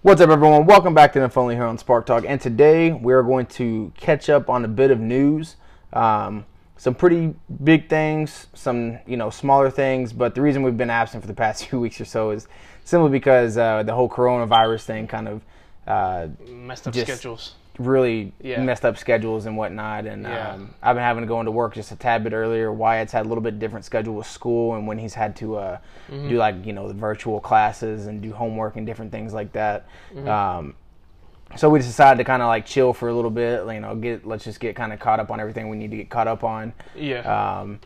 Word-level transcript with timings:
What's 0.00 0.20
up, 0.20 0.30
everyone? 0.30 0.64
Welcome 0.64 0.94
back 0.94 1.12
to 1.14 1.18
the 1.18 1.40
Only 1.40 1.56
here 1.56 1.64
on 1.64 1.76
Spark 1.76 2.06
Talk. 2.06 2.22
And 2.24 2.40
today 2.40 2.92
we 2.92 3.12
are 3.12 3.24
going 3.24 3.46
to 3.46 3.92
catch 3.96 4.30
up 4.30 4.48
on 4.48 4.64
a 4.64 4.68
bit 4.68 4.92
of 4.92 5.00
news, 5.00 5.56
um, 5.92 6.46
some 6.76 6.94
pretty 6.94 7.34
big 7.64 7.88
things, 7.88 8.46
some 8.54 9.00
you 9.08 9.16
know 9.16 9.28
smaller 9.28 9.72
things. 9.72 10.12
But 10.12 10.36
the 10.36 10.40
reason 10.40 10.62
we've 10.62 10.76
been 10.76 10.88
absent 10.88 11.24
for 11.24 11.26
the 11.26 11.34
past 11.34 11.66
few 11.68 11.80
weeks 11.80 12.00
or 12.00 12.04
so 12.04 12.30
is 12.30 12.46
simply 12.84 13.10
because 13.10 13.58
uh, 13.58 13.82
the 13.82 13.92
whole 13.92 14.08
coronavirus 14.08 14.84
thing 14.84 15.08
kind 15.08 15.26
of 15.26 15.42
uh, 15.88 16.28
Messed 16.48 16.86
up 16.86 16.94
schedules. 16.94 17.56
Really 17.78 18.32
Yeah. 18.40 18.60
messed 18.62 18.84
up 18.84 18.98
schedules 18.98 19.46
and 19.46 19.56
whatnot. 19.56 20.06
And 20.06 20.24
Yeah. 20.24 20.52
um, 20.52 20.74
I've 20.82 20.96
been 20.96 21.04
having 21.04 21.22
to 21.22 21.28
go 21.28 21.38
into 21.40 21.52
work 21.52 21.74
just 21.74 21.92
a 21.92 21.96
tad 21.96 22.24
bit 22.24 22.32
earlier. 22.32 22.72
Wyatt's 22.72 23.12
had 23.12 23.24
a 23.24 23.28
little 23.28 23.42
bit 23.42 23.58
different 23.58 23.84
schedule 23.84 24.14
with 24.14 24.26
school 24.26 24.74
and 24.74 24.86
when 24.86 24.98
he's 24.98 25.14
had 25.14 25.36
to 25.36 25.56
uh, 25.56 25.78
Mm-hmm. 26.10 26.28
do 26.28 26.36
like 26.38 26.66
you 26.66 26.72
know 26.72 26.88
the 26.88 26.94
virtual 26.94 27.38
classes 27.38 28.06
and 28.06 28.22
do 28.22 28.32
homework 28.32 28.76
and 28.76 28.86
different 28.86 29.12
things 29.12 29.32
like 29.34 29.52
that. 29.52 29.86
Mm-hmm. 30.14 30.28
Um, 30.28 30.74
so 31.56 31.68
we 31.70 31.78
just 31.78 31.88
decided 31.90 32.18
to 32.18 32.24
kind 32.24 32.42
of 32.42 32.48
like 32.48 32.66
chill 32.66 32.92
for 32.92 33.08
a 33.08 33.14
little 33.14 33.30
bit. 33.30 33.64
You 33.72 33.80
know, 33.80 33.94
get 33.94 34.26
let's 34.26 34.44
just 34.44 34.58
get 34.60 34.74
kind 34.76 34.92
of 34.92 34.98
caught 35.00 35.20
up 35.20 35.30
on 35.30 35.38
everything 35.40 35.68
we 35.68 35.76
need 35.76 35.90
to 35.90 35.96
get 35.98 36.10
caught 36.10 36.28
up 36.28 36.44
on. 36.44 36.72
Yeah. 36.94 37.20
Um, 37.60 37.80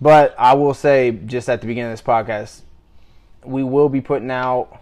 but 0.00 0.34
I 0.38 0.54
will 0.54 0.74
say, 0.74 1.10
just 1.12 1.48
at 1.48 1.60
the 1.60 1.66
beginning 1.66 1.92
of 1.92 1.96
this 1.98 2.02
podcast, 2.06 2.62
we 3.44 3.62
will 3.62 3.88
be 3.88 4.00
putting 4.00 4.30
out 4.30 4.80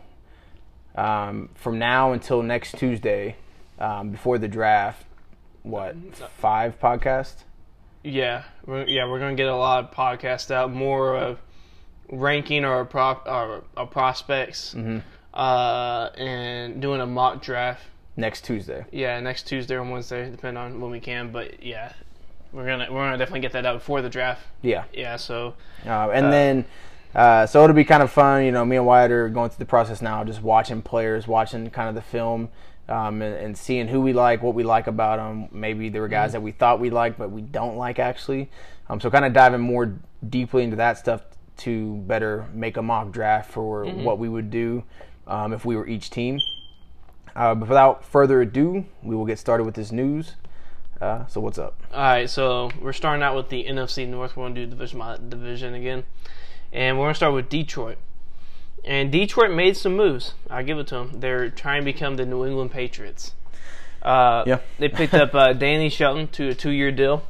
um, 0.97 1.49
from 1.55 1.79
now 1.79 2.13
until 2.13 2.43
next 2.43 2.77
Tuesday, 2.79 3.37
um, 3.83 4.11
before 4.11 4.39
the 4.39 4.49
draft. 4.49 5.05
What 5.63 5.95
five 6.39 6.79
podcasts? 6.81 7.45
yeah. 8.03 8.45
We're, 8.67 8.85
yeah. 8.87 9.07
We're 9.09 9.19
gonna 9.21 9.35
get 9.35 9.49
a 9.49 9.55
lot 9.57 9.85
of 9.85 9.91
podcasts 9.93 10.51
out, 10.51 10.73
more 10.73 11.17
of 11.17 11.39
ranking 12.11 12.65
our 12.65 12.85
prop 12.85 13.27
our, 13.29 13.63
our 13.77 13.87
prospects, 13.87 14.75
Mm-hmm. 14.75 14.99
uh, 15.35 16.09
and 16.17 16.81
doing 16.83 17.01
a 17.01 17.07
mock 17.07 17.43
draft. 17.43 17.83
Next 18.17 18.45
Tuesday. 18.45 18.85
Yeah, 18.93 19.19
next 19.21 19.45
Tuesday 19.47 19.75
or 19.75 19.83
Wednesday, 19.85 20.31
depending 20.31 20.63
on 20.63 20.81
when 20.81 20.91
we 20.91 21.01
can. 21.01 21.33
But 21.33 21.63
yeah, 21.63 21.93
we're 22.53 22.67
gonna 22.67 22.89
we're 22.93 23.05
gonna 23.05 23.19
definitely 23.19 23.41
get 23.41 23.53
that 23.53 23.65
out 23.65 23.79
before 23.79 24.03
the 24.03 24.11
draft. 24.11 24.43
Yeah. 24.63 24.85
Yeah. 24.93 25.17
So 25.17 25.55
Uh, 25.87 26.11
and 26.13 26.31
then, 26.33 26.65
uh, 27.15 27.47
so 27.47 27.63
it'll 27.65 27.75
be 27.75 27.85
kind 27.85 28.03
of 28.03 28.11
fun. 28.11 28.45
You 28.45 28.53
know, 28.53 28.65
me 28.65 28.77
and 28.77 28.85
Wyatt 28.87 29.11
are 29.13 29.29
going 29.31 29.49
through 29.51 29.65
the 29.65 29.69
process 29.69 30.03
now, 30.03 30.25
just 30.25 30.43
watching 30.43 30.83
players, 30.83 31.27
watching 31.27 31.71
kind 31.71 31.89
of 31.89 31.95
the 31.95 32.03
film, 32.03 32.51
um, 32.89 33.23
and, 33.23 33.35
and 33.35 33.59
seeing 33.59 33.89
who 33.89 34.01
we 34.01 34.13
like, 34.13 34.43
what 34.43 34.55
we 34.55 34.65
like 34.65 34.87
about 34.87 35.19
them. 35.19 35.49
Maybe 35.53 35.89
there 35.89 36.03
were 36.03 36.09
guys 36.09 36.33
that 36.33 36.43
we 36.43 36.53
thought 36.53 36.81
we 36.81 36.91
liked, 36.91 37.19
but 37.19 37.31
we 37.31 37.43
don't 37.43 37.77
like 37.77 37.99
actually. 37.99 38.51
Um, 38.89 39.01
so 39.01 39.11
kind 39.11 39.25
of 39.25 39.33
diving 39.33 39.61
more 39.61 39.99
deeply 40.29 40.65
into 40.65 40.77
that 40.77 40.99
stuff 40.99 41.23
to 41.59 41.97
better 42.07 42.47
make 42.53 42.77
a 42.77 42.83
mock 42.83 43.13
draft 43.13 43.51
for 43.51 43.85
what 43.85 44.19
we 44.19 44.29
would 44.29 44.51
do 44.51 44.85
um, 45.27 45.53
if 45.53 45.65
we 45.65 45.77
were 45.77 45.87
each 45.87 46.11
team. 46.11 46.41
Uh, 47.35 47.55
but 47.55 47.69
without 47.69 48.05
further 48.05 48.43
ado, 48.43 48.85
we 49.03 49.17
will 49.17 49.25
get 49.25 49.39
started 49.39 49.65
with 49.65 49.75
this 49.75 49.93
news. 49.93 50.35
Uh, 51.01 51.27
so 51.27 51.41
what's 51.41 51.59
up? 51.59 51.81
All 51.93 52.01
right, 52.01 52.31
so 52.31 52.71
we're 52.81 52.93
starting 52.93 53.23
out 53.23 53.35
with 53.35 53.49
the 53.49 53.65
NFC 53.65 54.07
North. 54.07 54.37
We're 54.37 54.45
going 54.45 54.55
to 54.55 54.65
do 54.67 54.71
division 54.71 54.99
by 54.99 55.19
division 55.29 55.75
again, 55.75 56.05
and 56.73 56.99
we're 56.99 57.07
going 57.07 57.15
to 57.15 57.17
start 57.17 57.35
with 57.35 57.49
Detroit. 57.49 57.99
And 58.85 59.13
Detroit 59.13 59.51
made 59.53 59.77
some 59.77 59.97
moves. 59.97 60.35
I 60.51 60.63
give 60.63 60.79
it 60.79 60.89
to 60.89 60.97
them. 60.97 61.21
They're 61.21 61.51
trying 61.51 61.83
to 61.83 61.85
become 61.85 62.17
the 62.17 62.27
New 62.27 62.45
England 62.45 62.73
Patriots. 62.73 63.35
Uh, 64.03 64.43
Yeah. 64.47 64.59
They 64.79 64.89
picked 64.89 65.15
up 65.15 65.35
uh, 65.35 65.53
Danny 65.53 65.89
Shelton 65.89 66.27
to 66.29 66.49
a 66.49 66.55
two-year 66.55 66.91
deal. 66.91 67.23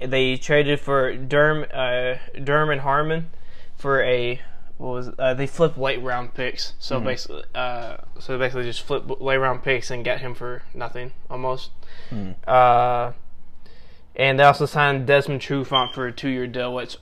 They 0.00 0.36
traded 0.36 0.80
for 0.80 1.14
Derm, 1.16 1.68
uh, 1.72 2.18
Derm 2.38 2.72
and 2.72 2.80
Harmon 2.82 3.30
for 3.76 4.02
a 4.02 4.40
what 4.78 4.88
was? 4.88 5.10
Uh, 5.18 5.32
they 5.32 5.46
flipped 5.46 5.78
late 5.78 6.02
round 6.02 6.34
picks. 6.34 6.74
So 6.78 6.98
basically, 7.00 7.44
uh, 7.54 7.96
so 8.18 8.36
basically 8.38 8.64
just 8.64 8.82
flip 8.82 9.04
late 9.22 9.38
round 9.38 9.62
picks 9.62 9.90
and 9.90 10.04
get 10.04 10.20
him 10.20 10.34
for 10.34 10.62
nothing 10.74 11.12
almost. 11.30 11.70
Uh, 12.46 13.12
and 14.14 14.38
they 14.38 14.44
also 14.44 14.66
signed 14.66 15.06
Desmond 15.06 15.40
Trufant 15.40 15.94
for 15.94 16.06
a 16.06 16.12
two-year 16.12 16.46
deal, 16.46 16.74
which 16.74 16.98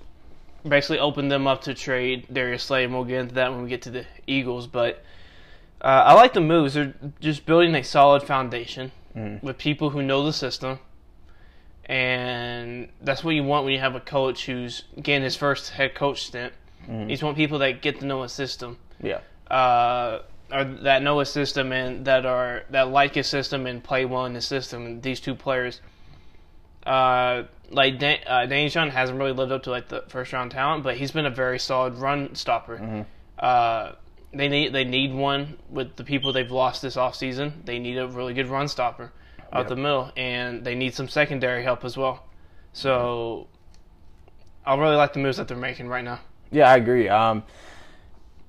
basically 0.68 0.98
opened 0.98 1.30
them 1.30 1.46
up 1.46 1.62
to 1.62 1.74
trade 1.74 2.26
Darius 2.32 2.64
Slay. 2.64 2.84
And 2.84 2.92
we'll 2.94 3.04
get 3.04 3.20
into 3.20 3.34
that 3.34 3.50
when 3.52 3.62
we 3.62 3.68
get 3.68 3.82
to 3.82 3.90
the 3.90 4.06
Eagles. 4.26 4.66
But 4.66 5.04
uh, 5.80 6.02
I 6.06 6.14
like 6.14 6.32
the 6.32 6.40
moves. 6.40 6.74
They're 6.74 6.94
just 7.20 7.46
building 7.46 7.74
a 7.74 7.82
solid 7.84 8.22
foundation 8.22 8.90
with 9.42 9.58
people 9.58 9.90
who 9.90 10.02
know 10.02 10.24
the 10.24 10.32
system. 10.32 10.78
And 11.86 12.88
that's 13.02 13.22
what 13.22 13.34
you 13.34 13.44
want 13.44 13.64
when 13.64 13.74
you 13.74 13.80
have 13.80 13.94
a 13.94 14.00
coach 14.00 14.46
who's 14.46 14.84
getting 15.00 15.22
his 15.22 15.36
first 15.36 15.70
head 15.70 15.94
coach 15.94 16.24
stint. 16.24 16.52
You 16.88 17.06
just 17.06 17.22
want 17.22 17.36
people 17.36 17.58
that 17.60 17.80
get 17.80 18.00
to 18.00 18.06
know 18.06 18.22
a 18.24 18.28
system 18.28 18.76
Yeah. 19.02 19.20
uh, 19.50 20.20
or 20.52 20.64
that 20.64 21.02
know 21.02 21.20
a 21.20 21.26
system 21.26 21.72
and 21.72 22.04
that 22.04 22.26
are 22.26 22.64
that 22.70 22.88
like 22.90 23.16
a 23.16 23.22
system 23.24 23.66
and 23.66 23.82
play 23.82 24.04
well 24.04 24.26
in 24.26 24.34
the 24.34 24.40
system. 24.42 24.84
And 24.84 25.02
these 25.02 25.20
two 25.20 25.34
players, 25.34 25.80
uh, 26.86 27.44
like 27.70 27.98
Dan, 27.98 28.18
uh, 28.26 28.46
Danny 28.46 28.68
John 28.68 28.90
hasn't 28.90 29.18
really 29.18 29.32
lived 29.32 29.52
up 29.52 29.62
to 29.64 29.70
like 29.70 29.88
the 29.88 30.02
first 30.08 30.32
round 30.32 30.50
talent, 30.50 30.84
but 30.84 30.96
he's 30.96 31.10
been 31.10 31.26
a 31.26 31.30
very 31.30 31.58
solid 31.58 31.94
run 31.94 32.34
stopper. 32.34 33.06
Uh, 33.38 33.92
they 34.32 34.48
need 34.48 34.72
they 34.72 34.84
need 34.84 35.12
one 35.14 35.58
with 35.70 35.96
the 35.96 36.04
people 36.04 36.32
they've 36.32 36.50
lost 36.50 36.82
this 36.82 36.96
offseason. 36.96 37.64
They 37.64 37.78
need 37.78 37.98
a 37.98 38.06
really 38.08 38.34
good 38.34 38.48
run 38.48 38.68
stopper 38.68 39.12
out 39.52 39.60
Yep. 39.60 39.68
the 39.68 39.76
middle, 39.76 40.12
and 40.16 40.64
they 40.64 40.74
need 40.74 40.94
some 40.94 41.08
secondary 41.08 41.62
help 41.62 41.84
as 41.84 41.96
well. 41.96 42.24
So. 42.72 43.48
I 44.66 44.74
really 44.76 44.96
like 44.96 45.12
the 45.12 45.18
moves 45.18 45.36
that 45.36 45.46
they're 45.46 45.58
making 45.58 45.88
right 45.88 46.02
now. 46.02 46.20
Yeah, 46.50 46.70
I 46.70 46.76
agree. 46.76 47.06
Um, 47.06 47.42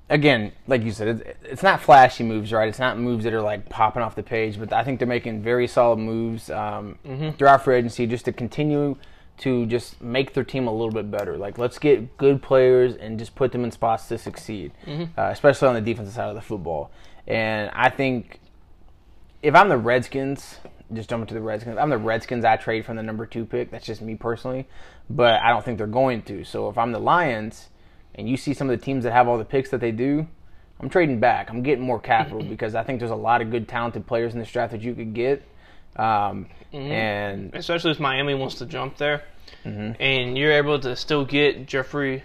again, 0.08 0.52
like 0.66 0.82
you 0.82 0.92
said, 0.92 1.08
it's, 1.08 1.38
it's 1.42 1.62
not 1.62 1.80
flashy 1.80 2.24
moves, 2.24 2.52
right? 2.52 2.68
It's 2.68 2.78
not 2.78 2.98
moves 2.98 3.24
that 3.24 3.32
are 3.32 3.42
like 3.42 3.68
popping 3.68 4.02
off 4.02 4.14
the 4.14 4.22
page, 4.22 4.58
but 4.58 4.72
I 4.72 4.84
think 4.84 4.98
they're 4.98 5.08
making 5.08 5.42
very 5.42 5.66
solid 5.66 5.98
moves 5.98 6.50
um, 6.50 6.98
throughout 7.38 7.64
free 7.64 7.76
agency 7.76 8.06
just 8.06 8.24
to 8.26 8.32
continue 8.32 8.96
to 9.38 9.66
just 9.66 10.00
make 10.00 10.32
their 10.32 10.44
team 10.44 10.66
a 10.66 10.72
little 10.72 10.92
bit 10.92 11.10
better. 11.10 11.36
Like, 11.36 11.58
let's 11.58 11.78
get 11.78 12.16
good 12.16 12.40
players 12.40 12.94
and 12.94 13.18
just 13.18 13.34
put 13.34 13.52
them 13.52 13.64
in 13.64 13.70
spots 13.70 14.08
to 14.08 14.16
succeed, 14.18 14.72
uh, 15.18 15.28
especially 15.30 15.68
on 15.68 15.74
the 15.74 15.80
defensive 15.82 16.14
side 16.14 16.28
of 16.28 16.34
the 16.34 16.40
football. 16.40 16.90
And 17.26 17.70
I 17.74 17.90
think 17.90 18.40
if 19.42 19.54
I'm 19.54 19.68
the 19.68 19.76
Redskins, 19.76 20.58
just 20.92 21.10
jumping 21.10 21.26
to 21.26 21.34
the 21.34 21.40
Redskins, 21.42 21.76
I'm 21.76 21.90
the 21.90 21.98
Redskins, 21.98 22.44
I 22.44 22.56
trade 22.56 22.86
from 22.86 22.96
the 22.96 23.02
number 23.02 23.26
two 23.26 23.44
pick. 23.44 23.70
That's 23.70 23.84
just 23.84 24.00
me 24.00 24.14
personally, 24.14 24.68
but 25.10 25.42
I 25.42 25.50
don't 25.50 25.64
think 25.64 25.76
they're 25.76 25.86
going 25.86 26.22
to. 26.22 26.44
So 26.44 26.70
if 26.70 26.78
I'm 26.78 26.92
the 26.92 27.00
Lions, 27.00 27.68
and 28.16 28.28
you 28.28 28.36
see 28.36 28.54
some 28.54 28.68
of 28.68 28.78
the 28.78 28.84
teams 28.84 29.04
that 29.04 29.12
have 29.12 29.28
all 29.28 29.38
the 29.38 29.44
picks 29.44 29.70
that 29.70 29.80
they 29.80 29.92
do, 29.92 30.26
I'm 30.80 30.88
trading 30.88 31.20
back. 31.20 31.50
I'm 31.50 31.62
getting 31.62 31.84
more 31.84 32.00
capital 32.00 32.42
because 32.48 32.74
I 32.74 32.82
think 32.82 32.98
there's 32.98 33.10
a 33.10 33.14
lot 33.16 33.40
of 33.42 33.50
good, 33.50 33.68
talented 33.68 34.06
players 34.06 34.32
in 34.34 34.40
this 34.40 34.50
draft 34.50 34.72
that 34.72 34.80
you 34.82 34.94
could 34.94 35.14
get. 35.14 35.42
Um, 35.96 36.46
And 36.72 37.54
especially 37.54 37.92
if 37.92 38.00
Miami 38.00 38.34
wants 38.34 38.56
to 38.56 38.66
jump 38.66 38.96
there, 38.96 39.22
Mm-hmm. 39.64 40.00
and 40.00 40.36
you're 40.38 40.52
able 40.52 40.78
to 40.80 40.94
still 40.96 41.24
get 41.24 41.66
Jeffrey 41.66 42.22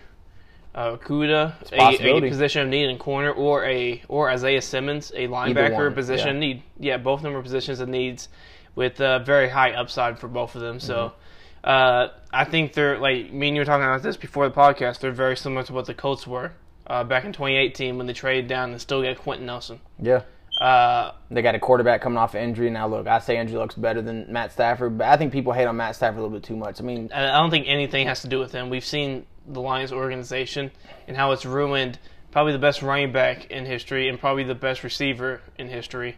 uh, 0.75 0.97
Kuda, 0.97 1.53
a, 1.71 2.15
a 2.17 2.29
position 2.29 2.61
of 2.63 2.67
need 2.67 2.89
in 2.89 2.97
corner, 2.97 3.31
or 3.31 3.63
a 3.65 4.01
or 4.07 4.29
Isaiah 4.29 4.61
Simmons, 4.61 5.11
a 5.15 5.27
linebacker 5.27 5.93
position 5.93 6.27
yeah. 6.27 6.33
of 6.33 6.39
need. 6.39 6.63
Yeah, 6.79 6.97
both 6.97 7.19
of 7.19 7.23
them 7.23 7.35
are 7.35 7.41
positions 7.41 7.79
of 7.79 7.89
needs 7.89 8.29
with 8.75 9.01
uh, 9.01 9.19
very 9.19 9.49
high 9.49 9.71
upside 9.71 10.19
for 10.19 10.27
both 10.27 10.55
of 10.55 10.61
them. 10.61 10.79
So. 10.79 10.95
Mm-hmm. 10.95 11.15
Uh, 11.63 12.07
I 12.33 12.45
think 12.45 12.73
they're 12.73 12.97
like 12.97 13.31
me 13.31 13.47
and 13.49 13.55
you 13.55 13.61
were 13.61 13.65
talking 13.65 13.85
about 13.85 14.01
this 14.03 14.17
before 14.17 14.47
the 14.49 14.55
podcast. 14.55 14.99
They're 14.99 15.11
very 15.11 15.37
similar 15.37 15.63
to 15.63 15.73
what 15.73 15.85
the 15.85 15.93
Colts 15.93 16.25
were 16.25 16.53
uh, 16.87 17.03
back 17.03 17.23
in 17.25 17.33
2018 17.33 17.97
when 17.97 18.07
they 18.07 18.13
traded 18.13 18.47
down 18.47 18.71
and 18.71 18.81
still 18.81 19.01
got 19.03 19.17
Quenton 19.17 19.45
Nelson. 19.45 19.79
yeah, 19.99 20.21
Uh, 20.59 21.11
they 21.29 21.41
got 21.41 21.55
a 21.55 21.59
quarterback 21.59 22.01
coming 22.01 22.17
off 22.17 22.33
of 22.35 22.41
injury. 22.41 22.69
Now, 22.69 22.87
look, 22.87 23.07
I 23.07 23.19
say 23.19 23.37
Andrew 23.37 23.59
looks 23.59 23.75
better 23.75 24.01
than 24.01 24.31
Matt 24.31 24.51
Stafford, 24.51 24.97
but 24.97 25.07
I 25.07 25.17
think 25.17 25.31
people 25.31 25.53
hate 25.53 25.65
on 25.65 25.77
Matt 25.77 25.95
Stafford 25.95 26.19
a 26.19 26.21
little 26.23 26.37
bit 26.37 26.43
too 26.43 26.55
much. 26.55 26.79
I 26.81 26.83
mean, 26.83 27.09
I 27.13 27.29
I 27.29 27.39
don't 27.39 27.51
think 27.51 27.67
anything 27.67 28.07
has 28.07 28.21
to 28.21 28.27
do 28.27 28.39
with 28.39 28.51
him. 28.51 28.69
We've 28.69 28.85
seen 28.85 29.25
the 29.47 29.61
Lions 29.61 29.91
organization 29.91 30.71
and 31.07 31.15
how 31.17 31.31
it's 31.31 31.45
ruined 31.45 31.99
probably 32.31 32.53
the 32.53 32.59
best 32.59 32.81
running 32.81 33.11
back 33.11 33.51
in 33.51 33.65
history 33.65 34.07
and 34.07 34.19
probably 34.19 34.43
the 34.43 34.55
best 34.55 34.83
receiver 34.83 35.41
in 35.57 35.67
history. 35.67 36.17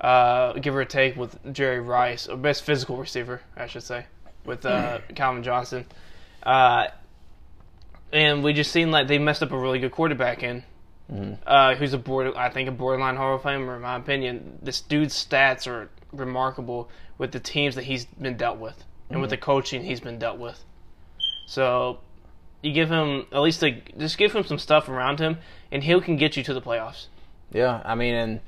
Uh, 0.00 0.52
give 0.52 0.76
or 0.76 0.84
take 0.84 1.16
with 1.16 1.36
Jerry 1.52 1.80
Rice, 1.80 2.28
or 2.28 2.36
best 2.36 2.62
physical 2.62 2.96
receiver, 2.96 3.40
I 3.56 3.66
should 3.66 3.82
say, 3.82 4.06
with 4.48 4.66
uh, 4.66 4.98
Calvin 5.14 5.44
Johnson. 5.44 5.86
Uh, 6.42 6.88
and 8.12 8.42
we 8.42 8.52
just 8.52 8.72
seen 8.72 8.90
like 8.90 9.06
they 9.06 9.18
messed 9.18 9.42
up 9.42 9.52
a 9.52 9.58
really 9.58 9.78
good 9.78 9.92
quarterback 9.92 10.42
in, 10.42 10.64
uh, 11.46 11.74
who's 11.76 11.92
a 11.92 11.98
border, 11.98 12.36
I 12.36 12.50
think 12.50 12.68
a 12.68 12.72
borderline 12.72 13.16
Hall 13.16 13.36
of 13.36 13.42
Famer 13.42 13.76
in 13.76 13.82
my 13.82 13.96
opinion. 13.96 14.58
This 14.62 14.80
dude's 14.80 15.14
stats 15.14 15.68
are 15.68 15.90
remarkable 16.12 16.90
with 17.18 17.32
the 17.32 17.40
teams 17.40 17.74
that 17.76 17.84
he's 17.84 18.06
been 18.06 18.36
dealt 18.36 18.58
with 18.58 18.84
and 19.10 19.20
with 19.20 19.30
the 19.30 19.36
coaching 19.36 19.84
he's 19.84 20.00
been 20.00 20.18
dealt 20.18 20.38
with. 20.38 20.64
So 21.46 22.00
you 22.62 22.72
give 22.72 22.90
him 22.90 23.26
at 23.32 23.40
least 23.40 23.62
a, 23.62 23.82
just 23.98 24.18
give 24.18 24.32
him 24.32 24.44
some 24.44 24.58
stuff 24.58 24.88
around 24.88 25.20
him, 25.20 25.38
and 25.70 25.84
he 25.84 26.00
can 26.00 26.16
get 26.16 26.36
you 26.36 26.42
to 26.44 26.54
the 26.54 26.60
playoffs. 26.60 27.06
Yeah, 27.52 27.80
I 27.84 27.94
mean, 27.94 28.14
and 28.14 28.40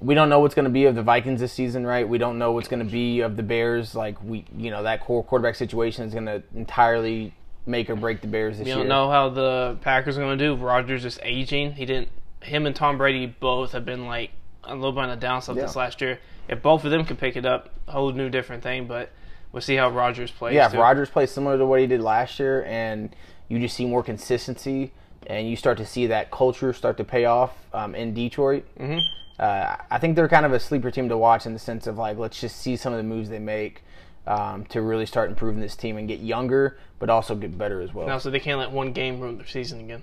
we 0.00 0.14
don't 0.14 0.28
know 0.28 0.40
what's 0.40 0.54
going 0.54 0.64
to 0.64 0.70
be 0.70 0.84
of 0.86 0.94
the 0.94 1.02
Vikings 1.02 1.40
this 1.40 1.52
season, 1.52 1.86
right? 1.86 2.08
We 2.08 2.18
don't 2.18 2.38
know 2.38 2.52
what's 2.52 2.68
going 2.68 2.84
to 2.84 2.90
be 2.90 3.20
of 3.20 3.36
the 3.36 3.42
Bears. 3.42 3.94
Like 3.94 4.22
we, 4.22 4.44
you 4.56 4.70
know, 4.70 4.82
that 4.82 5.00
core 5.00 5.22
quarterback 5.24 5.54
situation 5.54 6.04
is 6.04 6.12
going 6.12 6.26
to 6.26 6.42
entirely 6.54 7.34
make 7.66 7.88
or 7.88 7.96
break 7.96 8.20
the 8.20 8.26
Bears 8.26 8.58
this 8.58 8.66
You 8.66 8.74
year. 8.74 8.82
don't 8.82 8.88
know 8.88 9.10
how 9.10 9.30
the 9.30 9.78
Packers 9.80 10.18
are 10.18 10.20
going 10.20 10.38
to 10.38 10.44
do. 10.44 10.54
Rodgers 10.56 11.04
is 11.04 11.18
aging. 11.22 11.72
He 11.72 11.86
didn't 11.86 12.08
him 12.42 12.66
and 12.66 12.76
Tom 12.76 12.98
Brady 12.98 13.24
both 13.26 13.72
have 13.72 13.86
been 13.86 14.06
like 14.06 14.30
a 14.64 14.74
little 14.74 14.92
bit 14.92 15.00
on 15.00 15.08
the 15.08 15.16
downside 15.16 15.56
Yeah. 15.56 15.62
this 15.62 15.76
last 15.76 16.00
year. 16.02 16.18
If 16.46 16.60
both 16.60 16.84
of 16.84 16.90
them 16.90 17.06
can 17.06 17.16
pick 17.16 17.36
it 17.36 17.46
up, 17.46 17.70
whole 17.88 18.12
new 18.12 18.28
different 18.28 18.62
thing. 18.62 18.86
But 18.86 19.10
we'll 19.50 19.62
see 19.62 19.76
how 19.76 19.88
Rodgers 19.88 20.30
plays. 20.30 20.54
Yeah, 20.54 20.66
if 20.66 20.72
too. 20.72 20.78
Rodgers 20.78 21.08
plays 21.08 21.30
similar 21.30 21.56
to 21.56 21.64
what 21.64 21.80
he 21.80 21.86
did 21.86 22.02
last 22.02 22.38
year, 22.38 22.64
and 22.64 23.14
you 23.48 23.58
just 23.58 23.76
see 23.76 23.86
more 23.86 24.02
consistency, 24.02 24.92
and 25.26 25.48
you 25.48 25.56
start 25.56 25.78
to 25.78 25.86
see 25.86 26.06
that 26.08 26.30
culture 26.30 26.72
start 26.72 26.96
to 26.98 27.04
pay 27.04 27.24
off 27.24 27.52
um, 27.72 27.94
in 27.94 28.14
Detroit. 28.14 28.64
Mm-hmm. 28.78 28.98
Uh, 29.38 29.76
I 29.90 29.98
think 29.98 30.16
they're 30.16 30.28
kind 30.28 30.46
of 30.46 30.52
a 30.52 30.60
sleeper 30.60 30.90
team 30.90 31.08
to 31.08 31.16
watch 31.16 31.46
in 31.46 31.52
the 31.52 31.58
sense 31.58 31.86
of 31.86 31.98
like, 31.98 32.18
let's 32.18 32.40
just 32.40 32.56
see 32.56 32.76
some 32.76 32.92
of 32.92 32.98
the 32.98 33.02
moves 33.04 33.28
they 33.28 33.38
make 33.38 33.82
um, 34.26 34.64
to 34.66 34.80
really 34.80 35.06
start 35.06 35.30
improving 35.30 35.60
this 35.60 35.76
team 35.76 35.96
and 35.96 36.06
get 36.06 36.20
younger, 36.20 36.78
but 36.98 37.10
also 37.10 37.34
get 37.34 37.56
better 37.56 37.80
as 37.80 37.92
well. 37.92 38.06
Now, 38.06 38.18
so 38.18 38.30
they 38.30 38.40
can't 38.40 38.58
let 38.58 38.70
one 38.70 38.92
game 38.92 39.20
ruin 39.20 39.36
their 39.36 39.46
season 39.46 39.80
again. 39.80 40.02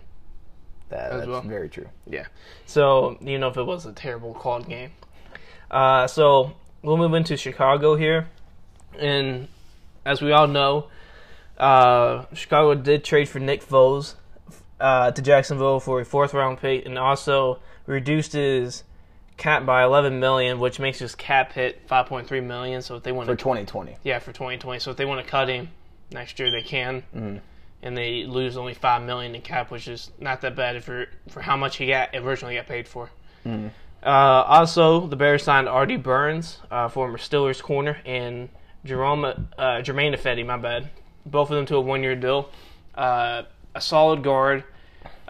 That- 0.89 1.11
that's 1.11 1.27
well. 1.27 1.41
very 1.41 1.69
true. 1.69 1.87
Yeah. 2.05 2.25
So 2.65 3.17
you 3.21 3.39
know 3.39 3.47
if 3.47 3.57
it 3.57 3.63
was 3.63 3.85
a 3.85 3.93
terrible 3.93 4.33
called 4.33 4.67
game. 4.67 4.91
Uh, 5.69 6.05
so 6.07 6.53
we'll 6.81 6.97
move 6.97 7.13
into 7.13 7.37
Chicago 7.37 7.95
here, 7.95 8.27
and 8.99 9.47
as 10.05 10.21
we 10.21 10.33
all 10.33 10.47
know, 10.47 10.89
uh, 11.57 12.25
Chicago 12.33 12.75
did 12.75 13.05
trade 13.05 13.29
for 13.29 13.39
Nick 13.39 13.65
Foles 13.65 14.15
uh, 14.81 15.11
to 15.11 15.21
Jacksonville 15.21 15.79
for 15.79 16.01
a 16.01 16.05
fourth 16.05 16.33
round 16.33 16.59
pick, 16.59 16.85
and 16.85 16.97
also 16.97 17.59
reduced 17.85 18.33
his 18.33 18.83
cap 19.37 19.65
by 19.65 19.83
11 19.83 20.19
million, 20.19 20.59
which 20.59 20.79
makes 20.79 20.99
his 20.99 21.15
cap 21.15 21.53
hit 21.53 21.87
5.3 21.87 22.43
million. 22.43 22.81
So 22.81 22.95
if 22.95 23.03
they 23.03 23.11
want 23.11 23.27
For 23.27 23.35
to, 23.35 23.41
2020. 23.41 23.97
yeah, 24.03 24.19
for 24.19 24.31
2020, 24.33 24.79
so 24.79 24.91
if 24.91 24.97
they 24.97 25.05
want 25.05 25.23
to 25.23 25.29
cut 25.29 25.47
him 25.49 25.69
next 26.11 26.39
year, 26.39 26.51
they 26.51 26.61
can. 26.61 27.03
Mm-hmm. 27.15 27.37
And 27.83 27.97
they 27.97 28.25
lose 28.25 28.57
only 28.57 28.75
five 28.75 29.01
million 29.01 29.33
in 29.33 29.41
cap, 29.41 29.71
which 29.71 29.87
is 29.87 30.11
not 30.19 30.41
that 30.41 30.55
bad 30.55 30.83
for 30.83 31.07
for 31.29 31.41
how 31.41 31.57
much 31.57 31.77
he 31.77 31.87
got 31.87 32.09
originally 32.15 32.55
got 32.55 32.67
paid 32.67 32.87
for. 32.87 33.09
Mm-hmm. 33.45 33.69
Uh, 34.03 34.09
also, 34.09 35.07
the 35.07 35.15
Bears 35.15 35.43
signed 35.43 35.67
Artie 35.67 35.97
Burns, 35.97 36.59
uh, 36.69 36.89
former 36.89 37.17
Steelers 37.17 37.61
corner, 37.61 37.97
and 38.05 38.49
Jerome 38.85 39.25
uh, 39.57 39.81
Germain 39.81 40.13
Ifedi, 40.13 40.45
my 40.45 40.57
bad. 40.57 40.89
Both 41.25 41.51
of 41.51 41.55
them 41.55 41.65
to 41.67 41.75
a 41.77 41.81
one-year 41.81 42.15
deal. 42.15 42.49
Uh, 42.95 43.43
a 43.75 43.81
solid 43.81 44.23
guard, 44.23 44.63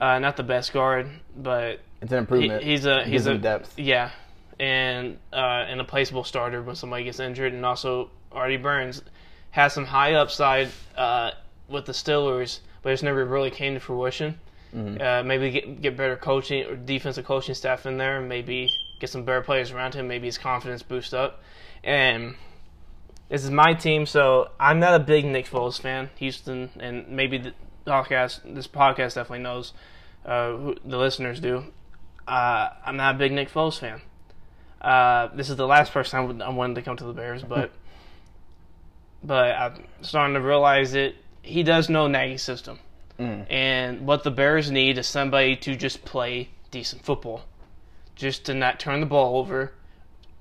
uh, 0.02 0.20
not 0.20 0.36
the 0.36 0.44
best 0.44 0.74
guard, 0.74 1.10
but 1.38 1.80
It's 2.02 2.12
an 2.12 2.28
he, 2.28 2.50
he's 2.60 2.86
a 2.86 3.04
he's 3.04 3.28
a 3.28 3.38
depth. 3.38 3.78
yeah, 3.78 4.12
and 4.60 5.18
uh, 5.32 5.66
and 5.70 5.80
a 5.80 5.84
placeable 5.86 6.26
starter 6.26 6.62
when 6.62 6.76
somebody 6.76 7.04
gets 7.04 7.20
injured, 7.20 7.54
and 7.54 7.64
also 7.66 8.10
Artie 8.32 8.58
Burns 8.58 9.04
has 9.52 9.74
some 9.74 9.86
high 9.86 10.16
upside 10.16 10.70
uh, 10.98 11.32
with 11.70 11.86
the 11.86 11.92
Steelers, 11.92 12.60
but 12.82 12.92
it's 12.92 13.04
never 13.04 13.24
really 13.24 13.52
came 13.52 13.76
to 13.76 13.80
fruition. 13.80 14.40
Mm-hmm. 14.76 15.02
Uh, 15.02 15.24
maybe 15.24 15.52
get 15.52 15.82
get 15.82 15.98
better 15.98 16.16
coaching 16.18 16.66
or 16.66 16.76
defensive 16.76 17.26
coaching 17.26 17.54
staff 17.54 17.86
in 17.86 17.98
there. 17.98 18.20
Maybe 18.22 18.72
get 19.00 19.10
some 19.10 19.24
better 19.24 19.42
players 19.42 19.72
around 19.72 19.94
him. 19.94 20.08
Maybe 20.08 20.28
his 20.28 20.38
confidence 20.38 20.82
boost 20.82 21.14
up. 21.14 21.44
And 21.84 22.36
this 23.30 23.44
is 23.44 23.52
my 23.52 23.74
team, 23.74 24.06
so 24.06 24.50
I'm 24.60 24.80
not 24.80 25.00
a 25.00 25.04
big 25.04 25.26
Nick 25.26 25.48
Foles 25.48 25.80
fan. 25.80 26.10
Houston, 26.18 26.70
and 26.80 27.08
maybe 27.10 27.38
the 27.38 27.54
podcast, 27.86 28.42
this 28.56 28.68
podcast 28.68 29.16
definitely 29.16 29.40
knows. 29.40 29.74
Uh, 30.26 30.56
who, 30.56 30.76
the 30.86 30.98
listeners 30.98 31.40
do. 31.40 31.66
Uh, 32.28 32.70
I'm 32.86 32.96
not 32.96 33.16
a 33.16 33.18
big 33.18 33.32
Nick 33.32 33.50
Foles 33.50 33.80
fan. 33.80 34.02
Uh, 34.80 35.30
this 35.36 35.50
is 35.50 35.56
the 35.56 35.66
last 35.66 35.92
person 35.92 36.20
I, 36.20 36.24
would, 36.24 36.42
I 36.42 36.50
wanted 36.50 36.76
to 36.76 36.82
come 36.84 36.96
to 36.98 37.04
the 37.04 37.14
Bears, 37.14 37.44
but 37.44 37.72
but 39.24 39.56
I'm 39.56 39.84
starting 40.02 40.36
to 40.36 40.42
realize 40.42 40.92
that 40.92 41.16
he 41.42 41.64
does 41.64 41.90
know 41.90 42.08
Nagy's 42.08 42.44
system, 42.44 42.80
and 43.50 44.02
what 44.06 44.24
the 44.24 44.32
Bears 44.32 44.70
need 44.72 44.98
is 44.98 45.08
somebody 45.08 45.56
to 45.58 45.76
just 45.76 46.06
play 46.06 46.50
decent 46.70 47.04
football, 47.04 47.44
just 48.16 48.46
to 48.46 48.54
not 48.54 48.80
turn 48.80 49.00
the 49.00 49.06
ball 49.06 49.38
over, 49.38 49.74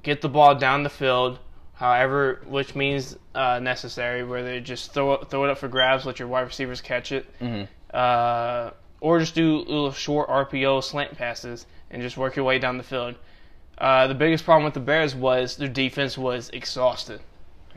get 0.02 0.20
the 0.20 0.28
ball 0.28 0.54
down 0.54 0.82
the 0.82 0.90
field, 0.90 1.38
however, 1.80 2.42
which 2.46 2.74
means 2.74 3.16
uh, 3.34 3.58
necessary, 3.58 4.22
where 4.22 4.42
they 4.44 4.60
just 4.60 4.92
throw 4.92 5.14
it, 5.14 5.30
throw 5.30 5.44
it 5.44 5.50
up 5.50 5.56
for 5.58 5.66
grabs, 5.66 6.04
let 6.04 6.18
your 6.18 6.28
wide 6.28 6.42
receivers 6.42 6.82
catch 6.82 7.10
it, 7.10 7.26
uh, 7.92 8.70
or 9.00 9.18
just 9.18 9.34
do 9.34 9.56
little 9.60 9.90
short 9.92 10.28
RPO 10.28 10.84
slant 10.84 11.16
passes 11.16 11.66
and 11.90 12.02
just 12.02 12.16
work 12.18 12.36
your 12.36 12.44
way 12.44 12.58
down 12.58 12.76
the 12.76 12.82
field. 12.84 13.14
Uh, 13.78 14.06
the 14.06 14.14
biggest 14.14 14.44
problem 14.44 14.64
with 14.66 14.74
the 14.74 14.80
Bears 14.80 15.14
was 15.14 15.56
their 15.56 15.68
defense 15.68 16.18
was 16.18 16.50
exhausted 16.50 17.20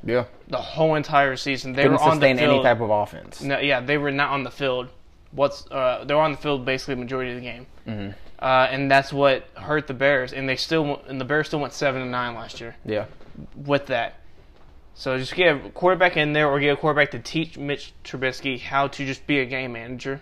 Yeah. 0.04 0.26
the 0.50 0.58
whole 0.58 0.96
entire 0.96 1.38
season. 1.38 1.72
They 1.72 1.84
Couldn't 1.84 1.94
were 1.98 2.04
on 2.04 2.10
the 2.10 2.14
sustain 2.28 2.38
field. 2.40 2.52
any 2.56 2.64
type 2.64 2.82
of 2.82 2.90
offense. 2.90 3.42
No, 3.42 3.58
yeah, 3.60 3.80
they 3.80 3.98
were 3.98 4.12
not 4.12 4.32
on 4.32 4.44
the 4.44 4.52
field. 4.52 4.90
What's 5.32 5.66
uh, 5.72 6.04
they 6.06 6.14
were 6.14 6.20
on 6.22 6.34
the 6.34 6.38
field 6.38 6.66
basically 6.66 6.96
the 6.96 7.02
majority 7.02 7.32
of 7.32 7.38
the 7.38 7.42
game, 7.42 7.66
Mm-hmm. 7.88 8.10
uh, 8.40 8.68
and 8.70 8.92
that's 8.92 9.12
what 9.14 9.48
hurt 9.56 9.88
the 9.88 9.94
Bears. 9.96 10.34
And 10.34 10.48
they 10.48 10.58
still 10.58 11.02
and 11.08 11.20
the 11.22 11.26
Bears 11.26 11.48
still 11.48 11.60
went 11.62 11.72
seven 11.74 12.02
and 12.02 12.12
nine 12.12 12.36
last 12.36 12.60
year 12.60 12.76
Yeah. 12.86 13.06
With 13.56 13.88
that. 13.88 14.16
So 14.96 15.18
just 15.18 15.36
get 15.36 15.56
a 15.56 15.70
quarterback 15.70 16.18
in 16.18 16.34
there, 16.34 16.48
or 16.48 16.60
get 16.60 16.70
a 16.70 16.78
quarterback 16.78 17.12
to 17.12 17.20
teach 17.20 17.58
Mitch 17.58 17.94
Trubisky 18.04 18.60
how 18.60 18.88
to 18.90 19.06
just 19.06 19.26
be 19.26 19.40
a 19.40 19.46
game 19.46 19.74
manager. 19.74 20.22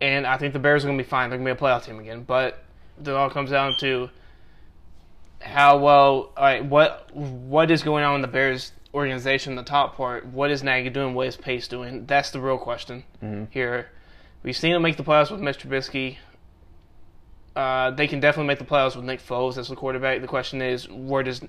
And 0.00 0.26
I 0.26 0.38
think 0.38 0.52
the 0.52 0.58
Bears 0.58 0.84
are 0.84 0.88
going 0.88 0.98
to 0.98 1.04
be 1.04 1.08
fine. 1.08 1.30
They're 1.30 1.38
going 1.38 1.46
to 1.46 1.54
be 1.54 1.64
a 1.64 1.68
playoff 1.68 1.84
team 1.84 1.98
again. 2.00 2.24
But 2.24 2.64
it 3.00 3.08
all 3.08 3.30
comes 3.30 3.50
down 3.50 3.76
to 3.80 4.10
how 5.40 5.78
well, 5.78 6.32
all 6.36 6.44
right, 6.44 6.64
what 6.64 7.14
what 7.14 7.70
is 7.70 7.82
going 7.82 8.04
on 8.04 8.16
in 8.16 8.22
the 8.22 8.28
Bears 8.28 8.72
organization, 8.94 9.56
the 9.56 9.62
top 9.62 9.96
part. 9.96 10.26
What 10.26 10.50
is 10.50 10.62
Nagy 10.62 10.90
doing? 10.90 11.14
What 11.14 11.26
is 11.28 11.36
Pace 11.36 11.68
doing? 11.68 12.06
That's 12.06 12.30
the 12.30 12.40
real 12.40 12.58
question 12.58 13.04
mm-hmm. 13.22 13.44
here. 13.50 13.90
We've 14.42 14.56
seen 14.56 14.72
them 14.72 14.82
make 14.82 14.96
the 14.96 15.04
playoffs 15.04 15.30
with 15.30 15.40
Mitch 15.40 15.58
Trubisky. 15.58 16.16
Uh, 17.54 17.90
they 17.90 18.06
can 18.06 18.20
definitely 18.20 18.46
make 18.46 18.58
the 18.58 18.64
playoffs 18.64 18.96
with 18.96 19.04
Nick 19.04 19.20
Foles 19.20 19.58
as 19.58 19.68
the 19.68 19.76
quarterback. 19.76 20.20
The 20.20 20.26
question 20.26 20.62
is, 20.62 20.88
where 20.88 21.22
does 21.22 21.42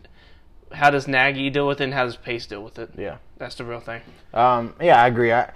how 0.73 0.89
does 0.89 1.07
Nagy 1.07 1.49
deal 1.49 1.67
with 1.67 1.81
it, 1.81 1.85
and 1.85 1.93
how 1.93 2.05
does 2.05 2.17
Pace 2.17 2.45
deal 2.45 2.63
with 2.63 2.79
it? 2.79 2.89
Yeah. 2.97 3.17
That's 3.37 3.55
the 3.55 3.63
real 3.63 3.79
thing. 3.79 4.01
Um, 4.33 4.73
yeah, 4.81 5.01
I 5.01 5.07
agree. 5.07 5.31
I, 5.31 5.51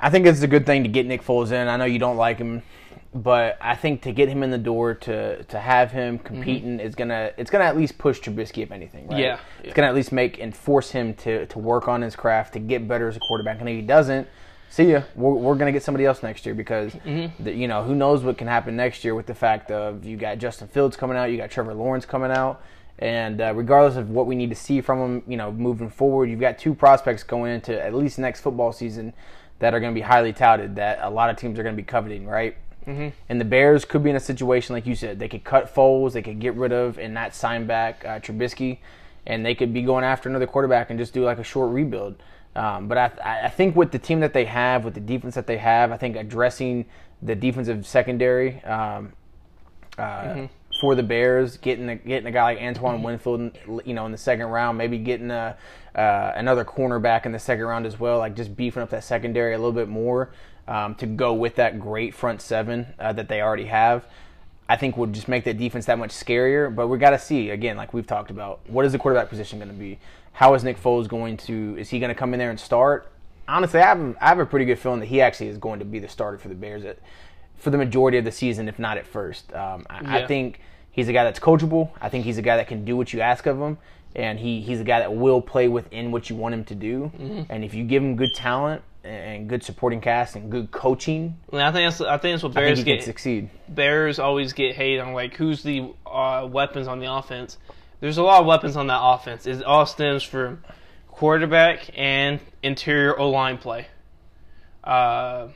I 0.00 0.10
think 0.10 0.26
it's 0.26 0.42
a 0.42 0.46
good 0.46 0.66
thing 0.66 0.82
to 0.82 0.88
get 0.88 1.06
Nick 1.06 1.22
Foles 1.22 1.52
in. 1.52 1.68
I 1.68 1.76
know 1.76 1.84
you 1.84 1.98
don't 1.98 2.16
like 2.16 2.38
him, 2.38 2.62
but 3.14 3.56
I 3.60 3.76
think 3.76 4.02
to 4.02 4.12
get 4.12 4.28
him 4.28 4.42
in 4.42 4.50
the 4.50 4.58
door 4.58 4.94
to 4.94 5.44
to 5.44 5.58
have 5.58 5.92
him 5.92 6.18
competing 6.18 6.80
is 6.80 6.94
gonna 6.94 7.30
it's 7.36 7.50
gonna 7.50 7.64
at 7.64 7.76
least 7.76 7.96
push 7.96 8.20
Trubisky 8.20 8.62
if 8.62 8.72
anything. 8.72 9.06
Right? 9.08 9.20
Yeah. 9.20 9.38
it's 9.62 9.74
gonna 9.74 9.88
at 9.88 9.94
least 9.94 10.10
make 10.10 10.38
and 10.40 10.54
force 10.54 10.90
him 10.90 11.14
to 11.14 11.46
to 11.46 11.58
work 11.58 11.86
on 11.86 12.02
his 12.02 12.16
craft 12.16 12.54
to 12.54 12.58
get 12.58 12.88
better 12.88 13.08
as 13.08 13.16
a 13.16 13.20
quarterback. 13.20 13.60
And 13.60 13.68
if 13.68 13.76
he 13.76 13.82
doesn't, 13.82 14.26
see 14.74 14.90
ya. 14.90 15.02
We're, 15.14 15.32
we're 15.32 15.54
gonna 15.54 15.72
get 15.72 15.82
somebody 15.82 16.04
else 16.04 16.22
next 16.22 16.44
year 16.44 16.54
because 16.54 16.92
the, 17.38 17.52
you 17.52 17.68
know 17.68 17.84
who 17.84 17.94
knows 17.94 18.22
what 18.22 18.36
can 18.36 18.48
happen 18.48 18.74
next 18.74 19.04
year 19.04 19.14
with 19.14 19.26
the 19.26 19.34
fact 19.34 19.70
of 19.70 20.04
you 20.04 20.16
got 20.16 20.38
Justin 20.38 20.68
Fields 20.68 20.96
coming 20.96 21.16
out, 21.16 21.30
you 21.30 21.36
got 21.36 21.50
Trevor 21.50 21.74
Lawrence 21.74 22.04
coming 22.04 22.30
out. 22.30 22.62
And 22.98 23.40
uh, 23.40 23.52
regardless 23.54 23.96
of 23.96 24.10
what 24.10 24.26
we 24.26 24.36
need 24.36 24.50
to 24.50 24.56
see 24.56 24.80
from 24.80 24.98
them, 24.98 25.22
you 25.26 25.36
know, 25.36 25.50
moving 25.50 25.90
forward, 25.90 26.30
you've 26.30 26.40
got 26.40 26.58
two 26.58 26.74
prospects 26.74 27.24
going 27.24 27.52
into 27.52 27.80
at 27.82 27.92
least 27.92 28.18
next 28.18 28.40
football 28.40 28.72
season 28.72 29.12
that 29.58 29.74
are 29.74 29.80
going 29.80 29.92
to 29.92 29.98
be 29.98 30.02
highly 30.02 30.32
touted 30.32 30.76
that 30.76 31.00
a 31.02 31.10
lot 31.10 31.28
of 31.28 31.36
teams 31.36 31.58
are 31.58 31.64
going 31.64 31.74
to 31.74 31.82
be 31.82 31.86
coveting, 31.86 32.26
right? 32.26 32.56
Mm-hmm. 32.86 33.08
And 33.28 33.40
the 33.40 33.44
Bears 33.44 33.84
could 33.84 34.04
be 34.04 34.10
in 34.10 34.16
a 34.16 34.20
situation 34.20 34.74
like 34.74 34.86
you 34.86 34.94
said, 34.94 35.18
they 35.18 35.28
could 35.28 35.42
cut 35.42 35.74
Foles, 35.74 36.12
they 36.12 36.22
could 36.22 36.38
get 36.38 36.54
rid 36.54 36.72
of 36.72 36.98
and 36.98 37.12
not 37.14 37.34
sign 37.34 37.66
back 37.66 38.04
uh, 38.04 38.20
Trubisky, 38.20 38.78
and 39.26 39.44
they 39.44 39.54
could 39.54 39.72
be 39.72 39.82
going 39.82 40.04
after 40.04 40.28
another 40.28 40.46
quarterback 40.46 40.90
and 40.90 40.98
just 40.98 41.12
do 41.12 41.24
like 41.24 41.38
a 41.38 41.44
short 41.44 41.72
rebuild. 41.72 42.16
Um, 42.56 42.86
but 42.86 42.98
I, 42.98 43.40
I 43.44 43.48
think 43.48 43.74
with 43.74 43.90
the 43.90 43.98
team 43.98 44.20
that 44.20 44.32
they 44.32 44.44
have, 44.44 44.84
with 44.84 44.94
the 44.94 45.00
defense 45.00 45.34
that 45.34 45.46
they 45.46 45.58
have, 45.58 45.90
I 45.90 45.96
think 45.96 46.16
addressing 46.16 46.86
the 47.20 47.34
defensive 47.34 47.86
secondary 47.86 48.62
um, 48.64 49.12
uh, 49.98 50.46
for 50.80 50.94
the 50.94 51.02
Bears, 51.02 51.56
getting 51.56 51.88
a, 51.88 51.96
getting 51.96 52.26
a 52.26 52.30
guy 52.30 52.42
like 52.44 52.58
Antoine 52.58 53.02
Winfield, 53.02 53.58
you 53.84 53.94
know, 53.94 54.06
in 54.06 54.12
the 54.12 54.18
second 54.18 54.46
round, 54.46 54.78
maybe 54.78 54.98
getting 54.98 55.30
a, 55.30 55.56
uh, 55.94 56.32
another 56.34 56.64
cornerback 56.64 57.26
in 57.26 57.32
the 57.32 57.38
second 57.38 57.64
round 57.64 57.86
as 57.86 57.98
well, 57.98 58.18
like 58.18 58.36
just 58.36 58.56
beefing 58.56 58.82
up 58.82 58.90
that 58.90 59.04
secondary 59.04 59.54
a 59.54 59.58
little 59.58 59.72
bit 59.72 59.88
more 59.88 60.30
um, 60.68 60.94
to 60.96 61.06
go 61.06 61.32
with 61.32 61.56
that 61.56 61.80
great 61.80 62.14
front 62.14 62.40
seven 62.40 62.86
uh, 62.98 63.12
that 63.12 63.28
they 63.28 63.40
already 63.40 63.66
have. 63.66 64.06
I 64.68 64.76
think 64.76 64.96
would 64.96 65.12
just 65.12 65.28
make 65.28 65.44
that 65.44 65.58
defense 65.58 65.86
that 65.86 65.98
much 65.98 66.10
scarier. 66.10 66.74
But 66.74 66.88
we 66.88 66.98
got 66.98 67.10
to 67.10 67.18
see 67.18 67.50
again, 67.50 67.76
like 67.76 67.92
we've 67.92 68.06
talked 68.06 68.30
about, 68.30 68.60
what 68.66 68.84
is 68.84 68.92
the 68.92 68.98
quarterback 68.98 69.28
position 69.28 69.58
going 69.58 69.70
to 69.70 69.74
be? 69.74 69.98
How 70.34 70.54
is 70.54 70.62
Nick 70.64 70.80
Foles 70.80 71.08
going 71.08 71.36
to? 71.38 71.76
Is 71.78 71.88
he 71.90 71.98
going 71.98 72.08
to 72.10 72.14
come 72.14 72.34
in 72.34 72.38
there 72.38 72.50
and 72.50 72.58
start? 72.60 73.10
Honestly, 73.46 73.80
I 73.80 73.86
have, 73.86 74.16
I 74.20 74.28
have 74.28 74.38
a 74.40 74.46
pretty 74.46 74.64
good 74.66 74.78
feeling 74.78 75.00
that 75.00 75.06
he 75.06 75.20
actually 75.20 75.48
is 75.48 75.58
going 75.58 75.78
to 75.78 75.84
be 75.84 75.98
the 75.98 76.08
starter 76.08 76.38
for 76.38 76.48
the 76.48 76.54
Bears 76.54 76.84
at, 76.84 76.98
for 77.56 77.70
the 77.70 77.78
majority 77.78 78.18
of 78.18 78.24
the 78.24 78.32
season, 78.32 78.68
if 78.68 78.78
not 78.78 78.98
at 78.98 79.06
first. 79.06 79.52
Um, 79.52 79.86
I, 79.88 80.22
I 80.22 80.26
think 80.26 80.60
he's 80.90 81.08
a 81.08 81.12
guy 81.12 81.24
that's 81.24 81.38
coachable. 81.38 81.90
I 82.00 82.08
think 82.08 82.24
he's 82.24 82.38
a 82.38 82.42
guy 82.42 82.56
that 82.56 82.66
can 82.68 82.84
do 82.84 82.96
what 82.96 83.12
you 83.12 83.20
ask 83.20 83.46
of 83.46 83.60
him, 83.60 83.78
and 84.16 84.38
he, 84.38 84.60
he's 84.60 84.80
a 84.80 84.84
guy 84.84 85.00
that 85.00 85.14
will 85.14 85.40
play 85.40 85.68
within 85.68 86.10
what 86.10 86.30
you 86.30 86.36
want 86.36 86.54
him 86.54 86.64
to 86.64 86.74
do. 86.74 87.12
And 87.48 87.62
if 87.64 87.74
you 87.74 87.84
give 87.84 88.02
him 88.02 88.16
good 88.16 88.34
talent 88.34 88.82
and 89.04 89.48
good 89.48 89.62
supporting 89.62 90.00
cast 90.00 90.34
and 90.34 90.50
good 90.50 90.70
coaching, 90.70 91.36
And 91.52 91.60
I 91.60 91.70
think 91.70 91.90
that's 91.92 92.00
I 92.00 92.16
think 92.16 92.32
that's 92.34 92.42
what 92.42 92.54
Bears 92.54 92.82
get. 92.82 93.04
succeed. 93.04 93.50
Bears 93.68 94.18
always 94.18 94.54
get 94.54 94.74
hate 94.74 94.98
on 94.98 95.12
like 95.12 95.36
who's 95.36 95.62
the 95.62 95.90
uh, 96.06 96.48
weapons 96.50 96.88
on 96.88 96.98
the 96.98 97.12
offense. 97.12 97.58
There's 98.04 98.18
a 98.18 98.22
lot 98.22 98.42
of 98.42 98.46
weapons 98.46 98.76
on 98.76 98.88
that 98.88 99.00
offense. 99.02 99.46
It 99.46 99.62
all 99.64 99.86
stems 99.86 100.22
from 100.22 100.62
quarterback 101.08 101.88
and 101.96 102.38
interior 102.62 103.18
O 103.18 103.30
line 103.30 103.56
play. 103.56 103.86
Uh, 104.84 105.48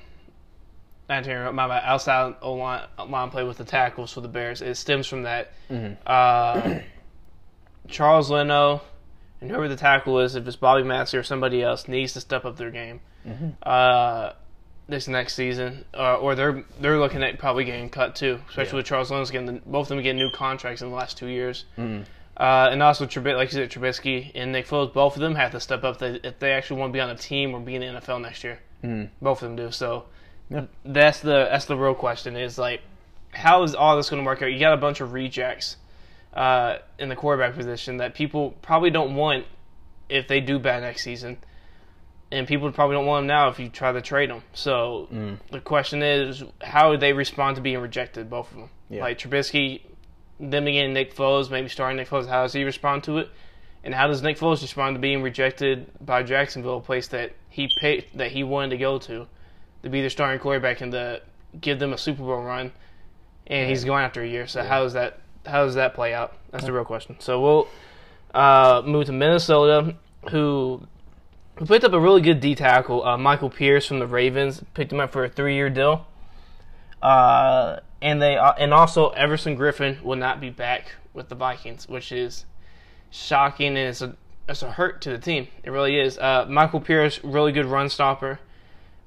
interior, 1.11 1.52
my 1.52 1.69
bad, 1.69 1.83
outside 1.85 2.37
O 2.40 2.55
line, 2.55 2.87
line 3.07 3.28
play 3.28 3.45
with 3.45 3.59
the 3.59 3.64
tackles 3.64 4.14
for 4.14 4.23
the 4.23 4.28
Bears. 4.28 4.62
It 4.62 4.76
stems 4.78 5.07
from 5.07 5.25
that. 5.25 5.52
Mm-hmm. 5.71 5.93
Uh, 6.07 6.78
Charles 7.88 8.31
Leno 8.31 8.81
and 9.43 9.50
whoever 9.50 9.69
the 9.69 9.76
tackle 9.76 10.19
is, 10.21 10.35
if 10.35 10.47
it's 10.47 10.57
Bobby 10.57 10.85
Massie 10.85 11.19
or 11.19 11.23
somebody 11.23 11.62
else, 11.62 11.87
needs 11.87 12.14
to 12.14 12.21
step 12.23 12.47
up 12.47 12.57
their 12.57 12.71
game 12.71 13.00
Mm-hmm. 13.26 13.49
uh, 13.62 14.33
this 14.88 15.07
next 15.07 15.35
season, 15.35 15.85
uh, 15.93 16.14
or 16.17 16.35
they're 16.35 16.64
they're 16.81 16.99
looking 16.99 17.23
at 17.23 17.38
probably 17.38 17.64
getting 17.64 17.90
cut 17.90 18.14
too, 18.17 18.40
especially 18.49 18.71
Yeah. 18.71 18.76
with 18.76 18.87
Charles 18.87 19.11
Leno's 19.11 19.31
getting 19.31 19.47
the, 19.47 19.61
both 19.67 19.83
of 19.90 19.97
them 19.97 20.02
getting 20.02 20.17
new 20.17 20.31
contracts 20.31 20.81
in 20.81 20.88
the 20.88 20.97
last 20.97 21.19
two 21.19 21.26
years. 21.26 21.67
Mm-hmm. 21.76 22.05
Uh, 22.38 22.68
and 22.71 22.80
also, 22.83 23.04
like 23.04 23.52
you 23.52 23.59
said, 23.59 23.71
Trubisky 23.71 24.30
and 24.35 24.52
Nick 24.52 24.68
Foles, 24.68 24.92
both 24.92 25.16
of 25.16 25.21
them 25.21 25.35
have 25.35 25.50
to 25.52 25.61
step 25.61 25.83
up 25.83 26.00
if 26.00 26.38
they 26.38 26.52
actually 26.52 26.78
want 26.80 26.90
to 26.90 26.97
be 26.97 27.00
on 27.00 27.11
a 27.11 27.16
team 27.16 27.52
or 27.52 27.59
be 27.61 27.75
in 27.75 27.80
the 27.80 28.00
NFL 28.00 28.21
next 28.23 28.45
year. 28.45 28.61
Mhm. 28.85 29.09
Both 29.21 29.42
of 29.42 29.49
them 29.49 29.57
do. 29.57 29.73
So 29.73 30.04
Yeah. 30.49 30.66
that's 30.85 31.18
the 31.21 31.49
that's 31.50 31.64
the 31.64 31.76
real 31.76 31.95
question 31.95 32.37
is 32.37 32.57
like, 32.57 32.80
how 33.33 33.64
is 33.64 33.75
all 33.75 33.97
this 33.97 34.09
going 34.09 34.23
to 34.23 34.26
work 34.26 34.40
out? 34.40 34.52
You 34.52 34.61
got 34.61 34.73
a 34.73 34.76
bunch 34.76 35.00
of 35.00 35.12
rejects 35.12 35.76
uh, 36.33 36.78
in 36.99 37.09
the 37.09 37.16
quarterback 37.16 37.57
position 37.57 37.97
that 37.97 38.14
people 38.14 38.54
probably 38.62 38.90
don't 38.90 39.16
want 39.16 39.45
if 40.09 40.28
they 40.28 40.40
do 40.40 40.59
bad 40.61 40.83
next 40.83 41.02
season, 41.02 41.38
and 42.30 42.47
people 42.47 42.71
probably 42.71 42.95
don't 42.95 43.07
want 43.07 43.23
them 43.23 43.26
now 43.26 43.49
if 43.49 43.59
you 43.59 43.68
try 43.68 43.90
to 43.90 44.00
trade 44.00 44.30
them. 44.30 44.42
So 44.52 45.09
Mm. 45.12 45.38
the 45.50 45.61
question 45.61 46.02
is, 46.02 46.45
how 46.62 46.90
would 46.90 47.00
they 47.00 47.12
respond 47.14 47.57
to 47.57 47.62
being 47.62 47.78
rejected? 47.80 48.30
Both 48.30 48.52
of 48.52 48.59
them, 48.59 48.71
Yeah. 48.90 49.02
like 49.02 49.18
Trubisky, 49.18 49.80
them 50.40 50.66
again, 50.66 50.92
Nick 50.92 51.14
Foles, 51.14 51.50
maybe 51.50 51.68
starting 51.68 51.97
Nick 51.97 52.09
Foles. 52.09 52.28
How 52.28 52.42
does 52.42 52.52
he 52.52 52.64
respond 52.64 53.04
to 53.04 53.18
it? 53.18 53.28
And 53.85 53.95
how 53.95 54.07
does 54.07 54.23
Nick 54.23 54.38
Foles 54.38 54.62
respond 54.62 54.97
to 54.97 55.00
being 55.00 55.23
rejected 55.23 55.90
by 56.00 56.23
Jacksonville, 56.23 56.78
a 56.78 56.80
place 56.80 57.09
that 57.09 57.33
he 57.49 57.68
paid, 57.80 58.07
that 58.14 58.33
he 58.33 58.45
wanted 58.45 58.71
to 58.71 58.76
go 58.76 58.99
to, 58.99 59.26
to 59.83 59.88
be 59.88 60.00
their 60.00 60.11
starting 60.11 60.40
quarterback 60.40 60.80
and 60.80 60.92
to 60.92 61.23
give 61.61 61.78
them 61.78 61.92
a 61.92 61.99
Super 61.99 62.23
Bowl 62.23 62.42
run, 62.42 62.73
and 63.47 63.68
he's 63.68 63.85
going 63.85 64.04
after 64.04 64.23
a 64.23 64.28
year. 64.28 64.47
So 64.47 64.62
how 64.62 64.83
does 64.83 64.92
that 64.95 65.21
how 65.47 65.64
does 65.64 65.75
that 65.76 65.95
play 65.95 66.12
out? 66.12 66.37
That's 66.50 66.64
the 66.64 66.73
real 66.73 66.85
question. 66.85 67.16
So 67.21 67.40
we'll 67.40 67.68
uh, 68.35 68.83
move 68.85 69.07
to 69.07 69.12
Minnesota, 69.12 69.95
who 70.30 70.83
who 71.57 71.66
picked 71.66 71.85
up 71.85 71.92
a 71.92 72.00
really 72.00 72.21
good 72.21 72.40
D 72.40 72.54
tackle, 72.54 73.04
uh, 73.04 73.16
Michael 73.16 73.50
Pierce 73.50 73.87
from 73.87 73.99
the 73.99 74.07
Ravens. 74.07 74.62
Picked 74.75 74.92
him 74.92 75.00
up 75.00 75.11
for 75.11 75.25
a 75.25 75.28
three 75.28 75.54
year 75.54 75.71
deal. 75.71 76.07
Uh, 77.02 77.78
and 78.02 78.21
they 78.23 78.37
uh, 78.37 78.52
and 78.59 78.73
also 78.73 79.11
Everson 79.11 79.57
Griffen 79.57 80.02
will 80.02 80.17
not 80.17 80.40
be 80.40 80.50
back 80.50 80.93
with 81.14 81.28
the 81.28 81.35
Vikings, 81.35 81.88
which 81.88 82.12
is 82.12 82.45
shocking 83.11 83.69
and 83.69 83.78
it's 83.78 84.02
a 84.02 84.17
it's 84.49 84.62
a 84.62 84.71
hurt 84.71 85.02
to 85.02 85.11
the 85.11 85.19
team. 85.19 85.49
It 85.62 85.71
really 85.71 85.99
is. 85.99 86.19
Uh, 86.19 86.47
Michael 86.49 86.81
Pierce, 86.81 87.23
really 87.23 87.52
good 87.52 87.67
run 87.67 87.88
stopper. 87.88 88.38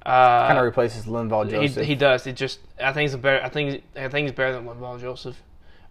Uh, 0.06 0.48
Kind 0.48 0.58
of 0.60 0.66
replaces 0.66 1.06
Linval 1.06 1.46
he, 1.46 1.52
Joseph. 1.68 1.86
he 1.86 1.96
does. 1.96 2.26
It 2.28 2.34
just 2.34 2.60
I 2.80 2.92
think 2.94 3.04
he's 3.10 3.14
a 3.14 3.18
better. 3.18 3.44
I 3.44 3.50
think 3.50 3.84
I 3.96 4.08
think 4.10 4.28
he's 4.28 4.36
better 4.36 4.54
than 4.54 4.66
Linval 4.66 5.00
Joseph. 5.00 5.38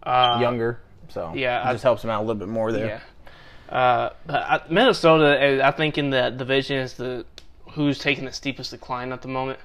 Uh, 0.03 0.39
younger, 0.41 0.81
so 1.09 1.33
yeah, 1.35 1.63
it 1.63 1.69
I- 1.69 1.73
just 1.73 1.85
helps 1.85 2.03
him 2.03 2.11
out 2.11 2.21
a 2.21 2.25
little 2.25 2.35
bit 2.37 2.49
more 2.49 2.73
there. 2.73 2.87
Yeah. 2.87 3.77
Uh, 3.77 4.11
but 4.27 4.37
I, 4.37 4.61
Minnesota, 4.69 5.65
I 5.65 5.71
think 5.71 5.97
in 5.97 6.11
the 6.11 6.31
division 6.31 6.79
is 6.79 6.95
the 6.95 7.25
who's 7.73 7.99
taking 7.99 8.25
the 8.25 8.33
steepest 8.33 8.73
decline 8.73 9.13
at 9.13 9.23
the 9.23 9.29
moment. 9.29 9.61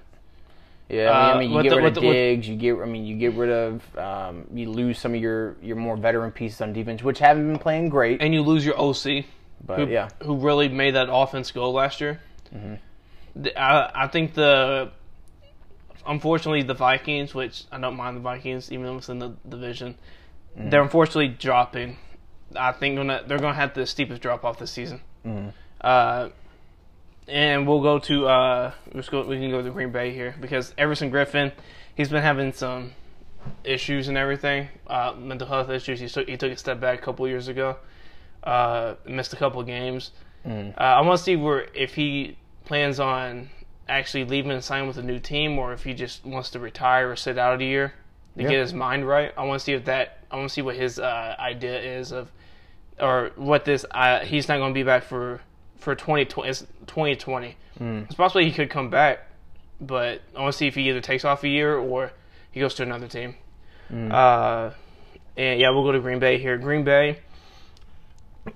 Yeah, 0.90 1.10
I 1.12 1.14
mean, 1.14 1.16
I 1.16 1.32
Uh, 1.32 1.40
mean 1.40 1.52
you 1.52 1.64
get 1.64 1.70
the- 1.70 1.76
rid 1.78 1.86
of 1.86 1.94
the- 1.96 2.02
with- 2.02 2.14
Diggs, 2.14 2.48
you 2.48 2.56
get, 2.56 2.76
I 2.80 2.86
mean, 2.86 3.06
you 3.06 3.16
get 3.18 3.34
rid 3.34 3.50
of, 3.50 3.98
um, 3.98 4.46
you 4.54 4.70
lose 4.70 5.00
some 5.00 5.14
of 5.16 5.20
your 5.22 5.56
your 5.62 5.76
more 5.78 5.98
veteran 5.98 6.32
pieces 6.32 6.62
on 6.62 6.74
defense, 6.74 7.02
which 7.04 7.20
haven't 7.20 7.48
been 7.48 7.58
playing 7.60 7.90
great. 7.90 8.22
And 8.22 8.34
you 8.34 8.42
lose 8.44 8.64
your 8.66 8.80
OC, 8.80 9.26
But 9.66 9.80
who, 9.80 9.88
yeah, 9.88 10.10
who 10.22 10.36
really 10.38 10.70
made 10.70 10.92
that 10.96 11.08
offense 11.12 11.52
go 11.52 11.72
last 11.72 12.00
year. 12.02 12.20
Mm-hmm. 12.56 13.48
I, 13.58 13.92
I 13.96 14.08
think 14.08 14.34
the 14.36 14.92
unfortunately 16.08 16.62
the 16.64 16.74
Vikings, 16.76 17.34
which 17.34 17.64
I 17.72 17.80
don't 17.80 17.96
mind 17.96 18.18
the 18.18 18.22
Vikings, 18.22 18.72
even 18.72 18.86
though 18.86 18.98
it's 18.98 19.10
in 19.10 19.20
the 19.20 19.34
division, 19.48 19.96
Mm-hmm. 20.58 20.70
they're 20.70 20.82
unfortunately 20.84 21.28
dropping. 21.28 21.98
I 22.56 22.72
think 22.72 22.96
gonna, 22.96 23.24
they're 23.28 23.40
going 23.40 23.54
to 23.56 23.60
have 23.60 23.74
the 23.74 23.86
steepest 23.86 24.22
drop 24.22 24.46
off 24.46 24.58
this 24.58 24.72
season. 24.72 25.02
Mm-hmm. 25.26 25.50
Uh, 25.82 26.30
and 27.28 27.68
we'll 27.68 27.82
go 27.82 28.00
to 28.00 28.28
uh, 28.28 28.72
let's 28.94 29.10
go. 29.10 29.24
We 29.26 29.38
can 29.40 29.50
go 29.52 29.62
to 29.62 29.70
Green 29.72 29.92
Bay 29.92 30.14
here 30.14 30.36
because 30.40 30.74
Everson 30.78 31.12
Griffen, 31.12 31.52
he's 31.96 32.10
been 32.10 32.22
having 32.24 32.54
some 32.54 32.94
issues 33.64 34.08
and 34.08 34.18
everything, 34.18 34.68
uh, 34.88 35.14
mental 35.18 35.48
health 35.48 35.70
issues. 35.70 36.00
He 36.00 36.08
took 36.08 36.28
he 36.28 36.38
took 36.38 36.52
a 36.52 36.58
step 36.58 36.80
back 36.80 37.00
a 37.00 37.02
couple 37.02 37.28
years 37.28 37.48
ago, 37.48 37.78
uh, 38.44 38.96
missed 39.08 39.34
a 39.34 39.38
couple 39.38 39.62
games. 39.64 40.12
Mhm. 40.46 40.74
Uh, 40.78 40.82
I 40.84 41.02
want 41.02 41.18
to 41.18 41.24
see 41.24 41.36
where 41.36 41.68
if 41.74 41.96
he 41.96 42.38
plans 42.66 43.00
on 43.00 43.50
actually 43.88 44.26
leaving 44.26 44.52
and 44.52 44.64
signing 44.64 44.88
with 44.88 44.98
a 44.98 45.04
new 45.04 45.20
team, 45.20 45.58
or 45.60 45.74
if 45.74 45.84
he 45.84 45.94
just 45.94 46.26
wants 46.26 46.50
to 46.52 46.60
retire 46.60 47.12
or 47.12 47.16
sit 47.16 47.38
out 47.38 47.62
a 47.62 47.64
year 47.64 47.94
to 48.38 48.44
Yeah. 48.44 48.50
get 48.50 48.60
his 48.60 48.74
mind 48.74 49.08
right. 49.08 49.32
I 49.38 49.44
want 49.46 49.60
to 49.60 49.64
see 49.64 49.74
if 49.74 49.86
that. 49.86 50.20
I 50.32 50.38
want 50.38 50.50
to 50.50 50.54
see 50.54 50.62
what 50.64 50.76
his 50.76 51.00
uh, 51.00 51.36
idea 51.40 51.80
is 51.80 52.12
of, 52.12 52.32
or 53.00 53.32
what 53.36 53.66
this. 53.66 53.86
Uh, 53.92 54.20
he's 54.20 54.48
not 54.48 54.58
going 54.58 54.72
to 54.74 54.78
be 54.78 54.84
back 54.84 55.04
for 55.04 55.42
for 55.86 55.96
2020. 55.96 56.50
It's 56.50 56.62
2020. 56.88 57.56
Mm. 57.80 58.06
It's 58.06 58.16
possible 58.16 58.42
he 58.42 58.52
could 58.52 58.72
come 58.72 58.90
back, 58.90 59.20
but 59.80 60.22
I 60.36 60.42
want 60.42 60.52
to 60.52 60.58
see 60.58 60.68
if 60.68 60.76
he 60.76 60.90
either 60.90 61.00
takes 61.00 61.24
off 61.24 61.44
a 61.44 61.48
year 61.48 61.78
or 61.78 62.12
he 62.52 62.60
goes 62.60 62.74
to 62.76 62.84
another 62.84 63.08
team. 63.08 63.36
Mm. 63.92 64.12
Uh, 64.12 64.72
and 65.38 65.60
yeah, 65.60 65.70
we'll 65.70 65.84
go 65.84 65.92
to 65.92 66.00
Green 66.00 66.18
Bay 66.20 66.40
here. 66.40 66.58
Green 66.58 66.84
Bay 66.84 67.20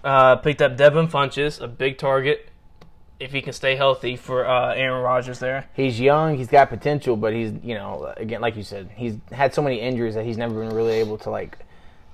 uh, 0.04 0.38
picked 0.38 0.62
up 0.62 0.76
Devin 0.76 1.08
Funchess, 1.08 1.62
a 1.62 1.68
big 1.68 2.00
target, 2.00 2.50
if 3.20 3.32
he 3.32 3.42
can 3.42 3.54
stay 3.54 3.76
healthy 3.76 4.16
for 4.16 4.48
uh, 4.48 4.74
Aaron 4.74 5.04
Rodgers 5.04 5.38
there. 5.38 5.70
he's 5.76 6.00
young, 6.00 6.36
he's 6.36 6.48
got 6.48 6.70
potential, 6.70 7.16
but 7.16 7.34
he's, 7.34 7.52
you 7.64 7.76
know, 7.76 8.12
again, 8.18 8.42
like 8.42 8.56
you 8.56 8.64
said, 8.64 8.90
he's 8.96 9.18
had 9.32 9.54
so 9.54 9.62
many 9.62 9.80
injuries 9.80 10.16
that 10.16 10.26
he's 10.26 10.38
never 10.38 10.56
been 10.56 10.76
really 10.76 10.94
able 10.94 11.20
to 11.20 11.30
like 11.30 11.60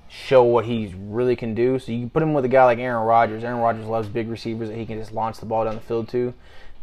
show 0.08 0.42
what 0.42 0.64
he 0.64 0.94
really 0.98 1.36
can 1.36 1.54
do. 1.54 1.78
So 1.78 1.92
you 1.92 2.00
can 2.00 2.10
put 2.10 2.22
him 2.22 2.32
with 2.34 2.44
a 2.44 2.48
guy 2.48 2.64
like 2.64 2.78
Aaron 2.78 3.04
Rodgers. 3.06 3.44
Aaron 3.44 3.60
Rodgers 3.60 3.86
loves 3.86 4.08
big 4.08 4.28
receivers 4.28 4.68
that 4.68 4.76
he 4.76 4.86
can 4.86 4.98
just 4.98 5.12
launch 5.12 5.38
the 5.38 5.46
ball 5.46 5.64
down 5.64 5.74
the 5.74 5.80
field 5.80 6.08
to. 6.10 6.32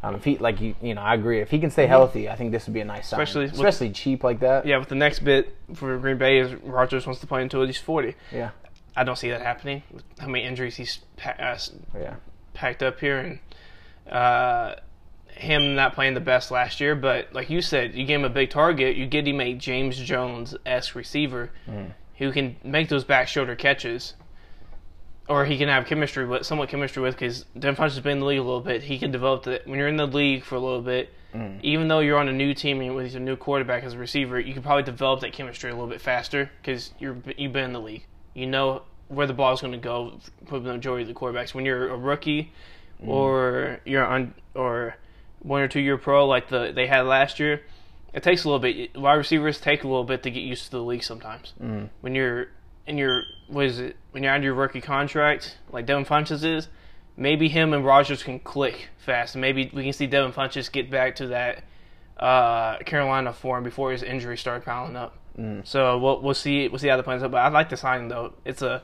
Um, 0.04 0.16
if 0.16 0.26
he 0.26 0.38
like 0.38 0.60
you, 0.60 0.76
you 0.82 0.94
know, 0.94 1.02
I 1.02 1.14
agree. 1.14 1.40
If 1.40 1.50
he 1.50 1.60
can 1.60 1.72
stay 1.72 1.86
healthy, 1.88 2.28
I 2.30 2.36
think 2.36 2.52
this 2.52 2.66
would 2.68 2.74
be 2.74 2.82
a 2.82 2.86
nice 2.86 3.08
sign, 3.08 3.22
Especially 3.22 3.46
with- 3.46 3.54
especially 3.54 3.90
cheap 3.92 4.24
like 4.24 4.42
that. 4.42 4.66
Yeah, 4.66 4.80
but 4.80 4.90
the 4.90 4.96
next 4.96 5.20
bit 5.20 5.56
for 5.76 5.98
Green 5.98 6.18
Bay 6.18 6.40
is 6.40 6.54
Rodgers 6.56 7.06
wants 7.06 7.22
to 7.22 7.28
play 7.28 7.42
until 7.42 7.66
he's 7.66 7.78
40. 7.80 8.16
yeah, 8.32 8.50
I 8.98 9.06
don't 9.06 9.16
see 9.18 9.30
that 9.30 9.42
happening 9.42 9.82
with 9.94 10.04
how 10.20 10.28
many 10.28 10.44
injuries 10.44 10.76
he's 10.76 11.00
pa- 11.16 11.36
uh, 11.40 11.58
yeah. 11.98 12.16
packed 12.54 12.84
up 12.84 13.00
here 13.00 13.18
and 13.20 13.40
uh, 14.14 14.76
him 15.30 15.76
not 15.76 15.94
playing 15.94 16.16
the 16.16 16.20
best 16.20 16.52
last 16.52 16.82
year. 16.82 16.96
But 16.96 17.32
like 17.34 17.50
you 17.50 17.62
said, 17.62 17.96
you 17.96 18.06
gave 18.06 18.20
him 18.20 18.26
a 18.26 18.30
big 18.30 18.50
target. 18.50 18.98
You 18.98 19.06
get 19.08 19.26
him 19.26 19.40
a 19.40 19.54
James 19.54 19.98
Jones 19.98 20.54
esque 20.66 20.96
receiver 20.96 21.50
who 22.18 22.32
can 22.32 22.56
make 22.64 22.90
those 22.90 23.04
back 23.04 23.28
shoulder 23.28 23.56
catches, 23.56 24.14
or 25.28 25.46
he 25.46 25.58
can 25.58 25.70
have 25.70 25.86
chemistry 25.86 26.26
with 26.26 26.46
somewhat 26.46 26.70
chemistry 26.70 27.02
with 27.02 27.16
because 27.16 27.46
Devin 27.58 27.76
Funch 27.76 27.92
has 27.92 28.00
been 28.00 28.14
in 28.14 28.20
the 28.20 28.26
league 28.26 28.40
a 28.40 28.44
little 28.44 28.62
bit. 28.62 28.84
He 28.84 29.00
can 29.00 29.12
develop 29.12 29.44
that 29.44 29.68
when 29.68 29.80
you're 29.80 29.88
in 29.88 29.98
the 29.98 30.08
league 30.08 30.44
for 30.44 30.56
a 30.56 30.60
little 30.60 30.82
bit. 30.82 31.14
Mm. 31.34 31.60
Even 31.64 31.88
though 31.88 32.00
you're 32.00 32.20
on 32.20 32.28
a 32.28 32.34
new 32.34 32.54
team 32.54 32.80
and 32.82 32.96
with 32.96 33.16
a 33.16 33.20
new 33.20 33.36
quarterback 33.36 33.84
as 33.84 33.94
a 33.94 33.98
receiver, 33.98 34.40
you 34.40 34.54
can 34.54 34.62
probably 34.62 34.84
develop 34.84 35.22
that 35.22 35.34
chemistry 35.34 35.72
a 35.72 35.74
little 35.74 35.90
bit 35.90 36.02
faster 36.02 36.52
because 36.62 36.94
you're 37.00 37.18
you've 37.38 37.54
been 37.54 37.66
in 37.66 37.74
the 37.74 37.82
league. 37.82 38.06
You 38.36 38.46
know 38.46 38.84
where 39.08 39.28
the 39.28 39.34
ball 39.34 39.54
is 39.54 39.62
going 39.62 39.74
to 39.74 39.80
go 39.80 40.20
for 40.46 40.60
the 40.60 40.74
majority 40.74 41.04
of 41.04 41.08
the 41.08 41.20
quarterbacks. 41.20 41.54
When 41.54 41.66
you're 41.66 41.90
a 41.90 41.98
rookie, 41.98 42.52
mm. 43.02 43.08
or 43.08 43.80
you're 43.86 44.06
on 44.06 44.36
or 44.54 44.96
one 45.40 45.62
or 45.62 45.68
two 45.68 45.80
year 45.80 45.98
pro 45.98 46.28
like 46.28 46.50
the 46.50 46.72
they 46.74 46.86
had 46.86 47.02
last 47.02 47.40
year, 47.40 47.64
it 48.14 48.24
takes 48.24 48.44
a 48.44 48.48
little 48.48 48.60
bit. 48.60 48.98
Wide 48.98 49.14
receivers 49.14 49.60
take 49.60 49.84
a 49.84 49.88
little 49.88 50.04
bit 50.04 50.24
to 50.24 50.32
get 50.32 50.42
used 50.42 50.66
to 50.66 50.72
the 50.72 50.82
league 50.84 51.04
sometimes. 51.04 51.54
Mm-hmm. 51.62 51.86
When 52.02 52.16
you're 52.16 52.48
in 52.86 52.98
your 52.98 53.24
what 53.48 53.66
is 53.66 53.80
it? 53.80 53.98
When 54.12 54.24
you're 54.24 54.34
under 54.34 54.46
your 54.46 54.54
rookie 54.56 54.82
contract, 54.82 55.58
like 55.72 55.86
Devin 55.86 56.06
Funchess 56.06 56.44
is, 56.44 56.68
maybe 57.18 57.50
him 57.50 57.74
and 57.74 57.86
Rodgers 57.86 58.24
can 58.24 58.40
click 58.40 58.90
fast. 58.98 59.36
Maybe 59.36 59.72
we 59.74 59.84
can 59.84 59.94
see 59.94 60.08
Devin 60.08 60.32
Funchess 60.32 60.72
get 60.72 60.92
back 60.92 61.16
to 61.18 61.28
that 61.28 61.64
uh, 62.18 62.78
Carolina 62.80 63.34
form 63.34 63.64
before 63.64 63.92
his 63.92 64.04
injury 64.04 64.38
started 64.38 64.66
piling 64.66 64.96
up. 64.96 65.18
So 65.64 65.98
we'll 65.98 66.22
we'll 66.22 66.34
see 66.34 66.68
we'll 66.68 66.80
see 66.80 66.88
how 66.88 66.98
the 66.98 67.04
plans 67.04 67.24
out. 67.24 67.32
But 67.32 67.38
I 67.40 67.50
like 67.50 67.70
the 67.70 67.78
signing 67.78 68.08
though. 68.08 68.34
It's 68.46 68.62
a 68.62 68.84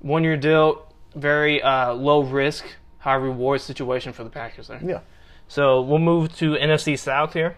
one 0.00 0.24
year 0.24 0.36
deal, 0.36 0.86
very 1.14 1.62
uh, 1.62 1.92
low 1.92 2.22
risk, 2.22 2.64
high 2.98 3.14
reward 3.14 3.60
situation 3.60 4.12
for 4.12 4.24
the 4.24 4.30
Packers 4.30 4.68
there. 4.68 4.80
Yeah. 4.82 5.00
So 5.48 5.82
we'll 5.82 5.98
move 5.98 6.34
to 6.36 6.52
NFC 6.52 6.98
South 6.98 7.34
here. 7.34 7.56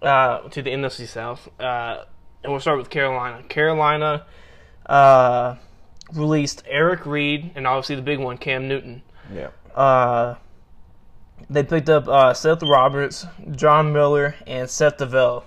Uh, 0.00 0.48
to 0.50 0.62
the 0.62 0.70
NFC 0.70 1.08
South, 1.08 1.48
uh, 1.58 2.04
and 2.44 2.52
we'll 2.52 2.60
start 2.60 2.78
with 2.78 2.88
Carolina. 2.88 3.42
Carolina 3.48 4.26
uh, 4.86 5.56
released 6.12 6.62
Eric 6.66 7.04
Reid 7.04 7.50
and 7.54 7.66
obviously 7.66 7.96
the 7.96 8.02
big 8.02 8.20
one, 8.20 8.38
Cam 8.38 8.68
Newton. 8.68 9.02
Yeah. 9.32 9.50
Uh, 9.74 10.36
they 11.50 11.62
picked 11.62 11.88
up 11.88 12.08
uh, 12.08 12.34
Seth 12.34 12.62
Roberts, 12.62 13.26
John 13.52 13.92
Miller, 13.92 14.34
and 14.46 14.68
Seth 14.68 14.98
DeVille 14.98 15.44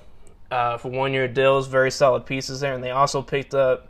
uh, 0.50 0.78
for 0.78 0.90
one 0.90 1.14
year 1.14 1.28
deals. 1.28 1.68
Very 1.68 1.92
solid 1.92 2.26
pieces 2.26 2.60
there. 2.60 2.74
And 2.74 2.84
they 2.84 2.92
also 2.92 3.22
picked 3.22 3.54
up 3.54 3.90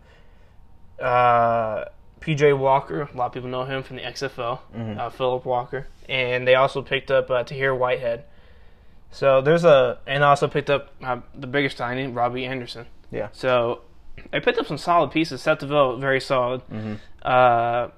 uh, 0.99 1.85
PJ 2.19 2.57
Walker. 2.57 3.01
A 3.01 3.17
lot 3.17 3.27
of 3.27 3.33
people 3.33 3.49
know 3.49 3.63
him 3.63 3.83
from 3.83 3.97
the 3.97 4.03
XFL, 4.03 4.59
uh, 4.97 5.09
Philip 5.09 5.45
Walker. 5.45 5.87
And 6.09 6.47
they 6.47 6.55
also 6.55 6.81
picked 6.81 7.11
up 7.11 7.29
uh, 7.29 7.43
Tahir 7.43 7.73
Whitehead. 7.75 8.25
So 9.11 9.41
there's 9.41 9.65
a, 9.65 9.99
and 10.07 10.23
I 10.23 10.29
also 10.29 10.47
picked 10.47 10.69
up 10.69 10.89
uh, 11.03 11.19
the 11.35 11.47
biggest 11.47 11.77
signing, 11.77 12.13
Robbie 12.13 12.45
Anderson. 12.45 12.85
Yeah. 13.11 13.27
So 13.33 13.81
I 14.31 14.39
picked 14.39 14.57
up 14.57 14.67
some 14.67 14.77
solid 14.77 15.11
pieces. 15.11 15.41
Seth 15.41 15.59
DeVille, 15.59 15.97
very 15.97 16.21
solid. 16.21 16.61
Mm-hmm. 16.71 16.93
Uh, 17.21 17.89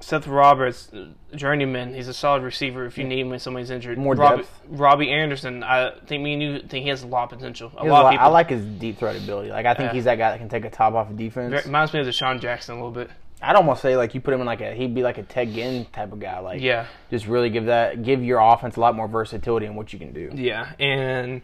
Seth 0.00 0.26
Roberts, 0.26 0.90
journeyman. 1.34 1.94
He's 1.94 2.08
a 2.08 2.14
solid 2.14 2.42
receiver 2.42 2.84
if 2.84 2.98
you 2.98 3.04
need 3.04 3.20
him 3.20 3.30
when 3.30 3.38
somebody's 3.38 3.70
injured. 3.70 3.96
More 3.96 4.14
Robbie, 4.14 4.42
depth. 4.42 4.60
Robbie 4.68 5.10
Anderson, 5.10 5.62
I 5.62 5.92
think 6.06 6.22
me 6.22 6.34
and 6.34 6.42
you 6.42 6.58
think 6.60 6.82
he 6.82 6.88
has 6.90 7.02
a 7.02 7.06
lot 7.06 7.32
of 7.32 7.38
potential. 7.38 7.72
A 7.76 7.76
lot 7.76 7.80
a 7.84 7.86
of 7.86 7.90
lot- 8.04 8.10
people. 8.10 8.26
I 8.26 8.28
like 8.30 8.50
his 8.50 8.64
deep 8.66 8.98
threat 8.98 9.16
ability. 9.16 9.48
Like 9.50 9.64
I 9.64 9.72
think 9.72 9.88
Yeah. 9.88 9.94
he's 9.94 10.04
that 10.04 10.18
guy 10.18 10.30
that 10.32 10.38
can 10.40 10.50
take 10.50 10.66
a 10.66 10.70
top 10.70 10.92
off 10.92 11.08
of 11.08 11.16
defense. 11.16 11.64
Reminds 11.64 11.94
me 11.94 12.00
of 12.00 12.06
DeSean 12.06 12.38
Jackson 12.40 12.74
a 12.74 12.76
little 12.84 12.90
bit. 12.90 13.10
I'd 13.42 13.56
almost 13.56 13.82
say 13.82 13.96
like 13.96 14.14
you 14.14 14.20
put 14.20 14.32
him 14.34 14.40
in 14.40 14.46
like 14.46 14.60
a 14.62 14.72
he'd 14.74 14.94
be 14.94 15.02
like 15.02 15.18
a 15.18 15.22
Ted 15.22 15.52
Ginn 15.52 15.86
type 15.92 16.12
of 16.12 16.20
guy. 16.20 16.38
Like 16.38 16.60
Yeah, 16.62 16.86
just 17.10 17.26
really 17.26 17.50
give 17.50 17.66
that 17.66 18.02
give 18.02 18.22
your 18.24 18.40
offense 18.40 18.76
a 18.76 18.80
lot 18.80 18.94
more 18.94 19.08
versatility 19.08 19.66
in 19.66 19.74
what 19.74 19.92
you 19.92 19.98
can 19.98 20.12
do. 20.12 20.30
yeah, 20.34 20.72
and 20.78 21.42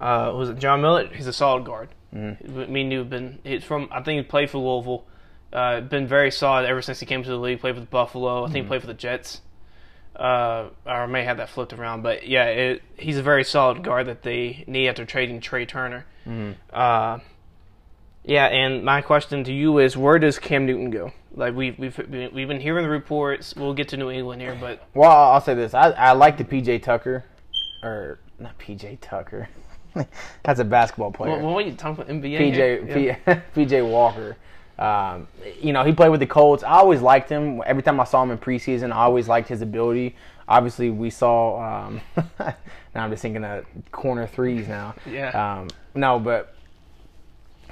uh, 0.00 0.32
was 0.34 0.48
it 0.50 0.58
John 0.58 0.80
Millett? 0.82 1.12
He's 1.14 1.26
a 1.26 1.32
solid 1.32 1.64
guard. 1.64 1.88
Mhm. 2.14 2.68
Me 2.68 2.82
and 2.82 2.92
you 2.92 2.98
have 3.00 3.10
been. 3.10 3.38
He's 3.44 3.64
from. 3.64 3.88
I 3.90 4.00
think 4.02 4.18
he 4.24 4.28
played 4.28 4.48
for 4.50 4.58
Louisville. 4.58 5.04
Uh, 5.52 5.80
been 5.80 6.06
very 6.06 6.30
solid 6.30 6.66
ever 6.66 6.80
since 6.82 7.00
he 7.00 7.06
came 7.06 7.22
to 7.22 7.28
the 7.28 7.36
league. 7.38 7.60
Played 7.60 7.74
for 7.74 7.80
the 7.80 7.86
Buffalo. 7.86 8.44
I 8.44 8.50
think 8.50 8.64
he 8.64 8.68
played 8.68 8.80
for 8.80 8.86
the 8.86 8.94
Jets. 8.94 9.40
Uh, 10.14 10.68
or 10.86 11.06
may 11.06 11.24
have 11.24 11.36
that 11.36 11.50
flipped 11.50 11.74
around, 11.74 12.00
but 12.02 12.26
yeah, 12.26 12.44
it, 12.46 12.82
he's 12.96 13.18
a 13.18 13.22
very 13.22 13.44
solid 13.44 13.82
guard 13.82 14.06
that 14.06 14.22
they 14.22 14.64
need 14.66 14.88
after 14.88 15.04
trading 15.04 15.40
Trai 15.42 15.68
Turner. 15.68 16.06
Mhm. 16.26 16.54
Uh, 16.72 17.18
yeah, 18.26 18.46
and 18.46 18.84
my 18.84 19.00
question 19.00 19.44
to 19.44 19.52
you 19.52 19.78
is, 19.78 19.96
where 19.96 20.18
does 20.18 20.38
Cam 20.38 20.66
Newton 20.66 20.90
go? 20.90 21.12
Like 21.34 21.54
we've 21.54 21.78
we've 21.78 21.96
we've 22.32 22.48
been 22.48 22.60
hearing 22.60 22.84
the 22.84 22.90
reports. 22.90 23.54
We'll 23.54 23.74
get 23.74 23.88
to 23.88 23.96
New 23.96 24.10
England 24.10 24.40
here, 24.42 24.56
but 24.60 24.82
Well, 24.94 25.10
I'll 25.10 25.40
say 25.40 25.54
this: 25.54 25.74
I, 25.74 25.90
I 25.90 26.12
like 26.12 26.36
the 26.36 26.44
PJ 26.44 26.82
Tucker, 26.82 27.24
or 27.82 28.18
not 28.38 28.58
PJ 28.58 28.98
Tucker. 29.00 29.48
That's 30.42 30.60
a 30.60 30.64
basketball 30.64 31.12
player. 31.12 31.32
what, 31.32 31.42
what 31.42 31.64
are 31.64 31.68
you 31.68 31.74
talking 31.74 32.02
about 32.02 32.08
NBA? 32.08 32.38
PJ 32.38 33.16
Yeah. 33.26 33.40
PJ 33.54 33.88
Walker. 33.90 34.36
Um, 34.78 35.26
you 35.60 35.72
know, 35.72 35.84
he 35.84 35.92
played 35.92 36.10
with 36.10 36.20
the 36.20 36.26
Colts. 36.26 36.62
I 36.62 36.72
always 36.72 37.00
liked 37.00 37.30
him. 37.30 37.62
Every 37.64 37.82
time 37.82 37.98
I 37.98 38.04
saw 38.04 38.22
him 38.22 38.30
in 38.30 38.38
preseason, 38.38 38.92
I 38.92 39.04
always 39.04 39.26
liked 39.28 39.48
his 39.48 39.62
ability. 39.62 40.16
Obviously, 40.48 40.90
we 40.90 41.10
saw. 41.10 41.86
Um, 41.86 42.00
now 42.38 42.54
I'm 42.94 43.10
just 43.10 43.22
thinking 43.22 43.44
of 43.44 43.64
corner 43.92 44.26
threes 44.26 44.68
now. 44.68 44.94
Yeah. 45.06 45.30
Um, 45.60 45.68
no, 45.94 46.18
but 46.18 46.55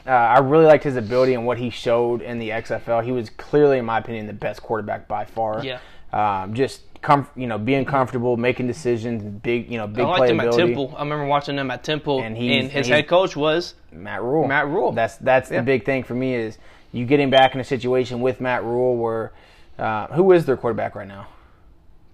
uh, 0.06 0.10
I 0.10 0.38
really 0.40 0.66
liked 0.66 0.84
his 0.84 0.96
ability 0.96 1.34
and 1.34 1.46
what 1.46 1.58
he 1.58 1.70
showed 1.70 2.22
in 2.22 2.38
the 2.38 2.50
XFL. 2.50 3.02
He 3.04 3.12
was 3.12 3.30
clearly, 3.30 3.78
in 3.78 3.84
my 3.84 3.98
opinion, 3.98 4.26
the 4.26 4.32
best 4.32 4.62
quarterback 4.62 5.08
by 5.08 5.24
far. 5.24 5.64
Yeah. 5.64 5.78
Um, 6.12 6.54
just 6.54 6.82
com- 7.02 7.28
you 7.36 7.46
know, 7.46 7.58
being 7.58 7.84
comfortable, 7.84 8.36
making 8.36 8.66
decisions, 8.66 9.22
big, 9.42 9.70
you 9.70 9.78
know, 9.78 9.86
big 9.86 10.04
I 10.04 10.18
liked 10.18 10.30
him 10.30 10.40
at. 10.40 10.52
Temple. 10.52 10.94
I 10.96 11.00
remember 11.02 11.26
watching 11.26 11.56
him 11.58 11.70
at 11.70 11.82
Temple, 11.82 12.18
And 12.20 12.36
and, 12.36 12.70
his 12.70 12.86
and 12.86 12.86
head 12.86 13.08
coach 13.08 13.34
was 13.36 13.74
Matt 13.92 14.22
Rhule. 14.22 14.46
Matt 14.46 14.68
Rhule. 14.68 14.92
That's 14.92 15.16
that's 15.16 15.50
Yeah. 15.50 15.58
the 15.58 15.64
big 15.64 15.84
thing 15.84 16.02
for 16.04 16.14
me 16.14 16.34
is 16.34 16.58
you 16.92 17.04
getting 17.06 17.30
back 17.30 17.54
in 17.54 17.60
a 17.60 17.64
situation 17.64 18.20
with 18.20 18.40
Matt 18.40 18.62
Rhule 18.62 18.96
where 18.96 19.32
uh, 19.78 20.06
who 20.08 20.30
is 20.32 20.44
their 20.46 20.56
quarterback 20.56 20.94
right 20.94 21.08
now? 21.08 21.26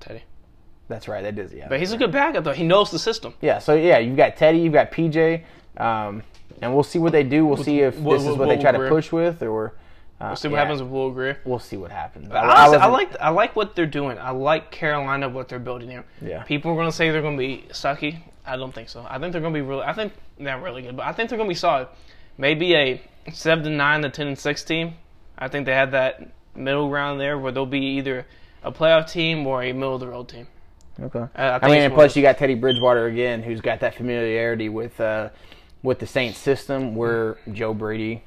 Teddy. 0.01 0.23
That's 0.89 1.07
right, 1.07 1.23
that 1.23 1.39
is 1.39 1.53
yeah. 1.53 1.69
But 1.69 1.79
he's 1.79 1.93
a 1.93 1.97
good 1.99 2.11
backup 2.11 2.43
though. 2.45 2.53
He 2.53 2.65
knows 2.65 2.91
the 2.91 2.99
system. 2.99 3.35
yeah, 3.41 3.59
so 3.59 3.75
yeah, 3.75 3.99
you've 3.99 4.17
got 4.17 4.37
Teddy, 4.37 4.59
you've 4.59 4.73
got 4.73 4.91
PJ, 4.91 5.43
um, 5.77 6.23
and 6.61 6.75
we'll 6.75 6.83
see 6.83 6.99
what 6.99 7.13
they 7.13 7.23
do. 7.23 7.47
We'll 7.47 7.57
see 7.63 7.81
if 7.81 7.99
Will- 7.99 8.13
this 8.19 8.23
is 8.23 8.29
Will- 8.29 8.37
what 8.39 8.49
they 8.49 8.59
try 8.61 8.73
to 8.73 8.89
push 8.89 9.11
with, 9.13 9.43
or 9.43 9.75
uh, 10.21 10.27
We'll 10.29 10.37
see 10.37 10.49
what 10.49 10.57
yeah, 10.57 10.63
happens 10.65 10.83
with 10.83 10.91
Will 10.91 11.11
Grier. 11.11 11.39
We'll 11.45 11.59
see 11.59 11.77
what 11.77 11.91
happens. 11.91 12.31
Honestly, 12.31 12.77
I, 12.79 12.87
wasn't- 12.89 12.93
like 12.93 13.21
I 13.21 13.29
like 13.31 13.57
what 13.57 13.75
they're 13.75 13.87
doing. 13.87 14.19
I 14.19 14.31
like 14.31 14.71
Carolina 14.71 15.29
what 15.29 15.49
they're 15.49 15.59
building 15.59 15.89
here. 15.89 16.05
Yeah. 16.21 16.43
People 16.43 16.73
are 16.73 16.75
going 16.75 16.89
to 16.89 16.93
say 16.93 17.11
they're 17.11 17.23
going 17.23 17.37
to 17.37 17.43
be 17.43 17.65
sucky. 17.71 18.19
I 18.47 18.57
don't 18.57 18.75
think 18.75 18.89
so. 18.89 19.07
I 19.09 19.19
think 19.19 19.33
they're 19.33 19.41
going 19.41 19.55
to 19.55 19.59
be 19.61 19.67
really. 19.67 19.83
I 19.83 19.93
think 19.93 20.13
they're 20.39 20.61
really 20.61 20.83
good, 20.83 20.97
but 20.97 21.07
I 21.07 21.13
think 21.13 21.29
they're 21.31 21.39
going 21.39 21.49
to 21.49 21.53
be 21.53 21.59
solid. 21.59 21.89
Maybe 22.37 22.75
a 22.75 23.01
seven 23.33 23.65
to 23.65 23.71
nine 23.71 24.03
to 24.03 24.11
ten 24.11 24.27
and 24.27 24.39
six 24.39 24.63
team. 24.65 24.95
I 25.39 25.49
think 25.49 25.67
they 25.67 25.75
have 25.75 25.93
that 25.93 26.29
middle 26.55 26.89
ground 26.89 27.19
there 27.21 27.39
where 27.39 27.53
they'll 27.53 27.65
be 27.67 27.81
either 27.99 28.27
a 28.63 28.71
playoff 28.73 29.11
team 29.11 29.47
or 29.47 29.63
a 29.63 29.73
middle 29.73 29.95
of 29.95 30.01
the 30.01 30.09
road 30.09 30.29
team. 30.29 30.47
Okay. 31.01 31.25
I- 31.35 31.43
I 31.49 31.59
I, 31.63 31.69
mean, 31.69 31.81
and 31.83 31.95
plus 31.95 32.15
you 32.17 32.21
got 32.23 32.37
Teddy 32.37 32.55
Bridgewater 32.55 33.07
again, 33.07 33.43
who's 33.43 33.61
got 33.63 33.81
that 33.81 33.95
familiarity 33.95 34.69
with 34.69 35.01
uh, 35.01 35.31
with 35.83 35.99
the 35.99 36.07
Saints 36.07 36.39
system, 36.39 36.95
where 36.95 37.37
Joe 37.53 37.73
Brady 37.75 38.23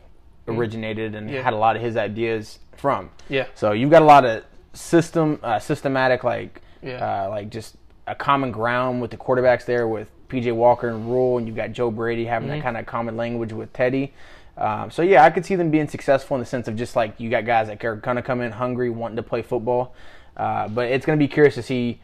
originated 0.48 1.16
and 1.16 1.30
Mm. 1.30 1.34
Yeah. 1.34 1.42
had 1.44 1.54
a 1.54 1.58
lot 1.58 1.76
of 1.76 1.82
his 1.82 1.96
ideas 1.98 2.60
from. 2.76 3.10
Yeah. 3.30 3.46
So 3.56 3.72
you've 3.72 3.92
got 3.92 4.02
a 4.02 4.06
lot 4.06 4.26
of 4.26 4.44
system, 4.74 5.40
uh, 5.44 5.60
systematic, 5.60 6.24
like, 6.24 6.62
Yeah. 6.82 7.26
uh, 7.26 7.30
like 7.30 7.50
just 7.50 7.76
a 8.08 8.16
common 8.16 8.52
ground 8.52 9.02
with 9.02 9.12
the 9.12 9.18
quarterbacks 9.18 9.66
there 9.66 9.88
with 9.88 10.10
PJ 10.28 10.52
Walker 10.52 10.90
and 10.90 11.10
Rhule, 11.10 11.38
and 11.38 11.48
you've 11.48 11.56
got 11.56 11.72
Joe 11.72 11.92
Brady 11.92 12.26
having 12.26 12.50
Mm-hmm. 12.50 12.58
that 12.58 12.64
kind 12.64 12.78
of 12.78 12.86
common 12.86 13.16
language 13.16 13.54
with 13.54 13.72
Teddy. 13.72 14.14
Um, 14.58 14.92
so 14.92 15.02
yeah, 15.02 15.24
I 15.24 15.30
could 15.30 15.46
see 15.46 15.56
them 15.56 15.70
being 15.72 15.88
successful 15.88 16.36
in 16.36 16.40
the 16.42 16.46
sense 16.46 16.68
of 16.68 16.76
just 16.76 16.96
like 16.96 17.20
you 17.20 17.30
got 17.30 17.46
guys 17.46 17.68
that 17.68 17.84
are 17.86 17.96
gonna 17.96 18.22
come 18.22 18.42
in 18.42 18.52
hungry, 18.52 18.90
wanting 18.90 19.16
to 19.18 19.24
play 19.24 19.42
football. 19.42 19.96
Uh, 20.36 20.68
but 20.68 20.88
it's 20.90 21.06
gonna 21.06 21.18
be 21.18 21.28
curious 21.28 21.56
to 21.56 21.64
see 21.64 22.02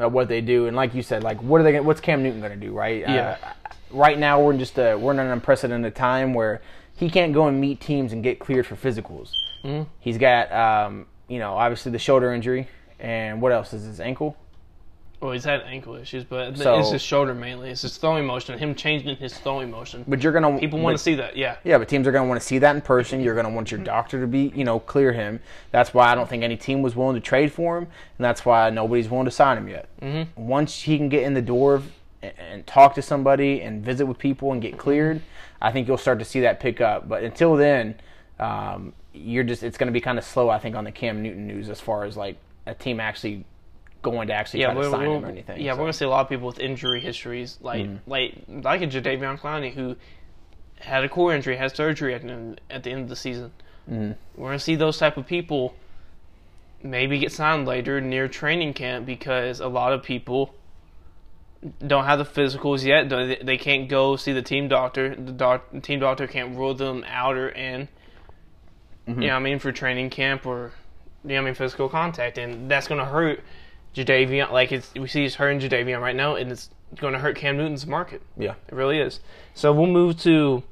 uh, 0.00 0.08
what 0.08 0.28
they 0.28 0.40
do, 0.40 0.66
and 0.66 0.76
like 0.76 0.94
you 0.94 1.02
said, 1.02 1.22
like 1.22 1.42
what 1.42 1.60
are 1.60 1.64
they? 1.64 1.72
Gonna, 1.72 1.84
what's 1.84 2.00
Cam 2.00 2.22
Newton 2.22 2.40
gonna 2.40 2.56
do? 2.56 2.72
Right? 2.72 3.00
Yeah. 3.00 3.36
Uh, 3.42 3.70
right 3.90 4.18
now, 4.18 4.40
we're 4.40 4.52
in 4.52 4.58
just 4.58 4.78
a, 4.78 4.96
we're 4.96 5.12
in 5.12 5.18
an 5.18 5.28
unprecedented 5.28 5.94
time 5.94 6.34
where 6.34 6.60
he 6.96 7.10
can't 7.10 7.32
go 7.32 7.46
and 7.48 7.60
meet 7.60 7.80
teams 7.80 8.12
and 8.12 8.22
get 8.22 8.38
cleared 8.38 8.66
for 8.66 8.76
physicals. 8.76 9.30
Mhm. 9.64 9.86
He's 10.00 10.18
got, 10.18 10.52
um, 10.52 11.06
you 11.28 11.38
know, 11.38 11.54
obviously 11.54 11.90
the 11.92 11.98
shoulder 11.98 12.32
injury, 12.32 12.68
and 13.00 13.40
what 13.42 13.52
else 13.52 13.72
is 13.72 13.84
his 13.84 14.00
ankle? 14.00 14.36
Well, 15.24 15.32
he's 15.32 15.44
had 15.46 15.62
ankle 15.62 15.94
issues, 15.94 16.22
but 16.22 16.54
So- 16.58 16.78
it's 16.78 16.90
his 16.90 17.00
shoulder 17.00 17.34
mainly. 17.34 17.70
It's 17.70 17.80
his 17.80 17.96
throwing 17.96 18.26
motion. 18.26 18.58
Him 18.58 18.74
changing 18.74 19.16
his 19.16 19.32
throwing 19.38 19.70
motion. 19.70 20.04
But 20.06 20.22
you're 20.22 20.34
gonna 20.34 20.58
People 20.58 20.78
but- 20.78 20.84
want 20.84 20.98
to 20.98 21.02
see 21.02 21.14
that. 21.14 21.34
Yeah. 21.34 21.56
Yeah, 21.64 21.78
but 21.78 21.88
teams 21.88 22.06
are 22.06 22.12
going 22.12 22.24
to 22.24 22.28
want 22.28 22.38
to 22.42 22.46
see 22.46 22.58
that 22.58 22.76
in 22.76 22.82
person. 22.82 23.22
You're 23.22 23.32
going 23.32 23.46
to 23.46 23.52
want 23.52 23.70
your 23.70 23.80
doctor 23.80 24.20
to 24.20 24.26
be, 24.26 24.52
you 24.54 24.64
know, 24.64 24.78
clear 24.80 25.14
him. 25.14 25.40
That's 25.70 25.94
why 25.94 26.12
I 26.12 26.14
don't 26.14 26.28
think 26.28 26.42
any 26.42 26.58
team 26.58 26.82
was 26.82 26.94
willing 26.94 27.14
to 27.14 27.22
trade 27.22 27.50
for 27.52 27.78
him, 27.78 27.84
and 27.84 28.24
that's 28.26 28.44
why 28.44 28.68
nobody's 28.68 29.08
willing 29.08 29.24
to 29.24 29.30
sign 29.30 29.56
him 29.56 29.66
yet. 29.66 29.88
Mm-hmm. 30.02 30.46
Once 30.46 30.82
he 30.82 30.98
can 30.98 31.08
get 31.08 31.22
in 31.22 31.32
the 31.32 31.40
door 31.40 31.80
and, 32.22 32.32
and 32.38 32.66
talk 32.66 32.94
to 32.96 33.00
somebody 33.00 33.62
and 33.62 33.82
visit 33.82 34.04
with 34.04 34.18
people 34.18 34.52
and 34.52 34.60
get 34.60 34.76
cleared, 34.76 35.22
I 35.62 35.72
think 35.72 35.88
you'll 35.88 35.96
start 35.96 36.18
to 36.18 36.26
see 36.26 36.40
that 36.40 36.60
pick 36.60 36.82
up. 36.82 37.08
But 37.08 37.22
until 37.24 37.56
then, 37.56 37.94
um, 38.38 38.92
you're 39.14 39.44
just 39.44 39.62
it's 39.62 39.78
going 39.78 39.86
to 39.86 39.92
be 39.92 40.02
kind 40.02 40.18
of 40.18 40.24
slow. 40.24 40.50
I 40.50 40.58
think 40.58 40.76
on 40.76 40.84
the 40.84 40.92
Cam 40.92 41.22
Newton 41.22 41.46
news 41.46 41.70
as 41.70 41.80
far 41.80 42.04
as 42.04 42.14
like 42.14 42.36
a 42.66 42.74
team 42.74 43.00
actually 43.00 43.46
going 44.04 44.28
to 44.28 44.34
actually 44.34 44.60
Yeah, 44.60 44.72
try 44.72 44.82
to 44.82 44.90
sign 44.90 45.10
him 45.10 45.24
or 45.24 45.28
anything. 45.28 45.60
yeah, 45.60 45.72
so. 45.72 45.78
we're 45.78 45.82
gonna 45.84 45.92
see 45.94 46.04
a 46.04 46.08
lot 46.08 46.20
of 46.20 46.28
people 46.28 46.46
with 46.46 46.60
injury 46.60 47.00
histories, 47.00 47.58
like 47.60 47.84
Mm-hmm. 47.86 48.08
like 48.10 48.34
like 48.48 48.82
a 48.82 48.86
Jadeveon 48.86 49.40
Clowney 49.40 49.74
who 49.74 49.96
had 50.78 51.02
a 51.04 51.08
core 51.08 51.34
injury, 51.34 51.56
had 51.56 51.74
surgery 51.74 52.14
at 52.14 52.22
the 52.22 52.28
end, 52.30 52.60
at 52.70 52.82
the 52.84 52.90
end 52.92 53.02
of 53.02 53.08
the 53.08 53.16
season. 53.16 53.50
Mhm. 53.90 54.14
We're 54.36 54.48
gonna 54.48 54.58
see 54.60 54.76
those 54.76 54.98
type 54.98 55.16
of 55.16 55.26
people 55.26 55.74
maybe 56.82 57.18
get 57.18 57.32
signed 57.32 57.66
later 57.66 58.00
near 58.00 58.28
training 58.28 58.74
camp 58.74 59.06
because 59.06 59.58
a 59.60 59.68
lot 59.68 59.92
of 59.92 60.02
people 60.02 60.54
don't 61.86 62.04
have 62.04 62.18
the 62.18 62.24
physicals 62.26 62.84
yet. 62.84 63.08
They 63.08 63.36
they 63.42 63.56
can't 63.56 63.88
go 63.88 64.16
see 64.16 64.32
the 64.32 64.42
team 64.42 64.68
doctor. 64.68 65.14
The, 65.16 65.32
doc, 65.32 65.64
the 65.72 65.80
team 65.80 65.98
doctor 66.00 66.26
can't 66.26 66.56
rule 66.56 66.74
them 66.74 67.04
out 67.08 67.36
or 67.36 67.48
in. 67.48 67.88
Mm-hmm. 69.08 69.22
You 69.22 69.28
know 69.28 69.36
I 69.36 69.38
mean 69.38 69.58
for 69.58 69.72
training 69.72 70.10
camp 70.10 70.44
or 70.46 70.72
you 71.24 71.30
know 71.34 71.40
I 71.40 71.44
mean 71.44 71.54
physical 71.54 71.88
contact, 71.88 72.36
and 72.36 72.70
that's 72.70 72.86
gonna 72.88 73.04
hurt 73.06 73.40
Jadeveon. 73.94 74.50
Like 74.50 74.72
it's 74.72 74.92
we 74.94 75.06
see 75.08 75.24
it's 75.24 75.36
hurting 75.36 75.60
Jadeveon 75.60 76.00
right 76.00 76.16
now, 76.16 76.34
and 76.36 76.50
it's 76.52 76.70
gonna 76.96 77.18
hurt 77.18 77.36
Cam 77.36 77.56
Newton's 77.56 77.86
market. 77.86 78.22
yeah. 78.36 78.54
It 78.68 78.74
really 78.74 78.98
is. 78.98 79.20
So 79.54 79.72
we'll 79.72 79.86
move 79.86 80.18
to 80.22 80.62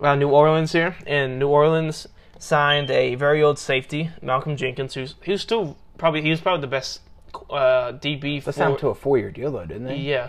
uh, 0.00 0.14
New 0.14 0.28
Orleans 0.28 0.72
here, 0.72 0.94
and 1.06 1.38
New 1.38 1.48
Orleans 1.48 2.06
signed 2.38 2.90
a 2.90 3.14
very 3.16 3.42
old 3.42 3.58
safety, 3.58 4.10
Malcolm 4.22 4.56
Jenkins, 4.56 4.94
who's 4.94 5.14
who's 5.24 5.40
still 5.42 5.76
probably 5.96 6.22
he 6.22 6.30
was 6.30 6.40
probably 6.40 6.60
the 6.60 6.66
best 6.68 7.00
uh, 7.50 7.92
DB 7.92 8.20
They 8.20 8.40
for 8.40 8.52
signed 8.52 8.74
him 8.74 8.78
to 8.80 8.88
a 8.88 8.94
four-year 8.94 9.30
deal 9.30 9.50
though, 9.52 9.64
didn't 9.66 9.84
they? 9.84 9.96
yeah. 9.96 10.28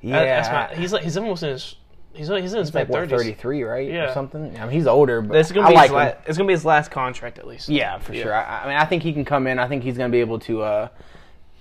Yeah. 0.00 0.24
That's 0.40 0.48
my, 0.74 0.76
he's 0.80 0.92
like 0.92 1.02
he's 1.04 1.16
almost 1.16 1.42
in 1.44 1.50
his 1.50 1.76
he's 2.14 2.28
he's 2.28 2.52
in 2.52 2.58
his 2.58 2.74
like 2.74 2.88
mid 2.88 2.94
thirties. 3.10 3.18
33, 3.36 3.62
right? 3.62 3.88
Or 3.88 3.92
Yeah. 3.92 4.14
something. 4.14 4.56
I 4.58 4.62
mean, 4.62 4.70
he's 4.70 4.86
older, 4.88 5.20
but 5.22 5.36
It's 5.36 5.52
gonna 5.52 5.66
I 5.66 5.70
be 5.70 5.74
like 5.76 5.84
his 5.90 5.92
la- 5.92 6.12
it's 6.26 6.38
gonna 6.38 6.48
be 6.48 6.54
his 6.54 6.64
last 6.64 6.90
contract 6.90 7.38
at 7.38 7.46
least. 7.46 7.68
Yeah, 7.68 7.98
for 7.98 8.12
Yeah. 8.14 8.22
sure. 8.22 8.34
I, 8.34 8.64
I 8.64 8.66
mean, 8.68 8.76
I 8.76 8.84
think 8.86 9.02
he 9.04 9.12
can 9.12 9.24
come 9.24 9.46
in. 9.46 9.58
I 9.60 9.68
think 9.68 9.84
he's 9.84 9.96
going 9.96 10.10
to 10.10 10.12
be 10.12 10.20
able 10.20 10.40
to 10.40 10.62
uh, 10.62 10.88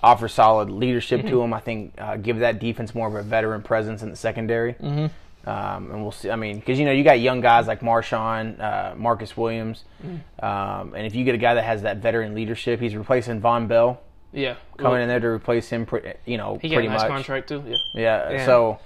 offer 0.03 0.27
solid 0.27 0.69
leadership 0.69 1.19
Mm-hmm. 1.21 1.29
to 1.29 1.41
him. 1.41 1.53
I 1.53 1.59
think 1.59 1.93
uh, 1.97 2.17
give 2.17 2.39
that 2.39 2.59
defense 2.59 2.93
more 2.95 3.07
of 3.07 3.15
a 3.15 3.21
veteran 3.23 3.61
presence 3.61 4.01
in 4.03 4.09
the 4.09 4.15
secondary. 4.15 4.73
Mm-hmm. 4.73 5.07
Um, 5.49 5.91
and 5.91 6.01
we'll 6.03 6.11
see. 6.11 6.29
I 6.29 6.35
mean, 6.35 6.59
because 6.59 6.77
you 6.77 6.85
know 6.85 6.91
you 6.91 7.03
got 7.03 7.19
young 7.19 7.41
guys 7.41 7.65
like 7.67 7.81
Marshawn, 7.81 8.59
uh, 8.59 8.93
Marcus 8.95 9.35
Williams, 9.35 9.83
Mm-hmm. 10.05 10.45
um, 10.45 10.93
and 10.95 11.05
if 11.07 11.15
you 11.15 11.23
get 11.25 11.33
a 11.35 11.39
guy 11.39 11.53
that 11.55 11.63
has 11.63 11.81
that 11.83 11.97
veteran 11.97 12.35
leadership, 12.35 12.79
he's 12.79 12.95
replacing 12.95 13.41
Vonn 13.41 13.67
Bell 13.67 14.01
Yeah. 14.33 14.55
coming 14.77 14.91
Well, 14.93 15.01
in 15.01 15.07
there 15.07 15.19
to 15.19 15.27
replace 15.27 15.69
him. 15.69 15.85
Pre- 15.85 16.13
you 16.25 16.37
know, 16.37 16.57
He 16.61 16.69
got 16.69 16.75
pretty 16.75 16.87
a 16.87 16.91
nice 16.91 17.01
much. 17.01 17.09
contract 17.09 17.49
too. 17.49 17.63
Yeah. 17.67 17.77
Yeah, 17.95 18.31
Yeah. 18.31 18.45
So 18.45 18.79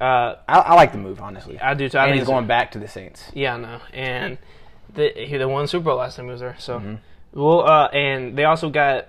Uh, 0.00 0.36
I, 0.48 0.58
I 0.60 0.74
like 0.74 0.92
the 0.92 0.98
move 0.98 1.20
honestly. 1.20 1.58
I 1.60 1.74
do 1.74 1.88
too. 1.88 1.98
I 1.98 2.04
and 2.04 2.12
think 2.12 2.20
he's 2.20 2.28
going 2.28 2.46
back 2.46 2.70
to 2.72 2.78
the 2.78 2.86
Saints. 2.88 3.30
Yeah, 3.34 3.54
I 3.54 3.56
know. 3.58 3.80
And 3.92 4.38
the, 4.94 5.08
he 5.16 5.36
they 5.36 5.44
won 5.44 5.66
Super 5.66 5.84
Bowl 5.86 5.96
last 5.96 6.16
time 6.16 6.26
he 6.26 6.30
was 6.32 6.40
there. 6.40 6.56
So, 6.58 6.78
Mm-hmm. 6.78 6.94
well, 7.40 7.60
uh, 7.68 7.88
and 7.88 8.36
they 8.38 8.44
also 8.44 8.70
got 8.70 9.08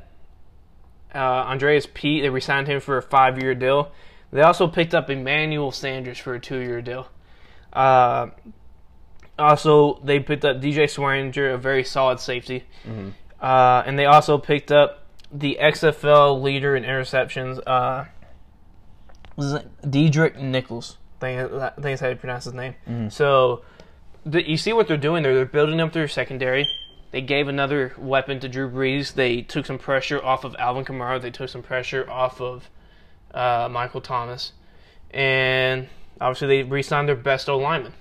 uh, 1.13 1.17
Andrus 1.47 1.87
Peat. 1.91 2.23
They 2.23 2.29
re-signed 2.29 2.67
him 2.67 2.79
for 2.79 2.97
a 2.97 3.01
five-year 3.01 3.55
deal. 3.55 3.91
They 4.31 4.41
also 4.41 4.67
picked 4.67 4.93
up 4.93 5.09
Emmanuel 5.09 5.71
Sanders 5.71 6.17
for 6.19 6.35
a 6.35 6.39
two-year 6.39 6.81
deal. 6.81 7.07
Uh, 7.73 8.27
also, 9.37 9.99
they 10.03 10.19
picked 10.19 10.43
up 10.45 10.57
DJ 10.61 10.83
Swearinger, 10.83 11.53
a 11.53 11.57
very 11.57 11.83
solid 11.83 12.19
safety, 12.19 12.63
uh, 13.41 13.83
and 13.85 13.97
they 13.97 14.05
also 14.05 14.37
picked 14.37 14.71
up 14.71 15.05
the 15.31 15.57
XFL 15.61 16.41
leader 16.41 16.75
in 16.75 16.83
interceptions, 16.83 17.59
uh, 17.65 18.05
was 19.35 19.53
Deatrick 19.87 20.37
Nichols. 20.39 20.97
I 21.17 21.19
think, 21.21 21.51
I 21.53 21.69
think 21.69 21.81
that's 21.83 22.01
how 22.01 22.07
you 22.09 22.15
pronounce 22.15 22.45
his 22.45 22.53
name. 22.53 22.75
So, 23.09 23.63
the, 24.25 24.47
you 24.47 24.57
see 24.57 24.73
what 24.73 24.87
they're 24.87 24.97
doing 24.97 25.23
there. 25.23 25.33
They're 25.33 25.45
building 25.45 25.79
up 25.79 25.93
their 25.93 26.07
secondary. 26.07 26.67
They 27.11 27.21
gave 27.21 27.47
another 27.47 27.93
weapon 27.97 28.39
to 28.41 28.47
Drew 28.49 28.69
Brees. 28.69 29.13
They 29.13 29.41
took 29.41 29.65
some 29.65 29.79
pressure 29.79 30.23
off 30.23 30.43
of 30.43 30.55
Alvin 30.59 30.85
Kamara. 30.85 31.19
They 31.21 31.31
took 31.31 31.49
some 31.49 31.63
pressure 31.63 32.09
off 32.09 32.39
of 32.39 32.69
uh, 33.33 33.67
Michael 33.71 34.01
Thomas, 34.01 34.53
and 35.11 35.87
obviously 36.21 36.47
they 36.47 36.63
re-signed 36.63 37.07
their 37.07 37.15
best 37.15 37.49
O 37.49 37.57
lineman. 37.57 37.93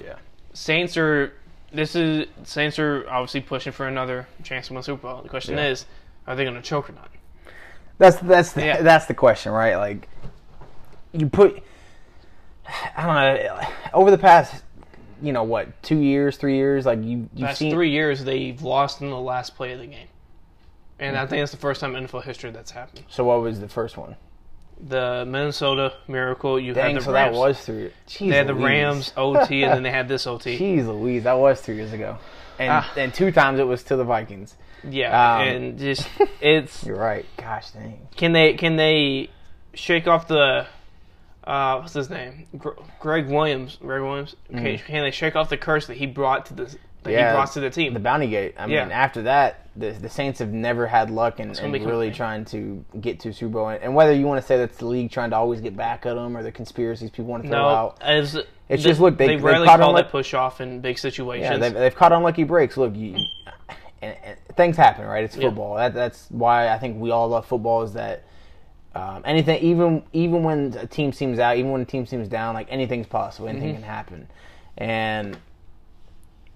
Yeah. 0.00 0.16
Saints 0.52 0.96
are. 0.96 1.32
This 1.72 1.96
is 1.96 2.26
Saints 2.44 2.78
are 2.78 3.08
obviously 3.08 3.40
pushing 3.40 3.72
for 3.72 3.88
another 3.88 4.28
chance 4.44 4.68
to 4.68 4.74
win 4.74 4.82
Super 4.82 5.02
Bowl. 5.08 5.22
The 5.22 5.28
question 5.28 5.56
Yeah. 5.56 5.68
is, 5.68 5.86
are 6.26 6.36
they 6.36 6.44
going 6.44 6.54
to 6.56 6.62
choke 6.62 6.90
or 6.90 6.92
not? 6.92 7.10
That's 7.98 8.18
that's 8.18 8.52
the, 8.52 8.64
Yeah. 8.64 8.82
that's 8.82 9.06
the 9.06 9.14
question, 9.14 9.52
right? 9.52 9.76
Like 9.76 10.08
you 11.12 11.28
put 11.28 11.62
I 12.96 13.06
don't 13.06 13.14
know 13.44 13.68
over 13.94 14.10
the 14.10 14.18
past 14.18 14.62
you 15.22 15.32
know 15.32 15.44
what 15.44 15.82
two 15.82 15.98
years, 16.00 16.36
three 16.36 16.56
years, 16.56 16.84
like 16.86 17.02
you 17.02 17.28
you've 17.34 17.56
seen 17.56 17.72
three 17.72 17.90
years, 17.90 18.24
they've 18.24 18.60
lost 18.60 19.00
in 19.00 19.10
the 19.10 19.18
last 19.20 19.54
play 19.56 19.72
of 19.72 19.78
the 19.78 19.86
game, 19.86 20.08
and 20.98 21.16
I 21.16 21.26
think 21.26 21.40
that's 21.42 21.52
the 21.52 21.58
first 21.58 21.80
time 21.80 21.94
in 21.96 22.06
NFL 22.06 22.24
history 22.24 22.50
that's 22.50 22.70
happened. 22.72 23.04
So 23.08 23.24
what 23.24 23.40
was 23.40 23.60
the 23.60 23.68
first 23.68 23.96
one? 23.96 24.16
The 24.84 25.24
Minnesota 25.26 25.92
Miracle. 26.08 26.58
You 26.58 26.74
Dang, 26.74 26.94
had 26.94 27.00
the 27.02 27.04
so 27.04 27.12
Rams. 27.12 27.34
that 27.36 27.38
was 27.40 27.60
three. 27.64 27.92
Jeez 28.08 28.30
They 28.30 28.36
had 28.36 28.48
the 28.48 28.52
Louise. 28.54 28.64
Rams 28.64 29.12
OT, 29.16 29.62
and 29.62 29.72
then 29.74 29.82
they 29.84 29.90
had 29.92 30.08
this 30.08 30.26
OT. 30.26 30.58
Jeez 30.58 30.86
Louise, 30.86 31.22
that 31.24 31.38
was 31.38 31.60
three 31.60 31.76
years 31.76 31.92
ago, 31.92 32.18
and 32.58 32.70
Ah. 32.70 32.92
and 32.96 33.14
two 33.14 33.30
times 33.30 33.60
it 33.60 33.66
was 33.66 33.84
to 33.84 33.96
the 33.96 34.04
Vikings. 34.04 34.56
Yeah, 34.88 35.36
Um, 35.36 35.46
and 35.46 35.78
just 35.78 36.08
it's 36.40 36.84
You're 36.84 36.96
right. 36.96 37.24
Gosh 37.36 37.70
dang. 37.70 38.08
can 38.16 38.32
they 38.32 38.54
can 38.54 38.74
they 38.74 39.30
shake 39.74 40.08
off 40.08 40.26
the 40.26 40.66
uh 41.44 41.78
what's 41.80 41.92
his 41.94 42.08
name 42.10 42.46
Gr- 42.56 42.70
Gregg 43.00 43.28
Williams 43.28 43.76
Gregg 43.80 44.02
Williams 44.02 44.36
okay, 44.54 44.78
can 44.78 45.02
they 45.02 45.10
shake 45.10 45.34
off 45.36 45.48
the 45.48 45.56
curse 45.56 45.86
that 45.86 45.96
he 45.96 46.06
brought 46.06 46.46
to 46.46 46.54
the 46.54 46.76
that. 47.02 47.10
Yeah, 47.10 47.30
he 47.32 47.34
brought 47.36 47.52
to 47.54 47.60
the 47.60 47.70
team 47.70 47.94
The 47.94 48.00
Bounty 48.00 48.28
Gate. 48.28 48.54
I 48.56 48.66
mean, 48.66 48.76
Yeah. 48.76 48.88
after 48.88 49.22
that, 49.22 49.66
the 49.74 49.90
the 49.90 50.08
Saints 50.08 50.38
have 50.38 50.52
never 50.52 50.86
had 50.86 51.10
luck 51.10 51.40
and, 51.40 51.58
really 51.84 52.12
trying 52.12 52.44
to 52.46 52.84
get 53.00 53.18
to 53.20 53.32
Super 53.32 53.54
Bowl. 53.54 53.68
And 53.70 53.94
whether 53.96 54.12
you 54.12 54.24
want 54.26 54.40
to 54.40 54.46
say 54.46 54.56
that's 54.56 54.76
the 54.78 54.86
league 54.86 55.10
trying 55.10 55.30
to 55.30 55.36
always 55.36 55.60
get 55.60 55.76
back 55.76 56.06
at 56.06 56.14
them 56.14 56.36
or 56.36 56.44
the 56.44 56.52
conspiracies 56.52 57.10
people 57.10 57.24
want 57.24 57.42
to 57.42 57.48
throw 57.48 57.58
no 57.58 57.68
out. 57.68 57.98
as 58.02 58.38
It's 58.68 58.84
just, 58.84 59.00
look, 59.00 59.18
they- 59.18 59.26
they 59.26 59.36
rarely 59.36 59.66
caught 59.66 59.80
call 59.80 59.94
that 59.94 60.10
push 60.10 60.32
off 60.32 60.60
in 60.60 60.80
big 60.80 60.96
situations 60.96 61.50
Yeah, 61.50 61.56
they've, 61.58 61.74
they've 61.74 61.94
caught 61.96 62.12
unlucky 62.12 62.44
breaks. 62.44 62.76
Look, 62.76 62.94
you, 62.94 63.16
and, 64.00 64.16
and 64.24 64.36
things 64.56 64.76
happen, 64.76 65.04
right? 65.04 65.24
It's 65.24 65.36
Yeah. 65.36 65.48
football. 65.48 65.74
That, 65.74 65.94
that's 65.94 66.28
why 66.30 66.68
I 66.68 66.78
think 66.78 67.00
we 67.00 67.10
all 67.10 67.28
love 67.28 67.46
football. 67.46 67.82
Is 67.82 67.94
that 67.94 68.22
um, 68.94 69.22
anything, 69.24 69.62
even 69.62 70.02
even 70.12 70.42
when 70.42 70.74
a 70.78 70.86
team 70.86 71.12
seems 71.12 71.38
out, 71.38 71.56
even 71.56 71.70
when 71.70 71.80
a 71.80 71.84
team 71.86 72.06
seems 72.06 72.28
down, 72.28 72.54
like 72.54 72.66
anything's 72.70 73.06
possible. 73.06 73.48
Anything 73.48 73.70
Mm-hmm. 73.70 73.76
can 73.82 73.84
happen, 73.84 74.28
and 74.76 75.36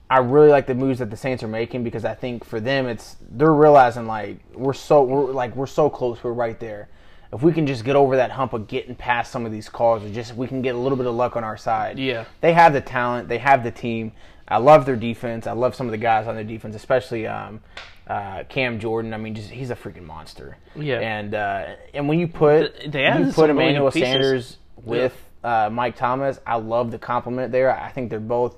I 0.09 0.18
really 0.18 0.51
like 0.51 0.66
the 0.66 0.75
moves 0.75 1.01
that 1.01 1.11
the 1.11 1.16
Saints 1.16 1.42
are 1.42 1.49
making 1.49 1.83
because 1.83 2.05
I 2.05 2.14
think 2.14 2.44
for 2.44 2.61
them, 2.61 2.87
it's 2.87 3.16
they're 3.31 3.53
realizing 3.53 4.07
like 4.07 4.38
we're 4.55 4.72
so 4.72 5.03
we're 5.03 5.33
like 5.33 5.57
we're 5.57 5.66
so 5.66 5.88
close, 5.90 6.22
we're 6.22 6.33
right 6.33 6.59
there. 6.61 6.88
If 7.33 7.42
we 7.42 7.53
can 7.53 7.66
just 7.66 7.85
get 7.85 7.96
over 7.96 8.16
that 8.16 8.31
hump 8.31 8.53
of 8.53 8.68
getting 8.68 8.94
past 8.94 9.33
some 9.33 9.44
of 9.44 9.51
these 9.53 9.68
calls, 9.68 10.05
or 10.05 10.11
just 10.11 10.37
we 10.37 10.46
can 10.46 10.62
get 10.62 10.75
a 10.77 10.79
little 10.79 10.96
bit 10.96 11.07
of 11.07 11.14
luck 11.14 11.35
on 11.37 11.42
our 11.42 11.57
side 11.57 11.99
yeah 11.99 12.25
they 12.40 12.53
have 12.53 12.72
the 12.72 12.81
talent, 12.81 13.29
they 13.29 13.38
have 13.38 13.64
the 13.64 13.70
team. 13.72 14.12
I 14.49 14.59
love 14.59 14.87
their 14.87 14.94
defense. 14.94 15.49
I 15.49 15.53
love 15.53 15.75
some 15.75 15.87
of 15.88 15.90
the 15.90 15.99
guys 15.99 16.29
on 16.29 16.37
their 16.37 16.44
defense, 16.44 16.77
especially 16.77 17.27
um, 17.27 17.61
uh, 18.07 18.45
Cam 18.49 18.79
Jordan. 18.79 19.12
I 19.14 19.16
mean, 19.16 19.35
just 19.35 19.51
he's 19.51 19.71
a 19.71 19.77
freaking 19.77 20.05
monster. 20.05 20.57
Yeah. 20.75 21.01
And 21.01 21.35
uh, 21.35 21.75
and 21.95 22.09
when 22.09 22.19
you 22.19 22.29
put 22.29 22.77
Th- 22.79 22.90
they 22.92 23.19
you 23.19 23.33
put 23.33 23.51
Emmanuel. 23.51 23.90
Sanders 23.90 24.59
with 24.83 25.16
uh, 25.42 25.71
Mike 25.73 25.97
Thomas, 25.97 26.38
I 26.47 26.57
love 26.57 26.90
the 26.90 26.99
complement 26.99 27.53
there. 27.53 27.71
I 27.77 27.90
think 27.90 28.11
they're 28.11 28.21
both 28.21 28.57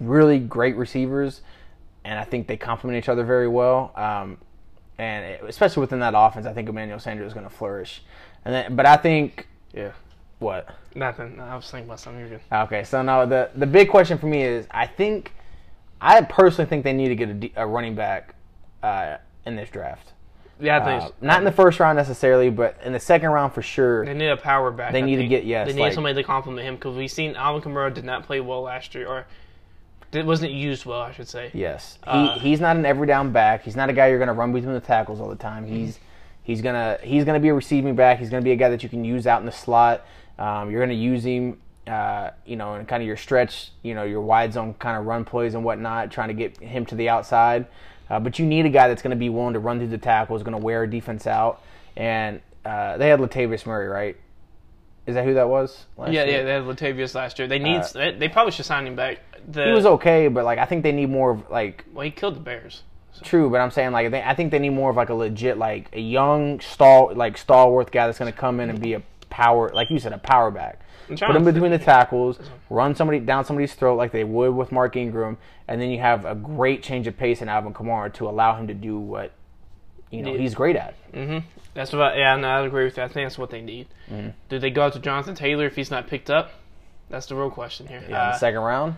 really 0.00 0.38
great 0.38 0.76
receivers, 0.76 1.40
and 2.04 2.18
I 2.18 2.24
think 2.24 2.46
they 2.46 2.56
complement 2.56 3.02
each 3.02 3.08
other 3.08 3.24
very 3.24 3.48
well. 3.48 3.92
Um, 3.96 4.38
and 4.98 5.24
it- 5.24 5.40
especially 5.46 5.80
within 5.82 6.00
that 6.00 6.14
offense, 6.16 6.46
I 6.46 6.52
think 6.52 6.68
Emmanuel 6.68 6.98
Sanders 6.98 7.28
is 7.28 7.34
going 7.34 7.48
to 7.48 7.54
flourish. 7.54 8.02
And 8.44 8.54
then, 8.54 8.76
but 8.76 8.86
I 8.86 8.96
think 8.96 9.46
yeah 9.74 9.90
what 10.38 10.74
nothing 10.94 11.38
I 11.40 11.54
was 11.56 11.70
thinking 11.70 11.88
about 11.88 12.00
something 12.00 12.20
you're 12.20 12.28
good 12.30 12.40
Okay, 12.50 12.84
so 12.84 13.02
now 13.02 13.26
the 13.26 13.50
the 13.54 13.66
big 13.66 13.90
question 13.90 14.18
for 14.18 14.26
me 14.26 14.42
is, 14.42 14.66
I 14.70 14.86
think, 14.86 15.32
I 16.00 16.20
personally 16.22 16.68
think 16.68 16.84
they 16.84 16.92
need 16.92 17.08
to 17.08 17.16
get 17.16 17.52
a 17.56 17.66
running 17.66 17.94
back 17.94 18.34
uh, 18.82 19.16
in 19.46 19.56
this 19.56 19.70
draft. 19.70 20.12
yeah 20.60 20.78
I 20.78 20.84
think 20.84 21.02
Uh, 21.02 21.10
not 21.20 21.38
in 21.38 21.44
the 21.44 21.52
first 21.52 21.78
round 21.80 21.96
necessarily, 21.96 22.50
but 22.50 22.76
in 22.84 22.92
the 22.92 23.00
second 23.00 23.30
round 23.30 23.52
for 23.52 23.62
sure. 23.62 24.04
They 24.04 24.14
need 24.14 24.28
a 24.28 24.36
power 24.36 24.70
back. 24.70 24.92
They 24.92 24.98
I 25.02 25.06
need 25.06 25.16
to 25.16 25.26
get- 25.28 25.44
yes, 25.44 25.68
They 25.68 25.74
need 25.74 25.82
like- 25.82 25.92
somebody 25.92 26.14
to 26.16 26.22
complement 26.22 26.66
him 26.66 26.74
because 26.76 26.96
we've 26.96 27.10
seen 27.10 27.36
Alvin 27.36 27.62
Kamara 27.62 27.92
did 27.94 28.04
not 28.04 28.24
play 28.24 28.40
well 28.40 28.62
last 28.62 28.94
year, 28.94 29.06
or 29.06 29.26
it 30.12 30.24
wasn't 30.26 30.52
used 30.52 30.86
well, 30.86 31.00
I 31.00 31.12
should 31.12 31.28
say. 31.28 31.50
Yes, 31.52 31.98
he, 32.04 32.10
Uh, 32.10 32.38
he's 32.38 32.60
not 32.60 32.76
an 32.76 32.86
every 32.86 33.06
down 33.06 33.30
back. 33.30 33.62
He's 33.62 33.76
not 33.76 33.90
a 33.90 33.92
guy 33.92 34.08
you're 34.08 34.18
going 34.18 34.28
to 34.28 34.32
run 34.34 34.52
between 34.52 34.72
the 34.74 34.80
tackles 34.80 35.20
all 35.20 35.28
the 35.28 35.36
time. 35.36 35.66
He's 35.66 35.98
he's 36.42 36.62
gonna 36.62 36.96
he's 37.02 37.24
gonna 37.26 37.40
be 37.40 37.48
a 37.50 37.54
receiving 37.54 37.94
back. 37.94 38.18
He's 38.18 38.30
gonna 38.30 38.42
be 38.42 38.52
a 38.52 38.56
guy 38.56 38.70
that 38.70 38.82
you 38.82 38.88
can 38.88 39.04
use 39.04 39.26
out 39.26 39.40
in 39.40 39.46
the 39.46 39.52
slot. 39.52 40.04
Um, 40.38 40.70
you're 40.70 40.80
gonna 40.80 40.94
use 40.94 41.24
him, 41.24 41.58
uh, 41.86 42.30
you 42.46 42.56
know, 42.56 42.74
in 42.76 42.86
kind 42.86 43.02
of 43.02 43.06
your 43.06 43.18
stretch, 43.18 43.70
you 43.82 43.94
know, 43.94 44.04
your 44.04 44.22
wide 44.22 44.54
zone 44.54 44.74
kind 44.78 44.96
of 44.96 45.04
run 45.06 45.24
plays 45.26 45.54
and 45.54 45.62
whatnot, 45.62 46.10
trying 46.10 46.28
to 46.28 46.34
get 46.34 46.56
him 46.58 46.86
to 46.86 46.94
the 46.94 47.08
outside. 47.10 47.66
Uh, 48.10 48.18
but 48.20 48.38
you 48.38 48.46
need 48.46 48.64
a 48.66 48.70
guy 48.70 48.88
that's 48.88 49.02
going 49.02 49.10
to 49.10 49.16
be 49.16 49.28
willing 49.28 49.54
to 49.54 49.58
run 49.60 49.78
through 49.78 49.88
the 49.88 49.98
tackles, 49.98 50.42
going 50.42 50.58
to 50.58 50.64
wear 50.64 50.82
a 50.84 50.90
defense 50.90 51.26
out. 51.26 51.62
And 51.96 52.40
uh, 52.64 52.96
they 52.96 53.08
had 53.08 53.20
Latavius 53.20 53.66
Murray, 53.66 53.88
right? 53.88 54.16
Is 55.06 55.14
that 55.14 55.24
who 55.24 55.34
that 55.34 55.48
was? 55.48 55.86
last 55.96 56.12
Yeah, 56.12 56.24
year? 56.24 56.38
yeah, 56.38 56.42
they 56.44 56.52
had 56.52 56.62
Latavius 56.64 57.14
last 57.14 57.38
year. 57.38 57.48
They 57.48 57.58
need. 57.58 57.82
they, 57.94 58.12
they 58.12 58.28
probably 58.28 58.52
should 58.52 58.66
sign 58.66 58.86
him 58.86 58.94
back. 58.94 59.18
The, 59.50 59.62
Uh, 59.62 59.66
He 59.68 59.72
was 59.72 59.86
okay, 59.86 60.28
but 60.28 60.44
like 60.44 60.58
I 60.58 60.66
think 60.66 60.82
they 60.82 60.92
need 60.92 61.08
more 61.08 61.30
of 61.30 61.50
like 61.50 61.84
well, 61.94 62.04
he 62.04 62.10
killed 62.10 62.36
the 62.36 62.40
Bears. 62.40 62.82
True, 63.22 63.50
but 63.50 63.60
I'm 63.60 63.70
saying 63.72 63.90
like 63.92 64.10
they, 64.10 64.22
I 64.22 64.34
think 64.34 64.52
they 64.52 64.58
need 64.60 64.68
more 64.70 64.90
of 64.90 64.96
like 64.96 65.08
a 65.08 65.14
legit 65.14 65.58
like 65.58 65.88
a 65.92 66.00
young 66.00 66.58
stal 66.58 67.16
like 67.16 67.36
stalwart 67.36 67.90
guy 67.90 68.06
that's 68.06 68.18
going 68.18 68.30
to 68.30 68.38
come 68.38 68.60
in 68.60 68.70
and 68.70 68.80
be 68.80 68.92
a 68.94 69.02
power 69.28 69.70
like 69.74 69.90
you 69.90 69.98
said 69.98 70.12
a 70.12 70.18
power 70.18 70.50
back. 70.50 70.80
Put 71.08 71.20
him 71.36 71.44
between 71.44 71.70
the 71.70 71.78
tackles, 71.78 72.38
run 72.70 72.94
somebody 72.94 73.18
down 73.20 73.44
somebody's 73.44 73.74
throat 73.74 73.96
like 73.96 74.12
they 74.12 74.24
would 74.24 74.54
with 74.54 74.70
Mark 74.72 74.94
Ingram, 74.96 75.38
and 75.66 75.80
then 75.80 75.90
you 75.90 75.98
have 76.00 76.24
a 76.24 76.34
great 76.34 76.82
change 76.82 77.06
of 77.06 77.16
pace 77.16 77.40
in 77.42 77.48
Alvin 77.48 77.72
Kamara 77.72 78.12
to 78.14 78.28
allow 78.28 78.56
him 78.56 78.66
to 78.68 78.74
do 78.74 78.98
what 78.98 79.32
you 80.10 80.22
know 80.22 80.32
Yeah. 80.34 80.38
he's 80.40 80.54
great 80.54 80.76
at. 80.76 80.94
hmm 81.14 81.38
That's 81.74 81.92
what. 81.92 82.02
I, 82.02 82.16
yeah, 82.18 82.36
no, 82.36 82.48
I 82.48 82.60
agree 82.66 82.84
with 82.84 82.96
you. 82.96 83.02
I 83.02 83.08
think 83.08 83.24
that's 83.26 83.38
what 83.38 83.50
they 83.50 83.60
need. 83.62 83.86
Mm-hmm. 84.10 84.30
Do 84.48 84.58
they 84.58 84.70
go 84.70 84.82
out 84.86 84.92
to 84.94 84.98
Jonathan 84.98 85.34
Taylor 85.34 85.66
if 85.66 85.76
he's 85.76 85.90
not 85.90 86.06
picked 86.06 86.30
up? 86.30 86.50
That's 87.10 87.26
the 87.26 87.36
real 87.36 87.50
question 87.50 87.86
here. 87.86 88.00
Yeah, 88.02 88.08
in 88.08 88.14
Uh, 88.14 88.32
the 88.32 88.38
second 88.38 88.60
round, 88.60 88.96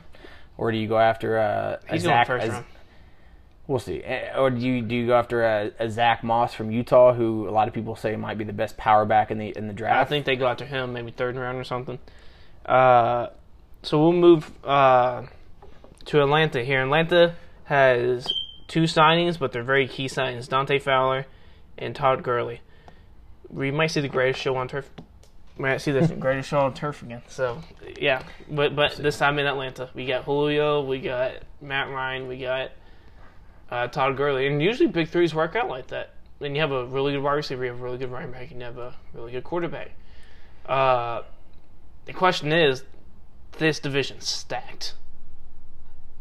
or 0.59 0.73
do 0.73 0.79
you 0.79 0.89
go 0.89 0.99
after 0.99 1.39
uh, 1.39 1.77
he's 1.91 2.03
going 2.05 2.25
first 2.25 2.49
round. 2.49 2.65
We'll 3.71 3.79
see. 3.79 4.03
Eh, 4.03 4.37
Or 4.37 4.51
do 4.51 4.61
you 4.61 4.83
do 4.83 4.97
you 4.97 5.07
go 5.07 5.15
after 5.15 5.45
a, 5.45 5.71
a 5.79 5.89
Zack 5.89 6.25
Moss 6.25 6.53
from 6.53 6.73
Utah, 6.73 7.15
who 7.15 7.49
a 7.49 7.53
lot 7.53 7.69
of 7.69 7.73
people 7.73 7.95
say 7.95 8.17
might 8.17 8.37
be 8.37 8.43
the 8.43 8.53
best 8.53 8.77
power 8.77 9.05
back 9.05 9.31
in 9.31 9.39
the 9.39 9.57
in 9.57 9.69
the 9.69 9.73
draft? 9.73 10.01
I 10.01 10.05
think 10.07 10.27
they 10.27 10.35
go 10.35 10.49
after 10.49 10.65
him, 10.65 10.93
maybe 10.93 11.13
third 11.13 11.37
round 11.37 11.57
or 11.57 11.63
something. 11.63 12.01
Uh, 12.67 13.29
so 13.85 14.01
we'll 14.03 14.13
move 14.13 14.51
uh, 14.65 15.23
to 16.07 16.21
Atlanta 16.21 16.65
here. 16.65 16.83
Atlanta 16.83 17.37
has 17.63 18.27
two 18.67 18.83
signings, 18.83 19.39
but 19.39 19.53
they're 19.53 19.63
very 19.63 19.87
key 19.87 20.07
signings: 20.07 20.49
Dante 20.49 20.81
Fowler 20.81 21.27
and 21.79 21.95
Todd 21.95 22.25
Gurley. 22.25 22.63
We 23.49 23.71
might 23.71 23.93
see 23.93 24.01
the 24.01 24.09
greatest 24.09 24.41
show 24.43 24.57
on 24.57 24.67
turf. 24.67 24.91
We 25.57 25.63
might 25.63 25.79
see 25.81 25.93
the 25.93 26.09
greatest 26.19 26.49
show 26.49 26.59
on 26.59 26.75
turf 26.75 27.03
again. 27.03 27.23
So 27.29 27.63
yeah, 28.01 28.25
but 28.51 28.75
but 28.75 28.97
this 28.97 29.17
time 29.17 29.39
in 29.39 29.47
Atlanta, 29.47 29.91
we 29.95 30.07
got 30.07 30.25
Julio, 30.25 30.85
we 30.85 30.99
got 30.99 31.35
Matt 31.61 31.89
Ryan, 31.89 32.27
we 32.27 32.39
got 32.39 32.73
uh, 33.71 33.87
Todd 33.89 34.17
Gurley, 34.17 34.47
and 34.47 34.63
usually 34.63 34.89
big 34.89 35.09
threes 35.09 35.35
work 35.35 35.57
out 35.57 35.69
like 35.69 35.89
that. 35.89 36.11
Then 36.39 36.55
you 36.55 36.61
have 36.61 36.73
a 36.73 36.87
really 36.87 37.13
good 37.13 37.23
wide 37.23 37.35
receiver, 37.35 37.65
you 37.65 37.71
have 37.71 37.81
a 37.81 37.83
really 37.85 37.99
good 37.99 38.11
running 38.11 38.31
back, 38.33 38.51
and 38.51 38.61
you 38.61 38.65
have 38.67 38.79
a 38.79 38.95
really 39.13 39.33
good 39.33 39.45
quarterback. 39.45 39.93
Uh, 40.67 41.23
the 42.07 42.13
question 42.13 42.53
is, 42.53 42.85
this 43.59 43.79
division's 43.79 44.27
stacked. 44.27 44.95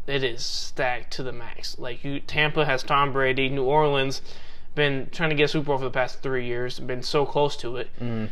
It 0.06 0.24
is 0.24 0.44
stacked 0.44 1.12
to 1.14 1.22
the 1.22 1.32
max. 1.32 1.78
Like 1.78 2.04
you, 2.04 2.20
Tampa 2.20 2.64
has 2.64 2.82
Tom 2.82 3.12
Brady. 3.12 3.48
New 3.48 3.64
Orleans 3.64 4.22
been 4.74 5.08
trying 5.10 5.30
to 5.30 5.36
get 5.36 5.50
Super 5.50 5.66
Bowl 5.66 5.78
for 5.78 5.84
the 5.84 5.90
past 5.90 6.22
three 6.22 6.46
years, 6.46 6.78
been 6.80 7.02
so 7.02 7.24
close 7.24 7.56
to 7.58 7.76
it. 7.76 7.88
Mhm. 8.00 8.28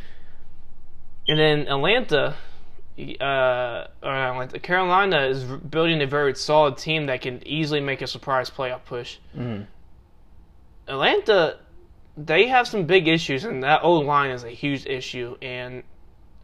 And 1.29 1.39
then 1.39 1.69
Atlanta, 1.69 2.37
uh, 3.21 3.87
Atlanta, 4.03 4.59
Carolina 4.59 5.27
is 5.27 5.45
building 5.45 6.03
a 6.03 6.07
very 6.07 6.35
solid 6.35 6.77
team 6.79 7.07
that 7.07 7.21
can 7.21 7.47
easily 7.47 7.81
make 7.81 8.03
a 8.03 8.07
surprise 8.07 8.51
playoff 8.51 8.85
push. 8.85 9.19
Mhm. 9.37 9.67
Atlanta, 10.89 11.59
they 12.17 12.49
have 12.49 12.67
some 12.67 12.85
big 12.85 13.07
issues, 13.07 13.45
and 13.45 13.63
that 13.63 13.81
old 13.83 14.05
line 14.07 14.31
is 14.31 14.43
a 14.43 14.51
huge 14.51 14.87
issue. 14.87 15.37
And 15.41 15.85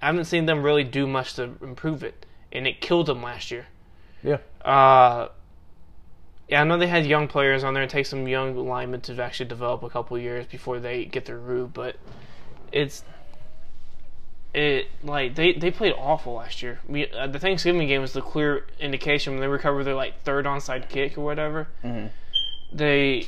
I 0.01 0.07
haven't 0.07 0.27
seen 0.27 0.47
them 0.47 0.63
really 0.63 0.85
do 0.85 1.07
much 1.07 1.35
to 1.35 1.43
improve 1.63 2.05
it, 2.05 2.27
and 2.53 2.67
it 2.67 2.81
killed 2.81 3.07
them 3.07 3.23
last 3.23 3.51
year. 3.51 3.67
Yeah. 4.23 4.39
Uh, 4.65 5.29
yeah, 6.49 6.61
I 6.61 6.65
know 6.65 6.77
they 6.79 6.87
had 6.87 7.07
young 7.07 7.27
players 7.27 7.65
on 7.65 7.75
there. 7.75 7.83
It 7.83 7.91
takes 7.91 8.11
some 8.11 8.29
young 8.29 8.55
linemen 8.57 9.01
to 9.03 9.23
actually 9.23 9.49
develop 9.49 9.83
a 9.83 9.89
couple 9.89 10.19
years 10.19 10.47
before 10.47 10.79
they 10.79 11.05
get 11.05 11.25
their 11.25 11.39
groove, 11.39 11.73
but 11.73 11.97
it's 12.71 13.03
it 14.55 14.87
like 15.03 15.35
they 15.35 15.53
they 15.53 15.71
played 15.71 15.95
awful 15.99 16.35
last 16.35 16.63
year. 16.63 16.81
We 16.89 17.11
uh, 17.11 17.27
the 17.27 17.39
Thanksgiving 17.39 17.87
game 17.89 18.01
was 18.01 18.13
the 18.13 18.23
clear 18.23 18.67
indication 18.79 19.33
when 19.35 19.41
they 19.41 19.49
recovered 19.49 19.85
their 19.85 19.95
like 19.95 20.23
third 20.23 20.45
onside 20.47 20.89
kick 20.89 21.19
or 21.19 21.23
whatever. 21.25 21.69
Mhm. 21.83 22.11
They 22.73 23.27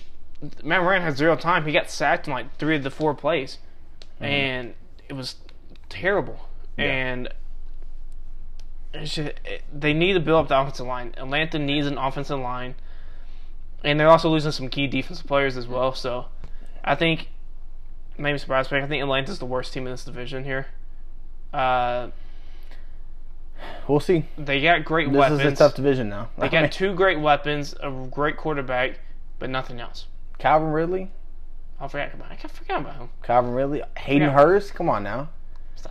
Matt 0.63 0.83
Ryan 0.83 1.03
had 1.03 1.17
zero 1.17 1.35
time. 1.37 1.65
He 1.67 1.73
got 1.73 1.91
sacked 1.91 2.27
in 2.29 2.33
like 2.33 2.57
three 2.59 2.77
of 2.77 2.83
the 2.83 2.91
four 2.91 3.15
plays, 3.15 3.59
and 4.21 4.75
it 5.09 5.15
was 5.15 5.37
terrible. 5.89 6.49
Yeah. 6.77 6.85
And 6.85 7.29
it's 8.93 9.15
just, 9.15 9.33
it, 9.45 9.63
they 9.73 9.93
need 9.93 10.13
to 10.15 10.21
build 10.21 10.43
up 10.45 10.49
the 10.49 10.61
offensive 10.61 10.87
line. 10.87 11.15
Atlanta 11.17 11.59
needs 11.59 11.87
an 11.87 11.99
offensive 11.99 12.39
line, 12.39 12.75
and 13.83 13.99
they're 13.99 14.09
also 14.09 14.29
losing 14.31 14.53
some 14.53 14.69
key 14.69 14.87
defensive 14.87 15.27
players 15.27 15.57
as 15.57 15.67
well. 15.67 15.95
So, 15.95 16.27
I 16.85 16.95
think 16.95 17.29
maybe 18.19 18.39
surprise 18.39 18.71
me. 18.71 18.79
I 18.79 18.87
think 18.87 19.03
Atlanta's 19.03 19.39
the 19.39 19.47
worst 19.47 19.73
team 19.73 19.87
in 19.87 19.93
this 19.93 20.05
division 20.05 20.45
here. 20.45 20.67
Uh, 21.57 22.11
We'll 23.89 24.01
see. 24.01 24.25
they 24.37 24.61
got 24.61 24.85
great 24.85 25.09
This 25.09 25.17
weapons. 25.17 25.41
is 25.41 25.53
a 25.53 25.57
tough 25.57 25.75
division 25.75 26.09
now. 26.09 26.29
they 26.37 26.49
got 26.49 26.71
two 26.73 26.95
great 26.95 27.21
weapons, 27.21 27.75
a 27.83 27.91
great 28.11 28.37
quarterback, 28.37 28.99
but 29.39 29.49
nothing 29.49 29.81
else. 29.81 30.07
Calvin 30.39 30.71
Ridley, 30.73 31.11
I 31.81 31.89
forgot 31.89 32.13
about. 32.13 32.31
I 32.33 32.37
forgot 32.37 32.81
about 32.83 32.97
him. 32.97 33.09
Calvin 33.23 33.53
Ridley, 33.53 33.83
Hayden. 33.97 34.29
Hurst. 34.31 34.75
Come 34.75 34.89
on 34.91 35.03
now. 35.03 35.31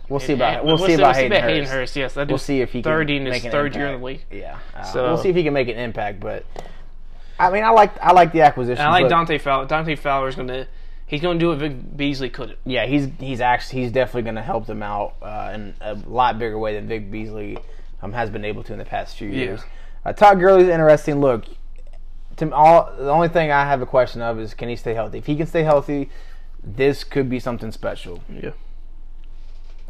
We'll 0.08 0.20
see 0.20 0.34
about 0.34 0.52
Yeah, 0.52 0.60
we'll, 0.62 0.78
see 0.78 0.92
about 0.92 1.16
Hayden 1.16 1.42
Hayden 1.42 1.64
Hurst. 1.64 1.72
Hurst. 1.72 1.96
Yes, 1.96 2.14
that 2.14 2.28
We'll 2.28 2.38
see 2.38 2.60
if 2.60 2.70
he 2.72 2.82
can 2.82 2.90
third 2.92 3.10
in 3.10 3.24
his 3.24 3.32
make 3.32 3.44
an 3.44 3.50
third 3.50 3.74
year 3.74 3.86
in 3.86 3.94
impact. 3.94 4.28
the 4.30 4.36
league. 4.36 4.42
Yeah. 4.42 4.58
Uh, 4.74 4.82
So- 4.82 5.04
we'll 5.04 5.16
see 5.16 5.30
if 5.30 5.36
he 5.36 5.42
can 5.42 5.54
make 5.54 5.68
an 5.68 5.76
impact. 5.78 6.20
But 6.20 6.44
I 7.40 7.50
mean, 7.50 7.64
I 7.64 7.70
like 7.70 7.92
I 8.02 8.12
like 8.12 8.30
the 8.32 8.42
acquisition. 8.42 8.84
I 8.84 8.90
like 8.90 9.08
Dante 9.08 9.38
Fowler. 9.38 9.66
Dante 9.66 9.96
Fowler's 9.96 10.36
gonna 10.36 10.66
he's 11.06 11.20
gonna 11.22 11.38
do 11.38 11.48
what 11.48 11.58
Vic 11.58 11.96
Beasley 11.96 12.28
couldn't. 12.28 12.58
Yeah, 12.64 12.86
he's 12.86 13.08
he's 13.18 13.40
actually 13.40 13.82
he's 13.82 13.92
definitely 13.92 14.22
going 14.22 14.34
to 14.34 14.42
help 14.42 14.66
them 14.66 14.82
out 14.82 15.14
uh, 15.22 15.52
in 15.54 15.74
a 15.80 15.94
lot 15.94 16.38
bigger 16.38 16.58
way 16.58 16.74
than 16.74 16.88
Vic 16.88 17.10
Beasley 17.10 17.56
um, 18.02 18.12
has 18.12 18.28
been 18.28 18.44
able 18.44 18.62
to 18.64 18.72
in 18.72 18.78
the 18.78 18.84
past 18.84 19.16
few 19.16 19.28
years. 19.28 19.60
Uh, 20.04 20.12
Todd 20.12 20.38
Gurley's 20.38 20.68
interesting. 20.68 21.20
Look, 21.20 21.46
to 22.36 22.52
all 22.52 22.92
the 22.96 23.10
only 23.10 23.28
thing 23.28 23.50
I 23.50 23.64
have 23.64 23.80
a 23.80 23.86
question 23.86 24.20
of 24.20 24.38
is 24.38 24.54
can 24.54 24.68
he 24.68 24.76
stay 24.76 24.94
healthy? 24.94 25.18
If 25.18 25.26
he 25.26 25.36
can 25.36 25.46
stay 25.46 25.62
healthy, 25.62 26.10
this 26.62 27.04
could 27.04 27.30
be 27.30 27.40
something 27.40 27.72
special. 27.72 28.22
Yeah. 28.28 28.50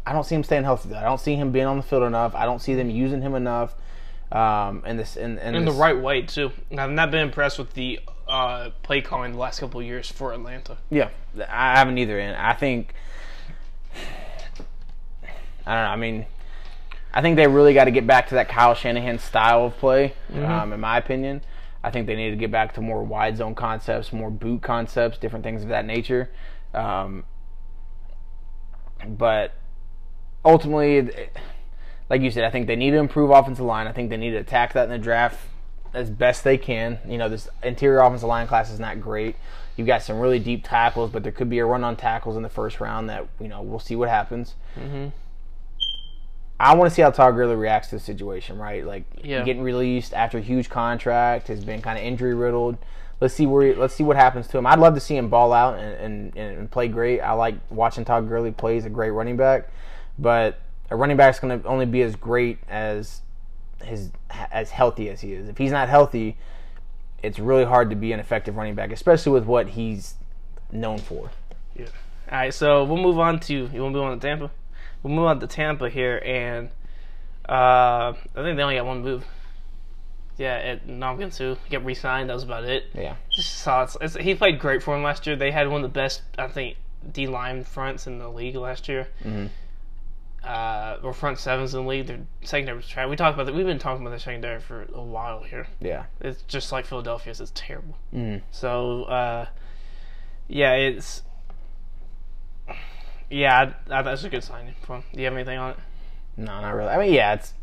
I 0.05 0.13
don't 0.13 0.23
see 0.23 0.35
him 0.35 0.43
staying 0.43 0.63
healthy. 0.63 0.89
Though. 0.89 0.97
I 0.97 1.03
don't 1.03 1.19
see 1.19 1.35
him 1.35 1.51
being 1.51 1.65
on 1.65 1.77
the 1.77 1.83
field 1.83 2.03
enough. 2.03 2.33
I 2.33 2.45
don't 2.45 2.61
see 2.61 2.75
them 2.75 2.89
using 2.89 3.21
him 3.21 3.35
enough. 3.35 3.75
Um, 4.31 4.83
in 4.85 4.97
this 4.97 5.15
in, 5.15 5.37
in, 5.39 5.55
In 5.55 5.65
the 5.65 5.71
right 5.71 5.97
way 5.97 6.21
too. 6.21 6.51
I've 6.77 6.91
not 6.91 7.11
been 7.11 7.21
impressed 7.21 7.57
with 7.57 7.73
the 7.73 7.99
uh, 8.27 8.71
play 8.83 9.01
calling 9.01 9.33
the 9.33 9.37
last 9.37 9.59
couple 9.59 9.79
of 9.79 9.85
years 9.85 10.11
for 10.11 10.33
Atlanta. 10.33 10.77
Yeah, 10.89 11.09
I 11.49 11.77
haven't 11.77 11.97
either. 11.97 12.19
And 12.19 12.35
I 12.35 12.53
think 12.53 12.93
I 15.67 15.73
don't 15.73 15.83
know. 15.83 15.89
I 15.89 15.95
mean, 15.97 16.25
I 17.13 17.21
think 17.21 17.35
they 17.35 17.47
really 17.47 17.73
got 17.73 17.85
to 17.85 17.91
get 17.91 18.07
back 18.07 18.29
to 18.29 18.35
that 18.35 18.47
Kyle 18.47 18.73
Shanahan 18.73 19.19
style 19.19 19.65
of 19.65 19.77
play. 19.77 20.13
Um, 20.33 20.71
in 20.71 20.79
my 20.79 20.97
opinion, 20.97 21.41
I 21.83 21.91
think 21.91 22.07
they 22.07 22.15
need 22.15 22.29
to 22.29 22.37
get 22.37 22.51
back 22.51 22.73
to 22.75 22.81
more 22.81 23.03
wide 23.03 23.35
zone 23.35 23.53
concepts, 23.53 24.13
more 24.13 24.31
boot 24.31 24.61
concepts, 24.61 25.17
different 25.17 25.43
things 25.43 25.63
of 25.63 25.69
that 25.69 25.85
nature. 25.85 26.29
Um, 26.73 27.25
but 29.05 29.55
ultimately, 30.45 31.11
like 32.09 32.21
you 32.21 32.31
said, 32.31 32.45
I 32.45 32.49
think 32.49 32.67
they 32.67 32.75
need 32.77 32.91
to 32.91 32.97
improve 32.97 33.29
offensive 33.29 33.65
line. 33.65 33.87
I 33.87 33.91
think 33.91 34.09
they 34.09 34.17
need 34.17 34.31
to 34.31 34.37
attack 34.37 34.73
that 34.73 34.85
in 34.85 34.89
the 34.89 34.97
draft 34.97 35.39
as 35.93 36.09
best 36.09 36.43
they 36.43 36.57
can. 36.57 36.99
You 37.07 37.17
know, 37.17 37.29
this 37.29 37.47
interior 37.63 37.99
offensive 37.99 38.27
line 38.27 38.47
class 38.47 38.71
is 38.71 38.79
not 38.79 39.01
great. 39.01 39.35
You've 39.75 39.87
got 39.87 40.01
some 40.01 40.19
really 40.19 40.39
deep 40.39 40.63
tackles, 40.67 41.11
but 41.11 41.23
there 41.23 41.31
could 41.31 41.49
be 41.49 41.59
a 41.59 41.65
run 41.65 41.83
on 41.83 41.95
tackles 41.95 42.35
in 42.35 42.43
the 42.43 42.49
first 42.49 42.79
round 42.79 43.09
that 43.09 43.27
you 43.39 43.47
know 43.47 43.61
we'll 43.61 43.79
see 43.79 43.95
what 43.95 44.09
happens. 44.09 44.55
Mm-hmm. 44.75 45.09
I 46.59 46.73
want 46.75 46.89
to 46.89 46.95
see 46.95 47.03
how 47.03 47.11
Todd 47.11 47.35
Gurley 47.35 47.55
reacts 47.55 47.89
to 47.89 47.95
the 47.95 47.99
situation, 47.99 48.57
right? 48.57 48.83
Like 48.85 49.03
Yeah. 49.23 49.43
getting 49.43 49.61
released 49.61 50.13
after 50.13 50.39
a 50.39 50.41
huge 50.41 50.69
contract, 50.69 51.49
has 51.49 51.63
been 51.63 51.81
kind 51.81 51.99
of 51.99 52.03
injury 52.03 52.33
riddled. 52.33 52.77
Let's 53.21 53.33
see 53.33 53.45
where 53.45 53.75
let's 53.75 53.93
see 53.93 54.03
what 54.03 54.15
happens 54.15 54.47
to 54.47 54.57
him. 54.57 54.65
I'd 54.65 54.79
love 54.79 54.95
to 54.95 54.99
see 54.99 55.15
him 55.15 55.29
ball 55.29 55.53
out 55.53 55.77
and, 55.79 56.35
and, 56.35 56.57
and 56.57 56.71
play 56.71 56.87
great. 56.87 57.19
I 57.19 57.33
like 57.33 57.55
watching 57.69 58.05
Todd 58.05 58.27
Gurley 58.27 58.51
play. 58.51 58.75
He's 58.75 58.85
a 58.85 58.89
great 58.89 59.11
running 59.11 59.37
back, 59.37 59.69
but 60.17 60.59
a 60.89 60.95
running 60.95 61.17
back's 61.17 61.39
going 61.39 61.61
to 61.61 61.67
only 61.67 61.85
be 61.85 62.01
as 62.01 62.15
great 62.15 62.59
as 62.69 63.21
his 63.83 64.11
as 64.51 64.71
healthy 64.71 65.09
as 65.09 65.21
he 65.21 65.33
is. 65.33 65.47
If 65.47 65.57
he's 65.57 65.71
not 65.71 65.89
healthy, 65.89 66.37
it's 67.23 67.39
really 67.39 67.65
hard 67.65 67.89
to 67.89 67.95
be 67.95 68.11
an 68.11 68.19
effective 68.19 68.55
running 68.55 68.75
back, 68.75 68.91
especially 68.91 69.31
with 69.31 69.45
what 69.45 69.69
he's 69.69 70.15
known 70.71 70.99
for. 70.99 71.29
Yeah. 71.75 71.85
All 72.31 72.37
right, 72.39 72.53
so 72.53 72.83
we'll 72.83 72.97
move 73.01 73.19
on 73.19 73.39
to 73.41 73.53
you. 73.53 73.61
Want 73.63 73.73
to 73.73 73.89
move 73.89 74.03
on 74.03 74.19
to 74.19 74.27
Tampa? 74.27 74.51
We'll 75.01 75.13
move 75.13 75.25
on 75.25 75.39
to 75.39 75.47
Tampa 75.47 75.89
here, 75.89 76.21
and 76.25 76.69
uh, 77.47 78.13
I 78.13 78.15
think 78.35 78.57
they 78.57 78.63
only 78.63 78.75
got 78.75 78.85
one 78.85 79.01
move. 79.01 79.25
Yeah, 80.37 80.57
it, 80.57 80.87
Ndamukong 80.87 81.57
get 81.69 81.83
re-signed. 81.83 82.29
That 82.29 82.33
was 82.35 82.43
about 82.43 82.65
it. 82.65 82.85
Yeah, 82.93 83.15
Just 83.31 83.55
saw 83.55 83.83
it's, 83.83 83.97
it's, 84.01 84.15
he 84.15 84.35
played 84.35 84.59
great 84.59 84.83
for 84.83 84.95
him 84.95 85.01
last 85.03 85.25
year. 85.25 85.35
They 85.35 85.49
had 85.51 85.67
one 85.67 85.83
of 85.83 85.91
the 85.91 85.99
best, 85.99 86.21
I 86.37 86.47
think, 86.47 86.77
D 87.11 87.25
line 87.27 87.63
fronts 87.63 88.05
in 88.05 88.19
the 88.19 88.27
league 88.29 88.55
last 88.55 88.87
year. 88.87 89.07
Mhm. 89.23 89.49
Uh, 90.43 90.97
or 91.03 91.13
front 91.13 91.37
sevens 91.39 91.73
in 91.73 91.83
the 91.83 91.89
league. 91.89 92.07
Their 92.07 92.19
secondary 92.41 92.77
was 92.77 92.87
trash. 92.87 93.09
We 93.09 93.17
talked 93.17 93.33
about 93.33 93.47
that. 93.47 93.55
We've 93.55 93.65
been 93.65 93.79
talking 93.79 94.05
about 94.05 94.13
the 94.15 94.19
secondary 94.19 94.61
for 94.61 94.87
a 94.93 95.01
while 95.01 95.43
here. 95.43 95.67
yeah. 95.81 96.05
It's 96.21 96.41
just 96.43 96.71
like 96.71 96.85
Philadelphia's. 96.85 97.41
It's 97.41 97.51
terrible. 97.53 97.97
Mhm. 98.13 98.41
So, 98.51 99.03
uh, 99.03 99.47
yeah, 100.47 100.73
it's 100.73 101.23
yeah, 103.29 103.73
I, 103.89 103.99
I, 103.99 104.01
that's 104.03 104.23
a 104.23 104.29
good 104.29 104.43
him. 104.43 104.73
Do 104.87 105.19
you 105.19 105.25
have 105.25 105.33
anything 105.33 105.57
on 105.57 105.71
it? 105.71 105.77
No, 106.37 106.61
not 106.61 106.71
really. 106.75 106.89
I 106.89 106.97
mean, 106.97 107.13
yeah, 107.13 107.33
it's 107.33 107.53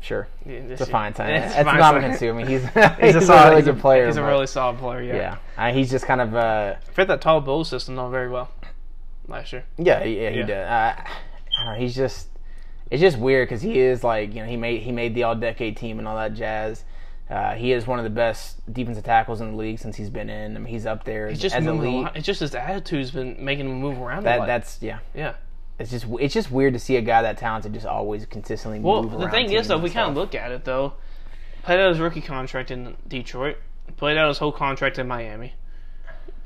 sure. 0.00 0.28
Yeah, 0.44 0.52
It's 0.54 0.82
a 0.82 0.86
fine 0.86 1.14
sign. 1.14 1.30
It's 1.30 1.46
It's, 1.54 1.60
a 1.60 1.64
fine 1.64 1.78
not 1.78 2.02
sign. 2.02 2.16
Suh. 2.18 2.28
I 2.28 2.32
mean, 2.32 2.46
he's 2.46 2.62
He's, 2.74 3.14
he's, 3.14 3.14
a 3.16 3.20
solid, 3.22 3.50
really 3.50 3.56
he's 3.56 3.64
good 3.64 3.80
player. 3.80 4.06
He's 4.06 4.16
a 4.16 4.22
really 4.24 4.46
solid 4.46 4.78
player. 4.78 5.02
Yeah, 5.02 5.14
yeah. 5.16 5.36
Uh, 5.56 5.72
he's 5.72 5.90
just 5.90 6.04
kind 6.04 6.20
of 6.20 6.34
uh, 6.34 6.74
fit 6.92 7.08
that 7.08 7.20
Todd 7.20 7.44
Bowles 7.46 7.68
system 7.70 7.96
though 7.96 8.10
very 8.10 8.28
well 8.28 8.50
last 9.28 9.52
year. 9.52 9.64
yeah, 9.78 10.02
yeah, 10.04 10.30
he 10.30 10.38
Yeah. 10.38 10.46
does. 10.46 10.66
Uh, 10.68 11.02
I 11.58 11.64
don't 11.64 11.74
know. 11.74 11.80
He's 11.80 11.94
just 11.96 12.28
it's 12.90 13.00
just 13.00 13.18
weird 13.18 13.48
because 13.48 13.62
he 13.62 13.78
is 13.80 14.04
like 14.04 14.34
you 14.34 14.42
know 14.42 14.48
he 14.48 14.56
made 14.56 14.82
he 14.82 14.92
made 14.92 15.14
the 15.14 15.24
all 15.24 15.34
decade 15.34 15.76
team 15.76 15.98
and 15.98 16.06
all 16.06 16.16
that 16.16 16.34
jazz. 16.34 16.84
Uh, 17.28 17.54
he 17.54 17.72
is 17.72 17.88
one 17.88 17.98
of 17.98 18.04
the 18.04 18.10
best 18.10 18.60
defensive 18.72 19.02
tackles 19.02 19.40
in 19.40 19.50
the 19.50 19.56
league 19.56 19.80
since 19.80 19.96
he's 19.96 20.10
been 20.10 20.30
in. 20.30 20.54
I 20.54 20.60
mean, 20.60 20.72
he's 20.72 20.86
up 20.86 21.02
there 21.02 21.28
He's 21.28 21.40
just 21.40 21.56
as 21.56 21.64
moving 21.64 21.90
elite. 21.94 22.04
lot. 22.04 22.16
It's 22.16 22.24
just 22.24 22.38
his 22.38 22.54
attitude's 22.54 23.10
been 23.10 23.44
making 23.44 23.66
him 23.66 23.80
move 23.80 23.98
around 24.00 24.20
a 24.20 24.22
That 24.22 24.38
lot. 24.40 24.46
that's 24.46 24.80
yeah. 24.80 25.00
yeah. 25.12 25.34
It's 25.80 25.90
just 25.90 26.06
it's 26.20 26.32
just 26.32 26.50
weird 26.52 26.74
to 26.74 26.78
see 26.78 26.96
a 26.96 27.02
guy 27.02 27.22
that 27.22 27.36
talented 27.36 27.74
just 27.74 27.84
always 27.84 28.24
consistently 28.26 28.78
Well, 28.78 29.02
move 29.02 29.20
the 29.20 29.28
thing 29.28 29.50
is 29.52 29.66
though, 29.66 29.76
we 29.78 29.90
kind 29.90 30.08
of 30.08 30.14
look 30.14 30.34
at 30.36 30.52
it 30.52 30.64
though. 30.64 30.92
Played 31.64 31.80
out 31.80 31.88
his 31.88 31.98
rookie 31.98 32.20
contract 32.20 32.70
in 32.70 32.96
Detroit. 33.08 33.56
Played 33.96 34.16
out 34.18 34.28
his 34.28 34.38
whole 34.38 34.52
contract 34.52 34.98
in 35.00 35.08
Miami. 35.08 35.54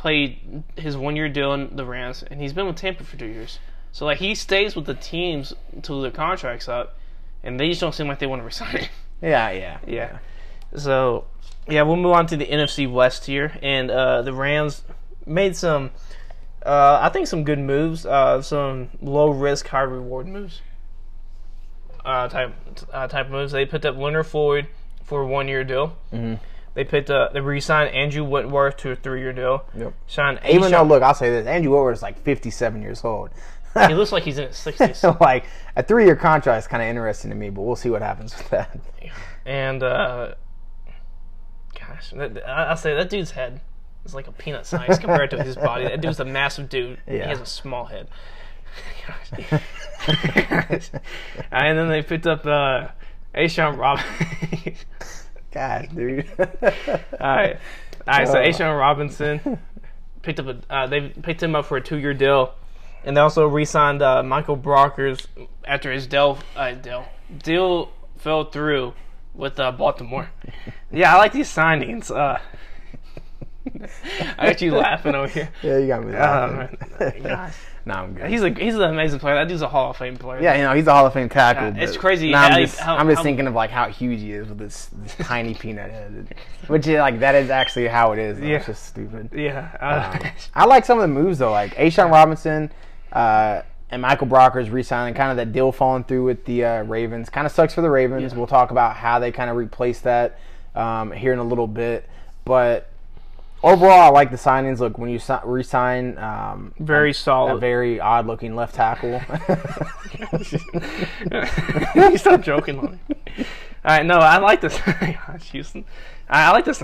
Played 0.00 0.62
his 0.76 0.96
one 0.96 1.14
year 1.14 1.28
deal 1.28 1.52
in 1.52 1.76
the 1.76 1.84
Rams, 1.84 2.22
and 2.22 2.40
he's 2.40 2.54
been 2.54 2.66
with 2.66 2.76
Tampa 2.76 3.04
for 3.04 3.18
two 3.18 3.26
years. 3.26 3.58
So 3.92 4.06
like 4.06 4.16
he 4.16 4.34
stays 4.34 4.74
with 4.74 4.86
the 4.86 4.94
teams 4.94 5.52
until 5.72 6.00
their 6.00 6.10
contract's 6.10 6.70
up, 6.70 6.96
and 7.42 7.60
they 7.60 7.68
just 7.68 7.82
don't 7.82 7.94
seem 7.94 8.08
like 8.08 8.18
they 8.18 8.26
want 8.26 8.40
to 8.40 8.46
resign 8.46 8.76
him. 8.78 8.88
Yeah, 9.20 9.50
yeah, 9.50 9.78
Yeah. 9.86 10.18
So, 10.74 11.26
yeah, 11.68 11.82
we'll 11.82 11.96
move 11.96 12.12
on 12.12 12.26
to 12.28 12.36
the 12.38 12.46
NFC 12.46 12.90
West 12.90 13.26
here, 13.26 13.58
and 13.60 13.90
uh, 13.90 14.22
the 14.22 14.32
Rams 14.32 14.84
made 15.26 15.54
some, 15.54 15.90
uh, 16.64 17.00
I 17.02 17.10
think, 17.10 17.26
some 17.26 17.44
good 17.44 17.58
moves, 17.58 18.06
uh, 18.06 18.40
some 18.40 18.88
low 19.02 19.28
risk, 19.28 19.68
high 19.68 19.82
reward 19.82 20.26
moves. 20.28 20.62
Uh, 22.02 22.26
type 22.28 22.54
uh, 22.90 23.06
type 23.06 23.26
of 23.26 23.32
moves. 23.32 23.52
They 23.52 23.66
picked 23.66 23.84
up 23.84 23.98
Leonard 23.98 24.26
Floyd 24.26 24.68
for 25.04 25.20
a 25.20 25.26
one 25.26 25.46
year 25.48 25.62
deal. 25.62 25.94
Mhm. 26.10 26.38
They 26.74 26.84
picked 26.84 27.10
up. 27.10 27.32
They 27.32 27.40
re-signed 27.40 27.94
Andrew 27.94 28.24
Whitworth 28.24 28.76
to 28.78 28.92
a 28.92 28.96
three 28.96 29.20
year 29.20 29.32
deal. 29.32 29.64
Yep. 29.76 29.94
Signed 30.06 30.40
Even 30.48 30.70
though, 30.70 30.84
look, 30.84 31.02
I'll 31.02 31.14
say 31.14 31.30
this: 31.30 31.46
Andrew 31.46 31.72
Whitworth 31.72 31.96
is 31.98 32.02
like 32.02 32.20
fifty-seven 32.22 32.80
years 32.80 33.04
old. 33.04 33.30
he 33.88 33.94
looks 33.94 34.12
like 34.12 34.22
he's 34.22 34.38
in 34.38 34.48
his 34.48 34.56
sixties. 34.56 34.98
so 34.98 35.16
like 35.20 35.46
a 35.74 35.82
three-year 35.82 36.16
contract 36.16 36.64
is 36.64 36.68
kind 36.68 36.82
of 36.82 36.88
interesting 36.88 37.30
to 37.30 37.36
me, 37.36 37.50
but 37.50 37.62
we'll 37.62 37.76
see 37.76 37.90
what 37.90 38.02
happens 38.02 38.36
with 38.36 38.50
that. 38.50 38.78
And 39.44 39.82
uh, 39.82 40.34
gosh, 41.78 42.10
that, 42.10 42.48
I, 42.48 42.72
I 42.72 42.74
say 42.76 42.94
that 42.94 43.10
dude's 43.10 43.32
head 43.32 43.60
is 44.04 44.14
like 44.14 44.28
a 44.28 44.32
peanut 44.32 44.66
size 44.66 44.98
compared 45.00 45.30
to 45.30 45.42
his 45.42 45.56
body. 45.56 45.84
That 45.84 46.00
dude's 46.00 46.20
a 46.20 46.24
massive 46.24 46.68
dude. 46.68 46.98
Yeah. 47.06 47.14
He 47.14 47.28
has 47.30 47.40
a 47.40 47.46
small 47.46 47.86
head. 47.86 48.08
And 51.50 51.78
then 51.78 51.88
they 51.88 52.02
picked 52.02 52.26
up 52.26 52.46
uh, 52.46 52.88
A'Shawn 53.34 53.76
Robinson. 53.76 54.76
God, 55.52 55.88
dude. 55.94 56.26
all 56.38 56.46
right, 57.20 57.56
all 58.06 58.18
right. 58.18 58.28
So 58.28 58.34
Uh. 58.38 58.44
A'Shawn 58.44 58.78
Robinson 58.78 59.58
picked 60.22 60.38
up 60.40 60.46
a. 60.46 60.72
Uh, 60.72 60.86
they 60.86 61.08
picked 61.08 61.42
him 61.42 61.54
up 61.54 61.66
for 61.66 61.76
a 61.76 61.80
two-year 61.80 62.14
deal. 62.14 62.54
and 63.04 63.16
they 63.16 63.20
also 63.20 63.46
re-signed 63.46 64.02
uh, 64.02 64.22
Michael 64.22 64.56
Brockers 64.56 65.26
after 65.64 65.90
his 65.92 66.06
deal 66.06 66.38
uh, 66.56 66.72
deal 66.72 67.06
deal 67.42 67.90
fell 68.18 68.44
through 68.44 68.94
with 69.34 69.58
uh, 69.58 69.72
Baltimore. 69.72 70.30
yeah, 70.92 71.14
I 71.14 71.18
like 71.18 71.32
these 71.32 71.48
signings. 71.48 72.10
I 74.38 74.46
got 74.46 74.60
you 74.62 74.74
laughing 74.74 75.14
over 75.14 75.28
here. 75.28 75.50
Yeah, 75.62 75.78
you 75.78 75.86
got 75.86 76.04
me. 76.04 76.12
Oh, 76.14 76.18
laughing. 76.18 76.78
man. 76.98 77.22
Gosh. 77.22 77.54
no, 77.84 77.94
I'm 77.94 78.14
good. 78.14 78.30
He's 78.30 78.42
a 78.42 78.50
he's 78.50 78.74
an 78.74 78.82
amazing 78.82 79.18
player. 79.20 79.34
That 79.34 79.48
dude's 79.48 79.62
a 79.62 79.68
Hall 79.68 79.90
of 79.90 79.96
Fame 79.98 80.16
player. 80.16 80.40
yeah, 80.42 80.56
you 80.56 80.62
know, 80.62 80.74
he's 80.74 80.86
a 80.86 80.92
Hall 80.92 81.06
of 81.06 81.12
Fame 81.12 81.28
tackle. 81.28 81.76
Yeah, 81.76 81.84
it's 81.84 81.96
crazy 81.96 82.30
No, 82.30 82.38
I'm 82.38 82.52
how- 82.52 82.58
just, 82.60 82.78
how- 82.78 82.96
I'm 82.96 83.06
just 83.08 83.18
how- 83.18 83.22
thinking 83.22 83.46
of 83.46 83.54
like 83.54 83.70
how 83.70 83.88
huge 83.88 84.20
he 84.20 84.32
is 84.32 84.48
with 84.48 84.58
this, 84.58 84.88
this 84.94 85.14
tiny 85.26 85.54
peanut 85.54 85.90
head, 85.90 86.34
which 86.68 86.86
is 86.86 86.98
like 86.98 87.20
that 87.20 87.34
is 87.34 87.50
actually 87.50 87.88
how 87.88 88.12
it 88.12 88.18
is. 88.18 88.38
though. 88.40 88.46
Yeah. 88.46 88.56
It's 88.56 88.66
just 88.66 88.84
stupid. 88.86 89.30
Yeah. 89.34 89.70
Um, 90.22 90.30
I 90.54 90.64
like 90.64 90.84
some 90.86 90.98
of 90.98 91.02
the 91.02 91.08
moves 91.08 91.38
though, 91.38 91.52
like 91.52 91.74
A'Shawn 91.76 92.10
Robinson 92.10 92.72
uh, 93.12 93.62
and 93.90 94.00
Michael 94.02 94.26
Brockers 94.26 94.72
re-signing, 94.72 95.14
kind 95.14 95.30
of 95.32 95.36
that 95.36 95.52
deal 95.52 95.70
falling 95.72 96.04
through 96.04 96.24
with 96.24 96.44
the 96.46 96.64
uh, 96.64 96.82
Ravens. 96.84 97.28
Kind 97.28 97.46
of 97.46 97.52
sucks 97.52 97.74
for 97.74 97.82
the 97.82 97.90
Ravens. 97.90 98.32
Yeah. 98.32 98.38
We'll 98.38 98.46
talk 98.46 98.70
about 98.70 98.96
how 98.96 99.18
they 99.18 99.32
kind 99.32 99.50
of 99.50 99.56
replace 99.56 100.00
that 100.00 100.38
um, 100.74 101.12
here 101.12 101.32
in 101.34 101.38
a 101.38 101.44
little 101.44 101.66
bit, 101.66 102.08
but. 102.46 102.86
Overall, 103.62 104.00
I 104.00 104.08
like 104.08 104.30
the 104.30 104.38
signings. 104.38 104.78
Look, 104.78 104.96
when 104.96 105.10
you 105.10 105.18
si- 105.18 105.34
re-sign 105.44 106.16
um, 106.16 106.72
very 106.78 107.10
a 107.10 107.14
solid. 107.14 107.60
very 107.60 108.00
odd-looking 108.00 108.56
left 108.56 108.74
tackle, 108.74 109.10
you 111.94 112.16
stop 112.16 112.40
joking 112.40 112.78
on 112.78 112.92
me. 112.92 112.98
All 113.84 113.96
right, 113.96 114.06
no, 114.06 114.16
I 114.16 114.38
like 114.38 114.62
this. 114.62 114.78
Gosh, 115.00 115.50
Houston, 115.50 115.84
I, 116.28 116.48
I 116.48 116.52
like 116.52 116.64
this. 116.64 116.82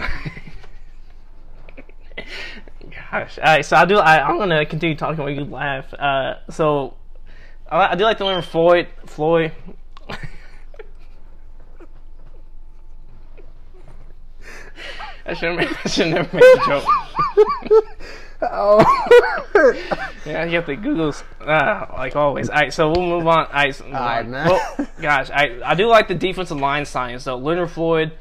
Gosh, 3.10 3.38
all 3.38 3.44
right, 3.44 3.64
so 3.64 3.76
I 3.76 3.84
do. 3.86 3.96
I, 3.96 4.28
I'm 4.28 4.38
gonna 4.38 4.66
continue 4.66 4.96
talking 4.96 5.18
while 5.18 5.30
you 5.30 5.44
laugh. 5.44 5.92
Uh, 5.94 6.34
so 6.50 6.94
I, 7.70 7.92
I 7.92 7.94
do 7.94 8.04
like 8.04 8.18
to 8.18 8.26
learn 8.26 8.42
Floyd. 8.42 8.88
Floyd. 9.06 9.52
I 15.26 15.34
should 15.34 15.58
have 15.58 15.78
I 15.84 15.88
should 15.88 16.08
never 16.08 16.36
made 16.36 16.42
the 16.42 16.62
joke. 16.66 16.84
oh, 18.42 19.82
Yeah, 20.24 20.44
you 20.44 20.56
have 20.56 20.66
to 20.66 20.76
Google 20.76 21.14
uh, 21.40 21.86
like 21.96 22.16
always. 22.16 22.48
All 22.50 22.56
right, 22.56 22.72
so 22.72 22.90
we'll 22.90 23.06
move 23.06 23.26
on. 23.26 23.46
All 23.46 23.52
right, 23.52 23.74
so 23.74 23.84
move 23.84 23.94
on. 23.94 24.30
man. 24.30 24.48
Well, 24.48 24.88
gosh, 25.00 25.30
I 25.30 25.60
I 25.64 25.74
do 25.74 25.86
like 25.86 26.08
the 26.08 26.14
defensive 26.14 26.58
line 26.58 26.84
signings 26.84 27.24
though. 27.24 27.36
Leonard 27.36 27.70
Floyd, 27.70 28.12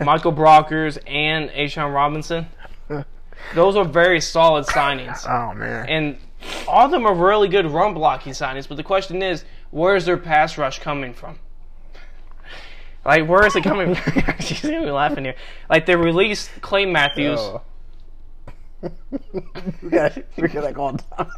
Michael 0.00 0.32
Brockers, 0.32 0.98
and 1.06 1.50
A'Shawn 1.50 1.94
Robinson. 1.94 2.46
Those 3.54 3.76
are 3.76 3.84
very 3.84 4.20
solid 4.20 4.66
signings, 4.66 5.26
oh 5.28 5.52
man. 5.54 5.88
and 5.88 6.18
all 6.68 6.84
of 6.86 6.90
them 6.92 7.06
are 7.06 7.14
really 7.14 7.48
good 7.48 7.66
run 7.66 7.92
blocking 7.94 8.32
signings. 8.32 8.68
But 8.68 8.76
the 8.76 8.82
question 8.84 9.20
is, 9.22 9.44
where 9.70 9.96
is 9.96 10.04
their 10.04 10.16
pass 10.16 10.56
rush 10.58 10.78
coming 10.78 11.12
from? 11.12 11.38
Like, 13.04 13.26
where 13.28 13.44
is 13.46 13.56
it 13.56 13.64
coming? 13.64 13.94
from? 13.94 14.34
She's 14.40 14.60
gonna 14.62 14.82
be 14.82 14.90
laughing 14.90 15.24
here. 15.24 15.34
Like 15.68 15.86
they 15.86 15.96
released 15.96 16.50
Clay 16.60 16.86
Matthews. 16.86 17.38
Oh. 17.40 17.62
we 19.82 19.90
gotta 19.90 20.22
figure 20.36 20.60
that 20.62 20.76
all 20.76 20.96
time. 20.96 21.30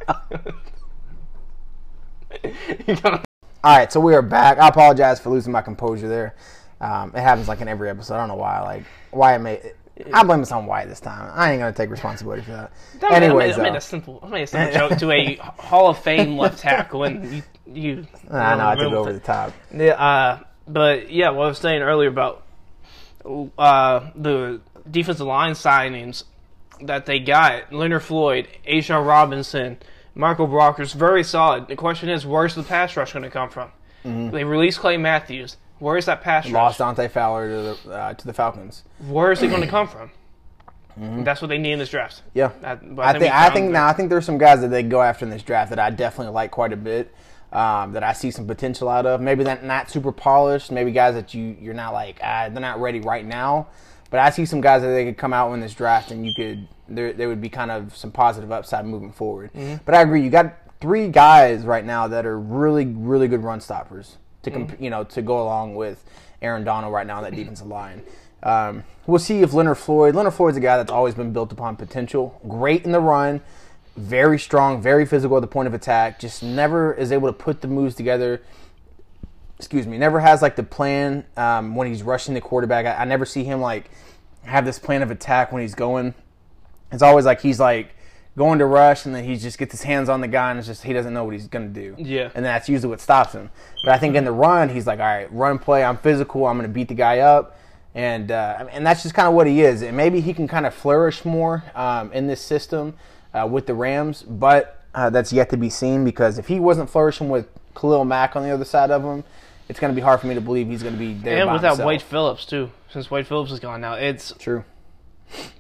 All 3.65 3.75
right, 3.75 3.91
so 3.91 3.99
we 3.99 4.15
are 4.15 4.21
back. 4.21 4.59
I 4.59 4.69
apologize 4.69 5.19
for 5.21 5.31
losing 5.31 5.51
my 5.53 5.63
composure 5.63 6.07
there. 6.09 6.35
Um, 6.83 7.13
it 7.15 7.21
happens 7.21 7.49
like 7.49 7.63
in 7.63 7.69
every 7.69 7.89
episode. 7.89 8.17
I 8.17 8.19
don't 8.19 8.29
know 8.29 8.35
why. 8.35 8.61
Like 8.61 8.85
Wyatt 9.13 9.41
made. 9.41 9.73
I 10.13 10.23
blame 10.25 10.41
this 10.41 10.53
on 10.53 10.67
Wyatt 10.67 10.89
this 10.89 11.01
time. 11.01 11.31
I 11.35 11.53
ain't 11.53 11.61
gonna 11.61 11.73
take 11.73 11.89
responsibility 11.89 12.43
for 12.43 12.51
that. 12.51 12.73
Made- 13.01 13.23
Anyways, 13.23 13.55
I 13.59 13.63
made, 13.63 13.69
I 13.69 13.71
made 13.71 13.79
a 13.79 13.81
simple, 13.81 14.21
I 14.23 14.29
made 14.29 14.43
a 14.43 14.47
simple 14.49 14.73
joke 14.89 14.99
to 14.99 15.11
a 15.13 15.37
Hall 15.37 15.89
of 15.89 15.99
Fame 15.99 16.37
left 16.37 16.59
tackle, 16.59 17.05
and 17.05 17.33
you, 17.33 17.43
you. 17.67 18.07
I 18.31 18.57
know 18.57 18.67
I 18.69 18.75
took 18.75 18.81
ruined 18.83 18.97
over 18.97 19.13
the 19.15 19.21
top. 19.21 19.53
Yeah, 19.73 19.93
uh, 19.93 20.41
but 20.67 21.11
yeah, 21.11 21.31
what 21.31 21.45
I 21.45 21.49
was 21.49 21.59
saying 21.59 21.83
earlier 21.83 22.09
about 22.09 22.43
uh, 23.59 24.11
the 24.15 24.61
defensive 24.91 25.27
line 25.27 25.53
signings 25.53 26.25
that 26.83 27.07
they 27.07 27.19
got: 27.19 27.73
Leonard 27.73 28.03
Floyd, 28.03 28.49
A'Shawn 28.67 29.07
Robinson, 29.07 29.79
Michael 30.15 30.49
Brockers, 30.49 30.95
very 30.95 31.25
solid. 31.25 31.69
The 31.69 31.77
question 31.77 32.09
is, 32.09 32.27
where's 32.27 32.55
the 32.55 32.63
pass 32.63 32.97
rush 32.97 33.13
going 33.13 33.23
to 33.25 33.31
come 33.31 33.51
from? 33.51 33.71
They 34.05 34.45
released 34.45 34.81
Clay 34.81 34.99
Matthews. 34.99 35.57
Where's 35.79 36.07
that 36.07 36.21
pass 36.21 36.45
Mm-hmm. 36.45 36.55
Lost 36.55 36.79
rush? 36.79 36.97
Dante 36.97 37.09
Fowler 37.09 37.49
to 37.49 37.89
the 37.89 37.93
uh, 37.93 38.15
to 38.15 38.27
the 38.27 38.33
Falcons. 38.35 38.85
Where 39.09 39.33
is 39.33 39.43
it 39.43 39.49
going 39.49 39.63
to 39.63 39.69
come 39.69 39.89
from? 39.89 40.11
That's 40.97 41.43
what 41.43 41.49
they 41.49 41.59
need 41.59 41.73
in 41.73 41.79
this 41.81 41.89
draft. 41.89 42.23
Yeah, 42.35 42.53
I 42.63 42.75
we 42.75 43.19
think 43.19 43.35
I 43.35 43.51
think 43.51 43.73
now 43.73 43.89
I 43.89 43.93
think 43.93 44.11
there's 44.11 44.25
some 44.25 44.39
guys 44.39 44.61
that 44.61 44.69
they 44.69 44.83
go 44.83 45.03
after 45.03 45.25
in 45.25 45.31
this 45.31 45.43
draft 45.43 45.71
that 45.71 45.79
I 45.79 45.91
definitely 45.91 46.33
like 46.33 46.51
quite 46.53 46.73
a 46.73 46.77
bit. 46.77 47.13
Um, 47.55 47.93
that 47.93 48.03
I 48.03 48.13
see 48.15 48.33
some 48.33 48.49
potential 48.49 48.89
out 48.89 49.07
of. 49.07 49.21
Maybe 49.21 49.45
that 49.45 49.63
not 49.65 49.89
super 49.89 50.11
polished. 50.11 50.73
Maybe 50.73 50.91
guys 50.91 51.15
that 51.15 51.35
you 51.35 51.57
you're 51.61 51.73
not 51.73 51.93
like 51.93 52.19
ah, 52.21 52.49
they're 52.51 52.61
not 52.61 52.81
ready 52.81 53.01
right 53.01 53.25
now. 53.25 53.69
But 54.11 54.21
I 54.21 54.31
see 54.31 54.45
some 54.45 54.61
guys 54.61 54.83
that 54.83 54.89
they 54.89 55.05
could 55.05 55.17
come 55.17 55.33
out 55.33 55.53
in 55.55 55.61
this 55.61 55.73
draft 55.73 56.11
and 56.11 56.27
you 56.27 56.35
could 56.35 56.67
there 56.89 57.13
there 57.13 57.29
would 57.29 57.41
be 57.41 57.49
kind 57.49 57.71
of 57.71 57.97
some 57.97 58.11
positive 58.11 58.51
upside 58.51 58.85
moving 58.87 59.13
forward. 59.13 59.51
But 59.85 59.95
I 59.95 60.03
agree, 60.03 60.23
you 60.23 60.31
got 60.31 60.57
three 60.81 61.09
guys 61.09 61.65
right 61.65 61.85
now 61.85 62.09
that 62.09 62.27
are 62.27 62.39
really 62.39 62.87
really 62.87 63.29
good 63.29 63.43
run 63.43 63.61
stoppers 63.61 64.19
to 64.43 64.51
comp- 64.51 64.81
you 64.81 64.91
know 64.91 65.05
to 65.05 65.23
go 65.23 65.43
along 65.43 65.77
with 65.77 66.05
Aaron 66.43 66.65
Donald 66.65 66.93
right 66.93 67.07
now 67.07 67.19
on 67.19 67.23
that 67.23 67.35
defensive 67.35 67.67
line. 67.67 68.03
Um, 68.43 68.85
we'll 69.07 69.19
see 69.19 69.41
if 69.41 69.55
Leonard 69.55 69.79
Floyd. 69.79 70.15
Leonard 70.15 70.35
Floyd's 70.35 70.57
a 70.57 70.61
guy 70.61 70.77
that's 70.77 70.93
always 70.93 71.15
been 71.15 71.33
built 71.33 71.51
upon 71.53 71.77
potential. 71.77 72.41
Great 72.47 72.85
in 72.85 72.93
the 72.93 73.01
run, 73.01 73.41
very 73.97 74.39
strong, 74.39 74.83
very 74.83 75.07
physical 75.07 75.37
at 75.37 75.41
the 75.41 75.47
point 75.47 75.69
of 75.69 75.75
attack. 75.75 76.19
Just 76.19 76.43
never 76.43 76.93
is 76.95 77.13
able 77.13 77.29
to 77.29 77.33
put 77.33 77.61
the 77.61 77.69
moves 77.69 77.95
together. 77.95 78.43
Excuse 79.59 79.87
me. 79.87 79.99
Never 79.99 80.21
has 80.21 80.43
like 80.43 80.57
the 80.57 80.63
plan 80.63 81.25
um, 81.37 81.77
when 81.77 81.89
he's 81.89 82.03
rushing 82.03 82.35
the 82.35 82.41
quarterback. 82.41 82.87
I, 82.87 83.03
I 83.03 83.05
never 83.05 83.25
see 83.25 83.45
him 83.45 83.61
like 83.61 83.91
have 84.43 84.65
this 84.65 84.79
plan 84.79 85.03
of 85.03 85.11
attack 85.11 85.53
when 85.53 85.63
he's 85.63 85.75
going. 85.75 86.15
It's 86.91 87.03
always 87.03 87.25
like 87.25 87.41
he's 87.41 87.61
like 87.61 87.95
going 88.37 88.59
to 88.59 88.67
rush 88.67 89.07
and 89.07 89.15
then 89.15 89.25
he 89.25 89.37
just 89.37 89.59
gets 89.59 89.71
his 89.71 89.83
hands 89.83 90.09
on 90.09 90.21
the 90.21 90.29
guy 90.29 90.51
and 90.51 90.59
it's 90.59 90.67
just 90.67 90.83
he 90.83 90.93
doesn't 90.93 91.15
know 91.15 91.25
what 91.25 91.35
he's 91.35 91.47
gonna 91.47 91.69
do. 91.69 91.95
Yeah. 91.97 92.31
And 92.35 92.45
that's 92.45 92.69
usually 92.69 92.91
what 92.91 93.01
stops 93.01 93.33
him. 93.33 93.51
But 93.85 93.95
I 93.95 93.99
think 93.99 94.17
in 94.17 94.25
the 94.25 94.33
run, 94.33 94.69
he's 94.69 94.89
like, 94.89 94.99
all 94.99 95.07
right, 95.07 95.33
run 95.33 95.59
play. 95.61 95.85
I'm 95.85 95.99
physical. 95.99 96.47
I'm 96.47 96.59
gonna 96.59 96.69
beat 96.69 96.89
the 96.89 96.95
guy 96.95 97.21
up. 97.21 97.59
And 97.95 98.33
uh, 98.33 98.67
and 98.73 98.85
that's 98.85 99.05
just 99.05 99.15
kind 99.15 99.29
of 99.29 99.35
what 99.35 99.47
he 99.47 99.61
is. 99.61 99.83
And 99.83 99.97
maybe 99.97 100.21
he 100.21 100.35
can 100.35 100.49
kind 100.49 100.67
of 100.67 100.75
flourish 100.75 101.25
more 101.25 101.63
um, 101.77 102.13
in 102.13 102.27
this 102.27 102.41
system 102.41 102.95
uh, 103.35 103.47
with 103.47 103.67
the 103.67 103.75
Rams. 103.75 104.23
But 104.23 104.83
uh, 104.95 105.11
that's 105.11 105.33
yet 105.33 105.51
to 105.51 105.57
be 105.57 105.69
seen 105.71 106.05
because 106.05 106.39
if 106.39 106.47
he 106.49 106.61
wasn't 106.61 106.89
flourishing 106.89 107.29
with 107.29 107.49
Khalil 107.75 108.05
Mack 108.05 108.37
on 108.37 108.43
the 108.45 108.51
other 108.51 108.65
side 108.65 108.91
of 108.91 109.03
him, 109.03 109.25
it's 109.69 109.81
going 109.81 109.93
to 109.93 109.95
be 109.95 110.03
hard 110.03 110.21
for 110.21 110.27
me 110.27 110.35
to 110.35 110.41
believe 110.41 110.69
he's 110.69 110.83
going 110.83 110.95
to 110.95 110.99
be 110.99 111.15
there. 111.15 111.39
and 111.43 111.53
without 111.53 111.71
himself. 111.71 111.87
Wade 111.87 112.03
Phillips 112.03 112.45
too, 112.47 112.71
since 112.91 113.11
Wade 113.11 113.27
Phillips 113.27 113.51
is 113.51 113.61
gone 113.61 113.81
now, 113.81 113.95
it's 113.95 114.33
True. 114.39 114.65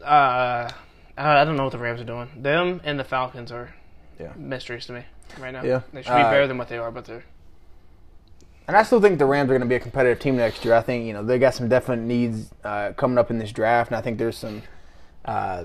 uh, 0.04 0.68
I 1.16 1.44
don't 1.44 1.56
know 1.56 1.64
what 1.64 1.72
the 1.72 1.78
Rams 1.78 2.00
are 2.00 2.04
doing. 2.04 2.28
Them 2.36 2.80
and 2.84 2.98
the 2.98 3.04
Falcons 3.04 3.50
are 3.50 3.74
Yeah. 4.20 4.32
mysteries 4.36 4.86
to 4.86 4.92
me 4.92 5.04
right 5.38 5.52
now. 5.52 5.62
Yeah. 5.62 5.80
they 5.92 6.02
should 6.02 6.14
be 6.14 6.20
Uh, 6.22 6.30
better 6.30 6.46
than 6.46 6.58
what 6.58 6.68
they 6.68 6.78
are, 6.78 6.90
but 6.90 7.04
they're 7.06 7.24
And 8.66 8.76
I 8.76 8.82
still 8.82 9.00
think 9.00 9.18
the 9.18 9.26
Rams 9.26 9.48
are 9.50 9.52
going 9.52 9.60
to 9.60 9.66
be 9.66 9.74
a 9.74 9.80
competitive 9.80 10.20
team 10.20 10.36
next 10.36 10.64
year. 10.64 10.74
I 10.74 10.80
think 10.80 11.04
you 11.06 11.12
know 11.12 11.22
they 11.22 11.38
got 11.38 11.54
some 11.54 11.68
definite 11.68 12.02
needs 12.04 12.50
uh, 12.64 12.92
coming 12.96 13.18
up 13.18 13.30
in 13.30 13.38
this 13.38 13.52
draft, 13.52 13.90
and 13.90 13.96
I 13.96 14.00
think 14.00 14.18
there's 14.18 14.38
some. 14.38 14.62
Uh, 15.24 15.64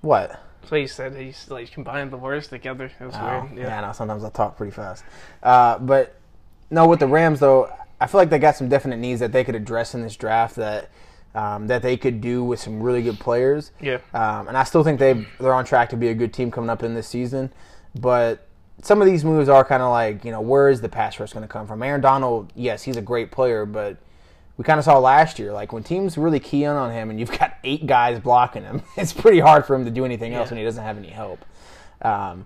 what? 0.00 0.38
That's 0.68 0.72
what 0.72 0.80
he 0.80 0.86
said. 0.86 1.14
He's 1.16 1.48
like 1.50 1.72
combined 1.72 2.10
the 2.10 2.16
words 2.18 2.48
together. 2.48 2.90
It 3.00 3.04
was 3.04 3.14
Oh, 3.16 3.46
weird. 3.48 3.56
yeah, 3.58 3.66
Yeah. 3.68 3.78
I 3.78 3.86
know. 3.86 3.92
Sometimes 3.92 4.22
I 4.24 4.30
talk 4.30 4.56
pretty 4.56 4.72
fast. 4.72 5.02
Uh, 5.42 5.78
but 5.78 6.14
no, 6.70 6.86
with 6.86 7.00
the 7.00 7.06
Rams 7.06 7.40
though, 7.40 7.70
I 8.00 8.06
feel 8.06 8.20
like 8.20 8.30
they 8.30 8.38
got 8.38 8.54
some 8.56 8.68
definite 8.68 8.98
needs 8.98 9.20
that 9.20 9.32
they 9.32 9.44
could 9.44 9.54
address 9.54 9.94
in 9.94 10.02
this 10.02 10.16
draft 10.16 10.56
that 10.56 10.90
um, 11.34 11.66
that 11.68 11.82
they 11.82 11.96
could 11.96 12.20
do 12.20 12.42
with 12.44 12.58
some 12.60 12.82
really 12.82 13.02
good 13.02 13.18
players. 13.20 13.70
Yeah. 13.80 13.98
Um, 14.14 14.48
and 14.48 14.56
I 14.56 14.64
still 14.64 14.84
think 14.84 14.98
they 14.98 15.26
they're 15.40 15.54
on 15.54 15.64
track 15.64 15.88
to 15.90 15.96
be 15.96 16.08
a 16.08 16.14
good 16.14 16.32
team 16.32 16.50
coming 16.50 16.70
up 16.70 16.82
in 16.82 16.94
this 16.94 17.08
season. 17.08 17.52
But 17.98 18.46
some 18.82 19.00
of 19.00 19.06
these 19.06 19.24
moves 19.24 19.48
are 19.48 19.64
kind 19.64 19.82
of 19.82 19.90
like 19.90 20.24
you 20.24 20.30
know 20.32 20.40
where 20.40 20.68
is 20.68 20.80
the 20.80 20.88
pass 20.88 21.18
rush 21.18 21.32
going 21.32 21.42
to 21.46 21.48
come 21.48 21.66
from? 21.66 21.82
Aaron 21.82 22.00
Donald, 22.00 22.52
yes, 22.54 22.82
he's 22.82 22.96
a 22.96 23.02
great 23.02 23.30
player, 23.30 23.64
but 23.66 23.96
we 24.58 24.64
kind 24.64 24.78
of 24.78 24.84
saw 24.84 24.98
last 24.98 25.38
year 25.38 25.52
like 25.52 25.72
when 25.72 25.82
teams 25.82 26.18
really 26.18 26.40
key 26.40 26.64
in 26.64 26.70
on 26.72 26.92
him 26.92 27.08
and 27.10 27.18
you've 27.18 27.30
got 27.38 27.56
eight 27.64 27.86
guys 27.86 28.18
blocking 28.20 28.64
him, 28.64 28.82
it's 28.96 29.12
pretty 29.14 29.40
hard 29.40 29.64
for 29.64 29.74
him 29.74 29.84
to 29.86 29.90
do 29.90 30.04
anything 30.04 30.34
else 30.34 30.48
Yeah. 30.48 30.50
when 30.54 30.58
he 30.58 30.64
doesn't 30.64 30.84
have 30.84 30.98
any 30.98 31.08
help. 31.08 31.42
Um, 32.02 32.44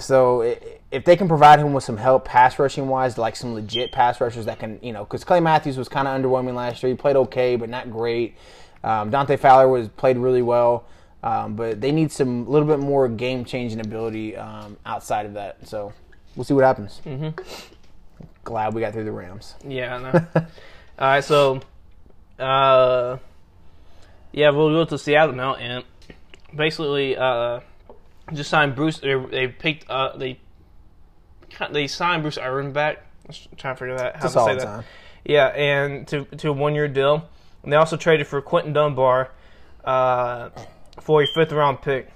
so 0.00 0.42
if 0.90 1.04
they 1.04 1.16
can 1.16 1.28
provide 1.28 1.58
him 1.58 1.72
with 1.72 1.84
some 1.84 1.96
help 1.96 2.24
pass 2.24 2.58
rushing 2.58 2.88
wise, 2.88 3.16
like 3.18 3.36
some 3.36 3.54
legit 3.54 3.90
pass 3.92 4.20
rushers 4.20 4.44
that 4.46 4.58
can, 4.58 4.78
you 4.82 4.92
know, 4.92 5.04
because 5.04 5.24
Clay 5.24 5.40
Matthews 5.40 5.76
was 5.78 5.88
kind 5.88 6.06
of 6.08 6.20
underwhelming 6.20 6.54
last 6.54 6.82
year. 6.82 6.90
He 6.90 6.96
played 6.96 7.16
okay, 7.16 7.56
but 7.56 7.68
not 7.68 7.90
great. 7.90 8.36
Um, 8.84 9.10
Dante 9.10 9.36
Fowler 9.36 9.68
was 9.68 9.88
played 9.88 10.18
really 10.18 10.42
well, 10.42 10.84
um, 11.22 11.56
but 11.56 11.80
they 11.80 11.90
need 11.90 12.12
some 12.12 12.46
a 12.46 12.50
little 12.50 12.68
bit 12.68 12.78
more 12.78 13.08
game 13.08 13.44
changing 13.44 13.80
ability 13.80 14.36
um, 14.36 14.76
outside 14.86 15.26
of 15.26 15.34
that. 15.34 15.66
So 15.66 15.92
we'll 16.36 16.44
see 16.44 16.54
what 16.54 16.64
happens. 16.64 17.00
Mm-hmm. 17.04 17.40
Glad 18.44 18.74
we 18.74 18.80
got 18.80 18.92
through 18.92 19.04
the 19.04 19.12
Rams. 19.12 19.54
Yeah, 19.66 19.96
I 19.96 20.12
know. 20.12 20.26
All 20.98 21.06
right, 21.06 21.22
so, 21.22 21.60
uh, 22.38 23.18
yeah, 24.32 24.50
we'll 24.50 24.70
go 24.70 24.84
to 24.84 24.98
Seattle 24.98 25.34
now, 25.34 25.54
and 25.54 25.84
basically, 26.54 27.16
uh, 27.16 27.60
just 28.32 28.50
signed 28.50 28.74
Bruce. 28.74 28.98
They, 28.98 29.14
they 29.14 29.46
picked, 29.48 29.88
uh, 29.88 30.16
they 30.16 30.40
they 31.70 31.86
signed 31.86 32.22
Bruce 32.22 32.38
Irvin 32.38 32.72
back. 32.72 32.98
I 32.98 33.28
was 33.28 33.48
trying 33.56 33.74
to 33.74 33.78
figure 33.78 33.98
that 33.98 34.16
how 34.16 34.22
to 34.22 34.28
say 34.28 34.56
that. 34.56 34.84
Yeah, 35.24 35.46
and 35.48 36.06
to 36.08 36.24
to 36.24 36.48
a 36.50 36.52
one 36.52 36.74
year 36.74 36.88
deal. 36.88 37.28
And 37.62 37.72
they 37.72 37.76
also 37.76 37.96
traded 37.96 38.26
for 38.26 38.40
Quinton 38.40 38.72
Dunbar 38.72 39.30
uh, 39.84 40.50
for 41.00 41.22
a 41.22 41.26
fifth 41.26 41.52
round 41.52 41.82
pick. 41.82 42.10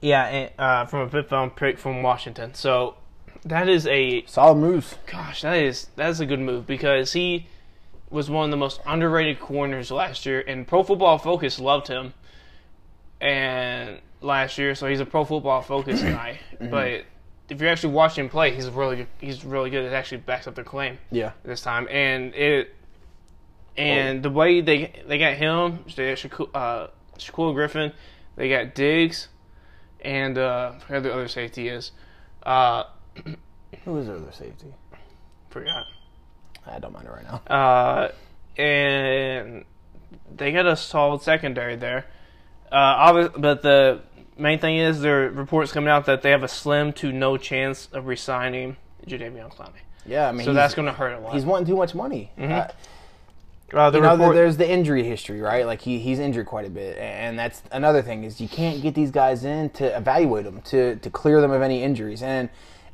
Yeah, 0.00 0.24
and, 0.24 0.50
uh, 0.58 0.86
from 0.86 1.00
a 1.00 1.10
fifth 1.10 1.32
round 1.32 1.56
pick 1.56 1.78
from 1.78 2.02
Washington. 2.02 2.54
So 2.54 2.96
that 3.44 3.68
is 3.68 3.86
a 3.86 4.24
Solid 4.26 4.56
moves. 4.56 4.96
gosh, 5.06 5.42
that 5.42 5.56
is 5.56 5.86
that 5.96 6.10
is 6.10 6.20
a 6.20 6.26
good 6.26 6.40
move 6.40 6.66
because 6.66 7.12
he 7.12 7.46
was 8.10 8.28
one 8.28 8.44
of 8.46 8.50
the 8.50 8.56
most 8.56 8.80
underrated 8.86 9.38
corners 9.40 9.90
last 9.90 10.26
year, 10.26 10.42
and 10.46 10.66
Pro 10.66 10.82
Football 10.82 11.18
Focus 11.18 11.58
loved 11.60 11.88
him. 11.88 12.12
And 13.20 14.00
last 14.20 14.58
year, 14.58 14.74
so 14.74 14.86
he's 14.86 15.00
a 15.00 15.06
Pro 15.06 15.24
Football 15.24 15.62
Focus 15.62 16.02
guy. 16.02 16.40
But 16.58 17.04
if 17.48 17.60
you're 17.60 17.68
actually 17.70 17.92
watching 17.94 18.24
him 18.24 18.30
play, 18.30 18.54
he's 18.54 18.68
really 18.68 18.96
good. 18.96 19.06
He's 19.20 19.44
really 19.44 19.70
good. 19.70 19.84
It 19.84 19.92
actually 19.92 20.18
backs 20.18 20.46
up 20.46 20.54
their 20.54 20.64
claim 20.64 20.98
Yeah. 21.10 21.32
this 21.44 21.60
time, 21.62 21.86
and 21.90 22.34
it 22.34 22.74
and 23.76 24.22
the 24.22 24.30
way 24.30 24.60
they 24.60 24.92
they 25.06 25.18
got 25.18 25.34
him, 25.34 25.84
they 25.96 26.14
got 26.14 26.54
uh, 26.54 26.88
Shaquill 27.18 27.54
Griffin, 27.54 27.92
they 28.36 28.48
got 28.48 28.74
Diggs, 28.74 29.28
and 30.00 30.36
uh, 30.38 30.72
I 30.76 30.78
forgot 30.80 31.02
the 31.02 31.12
other 31.12 31.28
safety 31.28 31.68
is. 31.68 31.92
Uh, 32.42 32.84
Who 33.84 33.98
is 33.98 34.06
their 34.06 34.16
other 34.16 34.32
safety? 34.32 34.74
forgot. 35.50 35.84
I 36.70 36.78
don't 36.78 36.92
mind 36.92 37.06
it 37.06 37.10
right 37.10 37.24
now. 37.24 37.54
Uh, 37.54 38.12
and 38.60 39.64
they 40.34 40.52
got 40.52 40.66
a 40.66 40.76
solid 40.76 41.22
secondary 41.22 41.76
there. 41.76 42.06
Uh, 42.70 43.28
but 43.36 43.62
the 43.62 44.00
main 44.38 44.58
thing 44.58 44.76
is 44.76 45.00
there 45.00 45.26
are 45.26 45.30
reports 45.30 45.72
coming 45.72 45.88
out 45.88 46.06
that 46.06 46.22
they 46.22 46.30
have 46.30 46.42
a 46.42 46.48
slim 46.48 46.92
to 46.94 47.12
no 47.12 47.36
chance 47.36 47.88
of 47.92 48.06
resigning 48.06 48.76
Jadeveon 49.06 49.54
Clowney. 49.54 49.80
Yeah, 50.06 50.28
I 50.28 50.32
mean, 50.32 50.44
So 50.44 50.52
that's 50.52 50.74
going 50.74 50.86
to 50.86 50.92
hurt 50.92 51.12
a 51.12 51.20
lot. 51.20 51.34
he's 51.34 51.44
wanting 51.44 51.66
too 51.66 51.76
much 51.76 51.94
money. 51.94 52.30
Uh, 52.38 52.68
uh, 53.72 53.90
the 53.90 53.98
you 53.98 54.02
know, 54.02 54.12
report, 54.12 54.34
there's 54.34 54.56
the 54.56 54.68
injury 54.68 55.04
history, 55.04 55.40
right? 55.40 55.64
Like 55.64 55.80
he, 55.80 55.98
he's 55.98 56.18
injured 56.18 56.46
quite 56.46 56.66
a 56.66 56.70
bit, 56.70 56.98
and 56.98 57.38
that's 57.38 57.62
another 57.70 58.02
thing 58.02 58.24
is 58.24 58.40
you 58.40 58.48
can't 58.48 58.82
get 58.82 58.94
these 58.94 59.10
guys 59.12 59.44
in 59.44 59.70
to 59.70 59.96
evaluate 59.96 60.44
them 60.44 60.60
to 60.62 60.96
to 60.96 61.10
clear 61.10 61.40
them 61.40 61.52
of 61.52 61.62
any 61.62 61.82
injuries. 61.82 62.22
And 62.22 62.48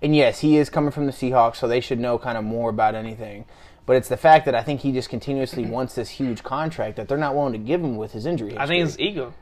and 0.06 0.14
yes, 0.14 0.38
he 0.38 0.56
is 0.56 0.70
coming 0.70 0.92
from 0.92 1.06
the 1.06 1.12
Seahawks, 1.12 1.56
so 1.56 1.66
they 1.66 1.80
should 1.80 1.98
know 1.98 2.16
kind 2.16 2.38
of 2.38 2.44
more 2.44 2.70
about 2.70 2.94
anything. 2.94 3.44
But 3.86 3.96
it's 3.96 4.08
the 4.08 4.16
fact 4.16 4.44
that 4.44 4.54
I 4.54 4.62
think 4.62 4.82
he 4.82 4.92
just 4.92 5.08
continuously 5.08 5.66
wants 5.66 5.96
this 5.96 6.10
huge 6.10 6.44
contract 6.44 6.94
that 6.94 7.08
they're 7.08 7.18
not 7.18 7.34
willing 7.34 7.54
to 7.54 7.58
give 7.58 7.80
him 7.82 7.96
with 7.96 8.12
his 8.12 8.24
injury. 8.24 8.50
History. 8.50 8.62
I 8.62 8.66
think 8.68 8.86
it's 8.86 8.96
ego. 9.00 9.34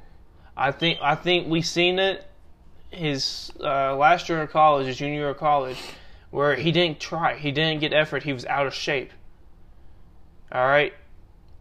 I 0.56 0.72
think 0.72 1.00
I 1.02 1.16
think 1.16 1.48
we've 1.48 1.66
seen 1.66 1.98
it 1.98 2.24
his 2.90 3.52
uh, 3.60 3.94
last 3.94 4.30
year 4.30 4.40
of 4.40 4.50
college, 4.52 4.86
his 4.86 4.96
junior 4.96 5.16
year 5.16 5.28
of 5.28 5.36
college, 5.36 5.76
where 6.30 6.54
he 6.54 6.72
didn't 6.72 6.98
try, 6.98 7.36
he 7.36 7.52
didn't 7.52 7.80
get 7.80 7.92
effort, 7.92 8.22
he 8.22 8.32
was 8.32 8.46
out 8.46 8.66
of 8.66 8.72
shape. 8.72 9.10
All 10.50 10.66
right, 10.66 10.94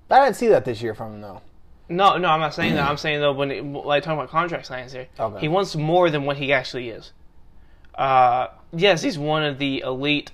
I 0.09 0.23
didn't 0.23 0.37
see 0.37 0.47
that 0.47 0.63
this 0.63 0.81
year 0.81 0.93
from 0.95 1.15
him 1.15 1.21
though. 1.21 1.41
No, 1.89 2.15
no, 2.17 2.29
I'm 2.29 2.39
not 2.39 2.53
saying 2.53 2.75
that. 2.75 2.89
I'm 2.89 2.95
saying 2.95 3.19
though, 3.19 3.33
when 3.33 3.51
it, 3.51 3.65
like 3.65 4.03
talking 4.03 4.17
about 4.17 4.29
contract 4.29 4.69
signings 4.69 4.91
here, 4.93 5.07
Okay. 5.19 5.41
he 5.41 5.49
wants 5.49 5.75
more 5.75 6.09
than 6.09 6.23
what 6.23 6.37
he 6.37 6.53
actually 6.53 6.87
is. 6.87 7.11
Uh, 7.95 8.47
yes, 8.75 9.01
he's 9.01 9.17
one 9.17 9.43
of 9.43 9.57
the 9.59 9.79
elite 9.81 10.31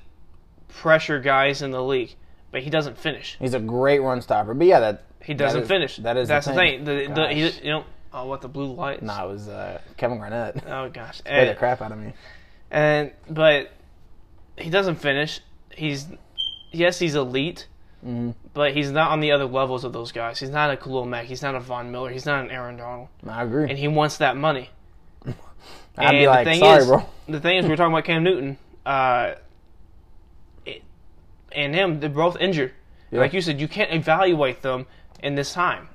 pressure 0.68 1.20
guys 1.20 1.62
in 1.62 1.72
the 1.72 1.84
league, 1.84 2.16
but 2.52 2.62
he 2.64 2.70
doesn't 2.70 2.98
finish. 2.98 3.38
He's 3.40 3.54
a 3.54 3.60
great 3.60 4.00
run 4.00 4.22
stopper, 4.22 4.54
but 4.54 4.68
yeah, 4.68 4.80
that 4.80 5.04
He 5.24 5.34
doesn't 5.34 5.64
is- 5.64 5.68
finish. 5.68 5.98
that 5.98 6.18
is 6.18 6.28
that's 6.28 6.48
the 6.48 6.54
thing. 6.54 6.84
The, 6.86 7.08
the, 7.14 7.28
he, 7.34 7.50
you 7.66 7.72
know, 7.72 7.84
oh, 8.14 8.26
what 8.28 8.42
the 8.42 8.48
blue 8.48 8.74
lights? 8.74 9.02
no, 9.02 9.26
it 9.30 9.32
was 9.32 9.48
uh, 9.48 9.80
Kevin 9.98 10.18
Garnett. 10.20 10.64
Oh 10.68 10.90
gosh, 10.90 11.22
Play 11.26 11.48
the 11.48 11.56
crap 11.56 11.82
out 11.82 11.92
of 11.92 11.98
me. 12.00 12.14
and 12.72 13.12
but 13.30 13.72
he 14.58 14.70
doesn't 14.70 14.96
finish. 14.96 15.40
He's 15.76 16.08
yes, 16.72 17.00
he's 17.00 17.16
elite. 17.16 17.68
Mm-hmm. 18.06 18.32
But 18.54 18.74
he's 18.74 18.92
not 18.92 19.12
on 19.12 19.20
the 19.20 19.34
other 19.34 19.44
levels 19.46 19.84
of 19.84 19.92
those 19.92 20.14
guys. 20.14 20.40
He's 20.40 20.50
not 20.50 20.72
a 20.72 20.78
Khalil 20.78 21.06
Mack. 21.06 21.26
He's 21.26 21.42
not 21.42 21.54
a 21.56 21.60
Von 21.60 21.92
Miller. 21.92 22.10
He's 22.10 22.26
not 22.26 22.46
an 22.46 22.50
Aaron 22.50 22.78
Donald. 22.78 23.10
I 23.28 23.44
agree. 23.44 23.70
And 23.70 23.78
he 23.78 23.90
wants 23.90 24.18
that 24.20 24.38
money. 24.38 24.70
I'd 26.00 26.06
and 26.08 26.18
be 26.18 26.26
the 26.26 26.30
like, 26.32 26.48
thing 26.48 26.60
sorry, 26.60 26.80
is, 26.80 26.88
bro. 26.88 27.06
The 27.28 27.40
thing 27.40 27.58
is, 27.58 27.66
we're 27.68 27.76
talking 27.76 27.94
about 27.94 28.06
Cam 28.06 28.24
Newton, 28.24 28.58
uh, 28.86 29.34
it- 30.66 30.84
and 31.52 31.76
him. 31.76 32.00
They're 32.00 32.10
both 32.10 32.38
injured. 32.40 32.74
Yeah. 33.12 33.20
Like 33.20 33.34
you 33.34 33.42
said, 33.42 33.60
you 33.60 33.68
can't 33.68 33.92
evaluate 33.94 34.62
them 34.62 34.86
in 35.24 35.36
this 35.36 35.54
time. 35.54 35.90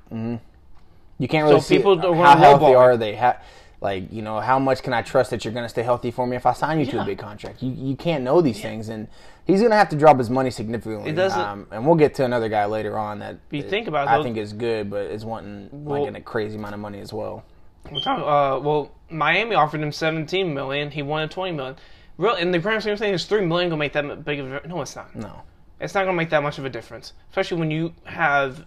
You 1.17 1.27
can't 1.27 1.45
really 1.47 1.59
So 1.61 1.65
see 1.65 1.77
people 1.77 1.95
don't 1.95 2.17
how 2.17 2.35
healthy 2.37 2.65
lowball 2.65 2.77
are 2.77 2.97
they. 2.97 3.15
How, 3.15 3.37
like 3.81 4.11
you 4.11 4.21
know, 4.21 4.39
how 4.39 4.59
much 4.59 4.83
can 4.83 4.93
I 4.93 5.01
trust 5.01 5.31
that 5.31 5.45
you're 5.45 5.53
going 5.53 5.63
to 5.65 5.69
stay 5.69 5.81
healthy 5.83 6.11
for 6.11 6.27
me 6.27 6.35
if 6.35 6.45
I 6.45 6.53
sign 6.53 6.79
you 6.79 6.85
to 6.87 7.01
a 7.01 7.05
big 7.05 7.17
contract? 7.17 7.63
You 7.63 7.71
you 7.71 7.95
can't 7.95 8.23
know 8.23 8.41
these 8.41 8.61
things, 8.61 8.89
and 8.89 9.07
he's 9.45 9.59
going 9.59 9.71
to 9.71 9.77
have 9.77 9.89
to 9.89 9.95
drop 9.95 10.17
his 10.17 10.29
money 10.29 10.51
significantly. 10.51 11.09
It 11.09 11.15
doesn't- 11.15 11.39
Um, 11.39 11.67
and 11.71 11.85
we'll 11.85 11.95
get 11.95 12.15
to 12.15 12.25
another 12.25 12.49
guy 12.49 12.65
later 12.65 12.97
on 12.97 13.19
that 13.19 13.37
you 13.51 13.61
think 13.63 13.87
about 13.87 14.07
it, 14.07 14.11
I 14.19 14.23
think 14.23 14.37
is 14.37 14.51
good, 14.53 14.89
but 14.89 15.05
is 15.05 15.23
wanting 15.23 15.69
Well- 15.71 16.03
like 16.05 16.17
a 16.17 16.21
crazy 16.21 16.57
amount 16.57 16.73
of 16.73 16.79
money 16.81 16.99
as 16.99 17.13
well. 17.13 17.43
We're 17.91 17.99
talking, 18.01 18.23
uh, 18.23 18.59
well, 18.59 18.91
Miami 19.09 19.55
offered 19.55 19.81
him 19.81 19.91
17 19.91 20.53
million. 20.53 20.91
He 20.91 21.01
wanted 21.01 21.31
20 21.31 21.51
million. 21.51 21.75
Real, 22.17 22.35
in 22.35 22.51
the 22.51 22.59
grand 22.59 22.81
scheme 22.81 22.93
of 22.93 22.99
things, 22.99 23.21
is 23.21 23.27
three 23.27 23.45
million 23.45 23.69
gonna 23.69 23.79
make 23.79 23.93
that 23.93 24.23
big 24.23 24.39
of 24.39 24.51
a 24.51 24.67
no? 24.67 24.81
It's 24.81 24.95
not. 24.95 25.15
No, 25.15 25.41
It's 25.79 25.93
not 25.93 26.05
gonna 26.05 26.15
make 26.17 26.29
that 26.29 26.41
much 26.41 26.57
of 26.57 26.65
a 26.65 26.69
difference, 26.69 27.13
especially 27.29 27.59
when 27.59 27.71
you 27.71 27.93
have 28.05 28.65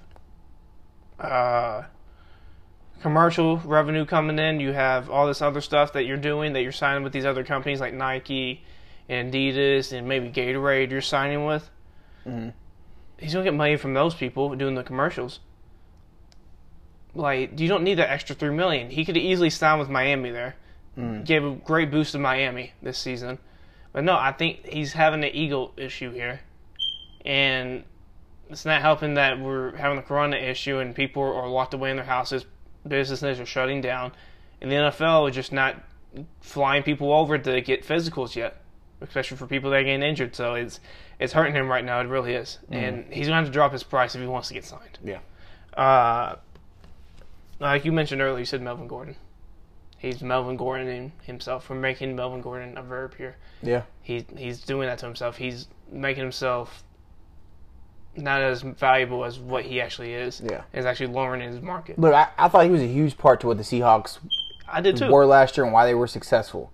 uh, 1.18 1.84
commercial 3.00 3.56
revenue 3.58 4.04
coming 4.04 4.38
in. 4.38 4.60
You 4.60 4.72
have 4.72 5.08
all 5.10 5.26
this 5.26 5.40
other 5.40 5.60
stuff 5.62 5.94
that 5.94 6.04
you're 6.04 6.16
doing 6.18 6.52
that 6.52 6.62
you're 6.62 6.72
signing 6.72 7.02
with 7.02 7.12
these 7.12 7.24
other 7.24 7.42
companies 7.42 7.80
like 7.80 7.94
Nike, 7.94 8.62
and 9.08 9.32
Adidas, 9.32 9.96
and 9.96 10.06
maybe 10.06 10.30
Gatorade. 10.30 10.90
You're 10.90 11.00
signing 11.00 11.46
with. 11.46 11.70
Mhm. 12.26 12.52
He's 13.18 13.32
gonna 13.32 13.44
get 13.44 13.54
money 13.54 13.76
from 13.76 13.94
those 13.94 14.14
people 14.14 14.54
doing 14.54 14.74
the 14.74 14.82
commercials. 14.84 15.40
Like, 17.14 17.58
you 17.58 17.68
don't 17.68 17.82
need 17.84 17.98
that 17.98 18.10
extra 18.10 18.34
three 18.36 18.54
million. 18.54 18.90
He 18.90 19.04
could 19.04 19.16
easily 19.16 19.50
sign 19.50 19.78
with 19.78 19.88
Miami 19.88 20.30
there. 20.30 20.56
Gave 21.24 21.44
a 21.44 21.52
great 21.52 21.90
boost 21.92 22.12
to 22.12 22.18
Miami 22.18 22.72
this 22.82 22.98
season. 22.98 23.38
But 23.92 24.04
no, 24.04 24.14
I 24.14 24.32
think 24.32 24.66
he's 24.66 24.92
having 24.94 25.22
an 25.22 25.30
ego 25.32 25.70
issue 25.76 26.10
here. 26.12 26.40
And 27.24 27.84
it's 28.50 28.64
not 28.64 28.80
helping 28.80 29.14
that 29.14 29.38
we're 29.40 29.76
having 29.76 29.96
the 29.96 30.02
corona 30.02 30.36
issue 30.36 30.78
and 30.78 30.94
people 30.94 31.22
are 31.22 31.48
locked 31.48 31.74
away 31.74 31.90
in 31.90 31.96
their 31.96 32.04
houses, 32.04 32.46
businesses 32.86 33.38
are 33.38 33.46
shutting 33.46 33.80
down, 33.80 34.12
and 34.60 34.70
the 34.70 34.76
NFL 34.76 35.28
is 35.28 35.34
just 35.34 35.52
not 35.52 35.76
flying 36.40 36.82
people 36.82 37.12
over 37.12 37.38
to 37.38 37.60
get 37.60 37.86
physicals 37.86 38.34
yet, 38.34 38.62
especially 39.00 39.36
for 39.36 39.46
people 39.46 39.70
that 39.70 39.76
are 39.80 39.84
getting 39.84 40.02
injured. 40.02 40.34
So 40.34 40.54
it's 40.54 40.80
it's 41.20 41.32
hurting 41.32 41.54
him 41.54 41.68
right 41.68 41.84
now. 41.84 42.00
It 42.00 42.08
really 42.08 42.34
is, 42.34 42.58
and 42.70 43.04
he's 43.12 43.26
going 43.26 43.32
to 43.32 43.34
have 43.36 43.46
to 43.46 43.52
drop 43.52 43.72
his 43.72 43.82
price 43.82 44.14
if 44.14 44.20
he 44.20 44.26
wants 44.26 44.48
to 44.48 44.54
get 44.54 44.64
signed. 44.64 44.98
yeah, 45.04 45.18
Uh, 45.76 46.36
like 47.60 47.84
you 47.84 47.92
mentioned 47.92 48.20
earlier, 48.20 48.38
you 48.38 48.44
said 48.44 48.62
Melvin 48.62 48.88
Gordon. 48.88 49.16
He's 49.98 50.22
Melvin 50.22 50.56
Gordon 50.56 51.12
himself. 51.22 51.68
We're 51.68 51.76
making 51.76 52.14
Melvin 52.14 52.40
Gordon 52.40 52.78
a 52.78 52.82
verb 52.82 53.16
here. 53.16 53.36
yeah. 53.62 53.82
He 54.00 54.24
he's 54.36 54.60
doing 54.60 54.86
that 54.88 54.98
to 54.98 55.06
himself. 55.06 55.36
He's 55.36 55.66
making 55.90 56.22
himself 56.22 56.84
not 58.16 58.40
as 58.40 58.62
valuable 58.62 59.24
as 59.24 59.38
what 59.38 59.64
he 59.64 59.80
actually 59.80 60.14
is. 60.14 60.40
Yeah. 60.44 60.62
Is 60.72 60.86
actually 60.86 61.08
lowering 61.08 61.40
his 61.40 61.60
market. 61.60 61.98
Look, 61.98 62.14
I, 62.14 62.28
I 62.38 62.48
thought 62.48 62.64
he 62.64 62.70
was 62.70 62.80
a 62.80 62.86
huge 62.86 63.18
part 63.18 63.40
to 63.40 63.48
what 63.48 63.56
the 63.56 63.64
Seahawks 63.64 64.18
I 64.68 64.80
did 64.80 64.96
too. 64.96 65.10
were 65.10 65.26
last 65.26 65.56
year 65.56 65.64
and 65.64 65.72
why 65.72 65.86
they 65.86 65.94
were 65.94 66.06
successful. 66.06 66.72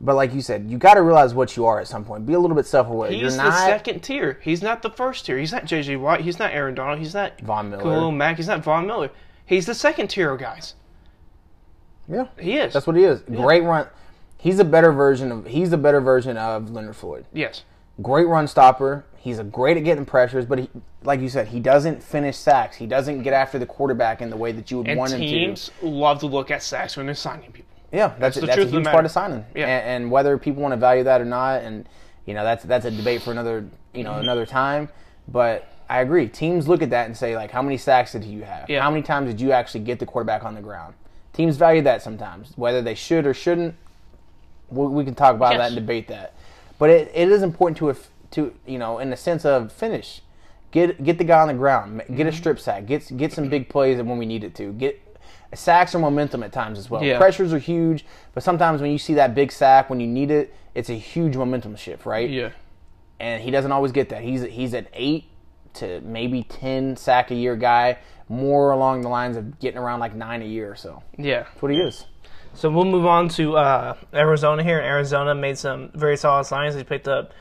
But 0.00 0.14
like 0.14 0.32
you 0.32 0.42
said, 0.42 0.70
you 0.70 0.78
got 0.78 0.94
to 0.94 1.02
realize 1.02 1.34
what 1.34 1.56
you 1.56 1.66
are 1.66 1.80
at 1.80 1.88
some 1.88 2.04
point. 2.04 2.24
Be 2.24 2.34
a 2.34 2.38
little 2.38 2.54
bit 2.54 2.66
self-aware. 2.66 3.10
He's 3.10 3.20
you're 3.20 3.30
not... 3.36 3.50
the 3.50 3.66
second 3.66 4.00
tier. 4.00 4.38
He's 4.42 4.62
not 4.62 4.82
the 4.82 4.90
first 4.90 5.26
tier. 5.26 5.38
He's 5.38 5.50
not 5.50 5.64
JJ 5.64 5.98
Watt. 5.98 6.20
He's 6.20 6.38
not 6.38 6.52
Aaron 6.52 6.76
Donald. 6.76 7.00
He's 7.00 7.14
not 7.14 7.40
Von 7.40 7.70
Miller. 7.70 7.82
Khalil 7.82 8.12
Mack. 8.12 8.36
He's 8.36 8.46
not 8.46 8.62
Von 8.62 8.86
Miller. 8.86 9.10
He's 9.48 9.66
the 9.66 9.74
second 9.74 10.08
tier 10.08 10.30
of 10.30 10.38
guys. 10.38 10.74
Yeah, 12.08 12.26
He 12.38 12.56
is. 12.56 12.72
that's 12.72 12.86
what 12.86 12.96
he 12.96 13.04
is. 13.04 13.20
Great 13.22 13.62
run. 13.62 13.86
He's 14.38 14.58
a 14.60 14.64
better 14.64 14.92
version 14.92 15.32
of. 15.32 15.46
He's 15.46 15.72
a 15.72 15.76
better 15.78 16.00
version 16.00 16.36
of 16.36 16.70
Leonard 16.70 16.96
Floyd. 16.96 17.26
yes. 17.32 17.64
great 18.00 18.26
run 18.28 18.46
stopper. 18.46 19.04
He's 19.16 19.38
a 19.40 19.44
great 19.44 19.76
at 19.76 19.84
getting 19.84 20.06
pressures, 20.06 20.46
but 20.46 20.60
he, 20.60 20.70
like 21.02 21.20
you 21.20 21.28
said, 21.28 21.48
he 21.48 21.58
doesn't 21.60 22.02
finish 22.02 22.36
sacks. 22.36 22.76
He 22.76 22.86
doesn't 22.86 23.22
get 23.22 23.32
after 23.32 23.58
the 23.58 23.66
quarterback 23.66 24.22
in 24.22 24.30
the 24.30 24.36
way 24.36 24.52
that 24.52 24.70
you 24.70 24.78
would 24.78 24.88
And 24.88 24.96
want 24.98 25.12
him 25.12 25.20
to. 25.20 25.26
teams 25.26 25.70
love 25.82 26.20
to 26.20 26.26
look 26.26 26.50
at 26.52 26.62
sacks 26.62 26.96
when 26.96 27.06
they're 27.06 27.14
signing 27.16 27.50
people. 27.50 27.74
Yeah, 27.92 28.14
that's 28.18 28.36
the 28.36 28.42
that's, 28.46 28.54
truth 28.54 28.68
a 28.68 28.70
the 28.70 28.76
huge 28.78 28.86
part 28.86 29.04
of 29.04 29.10
signing. 29.10 29.44
Yeah. 29.56 29.66
And, 29.66 30.04
and 30.04 30.10
whether 30.10 30.38
people 30.38 30.62
want 30.62 30.72
to 30.72 30.76
value 30.76 31.02
that 31.04 31.20
or 31.20 31.24
not, 31.24 31.62
and 31.62 31.86
you 32.26 32.34
know 32.34 32.44
that's 32.44 32.64
that's 32.64 32.84
a 32.86 32.90
debate 32.92 33.22
for 33.22 33.32
another 33.32 33.66
you 33.92 34.04
know 34.04 34.14
another 34.14 34.46
time. 34.46 34.88
But 35.26 35.66
I 35.88 36.00
agree. 36.00 36.28
Teams 36.28 36.68
look 36.68 36.82
at 36.82 36.90
that 36.90 37.06
and 37.06 37.16
say 37.16 37.34
like, 37.36 37.50
how 37.50 37.62
many 37.62 37.76
sacks 37.78 38.12
did 38.12 38.24
you 38.24 38.42
have? 38.42 38.68
Yeah. 38.68 38.82
How 38.82 38.90
many 38.90 39.02
times 39.02 39.30
did 39.30 39.40
you 39.40 39.52
actually 39.52 39.80
get 39.80 39.98
the 39.98 40.06
quarterback 40.06 40.44
on 40.44 40.54
the 40.54 40.60
ground? 40.60 40.94
Teams 41.32 41.56
value 41.56 41.82
that 41.82 42.02
sometimes, 42.02 42.52
whether 42.56 42.82
they 42.82 42.94
should 42.94 43.26
or 43.26 43.32
shouldn't. 43.34 43.74
We, 44.70 44.86
we 44.86 45.04
can 45.04 45.14
talk 45.14 45.34
about 45.34 45.52
Yes. 45.52 45.60
that 45.60 45.66
and 45.68 45.76
debate 45.76 46.08
that. 46.08 46.34
But 46.78 46.90
it, 46.90 47.10
it 47.14 47.28
is 47.30 47.42
important 47.42 47.78
to 47.78 47.88
if 47.88 48.08
to 48.32 48.52
you 48.66 48.78
know 48.78 48.98
in 48.98 49.08
the 49.10 49.16
sense 49.16 49.44
of 49.46 49.72
finish, 49.72 50.20
get 50.72 51.02
get 51.02 51.16
the 51.18 51.24
guy 51.24 51.40
on 51.40 51.48
the 51.48 51.54
ground, 51.54 51.98
get 51.98 52.08
Mm-hmm. 52.08 52.28
a 52.28 52.32
strip 52.32 52.60
sack, 52.60 52.86
get 52.86 53.16
get 53.16 53.32
some 53.32 53.48
big 53.48 53.68
plays 53.70 53.96
when 54.02 54.18
we 54.18 54.26
need 54.26 54.44
it 54.44 54.54
to. 54.56 54.72
Get 54.74 55.00
sacks 55.54 55.94
are 55.94 55.98
momentum 55.98 56.42
at 56.42 56.52
times 56.52 56.78
as 56.78 56.90
well. 56.90 57.02
Yeah. 57.02 57.16
Pressures 57.18 57.52
are 57.54 57.58
huge, 57.58 58.04
but 58.34 58.42
sometimes 58.42 58.82
when 58.82 58.90
you 58.90 58.98
see 58.98 59.14
that 59.14 59.34
big 59.34 59.50
sack 59.50 59.88
when 59.88 60.00
you 60.00 60.06
need 60.06 60.30
it, 60.30 60.54
it's 60.74 60.90
a 60.90 60.94
huge 60.94 61.36
momentum 61.36 61.74
shift, 61.76 62.04
right? 62.04 62.28
Yeah. 62.28 62.50
and 63.18 63.42
he 63.42 63.50
doesn't 63.50 63.72
always 63.72 63.92
get 63.92 64.10
that. 64.10 64.22
He's 64.22 64.42
he's 64.42 64.74
an 64.74 64.86
eight 64.92 65.24
to 65.78 66.00
maybe 66.02 66.42
ten 66.42 66.96
sack 66.96 67.30
a 67.30 67.34
year 67.34 67.56
guy, 67.56 67.98
more 68.28 68.70
along 68.70 69.02
the 69.02 69.08
lines 69.08 69.36
of 69.36 69.58
getting 69.58 69.78
around 69.78 70.00
like 70.00 70.14
nine 70.14 70.42
a 70.42 70.46
year 70.46 70.70
or 70.70 70.76
so. 70.76 71.02
Yeah. 71.16 71.44
That's 71.44 71.62
what 71.62 71.72
he 71.72 71.78
is. 71.78 72.06
So 72.54 72.70
we'll 72.70 72.84
move 72.84 73.06
on 73.06 73.28
to 73.30 73.56
uh, 73.56 73.96
Arizona 74.12 74.62
here. 74.62 74.80
Arizona 74.80 75.34
made 75.34 75.58
some 75.58 75.90
very 75.94 76.16
solid 76.16 76.44
signings. 76.46 76.74
They 76.74 76.82
picked 76.82 77.06
up 77.06 77.32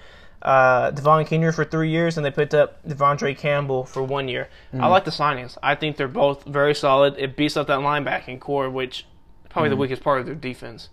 uh, 0.42 0.92
Devon 0.92 1.26
Kennard 1.26 1.56
for 1.56 1.66
three 1.66 1.90
years, 1.90 2.18
and 2.18 2.26
they 2.26 2.30
picked 2.30 2.54
up 2.54 2.86
Devondre 2.88 3.36
Campbell 3.36 3.86
for 3.86 4.04
one 4.04 4.28
year. 4.28 4.50
I 4.74 4.88
like 4.88 5.06
the 5.06 5.12
signings. 5.12 5.58
I 5.64 5.74
think 5.74 5.98
they're 5.98 6.08
both 6.08 6.44
very 6.44 6.76
solid. 6.76 7.16
It 7.18 7.36
beats 7.36 7.58
up 7.58 7.68
that 7.68 7.80
linebacking 7.80 8.40
core, 8.40 8.70
which 8.70 9.08
probably 9.50 9.70
the 9.70 9.76
weakest 9.76 10.04
part 10.04 10.20
of 10.20 10.28
their 10.28 10.36
defense. 10.36 10.90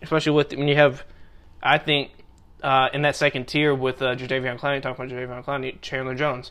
Especially 0.00 0.32
with 0.32 0.52
when 0.52 0.68
you 0.68 0.76
have, 0.76 1.02
I 1.62 1.78
think, 1.78 2.12
uh, 2.64 2.88
in 2.92 3.02
that 3.02 3.14
second 3.14 3.46
tier 3.46 3.74
with 3.74 4.02
uh, 4.02 4.16
Jadeveon 4.16 4.58
Clowney, 4.58 4.82
talking 4.82 5.04
about 5.04 5.16
Jadeveon 5.16 5.44
Clowney, 5.44 5.80
Chandler 5.80 6.14
Jones, 6.14 6.50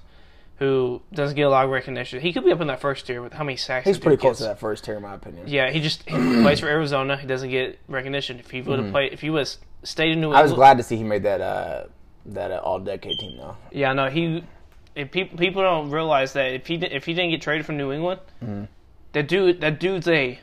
who 0.59 1.01
doesn't 1.11 1.35
get 1.35 1.41
a 1.43 1.49
lot 1.49 1.65
of 1.65 1.71
recognition. 1.71 2.21
He 2.21 2.31
could 2.31 2.45
be 2.45 2.51
up 2.51 2.61
in 2.61 2.67
that 2.67 2.79
first 2.79 3.05
tier 3.07 3.21
with 3.21 3.33
how 3.33 3.43
many 3.43 3.57
sacks 3.57 3.85
He's 3.87 3.97
pretty 3.97 4.17
close 4.17 4.33
gets. 4.33 4.39
to 4.41 4.45
that 4.45 4.59
first 4.59 4.85
tier, 4.85 4.95
in 4.95 5.01
my 5.01 5.15
opinion. 5.15 5.47
Yeah, 5.47 5.71
he 5.71 5.81
just 5.81 6.07
he 6.07 6.15
plays 6.43 6.59
for 6.59 6.67
Arizona. 6.67 7.17
He 7.17 7.27
doesn't 7.27 7.49
get 7.49 7.79
recognition. 7.87 8.39
If 8.39 8.51
he 8.51 8.61
would 8.61 8.79
have 8.79 8.91
played, 8.91 9.11
if 9.13 9.21
he 9.21 9.29
was 9.29 9.57
stayed 9.83 10.11
in 10.11 10.21
New 10.21 10.27
England, 10.27 10.39
I 10.39 10.43
was 10.43 10.53
glad 10.53 10.77
to 10.77 10.83
see 10.83 10.95
he 10.95 11.03
made 11.03 11.23
that 11.23 11.41
uh, 11.41 11.85
that 12.27 12.51
uh, 12.51 12.57
all 12.63 12.79
decade 12.79 13.17
team 13.19 13.35
though. 13.37 13.57
Yeah, 13.71 13.91
no, 13.93 14.09
he. 14.09 14.43
If 14.95 15.09
people 15.11 15.37
people 15.39 15.63
don't 15.63 15.89
realize 15.89 16.33
that 16.33 16.53
if 16.53 16.67
he 16.67 16.75
if 16.75 17.05
he 17.05 17.15
didn't 17.15 17.31
get 17.31 17.41
traded 17.41 17.65
from 17.65 17.77
New 17.77 17.91
England, 17.91 18.21
Mm-hmm. 18.43 18.65
that 19.13 19.27
dude 19.27 19.59
that 19.61 19.79
dude's 19.79 20.07
a 20.07 20.39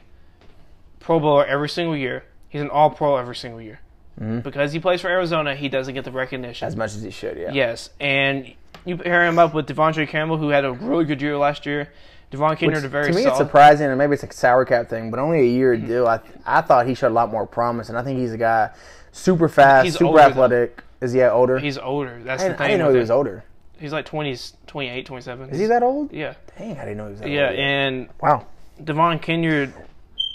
Pro 0.98 1.20
Bowler 1.20 1.46
every 1.46 1.68
single 1.68 1.96
year. 1.96 2.24
He's 2.48 2.60
an 2.60 2.68
All 2.70 2.90
Pro 2.90 3.16
every 3.16 3.36
single 3.36 3.60
year. 3.60 3.78
Because 4.18 4.72
he 4.72 4.80
plays 4.80 5.00
for 5.00 5.08
Arizona, 5.08 5.54
he 5.54 5.68
doesn't 5.68 5.94
get 5.94 6.04
the 6.04 6.10
recognition. 6.10 6.66
Mm-hmm. 6.66 6.72
As 6.72 6.76
much 6.76 6.94
as 6.94 7.02
he 7.02 7.10
should, 7.10 7.38
yeah. 7.38 7.52
yes, 7.52 7.90
and 8.00 8.52
you 8.84 8.96
pair 8.96 9.26
him 9.26 9.38
up 9.38 9.54
with 9.54 9.66
Devondre 9.66 10.08
Campbell, 10.08 10.36
who 10.36 10.50
had 10.50 10.64
a 10.64 10.72
really 10.72 11.04
good 11.04 11.22
year 11.22 11.38
last 11.38 11.64
year. 11.64 11.88
Devon 12.30 12.52
a 12.52 12.88
very 12.88 13.10
to 13.10 13.12
me, 13.12 13.22
solid. 13.22 13.28
it's 13.28 13.38
surprising, 13.38 13.88
and 13.88 13.98
maybe 13.98 14.14
it's 14.14 14.22
a 14.22 14.32
sour 14.32 14.64
cap 14.64 14.88
thing, 14.88 15.10
but 15.10 15.18
only 15.18 15.40
a 15.40 15.50
year 15.50 15.76
deal. 15.76 16.06
I 16.06 16.20
I 16.46 16.60
thought 16.60 16.86
he 16.86 16.94
showed 16.94 17.08
a 17.08 17.14
lot 17.14 17.30
more 17.30 17.44
promise, 17.44 17.88
and 17.88 17.98
I 17.98 18.02
think 18.02 18.20
he's 18.20 18.32
a 18.32 18.38
guy 18.38 18.70
super 19.10 19.48
fast, 19.48 19.84
He's 19.86 19.94
super 19.94 20.06
older, 20.06 20.18
though. 20.18 20.28
athletic. 20.28 20.84
Is 21.00 21.12
he 21.12 21.22
older? 21.22 21.58
He's 21.58 21.78
older. 21.78 22.20
That's 22.22 22.42
I, 22.42 22.48
the 22.48 22.54
thing. 22.54 22.62
I 22.62 22.68
didn't 22.68 22.86
know 22.86 22.92
he 22.92 23.00
was 23.00 23.10
older. 23.10 23.42
He's 23.78 23.92
like 23.92 24.06
20s, 24.06 24.52
28, 24.66 25.06
27. 25.06 25.50
Is 25.50 25.58
he 25.58 25.66
that 25.66 25.82
old? 25.82 26.12
Yeah. 26.12 26.34
Dang, 26.58 26.78
I 26.78 26.84
didn't 26.84 26.98
know 26.98 27.06
he 27.06 27.10
was 27.12 27.20
that 27.20 27.30
Yeah, 27.30 27.48
old. 27.48 27.58
Yeah, 27.58 27.64
and 27.64 28.08
wow. 28.20 28.46
Devon 28.84 29.18
Kennard 29.18 29.72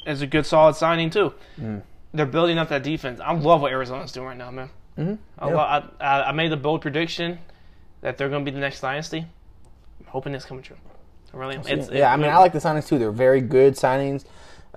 is 0.08 0.24
a 0.24 0.28
good, 0.28 0.48
solid 0.48 0.76
signing 0.76 1.12
too. 1.12 1.32
Mm. 1.62 1.84
They're 2.16 2.26
building 2.26 2.58
up 2.58 2.70
that 2.70 2.84
defense. 2.84 3.20
I 3.20 3.34
love 3.34 3.62
what 3.62 3.72
Arizona's 3.72 4.12
doing 4.12 4.28
right 4.28 4.38
now, 4.38 4.52
man. 4.52 4.70
Mhm. 4.98 5.18
I, 5.38 5.50
Yeah. 5.50 5.84
I, 6.00 6.24
I 6.24 6.32
made 6.32 6.52
the 6.52 6.58
bold 6.58 6.82
prediction 6.82 7.40
that 8.02 8.18
they're 8.18 8.30
going 8.30 8.46
to 8.46 8.50
be 8.50 8.54
the 8.56 8.62
next 8.62 8.80
dynasty. 8.82 9.20
I'm 10.00 10.06
hoping 10.08 10.34
it's 10.34 10.46
coming 10.46 10.64
true. 10.64 10.78
I 11.34 11.38
really 11.38 11.56
am. 11.56 11.64
It's, 11.68 11.90
yeah, 11.92 12.14
I 12.14 12.16
mean, 12.18 12.30
I 12.30 12.38
like 12.38 12.54
the 12.54 12.60
signings 12.60 12.88
too. 12.88 12.98
They're 12.98 13.12
very 13.12 13.42
good 13.42 13.74
signings. 13.76 14.24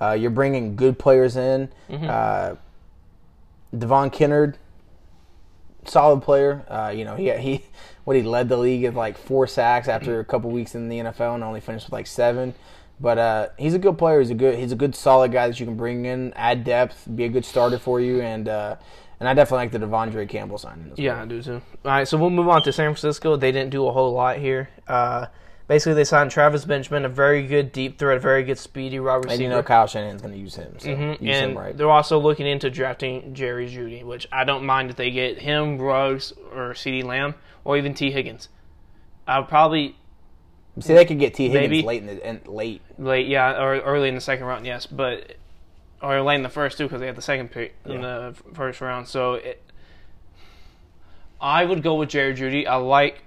Uh, 0.00 0.12
you're 0.12 0.30
bringing 0.30 0.74
good 0.76 0.98
players 0.98 1.36
in. 1.36 1.68
Mm-hmm. 1.88 2.06
Uh, 2.08 2.56
Devon 3.76 4.10
Kennard, 4.10 4.56
solid 5.84 6.22
player. 6.22 6.64
Uh, 6.68 6.92
you 6.94 7.04
know, 7.04 7.14
he 7.16 7.30
he 7.32 7.64
what 8.04 8.16
he 8.16 8.22
led 8.22 8.48
the 8.48 8.56
league 8.56 8.84
at 8.84 8.94
like 8.94 9.18
four 9.18 9.46
sacks 9.46 9.86
after 9.88 10.18
a 10.20 10.24
couple 10.24 10.50
weeks 10.50 10.74
in 10.74 10.88
the 10.88 10.98
NFL 10.98 11.34
and 11.34 11.44
only 11.44 11.60
finished 11.60 11.86
with 11.86 11.92
like 11.92 12.06
seven. 12.06 12.54
But 13.00 13.18
uh, 13.18 13.48
he's 13.58 13.74
a 13.74 13.78
good 13.78 13.96
player. 13.96 14.18
He's 14.20 14.30
a 14.30 14.34
good 14.34 14.58
he's 14.58 14.72
a 14.72 14.76
good 14.76 14.94
solid 14.94 15.30
guy 15.32 15.46
that 15.48 15.60
you 15.60 15.66
can 15.66 15.76
bring 15.76 16.04
in, 16.04 16.32
add 16.34 16.64
depth, 16.64 17.06
be 17.14 17.24
a 17.24 17.28
good 17.28 17.44
starter 17.44 17.78
for 17.78 18.00
you, 18.00 18.20
and 18.20 18.48
uh, 18.48 18.76
and 19.20 19.28
I 19.28 19.34
definitely 19.34 19.66
like 19.66 19.72
the 19.72 19.78
Devondre 19.86 20.28
Campbell 20.28 20.58
signing. 20.58 20.90
As 20.92 20.98
Yeah, 20.98 21.14
well. 21.14 21.22
I 21.22 21.26
do 21.26 21.42
too. 21.42 21.52
All 21.54 21.62
right, 21.84 22.08
so 22.08 22.16
we'll 22.16 22.30
move 22.30 22.48
on 22.48 22.62
to 22.62 22.72
San 22.72 22.86
Francisco. 22.86 23.36
They 23.36 23.52
didn't 23.52 23.70
do 23.70 23.86
a 23.86 23.92
whole 23.92 24.12
lot 24.12 24.38
here. 24.38 24.68
Uh, 24.88 25.26
basically, 25.68 25.94
they 25.94 26.02
signed 26.04 26.32
Travis 26.32 26.64
Benjamin, 26.64 27.04
a 27.04 27.08
very 27.08 27.46
good 27.46 27.70
deep 27.70 27.98
threat, 28.00 28.20
very 28.20 28.42
good 28.42 28.58
speedy 28.58 28.98
wide 28.98 29.14
receiver. 29.16 29.32
and 29.32 29.42
you 29.42 29.48
know 29.48 29.62
Kyle 29.62 29.86
Shanahan's 29.86 30.20
going 30.22 30.34
to 30.34 30.40
use 30.40 30.56
him, 30.56 30.74
so 30.78 30.88
Mhm, 30.88 31.20
use 31.20 31.36
And 31.36 31.52
him 31.52 31.58
right. 31.58 31.76
they're 31.76 31.90
also 31.90 32.18
looking 32.18 32.46
into 32.48 32.68
drafting 32.68 33.32
Jerry 33.32 33.68
Jeudy, 33.68 34.02
which 34.02 34.26
I 34.32 34.42
don't 34.42 34.64
mind 34.64 34.90
if 34.90 34.96
they 34.96 35.10
get 35.12 35.38
him, 35.38 35.78
Ruggs, 35.78 36.32
or 36.52 36.72
CeeDee 36.74 37.04
Lamb, 37.04 37.36
or 37.64 37.76
even 37.76 37.94
Tee 37.94 38.10
Higgins. 38.10 38.48
I'll 39.28 39.44
probably 39.44 39.96
See, 40.80 40.94
they 40.94 41.04
could 41.04 41.18
get 41.18 41.34
Tee 41.34 41.48
Higgins 41.48 41.70
Maybe. 41.70 41.82
late 41.82 42.02
in 42.02 42.06
the 42.06 42.26
and 42.26 42.46
late. 42.46 42.82
late, 42.98 43.26
yeah, 43.26 43.60
or 43.60 43.80
early 43.80 44.08
in 44.08 44.14
the 44.14 44.20
second 44.20 44.46
round, 44.46 44.66
yes, 44.66 44.86
but 44.86 45.36
or 46.02 46.20
late 46.22 46.36
in 46.36 46.42
the 46.42 46.48
first 46.48 46.78
too 46.78 46.84
because 46.84 47.00
they 47.00 47.06
had 47.06 47.16
the 47.16 47.22
second 47.22 47.50
pick 47.50 47.74
in 47.84 48.02
the 48.02 48.34
first 48.54 48.80
round. 48.80 49.08
So 49.08 49.34
it, 49.34 49.62
I 51.40 51.64
would 51.64 51.82
go 51.82 51.96
with 51.96 52.08
Jerry 52.08 52.34
Jeudy. 52.34 52.66
I 52.66 52.76
like 52.76 53.22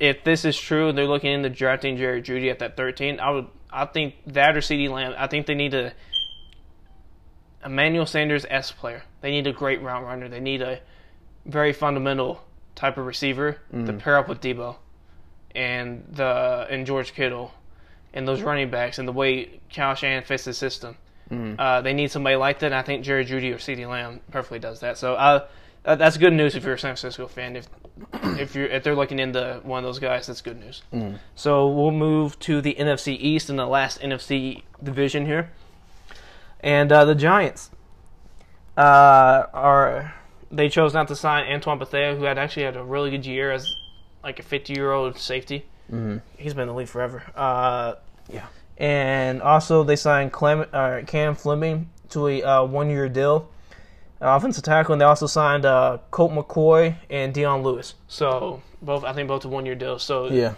if 0.00 0.24
this 0.24 0.44
is 0.44 0.58
true. 0.58 0.88
And 0.88 0.98
they're 0.98 1.06
looking 1.06 1.32
into 1.32 1.50
drafting 1.50 1.96
Jerry 1.96 2.22
Jeudy 2.22 2.50
at 2.50 2.58
that 2.60 2.76
thirteen. 2.76 3.20
I 3.20 3.30
would, 3.30 3.46
I 3.70 3.86
think 3.86 4.14
that 4.26 4.56
or 4.56 4.60
CeeDee 4.60 4.90
Lamb. 4.90 5.14
I 5.16 5.26
think 5.26 5.46
they 5.46 5.54
need 5.54 5.74
a 5.74 5.92
Emmanuel 7.64 8.06
Sanders 8.06 8.44
S 8.48 8.72
player. 8.72 9.04
They 9.20 9.30
need 9.30 9.46
a 9.46 9.52
great 9.52 9.82
route 9.82 10.04
runner. 10.04 10.28
They 10.28 10.40
need 10.40 10.62
a 10.62 10.80
very 11.46 11.72
fundamental 11.72 12.42
type 12.74 12.96
of 12.96 13.06
receiver 13.06 13.58
to 13.70 13.76
mm-hmm. 13.76 13.98
pair 13.98 14.16
up 14.16 14.28
with 14.28 14.40
Deebo 14.40 14.76
and 15.54 16.04
the 16.12 16.66
and 16.70 16.86
George 16.86 17.14
Kittle 17.14 17.52
and 18.14 18.26
those 18.28 18.42
running 18.42 18.70
backs 18.70 18.98
and 18.98 19.08
the 19.08 19.12
way 19.12 19.60
Kyle 19.74 19.94
Shanahan 19.94 20.24
fits 20.24 20.44
the 20.44 20.52
system. 20.54 20.96
Uh, 21.58 21.80
they 21.80 21.94
need 21.94 22.10
somebody 22.10 22.36
like 22.36 22.58
that. 22.58 22.66
And 22.66 22.74
I 22.74 22.82
think 22.82 23.04
Jerry 23.04 23.24
Jeudy 23.24 23.52
or 23.52 23.56
CeeDee 23.56 23.88
Lamb 23.88 24.20
perfectly 24.30 24.58
does 24.58 24.80
that. 24.80 24.98
So 24.98 25.14
uh, 25.14 25.46
that's 25.96 26.18
good 26.18 26.34
news 26.34 26.54
if 26.54 26.62
you're 26.64 26.74
a 26.74 26.78
San 26.78 26.90
Francisco 26.94 27.26
fan. 27.26 27.56
If 27.56 27.68
if 28.38 28.54
you're 28.54 28.66
if 28.66 28.82
they're 28.82 28.94
looking 28.94 29.18
into 29.18 29.60
one 29.62 29.78
of 29.78 29.84
those 29.84 29.98
guys, 29.98 30.26
that's 30.26 30.42
good 30.42 30.60
news. 30.60 30.82
So 31.34 31.68
we'll 31.68 31.90
move 31.90 32.38
to 32.40 32.60
the 32.60 32.74
NFC 32.78 33.16
East 33.18 33.48
in 33.48 33.56
the 33.56 33.66
last 33.66 34.00
NFC 34.00 34.62
division 34.82 35.24
here, 35.26 35.50
and 36.60 36.92
uh, 36.92 37.04
the 37.06 37.14
Giants 37.14 37.70
uh, 38.76 39.46
are 39.54 40.14
They 40.50 40.68
chose 40.68 40.92
not 40.94 41.08
to 41.08 41.16
sign 41.16 41.50
Antoine 41.50 41.78
Bethea, 41.78 42.14
who 42.14 42.24
had 42.24 42.36
actually 42.38 42.64
had 42.64 42.76
a 42.76 42.84
really 42.84 43.10
good 43.10 43.24
year 43.26 43.52
as 43.52 43.74
like 44.22 44.38
a 44.38 44.42
50 44.42 44.72
year 44.72 44.92
old 44.92 45.18
safety. 45.18 45.66
he's 46.38 46.54
been 46.54 46.62
in 46.62 46.68
the 46.68 46.74
league 46.74 46.88
forever. 46.88 47.22
Uh, 47.36 47.94
Yeah. 48.30 48.46
and 48.78 49.42
also 49.42 49.82
they 49.84 49.96
signed 49.96 50.32
Clem, 50.32 50.64
uh, 50.72 51.00
Cam 51.06 51.34
Fleming 51.34 51.90
to 52.10 52.28
a 52.28 52.42
uh, 52.42 52.64
one-year 52.64 53.08
deal, 53.08 53.48
uh, 54.20 54.36
offensive 54.36 54.64
tackle, 54.64 54.92
and 54.92 55.00
they 55.00 55.04
also 55.04 55.26
signed 55.26 55.64
uh, 55.64 55.98
Colt 56.10 56.32
McCoy 56.32 56.96
and 57.10 57.34
Dion 57.34 57.62
Lewis. 57.62 57.94
So 58.08 58.62
both 58.80 59.04
I 59.04 59.12
think 59.12 59.28
both 59.28 59.44
a 59.44 59.48
one 59.48 59.66
year 59.66 59.74
deal. 59.74 59.98
So 59.98 60.28
Yeah, 60.28 60.54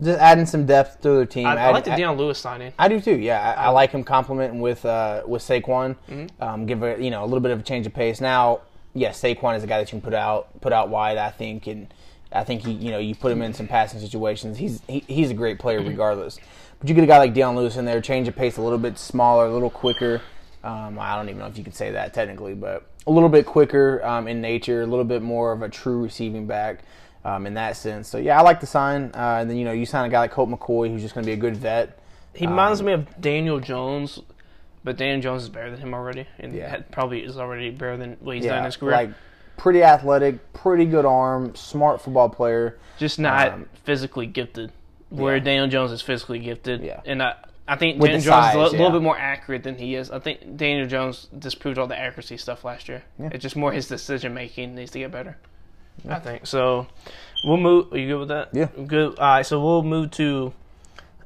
just 0.00 0.18
adding 0.20 0.46
some 0.46 0.66
depth 0.66 1.00
to 1.02 1.10
their 1.10 1.26
team. 1.26 1.46
I, 1.46 1.56
I 1.56 1.70
like 1.70 1.84
the 1.84 1.94
Dion 1.96 2.16
Lewis 2.16 2.38
signing. 2.38 2.72
I 2.78 2.88
do 2.88 3.00
too. 3.00 3.16
Yeah, 3.16 3.54
I, 3.58 3.64
I 3.64 3.68
like 3.70 3.90
him 3.92 4.04
complimenting 4.04 4.60
with 4.60 4.84
uh, 4.84 5.22
with 5.26 5.42
Saquon. 5.42 5.96
Mm-hmm. 6.08 6.42
Um, 6.42 6.66
give 6.66 6.82
a 6.82 7.02
you 7.02 7.10
know 7.10 7.22
a 7.22 7.26
little 7.26 7.40
bit 7.40 7.50
of 7.50 7.60
a 7.60 7.62
change 7.62 7.86
of 7.86 7.94
pace. 7.94 8.20
Now, 8.20 8.60
yes, 8.94 9.20
Saquon 9.20 9.56
is 9.56 9.64
a 9.64 9.66
guy 9.66 9.78
that 9.78 9.88
you 9.92 9.98
can 9.98 10.02
put 10.02 10.14
out 10.14 10.60
put 10.60 10.72
out 10.72 10.88
wide. 10.88 11.18
I 11.18 11.30
think, 11.30 11.66
and 11.66 11.92
I 12.34 12.44
think 12.44 12.62
he 12.62 12.72
you 12.72 12.90
know 12.90 12.98
you 12.98 13.14
put 13.14 13.32
him 13.32 13.42
in 13.42 13.52
some 13.54 13.66
passing 13.68 14.00
situations. 14.00 14.58
He's 14.58 14.80
he, 14.88 15.00
he's 15.06 15.30
a 15.30 15.34
great 15.34 15.58
player 15.58 15.82
regardless. 15.82 16.38
But 16.78 16.88
you 16.88 16.94
get 16.94 17.04
a 17.04 17.06
guy 17.06 17.18
like 17.18 17.32
Dion 17.34 17.54
Lewis 17.56 17.76
in 17.76 17.84
there, 17.84 18.00
change 18.00 18.26
of 18.28 18.34
pace 18.34 18.56
a 18.56 18.62
little 18.62 18.78
bit 18.78 18.98
smaller, 18.98 19.46
a 19.46 19.52
little 19.52 19.70
quicker. 19.70 20.20
Um, 20.64 20.98
I 20.98 21.14
don't 21.16 21.28
even 21.28 21.38
know 21.38 21.46
if 21.46 21.56
you 21.56 21.64
could 21.64 21.74
say 21.74 21.92
that 21.92 22.12
technically, 22.14 22.54
but 22.54 22.86
a 23.06 23.10
little 23.10 23.28
bit 23.28 23.46
quicker 23.46 24.04
um, 24.04 24.28
in 24.28 24.40
nature, 24.40 24.82
a 24.82 24.86
little 24.86 25.04
bit 25.04 25.22
more 25.22 25.52
of 25.52 25.62
a 25.62 25.68
true 25.68 26.02
receiving 26.02 26.46
back. 26.46 26.80
Um, 27.24 27.46
in 27.46 27.54
that 27.54 27.76
sense, 27.76 28.08
so 28.08 28.18
yeah, 28.18 28.36
I 28.36 28.42
like 28.42 28.58
the 28.58 28.66
sign. 28.66 29.12
Uh, 29.14 29.38
and 29.40 29.48
then 29.48 29.56
you 29.56 29.64
know 29.64 29.70
you 29.70 29.86
sign 29.86 30.04
a 30.04 30.08
guy 30.08 30.18
like 30.18 30.32
Colt 30.32 30.50
McCoy, 30.50 30.90
who's 30.90 31.02
just 31.02 31.14
going 31.14 31.22
to 31.24 31.28
be 31.28 31.34
a 31.34 31.36
good 31.36 31.56
vet. 31.56 31.96
He 32.34 32.48
reminds 32.48 32.82
me 32.82 32.92
of 32.94 33.20
Daniel 33.20 33.60
Jones, 33.60 34.18
but 34.82 34.96
Daniel 34.96 35.20
Jones 35.20 35.44
is 35.44 35.48
better 35.48 35.70
than 35.70 35.78
him 35.78 35.94
already, 35.94 36.26
and 36.40 36.52
Yeah. 36.52 36.80
probably 36.90 37.20
is 37.20 37.36
already 37.36 37.70
better 37.70 37.96
than 37.96 38.16
what 38.20 38.36
he's 38.36 38.44
done 38.46 38.58
in 38.58 38.64
his 38.64 38.76
career. 38.76 38.92
Like 38.92 39.10
pretty 39.62 39.80
athletic, 39.84 40.52
pretty 40.52 40.84
good 40.84 41.04
arm, 41.04 41.54
smart 41.54 42.00
football 42.02 42.28
player. 42.28 42.76
just 42.98 43.16
not 43.20 43.52
um, 43.52 43.66
physically 43.84 44.26
gifted. 44.26 44.72
Where 45.08 45.36
yeah. 45.36 45.44
Daniel 45.44 45.68
Jones 45.68 45.92
is 45.92 46.02
physically 46.02 46.40
gifted, 46.40 46.82
Yeah. 46.82 47.00
and 47.06 47.22
I, 47.22 47.36
I 47.68 47.76
think 47.76 48.00
With 48.00 48.10
Daniel 48.10 48.22
the 48.22 48.24
Jones 48.24 48.46
is 48.46 48.50
a 48.50 48.52
size, 48.54 48.72
li- 48.72 48.78
little 48.78 48.90
bit 48.98 49.02
more 49.04 49.16
accurate 49.16 49.62
than 49.62 49.76
he 49.76 49.94
is. 49.94 50.10
I 50.10 50.18
think 50.18 50.56
Daniel 50.56 50.88
Jones 50.88 51.28
disproved 51.38 51.78
all 51.78 51.86
the 51.86 51.96
accuracy 51.96 52.38
stuff 52.38 52.64
last 52.64 52.88
year. 52.88 53.04
It's 53.20 53.42
just 53.42 53.54
more 53.54 53.70
his 53.70 53.86
decision 53.86 54.34
making 54.34 54.74
needs 54.74 54.90
to 54.92 54.98
get 54.98 55.12
better. 55.12 55.36
I 56.08 56.18
think 56.18 56.46
so. 56.46 56.88
We'll 57.44 57.58
move. 57.58 57.92
Are 57.92 57.98
you 57.98 58.08
good 58.08 58.18
with 58.18 58.28
that? 58.28 58.48
Yeah. 58.52 58.66
Good. 58.84 59.16
All 59.18 59.26
right, 59.26 59.46
so 59.46 59.62
we'll 59.62 59.82
move 59.84 60.10
to 60.12 60.52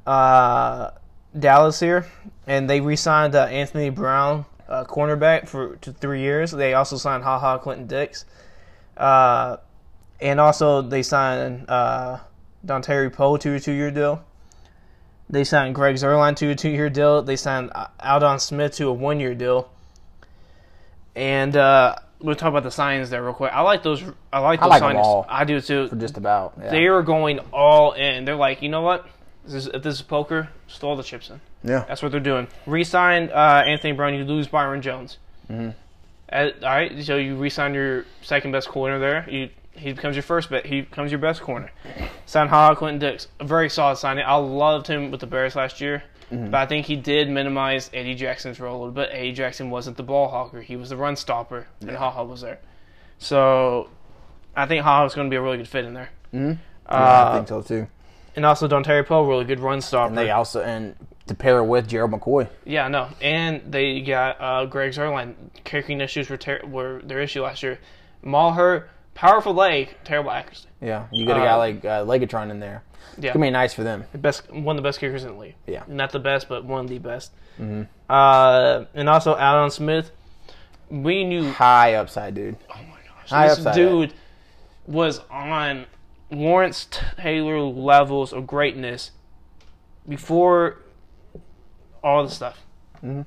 uh, 0.05 0.91
Dallas 1.37 1.79
here, 1.79 2.05
and 2.45 2.69
they 2.69 2.81
re-signed 2.81 3.33
uh, 3.35 3.45
Anthony 3.45 3.89
Brown, 3.89 4.45
uh, 4.67 4.83
cornerback, 4.85 5.47
for 5.47 5.75
to 5.77 5.91
three 5.93 6.21
years. 6.21 6.51
They 6.51 6.73
also 6.73 6.97
signed 6.97 7.23
Ha 7.23 7.39
Ha 7.39 7.57
Clinton 7.57 7.87
Dix, 7.87 8.25
uh, 8.95 9.57
and 10.19 10.39
also 10.39 10.81
they 10.81 11.03
signed 11.03 11.69
uh, 11.69 12.19
Dontari 12.65 13.11
Poe 13.11 13.37
to 13.37 13.53
a 13.55 13.59
two-year 13.59 13.91
deal. 13.91 14.23
They 15.29 15.43
signed 15.43 15.75
Greg 15.75 15.95
Zuerlein 15.95 16.35
to 16.37 16.51
a 16.51 16.55
two-year 16.55 16.89
deal. 16.89 17.21
They 17.21 17.35
signed 17.35 17.71
uh, 17.75 17.87
Aldon 17.99 18.39
Smith 18.39 18.75
to 18.75 18.87
a 18.87 18.93
one-year 18.93 19.35
deal. 19.35 19.69
And 21.15 21.57
uh, 21.57 21.95
we'll 22.19 22.35
talk 22.35 22.49
about 22.49 22.63
the 22.63 22.69
signings 22.69 23.09
there 23.09 23.23
real 23.23 23.33
quick. 23.33 23.51
I 23.51 23.61
like 23.61 23.83
those. 23.83 24.03
I 24.31 24.39
like 24.39 24.59
those 24.61 24.69
like 24.69 24.83
'em 24.83 24.95
signings. 24.95 25.03
all. 25.03 25.25
I 25.27 25.43
do 25.43 25.59
too. 25.59 25.87
For 25.87 25.95
just 25.95 26.17
about. 26.17 26.53
Yeah. 26.61 26.69
They 26.69 26.87
are 26.87 27.01
going 27.01 27.39
all 27.51 27.93
in. 27.93 28.23
They're 28.25 28.35
like, 28.35 28.61
you 28.61 28.69
know 28.69 28.81
what? 28.81 29.07
This 29.47 29.65
is, 29.65 29.67
if 29.73 29.81
this 29.83 29.95
is 29.95 30.01
poker, 30.01 30.49
just 30.67 30.79
throw 30.81 30.89
all 30.89 30.95
the 30.95 31.03
chips 31.03 31.29
in. 31.29 31.39
yeah. 31.63 31.85
That's 31.87 32.01
what 32.03 32.11
they're 32.11 32.19
doing. 32.19 32.47
Resign 32.65 33.29
uh, 33.33 33.63
Anthony 33.65 33.93
Brown. 33.93 34.13
You 34.13 34.23
lose 34.25 34.47
Byron 34.47 34.81
Jones. 34.81 35.17
Mm-hmm. 35.49 35.69
Uh, 36.31 36.49
all 36.61 36.69
right, 36.69 37.03
so 37.03 37.15
you 37.15 37.37
resign 37.37 37.73
your 37.73 38.05
second 38.21 38.51
best 38.51 38.67
corner 38.67 38.99
there. 38.99 39.25
You 39.29 39.49
he 39.71 39.93
becomes 39.93 40.15
your 40.15 40.23
first 40.23 40.49
bet. 40.49 40.65
He 40.65 40.81
becomes 40.81 41.11
your 41.11 41.19
best 41.19 41.41
corner. 41.41 41.71
Sign 42.25 42.47
Ha 42.47 42.67
Ha 42.69 42.75
Clinton 42.75 42.99
Dix. 42.99 43.27
A 43.39 43.45
very 43.45 43.69
solid 43.69 43.95
signing. 43.97 44.25
I 44.25 44.35
loved 44.35 44.87
him 44.87 45.11
with 45.11 45.19
the 45.21 45.27
Bears 45.27 45.55
last 45.55 45.79
year, 45.81 46.03
Mm-hmm. 46.31 46.49
but 46.51 46.57
I 46.57 46.65
think 46.65 46.85
he 46.87 46.97
did 46.97 47.29
minimize 47.29 47.89
Eddie 47.93 48.15
Jackson's 48.15 48.59
role 48.59 48.75
a 48.75 48.79
little 48.79 48.91
bit. 48.93 49.09
Eddie 49.13 49.31
Jackson 49.31 49.69
wasn't 49.69 49.95
the 49.95 50.03
ball 50.03 50.27
hawker. 50.27 50.61
He 50.61 50.75
was 50.75 50.89
the 50.89 50.97
run 50.97 51.15
stopper, 51.15 51.67
and 51.79 51.91
Ha 51.95 52.11
Ha 52.11 52.23
was 52.23 52.41
there. 52.41 52.59
So 53.17 53.89
I 54.55 54.65
think 54.65 54.83
Ha 54.83 54.97
Ha 54.99 55.05
is 55.05 55.13
going 55.15 55.27
to 55.27 55.29
be 55.31 55.37
a 55.37 55.41
really 55.41 55.57
good 55.57 55.67
fit 55.69 55.85
in 55.85 55.93
there. 55.93 56.09
Mm-hmm. 56.33 56.59
Uh, 56.85 57.29
I 57.31 57.35
think 57.37 57.47
so 57.47 57.61
too. 57.61 57.87
And 58.37 58.45
also 58.45 58.67
Dontari 58.67 59.03
Poe, 59.05 59.23
really 59.27 59.45
good 59.45 59.59
run 59.59 59.81
stopper. 59.81 60.09
And 60.09 60.17
they 60.17 60.29
also 60.29 60.61
and 60.61 60.95
to 61.25 61.33
pair 61.33 61.61
with 61.63 61.87
Gerald 61.87 62.11
McCoy. 62.11 62.47
Yeah, 62.65 62.87
no, 62.87 63.09
and 63.19 63.61
they 63.69 63.99
got 64.01 64.37
uh, 64.39 64.65
Greg 64.67 64.91
Zuerlein. 64.93 65.33
Kicking 65.65 65.99
issues 66.01 66.29
were, 66.29 66.37
ter- 66.37 66.65
were 66.65 67.01
their 67.03 67.19
issue 67.19 67.41
last 67.41 67.63
year. 67.63 67.79
Maher, 68.21 68.89
powerful 69.15 69.53
leg, 69.55 69.89
terrible 70.03 70.29
accuracy. 70.31 70.67
Yeah, 70.81 71.07
you 71.11 71.25
get 71.25 71.35
a 71.35 71.39
guy 71.39 71.53
Uh, 71.53 71.57
like 71.57 71.83
uh, 71.83 72.05
Legatron 72.05 72.51
in 72.51 72.59
there. 72.59 72.83
Yeah, 73.17 73.29
It's 73.29 73.33
gonna 73.33 73.47
be 73.47 73.49
nice 73.49 73.73
for 73.73 73.83
them. 73.83 74.05
the 74.11 74.19
best, 74.19 74.49
one 74.53 74.77
of 74.77 74.83
the 74.83 74.87
best 74.87 74.99
kickers 74.99 75.23
in 75.23 75.33
the 75.33 75.39
league. 75.39 75.55
Yeah. 75.65 75.83
not 75.87 76.11
the 76.11 76.19
best, 76.19 76.47
but 76.47 76.63
one 76.63 76.81
of 76.85 76.89
the 76.89 76.99
best. 76.99 77.31
Uh, 78.07 78.85
and 78.93 79.09
also 79.09 79.33
Aldon 79.33 79.71
Smith. 79.71 80.11
We 80.91 81.23
knew. 81.23 81.49
High 81.51 81.95
upside, 81.95 82.35
dude. 82.35 82.55
Oh 82.69 82.75
my 82.75 82.97
gosh, 83.19 83.29
High 83.31 83.47
this 83.47 83.57
upside, 83.57 83.75
dude 83.75 84.13
was 84.85 85.19
on 85.31 85.85
Lawrence 86.29 86.87
Taylor 87.17 87.59
levels 87.61 88.33
of 88.33 88.47
greatness 88.47 89.11
before 90.07 90.79
all 92.03 92.23
the 92.23 92.29
stuff. 92.29 92.65
Mm-hmm. 93.03 93.21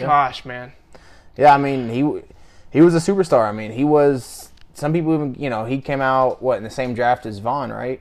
Gosh, 0.00 0.44
man. 0.44 0.72
Yeah, 1.36 1.54
I 1.54 1.58
mean 1.58 1.88
he 1.88 2.22
he 2.70 2.80
was 2.80 2.94
a 2.94 2.98
superstar. 2.98 3.48
I 3.48 3.52
mean 3.52 3.72
he 3.72 3.84
was. 3.84 4.50
Some 4.74 4.92
people 4.92 5.14
even 5.14 5.36
you 5.38 5.50
know 5.50 5.64
he 5.64 5.80
came 5.80 6.00
out 6.00 6.42
what 6.42 6.58
in 6.58 6.64
the 6.64 6.70
same 6.70 6.94
draft 6.94 7.26
as 7.26 7.38
Von, 7.38 7.70
right? 7.72 8.00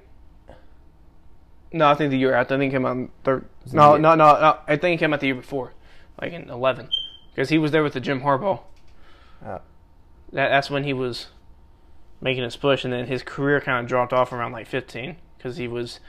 No, 1.72 1.88
I 1.90 1.96
think 1.96 2.12
the 2.12 2.18
year 2.18 2.34
after. 2.34 2.56
I 2.56 2.58
think 2.58 2.72
he 2.72 2.76
came 2.78 2.86
out 2.86 2.96
in 2.98 3.10
third. 3.24 3.46
No, 3.72 3.98
no, 3.98 4.14
no, 4.16 4.40
no. 4.40 4.60
I 4.68 4.76
think 4.78 4.92
he 4.92 4.98
came 5.04 5.14
out 5.14 5.20
the 5.20 5.28
year 5.28 5.36
before, 5.36 5.74
like 6.22 6.32
in 6.32 6.50
eleven, 6.50 6.90
because 7.32 7.50
he 7.50 7.58
was 7.58 7.72
there 7.72 7.82
with 7.82 7.94
the 7.94 8.00
Jim 8.00 8.22
Harbaugh. 8.22 8.60
Uh, 9.44 9.60
That, 10.32 10.50
that's 10.50 10.70
when 10.70 10.84
he 10.84 10.94
was 10.94 11.28
making 12.24 12.44
his 12.44 12.56
push, 12.56 12.84
and 12.84 12.92
then 12.94 13.06
his 13.06 13.22
career 13.22 13.60
kind 13.62 13.80
of 13.84 13.88
dropped 13.88 14.14
off 14.14 14.32
around 14.32 14.52
like 14.54 14.66
fifteen 14.68 15.18
because 15.38 15.58
he 15.58 15.68
was 15.68 16.00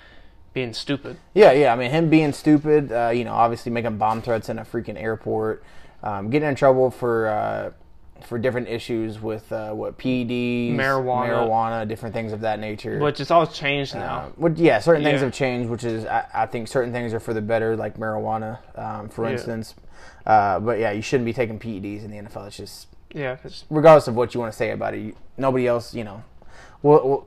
being 0.52 0.72
stupid. 0.72 1.16
Yeah, 1.34 1.50
yeah. 1.52 1.72
I 1.72 1.76
mean, 1.76 1.90
him 1.90 2.08
being 2.08 2.32
stupid, 2.32 2.92
uh, 2.92 3.10
you 3.12 3.24
know, 3.24 3.34
obviously 3.34 3.72
making 3.72 3.98
bomb 3.98 4.22
threats 4.22 4.48
in 4.48 4.58
a 4.60 4.64
freaking 4.64 5.00
airport, 5.00 5.64
um, 6.02 6.30
getting 6.30 6.48
in 6.48 6.54
trouble 6.54 6.90
for 6.92 7.26
uh, 7.26 7.70
for 8.24 8.38
different 8.38 8.68
issues 8.68 9.20
with 9.20 9.50
uh, 9.52 9.72
what 9.72 9.98
PEDs, 9.98 10.76
Marijuana. 10.76 11.26
marijuana, 11.84 11.88
different 11.88 12.14
things 12.14 12.32
of 12.32 12.40
that 12.42 12.60
nature. 12.60 12.98
Which 13.00 13.18
it's 13.20 13.32
all 13.32 13.46
changed 13.46 13.94
now. 13.96 14.16
Uh, 14.18 14.28
what, 14.36 14.56
yeah, 14.56 14.78
certain 14.78 15.02
things 15.02 15.20
have 15.20 15.32
changed, 15.32 15.68
which 15.68 15.82
is 15.84 16.06
I, 16.06 16.24
I 16.32 16.46
think 16.46 16.68
certain 16.68 16.92
things 16.92 17.12
are 17.12 17.20
for 17.20 17.34
the 17.34 17.42
better, 17.42 17.76
like 17.76 17.98
marijuana, 17.98 18.58
um, 18.78 19.08
for 19.08 19.24
Yeah. 19.26 19.32
instance. 19.32 19.74
Uh, 20.24 20.60
but 20.60 20.78
yeah, 20.78 20.90
you 20.92 21.02
shouldn't 21.02 21.26
be 21.26 21.32
taking 21.34 21.58
PEDs 21.58 22.04
in 22.04 22.10
the 22.12 22.16
NFL. 22.16 22.46
It's 22.46 22.56
just 22.56 22.86
yeah, 23.14 23.36
'cause 23.36 23.64
regardless 23.70 24.08
of 24.08 24.14
what 24.16 24.34
you 24.34 24.40
want 24.40 24.52
to 24.52 24.56
say 24.56 24.70
about 24.70 24.92
it, 24.94 24.98
you, 25.00 25.16
nobody 25.38 25.66
else, 25.66 25.94
you 25.94 26.04
know. 26.04 26.22
Well, 26.82 27.08
well, 27.08 27.26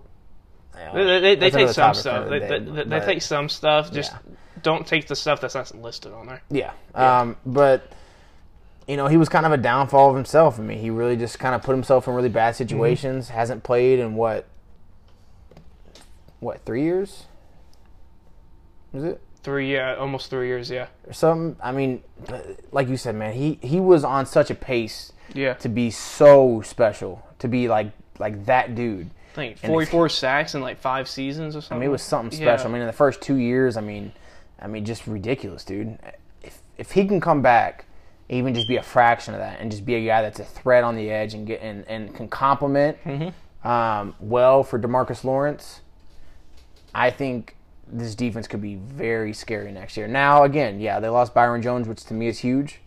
yeah, 0.76 0.94
they, 0.94 1.20
they, 1.20 1.36
they 1.36 1.50
take 1.50 1.70
some 1.70 1.94
stuff. 1.96 2.16
another 2.28 2.40
They, 2.40 2.48
day, 2.48 2.60
they, 2.60 2.72
they, 2.84 2.84
but- 2.84 3.06
take 3.06 3.22
some 3.24 3.50
stuff. 3.50 3.92
Just 3.92 4.12
Yeah. 4.12 4.34
don't 4.62 4.86
take 4.86 5.08
the 5.08 5.16
stuff 5.16 5.42
that's 5.42 5.56
not 5.56 5.74
listed 5.82 6.14
on 6.14 6.28
there. 6.28 6.42
Yeah. 6.52 6.72
Um, 6.94 7.36
but 7.46 7.92
you 8.88 8.96
know, 8.96 9.08
he 9.08 9.18
was 9.18 9.28
kind 9.30 9.46
of 9.46 9.52
a 9.52 9.58
downfall 9.58 10.12
of 10.12 10.16
himself. 10.16 10.60
I 10.60 10.62
mean, 10.64 10.78
he 10.80 10.90
really 10.92 11.18
just 11.18 11.40
kind 11.40 11.56
of 11.56 11.64
put 11.64 11.72
himself 11.74 12.08
in 12.08 12.14
really 12.14 12.30
bad 12.30 12.54
Mm-hmm. 12.54 12.58
situations. 12.58 13.30
Hasn't 13.30 13.64
played 13.64 14.00
in 14.00 14.14
what 14.16 14.46
what 16.40 16.64
three 16.66 16.84
years? 16.84 17.26
Is 18.94 19.04
it 19.04 19.22
Three, 19.44 19.72
yeah, 19.74 19.96
almost 19.96 20.30
three 20.30 20.48
years. 20.48 20.70
Yeah, 20.70 20.88
or 21.06 21.14
something? 21.14 21.56
I 21.64 21.72
mean, 21.72 22.04
like 22.74 22.90
you 22.90 22.98
said, 22.98 23.16
man, 23.16 23.34
he 23.34 23.58
he 23.62 23.80
was 23.80 24.04
on 24.04 24.26
such 24.26 24.50
a 24.52 24.56
pace 24.56 25.14
yeah. 25.34 25.54
to 25.56 25.70
be 25.70 25.92
so 25.92 26.62
special, 26.62 27.26
to 27.40 27.48
be 27.48 27.68
like 27.68 27.92
like 28.20 28.46
that 28.46 28.76
dude. 28.76 29.10
And 29.38 29.60
44 29.60 30.10
sacks 30.10 30.56
in 30.56 30.62
like 30.62 30.80
five 30.80 31.08
seasons 31.08 31.56
or 31.56 31.62
something. 31.62 31.78
I 31.78 31.80
mean, 31.82 31.90
it 31.90 31.92
was 31.92 32.02
something 32.02 32.40
Yeah. 32.40 32.56
special. 32.56 32.70
I 32.70 32.74
mean, 32.74 32.82
in 32.82 32.88
the 32.88 32.94
first 32.94 33.22
two 33.22 33.36
years, 33.36 33.78
I 33.78 33.82
mean, 33.82 34.12
I 34.60 34.66
mean, 34.66 34.84
just 34.84 35.06
ridiculous, 35.06 35.64
dude. 35.64 35.98
If 36.42 36.60
if 36.78 36.92
he 36.94 37.06
can 37.08 37.20
come 37.22 37.42
back, 37.44 37.86
even 38.30 38.56
just 38.56 38.68
be 38.68 38.78
a 38.78 38.84
fraction 38.84 39.34
of 39.36 39.40
that, 39.40 39.60
and 39.60 39.70
just 39.70 39.86
be 39.86 39.94
a 39.96 40.06
guy 40.06 40.24
that's 40.24 40.40
a 40.40 40.44
threat 40.44 40.84
on 40.84 40.96
the 40.96 41.12
edge 41.12 41.34
and 41.36 41.46
get 41.46 41.62
and, 41.62 41.86
and 41.88 42.16
can 42.16 42.28
complement 42.28 42.98
Mm-hmm. 43.06 43.68
um, 43.68 44.16
well 44.20 44.64
for 44.64 44.80
Demarcus 44.80 45.24
Lawrence, 45.24 45.82
I 46.96 47.12
think 47.12 47.56
this 47.90 48.16
defense 48.16 48.48
could 48.48 48.62
be 48.62 48.76
very 48.76 49.34
scary 49.34 49.72
next 49.72 49.96
year. 49.98 50.08
Now, 50.08 50.44
again, 50.44 50.80
yeah, 50.80 51.00
they 51.00 51.10
lost 51.10 51.34
Byron 51.34 51.62
Jones, 51.62 51.88
which 51.88 52.04
to 52.06 52.14
me 52.14 52.28
is 52.28 52.40
huge. 52.40 52.80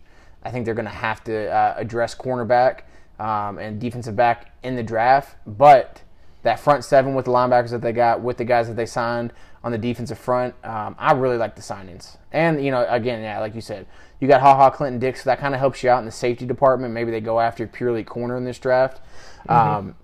I 0.43 0.51
think 0.51 0.65
they're 0.65 0.73
going 0.73 0.85
to 0.85 0.91
have 0.91 1.23
to 1.25 1.49
uh, 1.49 1.75
address 1.77 2.15
cornerback 2.15 2.81
um, 3.19 3.59
and 3.59 3.79
defensive 3.79 4.15
back 4.15 4.55
in 4.63 4.75
the 4.75 4.83
draft, 4.83 5.35
but 5.45 6.01
that 6.43 6.59
front 6.59 6.83
seven 6.83 7.13
with 7.13 7.25
the 7.25 7.31
linebackers 7.31 7.69
that 7.69 7.81
they 7.81 7.93
got, 7.93 8.21
with 8.21 8.37
the 8.37 8.45
guys 8.45 8.67
that 8.67 8.75
they 8.75 8.85
signed 8.85 9.31
on 9.63 9.71
the 9.71 9.77
defensive 9.77 10.17
front, 10.17 10.55
um, 10.63 10.95
I 10.97 11.13
really 11.13 11.37
like 11.37 11.55
the 11.55 11.61
signings. 11.61 12.17
And 12.31 12.63
you 12.63 12.71
know, 12.71 12.85
again, 12.89 13.21
yeah, 13.21 13.39
like 13.39 13.53
you 13.53 13.61
said, 13.61 13.85
you 14.19 14.27
got 14.27 14.41
Ha 14.41 14.55
Ha 14.55 14.69
Clinton 14.71 14.99
Dix, 14.99 15.23
so 15.23 15.29
that 15.29 15.39
kind 15.39 15.53
of 15.53 15.59
helps 15.59 15.83
you 15.83 15.89
out 15.89 15.99
in 15.99 16.05
the 16.05 16.11
safety 16.11 16.45
department. 16.45 16.93
Maybe 16.93 17.11
they 17.11 17.21
go 17.21 17.39
after 17.39 17.67
purely 17.67 18.03
corner 18.03 18.37
in 18.37 18.43
this 18.43 18.57
draft, 18.57 19.01
um, 19.49 19.95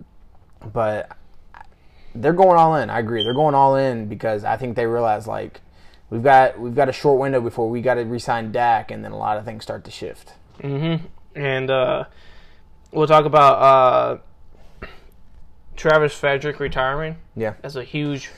but 0.74 1.18
they're 2.14 2.34
going 2.34 2.58
all 2.58 2.76
in. 2.76 2.90
I 2.90 3.00
agree, 3.00 3.24
they're 3.24 3.34
going 3.34 3.56
all 3.56 3.76
in 3.76 4.08
because 4.08 4.44
I 4.44 4.58
think 4.58 4.76
they 4.76 4.86
realize 4.86 5.28
like 5.28 5.62
we've 6.10 6.24
got 6.24 6.60
we've 6.60 6.76
got 6.76 6.90
a 6.90 6.94
short 6.94 7.20
window 7.20 7.42
before 7.42 7.70
we 7.70 7.82
got 7.82 7.96
to 7.96 8.02
resign 8.04 8.52
Dak, 8.52 8.92
and 8.92 9.04
then 9.04 9.12
a 9.12 9.18
lot 9.18 9.38
of 9.38 9.46
things 9.46 9.64
start 9.64 9.84
to 9.86 9.92
shift. 9.92 10.34
And 10.62 11.70
uh, 11.70 12.06
we'll 12.92 13.08
talk 13.08 13.26
about 13.26 13.62
uh, 14.82 14.88
Travis 15.76 16.14
Frederick 16.14 16.60
retiring. 16.60 17.18
Yeah, 17.36 17.54
That's 17.62 17.76
a 17.76 17.84
huge, 17.84 18.32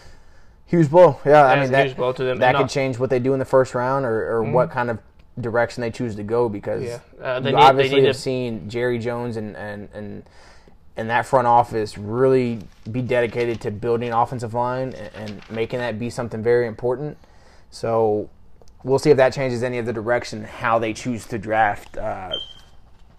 huge 0.66 0.90
blow. 0.90 1.20
Yeah, 1.26 1.46
I 1.46 1.56
that's 1.56 1.60
mean 1.62 1.70
a 1.70 1.72
that 1.72 1.86
huge 1.88 1.98
blow 1.98 2.12
to 2.12 2.24
them. 2.24 2.40
that 2.40 2.48
And, 2.50 2.58
uh, 2.58 2.62
could 2.62 2.70
change 2.70 3.00
what 3.00 3.10
they 3.10 3.20
do 3.20 3.34
in 3.34 3.40
the 3.40 3.46
first 3.46 3.74
round 3.74 4.06
or, 4.06 4.30
or 4.32 4.44
what 4.44 4.70
kind 4.72 4.90
of 4.90 5.00
direction 5.40 5.80
they 5.82 5.92
choose 5.92 6.16
to 6.16 6.24
go 6.24 6.50
because 6.50 6.84
Yeah. 6.84 7.00
Uh, 7.22 7.40
they 7.40 7.52
you 7.52 7.56
need- 7.56 7.62
they 7.62 7.66
obviously 7.68 8.00
need 8.02 8.08
have 8.08 8.16
to- 8.16 8.22
seen 8.22 8.70
Jerry 8.70 9.00
Jones 9.00 9.38
and, 9.38 9.56
and, 9.56 9.88
and 9.94 10.24
and 10.98 11.10
that 11.10 11.26
front 11.26 11.48
office 11.48 11.98
really 11.98 12.60
be 12.92 13.02
dedicated 13.02 13.62
to 13.62 13.72
building 13.72 14.12
offensive 14.12 14.54
line 14.54 14.94
and, 14.94 15.10
and 15.16 15.42
making 15.50 15.80
that 15.80 15.98
be 15.98 16.10
something 16.10 16.44
very 16.44 16.68
important. 16.68 17.18
So 17.72 18.30
we'll 18.84 19.00
see 19.00 19.12
if 19.12 19.18
that 19.18 19.34
changes 19.34 19.64
any 19.64 19.78
of 19.78 19.86
the 19.86 19.94
direction 19.94 20.44
how 20.44 20.80
they 20.80 20.94
choose 20.94 21.26
to 21.28 21.38
draft 21.38 21.98
uh, 21.98 22.32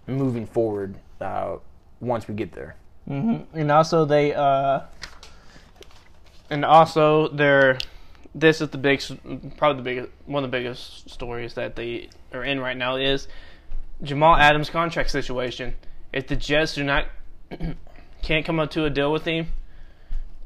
moving 0.07 0.45
forward 0.45 0.95
uh, 1.19 1.57
once 1.99 2.27
we 2.27 2.35
get 2.35 2.51
there. 2.53 2.75
and 3.53 3.71
also 3.71 4.05
they, 4.05 4.33
uh, 4.33 4.81
and 6.49 6.65
also 6.65 7.29
they're. 7.29 7.77
This 8.33 8.61
is 8.61 8.69
the 8.69 8.77
big, 8.77 9.01
probably 9.57 9.77
the 9.77 9.83
biggest, 9.83 10.09
one 10.25 10.45
of 10.45 10.51
the 10.51 10.57
biggest 10.57 11.09
stories 11.09 11.55
that 11.55 11.75
they 11.75 12.07
are 12.31 12.45
in 12.45 12.61
right 12.61 12.77
now 12.77 12.95
is 12.95 13.27
Jamal 14.03 14.37
Adams' 14.37 14.69
contract 14.69 15.11
situation. 15.11 15.75
If 16.13 16.27
the 16.27 16.37
Jets 16.37 16.75
do 16.75 16.85
not 16.85 17.07
can't 18.21 18.45
come 18.45 18.57
up 18.57 18.71
to 18.71 18.85
a 18.85 18.89
deal 18.89 19.11
with 19.11 19.25
him, 19.25 19.47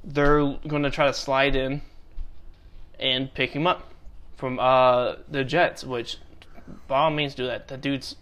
they're 0.04 0.40
going 0.68 0.82
to 0.82 0.90
try 0.90 1.06
to 1.06 1.14
slide 1.14 1.56
in 1.56 1.84
and 3.00 3.32
pick 3.32 3.52
him 3.52 3.68
up 3.68 3.95
from 4.38 4.60
uh, 4.60 5.16
the 5.30 5.44
Jets, 5.44 5.84
which 5.84 6.18
by 6.88 7.00
all 7.00 7.12
means 7.12 7.36
do 7.36 7.46
that. 7.48 7.68
That 7.70 7.82
dude's 7.82 8.16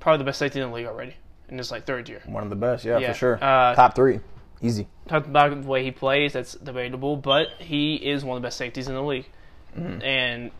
probably 0.00 0.18
the 0.18 0.24
best 0.24 0.38
safety 0.38 0.60
in 0.60 0.68
the 0.68 0.74
league 0.74 0.86
already 0.86 1.14
in 1.48 1.58
his 1.58 1.70
like 1.70 1.84
third 1.86 2.08
year. 2.08 2.20
One 2.26 2.42
of 2.42 2.50
the 2.50 2.56
best, 2.56 2.84
yeah, 2.84 2.98
Yeah, 2.98 3.12
for 3.12 3.18
sure. 3.18 3.38
uh, 3.42 3.74
Top 3.74 3.94
three, 3.94 4.20
easy. 4.60 4.88
Talked 5.08 5.26
about 5.28 5.50
the 5.62 5.68
way 5.68 5.84
he 5.84 5.90
plays, 5.92 6.32
that's 6.32 6.54
debatable, 6.54 7.16
but 7.16 7.48
he 7.58 7.94
is 7.96 8.24
one 8.24 8.36
of 8.36 8.42
the 8.42 8.46
best 8.46 8.56
safeties 8.58 8.88
in 8.88 8.94
the 8.94 9.02
league, 9.02 9.28
and 9.76 10.50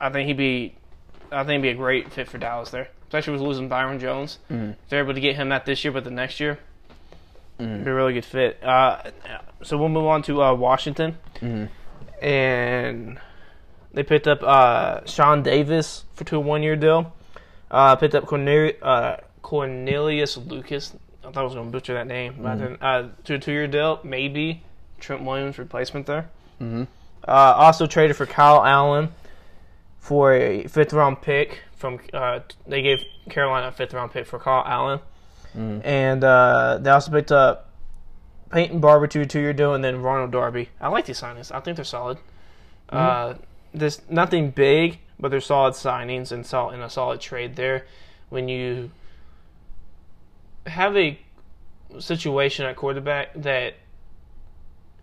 I 0.00 0.08
think 0.10 0.28
he'd 0.28 0.36
be, 0.36 0.74
I 1.30 1.44
think 1.44 1.62
he'd 1.62 1.70
be 1.70 1.74
a 1.74 1.78
great 1.78 2.12
fit 2.12 2.28
for 2.28 2.38
Dallas 2.38 2.70
there, 2.70 2.88
especially 3.04 3.32
with 3.34 3.42
losing 3.42 3.68
Byron 3.68 3.98
Jones. 3.98 4.38
If 4.48 4.76
they're 4.88 5.00
able 5.02 5.14
to 5.14 5.20
get 5.20 5.36
him 5.36 5.48
not 5.48 5.66
this 5.66 5.84
year 5.84 5.92
but 5.92 6.04
the 6.04 6.10
next 6.10 6.40
year, 6.40 6.58
it'd 7.58 7.84
be 7.84 7.90
a 7.90 7.94
really 7.94 8.14
good 8.14 8.24
fit. 8.24 8.62
Uh, 8.64 9.10
so 9.62 9.76
we'll 9.76 9.88
move 9.90 10.06
on 10.06 10.22
to 10.22 10.42
uh, 10.42 10.54
Washington, 10.54 11.18
and 12.22 13.18
They 13.94 14.02
picked 14.02 14.26
up 14.26 14.42
uh, 14.42 15.04
Sean 15.06 15.42
Davis 15.42 16.04
for 16.14 16.24
to 16.24 16.36
a 16.36 16.40
one 16.40 16.62
year 16.62 16.76
deal. 16.76 17.12
Uh, 17.70 17.96
picked 17.96 18.14
up 18.14 18.26
Cornel- 18.26 18.72
uh, 18.82 19.16
Cornelius 19.42 20.36
Lucas. 20.36 20.94
I 21.22 21.26
thought 21.30 21.36
I 21.38 21.42
was 21.42 21.54
going 21.54 21.66
to 21.66 21.72
butcher 21.72 21.94
that 21.94 22.06
name. 22.06 22.36
But 22.40 22.58
then, 22.58 22.78
uh, 22.80 23.08
to 23.24 23.34
a 23.34 23.38
two 23.38 23.52
year 23.52 23.66
deal, 23.66 24.00
maybe 24.02 24.62
Trent 25.00 25.22
Williams 25.22 25.58
replacement 25.58 26.06
there. 26.06 26.28
Mhm. 26.60 26.86
Uh, 27.26 27.30
also 27.30 27.86
traded 27.86 28.16
for 28.16 28.26
Kyle 28.26 28.64
Allen 28.64 29.12
for 29.98 30.32
a 30.34 30.64
fifth 30.64 30.92
round 30.92 31.20
pick 31.22 31.60
from. 31.76 32.00
Uh, 32.12 32.40
they 32.66 32.82
gave 32.82 33.04
Carolina 33.30 33.68
a 33.68 33.72
fifth 33.72 33.94
round 33.94 34.10
pick 34.12 34.26
for 34.26 34.38
Kyle 34.38 34.64
Allen, 34.66 35.00
and 35.84 36.24
uh, 36.24 36.78
they 36.80 36.90
also 36.90 37.10
picked 37.12 37.30
up 37.30 37.68
Peyton 38.50 38.80
Barber 38.80 39.06
to 39.06 39.20
a 39.20 39.26
two 39.26 39.40
year 39.40 39.52
deal, 39.52 39.74
and 39.74 39.84
then 39.84 40.02
Ronald 40.02 40.30
Darby. 40.32 40.70
I 40.80 40.88
like 40.88 41.06
these 41.06 41.20
signings. 41.20 41.52
I 41.54 41.60
think 41.60 41.76
they're 41.76 41.84
solid. 41.84 42.18
Uh, 42.88 43.34
there's 43.74 44.02
nothing 44.10 44.50
big, 44.50 44.98
but 45.18 45.30
they're 45.30 45.40
solid 45.40 45.74
signings 45.74 46.32
and 46.32 46.44
sol- 46.46 46.70
and 46.70 46.82
a 46.82 46.90
solid 46.90 47.20
trade 47.20 47.56
there. 47.56 47.86
When 48.28 48.48
you 48.48 48.90
have 50.66 50.96
a 50.96 51.18
situation 51.98 52.64
at 52.66 52.76
quarterback 52.76 53.30
that 53.34 53.74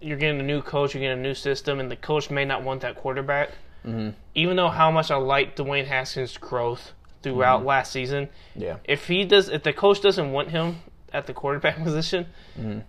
you're 0.01 0.17
getting 0.17 0.39
a 0.39 0.43
new 0.43 0.61
coach, 0.61 0.93
you're 0.93 1.01
getting 1.01 1.19
a 1.19 1.21
new 1.21 1.33
system, 1.35 1.79
and 1.79 1.91
the 1.91 1.95
coach 1.95 2.29
may 2.29 2.45
not 2.45 2.63
want 2.63 2.81
that 2.81 2.95
quarterback. 2.95 3.49
Mhm. 3.85 4.13
Even 4.35 4.55
though 4.55 4.69
how 4.69 4.89
much 4.91 5.11
I 5.11 5.15
like 5.17 5.55
Dwayne 5.55 5.85
Haskins' 5.85 6.37
growth 6.37 6.93
throughout 7.21 7.65
last 7.65 7.91
season, 7.91 8.29
Yeah. 8.55 8.77
if 8.85 9.07
he 9.07 9.25
does, 9.25 9.49
if 9.49 9.63
the 9.63 9.73
coach 9.73 10.01
doesn't 10.01 10.31
want 10.31 10.49
him 10.51 10.81
at 11.11 11.25
the 11.27 11.33
quarterback 11.33 11.75
position, 11.83 12.27
Mhm. 12.57 12.83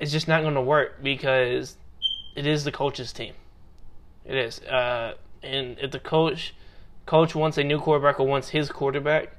it's 0.00 0.10
just 0.12 0.26
not 0.28 0.42
going 0.42 0.54
to 0.54 0.60
work 0.60 1.02
because 1.02 1.76
it 2.34 2.46
is 2.46 2.64
the 2.64 2.72
coach's 2.72 3.12
team. 3.12 3.34
It 4.24 4.34
is, 4.36 4.60
uh, 4.64 5.14
and 5.42 5.78
if 5.80 5.90
the 5.90 5.98
coach 6.00 6.54
coach 7.06 7.34
wants 7.34 7.56
a 7.58 7.64
new 7.64 7.78
quarterback 7.78 8.18
or 8.20 8.26
wants 8.26 8.48
his 8.50 8.70
quarterback, 8.70 9.30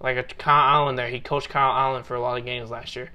like 0.00 0.16
a 0.16 0.22
Kyle 0.22 0.82
Allen 0.82 0.96
there, 0.96 1.08
he 1.08 1.20
coached 1.20 1.48
Kyle 1.48 1.72
Allen 1.72 2.02
for 2.02 2.14
a 2.14 2.20
lot 2.20 2.38
of 2.38 2.44
games 2.44 2.70
last 2.70 2.96
year. 2.96 3.10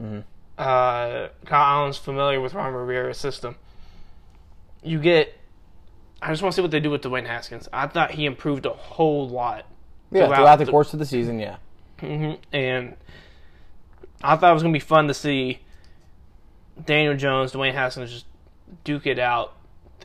Mhm. 0.00 0.24
Uh, 0.58 1.28
Kyle 1.46 1.80
Allen's 1.80 1.98
familiar 1.98 2.40
with 2.40 2.54
Ron 2.54 2.72
Rivera's 2.74 3.18
system. 3.18 3.56
You 4.82 4.98
get. 5.00 5.34
I 6.20 6.30
just 6.30 6.42
want 6.42 6.52
to 6.52 6.56
see 6.56 6.62
what 6.62 6.72
they 6.72 6.80
do 6.80 6.90
with 6.90 7.02
Dwayne 7.02 7.26
Haskins. 7.26 7.68
I 7.72 7.86
thought 7.86 8.10
he 8.12 8.26
improved 8.26 8.66
a 8.66 8.70
whole 8.70 9.28
lot. 9.28 9.64
Yeah. 10.10 10.24
throughout 10.26 10.36
Throughout 10.36 10.56
the 10.56 10.64
the- 10.64 10.70
course 10.70 10.92
of 10.92 10.98
the 10.98 11.06
season, 11.06 11.38
yeah. 11.38 11.56
hmm 12.00 12.32
And 12.52 12.96
I 14.22 14.36
thought 14.36 14.50
it 14.50 14.54
was 14.54 14.62
going 14.62 14.72
to 14.72 14.76
be 14.80 14.84
fun 14.84 15.06
to 15.08 15.14
see 15.14 15.60
Daniel 16.84 17.14
Jones, 17.16 17.52
Dwayne 17.52 17.72
Haskins 17.74 18.10
just 18.10 18.26
duke 18.84 19.06
it 19.06 19.18
out 19.18 19.54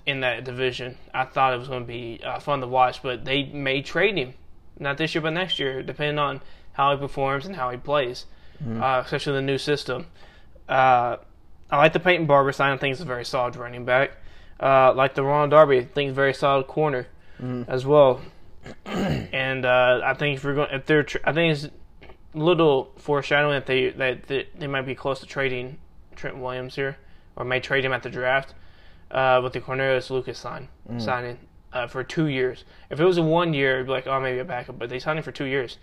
in 0.06 0.20
that 0.22 0.43
division. 0.43 0.97
I 1.14 1.26
thought 1.26 1.54
it 1.54 1.58
was 1.58 1.68
going 1.68 1.84
to 1.84 1.88
be 1.88 2.20
uh, 2.24 2.39
fun 2.39 2.62
to 2.62 2.68
watch, 2.68 3.01
but 3.01 3.26
they 3.26 3.45
may 3.45 3.82
trade 3.82 4.18
him. 4.18 4.34
Not 4.80 4.97
this 4.97 5.14
year, 5.16 5.22
but 5.22 5.32
next 5.32 5.60
year, 5.60 5.84
depending 5.84 6.20
on 6.20 6.41
how 6.74 6.91
he 6.91 6.97
performs 6.97 7.45
and 7.45 7.56
how 7.56 7.70
he 7.70 7.78
plays, 7.78 8.26
uh, 8.82 9.01
especially 9.06 9.34
the 9.34 9.41
new 9.41 9.58
system. 9.58 10.08
Uh, 10.68 11.18
I 11.70 11.78
like 11.78 11.93
the 11.93 11.99
Peyton 11.99 12.26
Barber 12.26 12.51
sign. 12.51 12.72
I 12.72 12.78
think 12.78 12.95
he's 12.95 13.01
a 13.01 13.06
very 13.06 13.26
solid 13.26 13.56
running 13.56 13.86
back. 13.86 14.12
Uh, 14.60 14.93
like 14.93 15.16
the 15.16 15.24
Ron 15.24 15.49
Darby, 15.49 15.78
I 15.78 15.82
think 15.82 16.08
he's 16.08 16.12
a 16.12 16.16
very 16.16 16.34
solid 16.34 16.68
corner 16.68 17.08
as 17.68 17.86
well. 17.86 18.22
and 18.86 19.66
uh, 19.66 20.01
I 20.04 20.14
think 20.14 20.38
if 20.38 20.43
we're 20.45 20.56
going, 20.56 20.70
if 20.72 20.86
they're, 20.86 21.06
I 21.24 21.34
think 21.34 21.54
it's 21.54 21.66
a 21.66 21.70
little 22.38 22.93
foreshadowing 22.97 23.56
that 23.56 23.66
they 23.66 23.89
that 23.89 24.24
they, 24.28 24.47
they 24.58 24.68
might 24.68 24.86
be 24.86 24.95
close 24.95 25.20
to 25.20 25.26
trading 25.26 25.78
Trent 26.16 26.38
Williams 26.38 26.76
here, 26.76 26.97
or 27.36 27.43
may 27.43 27.60
trade 27.60 27.84
him 27.84 27.91
at 27.91 28.04
the 28.04 28.10
draft 28.10 28.54
uh, 29.14 29.39
with 29.43 29.53
the 29.53 29.61
Cornelius 29.61 30.09
Lucas 30.09 30.38
sign 30.39 30.68
signing 30.97 31.38
uh, 31.72 31.88
for 31.88 32.03
two 32.03 32.28
years. 32.28 32.66
If 32.89 32.99
it 32.99 33.05
was 33.05 33.18
a 33.18 33.22
one 33.24 33.53
year, 33.53 33.76
it'd 33.76 33.86
be 33.86 33.91
like 33.93 34.07
oh 34.07 34.20
maybe 34.20 34.39
a 34.39 34.45
backup, 34.45 34.78
but 34.78 34.89
they 34.89 34.99
signed 34.99 35.18
him 35.20 35.24
for 35.24 35.32
two 35.32 35.45
years, 35.45 35.78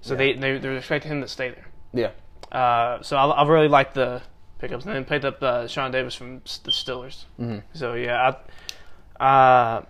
so 0.00 0.14
they 0.16 0.32
they 0.32 0.58
they're 0.58 0.76
expecting 0.76 1.12
him 1.12 1.20
to 1.20 1.28
stay 1.28 1.50
there. 1.50 1.68
Yeah. 1.92 2.10
Uh, 2.56 3.00
so 3.02 3.16
I, 3.16 3.26
I 3.26 3.46
really 3.48 3.68
like 3.68 3.94
the 3.94 4.22
pickups, 4.58 4.84
and 4.84 4.94
then 4.94 5.04
picked 5.04 5.24
up 5.24 5.42
uh, 5.42 5.66
Sean 5.68 5.90
Davis 5.92 6.14
from 6.14 6.40
the 6.64 6.70
Steelers. 6.72 7.24
Mhm. 7.38 7.62
So 7.74 7.94
yeah, 7.94 8.34
I, 9.20 9.24
uh, 9.24 9.82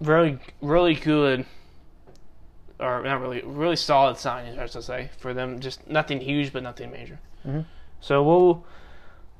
really 0.00 0.38
really 0.60 0.94
good, 0.94 1.44
or 2.78 3.02
not 3.02 3.20
really 3.20 3.42
really 3.44 3.76
solid 3.76 4.16
signings, 4.16 4.58
I 4.58 4.66
should 4.66 4.82
say, 4.84 5.10
for 5.18 5.32
them. 5.34 5.60
Just 5.60 5.86
nothing 5.88 6.20
huge, 6.20 6.52
but 6.52 6.62
nothing 6.62 6.90
major. 6.90 7.18
Mhm. 7.46 7.64
So 8.00 8.22
we'll. 8.22 8.64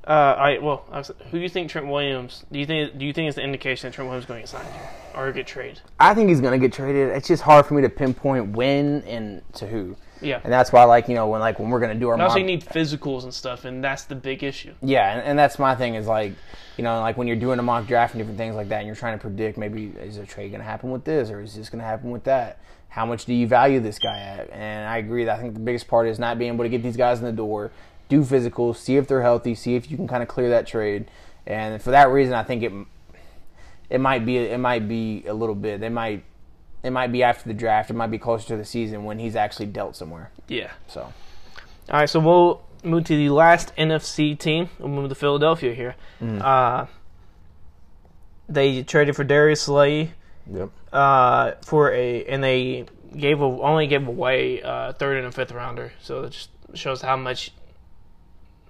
Uh, 0.05 0.11
I 0.11 0.57
well, 0.57 0.85
I 0.91 0.97
was, 0.97 1.11
who 1.29 1.37
do 1.37 1.39
you 1.39 1.49
think 1.49 1.69
Trent 1.69 1.87
Williams? 1.87 2.43
Do 2.51 2.59
you 2.59 2.65
think 2.65 2.97
do 2.97 3.05
you 3.05 3.13
think 3.13 3.29
is 3.29 3.35
the 3.35 3.41
indication 3.41 3.89
that 3.89 3.93
Trent 3.93 4.07
Williams 4.07 4.25
is 4.25 4.27
going 4.27 4.39
to 4.39 4.41
get 4.41 4.49
signed 4.49 4.73
here 4.73 4.89
or 5.15 5.31
get 5.31 5.47
traded? 5.47 5.81
I 5.99 6.13
think 6.13 6.29
he's 6.29 6.41
gonna 6.41 6.57
get 6.57 6.73
traded. 6.73 7.09
It's 7.09 7.27
just 7.27 7.43
hard 7.43 7.65
for 7.65 7.75
me 7.75 7.81
to 7.83 7.89
pinpoint 7.89 8.55
when 8.55 9.03
and 9.03 9.41
to 9.53 9.67
who. 9.67 9.95
Yeah. 10.21 10.39
And 10.43 10.53
that's 10.53 10.71
why, 10.71 10.83
like 10.83 11.07
you 11.07 11.15
know, 11.15 11.27
when 11.27 11.41
like 11.41 11.59
when 11.59 11.69
we're 11.69 11.79
gonna 11.79 11.95
do 11.95 12.07
our 12.07 12.13
And 12.13 12.21
also, 12.21 12.39
you 12.39 12.45
need 12.45 12.63
physicals 12.63 13.23
and 13.23 13.33
stuff, 13.33 13.65
and 13.65 13.83
that's 13.83 14.03
the 14.03 14.15
big 14.15 14.43
issue. 14.43 14.73
Yeah, 14.81 15.13
and, 15.13 15.21
and 15.21 15.39
that's 15.39 15.59
my 15.59 15.75
thing 15.75 15.95
is 15.95 16.07
like, 16.07 16.33
you 16.77 16.83
know, 16.83 16.99
like 16.99 17.17
when 17.17 17.27
you're 17.27 17.35
doing 17.35 17.59
a 17.59 17.63
mock 17.63 17.87
draft 17.87 18.13
and 18.13 18.19
different 18.19 18.37
things 18.37 18.55
like 18.55 18.69
that, 18.69 18.77
and 18.77 18.87
you're 18.87 18.95
trying 18.95 19.17
to 19.17 19.21
predict 19.21 19.57
maybe 19.57 19.93
is 19.99 20.17
a 20.17 20.25
trade 20.25 20.49
going 20.49 20.61
to 20.61 20.67
happen 20.67 20.91
with 20.91 21.03
this 21.03 21.29
or 21.29 21.41
is 21.41 21.55
this 21.55 21.69
going 21.69 21.79
to 21.79 21.85
happen 21.85 22.11
with 22.11 22.23
that? 22.23 22.59
How 22.89 23.05
much 23.05 23.25
do 23.25 23.33
you 23.33 23.47
value 23.47 23.79
this 23.79 23.99
guy 23.99 24.19
at? 24.19 24.49
And 24.49 24.87
I 24.87 24.97
agree 24.97 25.23
that 25.23 25.39
I 25.39 25.41
think 25.41 25.53
the 25.53 25.61
biggest 25.61 25.87
part 25.87 26.07
is 26.07 26.19
not 26.19 26.37
being 26.37 26.53
able 26.53 26.65
to 26.65 26.69
get 26.69 26.83
these 26.83 26.97
guys 26.97 27.19
in 27.19 27.25
the 27.25 27.31
door, 27.31 27.71
do 28.11 28.23
physicals, 28.23 28.75
see 28.75 28.97
if 28.97 29.07
they're 29.07 29.21
healthy, 29.21 29.55
see 29.55 29.75
if 29.75 29.89
you 29.89 29.95
can 29.95 30.05
kind 30.05 30.21
of 30.21 30.27
clear 30.27 30.49
that 30.49 30.67
trade. 30.67 31.09
And 31.47 31.81
for 31.81 31.91
that 31.91 32.09
reason, 32.09 32.33
I 32.33 32.43
think 32.43 32.61
it 32.61 32.73
it 33.89 33.99
might 33.99 34.25
be 34.25 34.37
it 34.37 34.59
might 34.59 34.87
be 34.87 35.23
a 35.25 35.33
little 35.33 35.55
bit. 35.55 35.79
They 35.79 35.89
might 35.89 36.25
it 36.83 36.91
might 36.91 37.11
be 37.13 37.23
after 37.23 37.47
the 37.47 37.53
draft. 37.53 37.89
It 37.89 37.93
might 37.93 38.11
be 38.11 38.19
closer 38.19 38.49
to 38.49 38.57
the 38.57 38.65
season 38.65 39.05
when 39.05 39.17
he's 39.17 39.37
actually 39.37 39.67
dealt 39.67 39.95
somewhere. 39.95 40.29
Yeah. 40.49 40.71
So 40.87 41.01
All 41.01 41.13
right, 41.99 42.09
so 42.09 42.19
we'll 42.19 42.61
move 42.83 43.05
to 43.05 43.15
the 43.15 43.29
last 43.29 43.73
NFC 43.77 44.37
team. 44.37 44.69
We'll 44.77 44.89
move 44.89 45.07
to 45.07 45.15
Philadelphia 45.15 45.73
here. 45.73 45.95
Uh, 46.21 46.87
they 48.49 48.83
traded 48.83 49.15
for 49.15 49.23
Darius 49.23 49.61
Slay 49.61 50.11
yep. 50.51 50.69
uh, 50.91 51.53
for 51.63 51.93
a, 51.93 52.25
and 52.25 52.43
they 52.43 52.85
gave 53.15 53.39
a, 53.39 53.45
only 53.45 53.87
gave 53.87 54.05
away 54.05 54.59
a 54.61 54.93
third 54.93 55.17
and 55.17 55.27
a 55.27 55.31
fifth 55.31 55.53
rounder. 55.53 55.93
So 56.01 56.23
it 56.23 56.31
just 56.31 56.49
shows 56.73 57.01
how 57.01 57.15
much. 57.15 57.53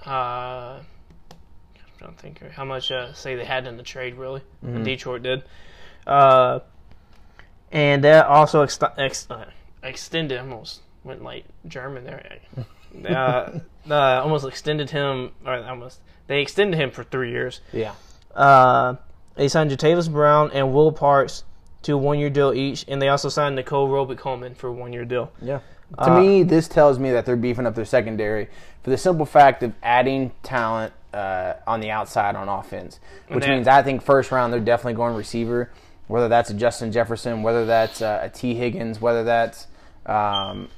Uh, 0.06 0.80
trying 2.00 2.14
to 2.14 2.18
think 2.18 2.42
how 2.52 2.66
much 2.66 2.92
uh, 2.92 3.14
say 3.14 3.36
they 3.36 3.46
had 3.46 3.68
in 3.68 3.78
the 3.78 3.84
trade 3.84 4.16
really. 4.16 4.42
Detroit 4.84 5.24
did. 5.24 5.44
Uh, 6.08 6.60
and 7.72 8.04
that 8.04 8.26
also 8.26 8.62
ex- 8.64 8.80
ex- 8.98 9.28
uh, 9.30 9.46
extended 9.84 10.40
almost 10.40 10.82
went 11.04 11.24
like 11.24 11.46
German 11.68 12.04
there. 12.04 12.40
uh, 13.08 13.60
uh, 13.90 13.94
almost 14.22 14.46
extended 14.48 14.90
him, 14.90 15.32
or 15.46 15.56
almost 15.64 16.00
they 16.28 16.42
extended 16.42 16.80
him 16.80 16.92
for 16.92 17.04
three 17.04 17.32
years. 17.32 17.62
Yeah. 17.72 17.94
Uh, 18.36 18.96
they 19.36 19.48
signed 19.48 19.72
Jatavis 19.72 20.12
Brown 20.12 20.52
and 20.52 20.74
Will 20.74 20.92
Parks 20.92 21.44
to 21.84 21.94
a 21.94 21.98
one-year 21.98 22.30
deal 22.30 22.54
each, 22.54 22.86
and 22.88 23.02
they 23.02 23.08
also 23.10 23.30
signed 23.30 23.56
Nickell 23.56 23.88
Robey-Coleman 23.88 24.56
for 24.56 24.68
a 24.68 24.74
one-year 24.74 25.06
deal. 25.06 25.32
Yeah. 25.42 25.60
To 26.04 26.10
me, 26.22 26.44
this 26.44 26.68
tells 26.68 27.00
me 27.00 27.12
that 27.12 27.26
they're 27.26 27.36
beefing 27.36 27.66
up 27.66 27.76
their 27.76 27.86
secondary 27.86 28.48
for 28.84 28.90
the 28.90 28.98
simple 28.98 29.26
fact 29.26 29.62
of 29.64 29.74
adding 29.84 30.32
talent 30.44 30.94
uh, 31.14 31.54
on 31.68 31.82
the 31.82 31.92
outside 31.92 32.36
on 32.36 32.48
offense, 32.48 33.00
which 33.28 33.44
means 33.56 33.68
I 33.68 33.82
think 33.84 34.02
first 34.02 34.32
round 34.32 34.54
they're 34.54 34.60
definitely 34.62 34.94
going 34.94 35.16
receiver, 35.16 35.70
whether 36.08 36.30
that's 36.30 36.50
a 36.50 36.54
Justin 36.54 36.92
Jefferson, 36.92 37.44
whether 37.44 37.66
that's 37.66 38.02
uh, 38.02 38.20
a 38.24 38.30
Tee 38.30 38.56
Higgins, 38.56 39.02
whether 39.02 39.24
that's 39.26 39.68
um, 40.06 40.70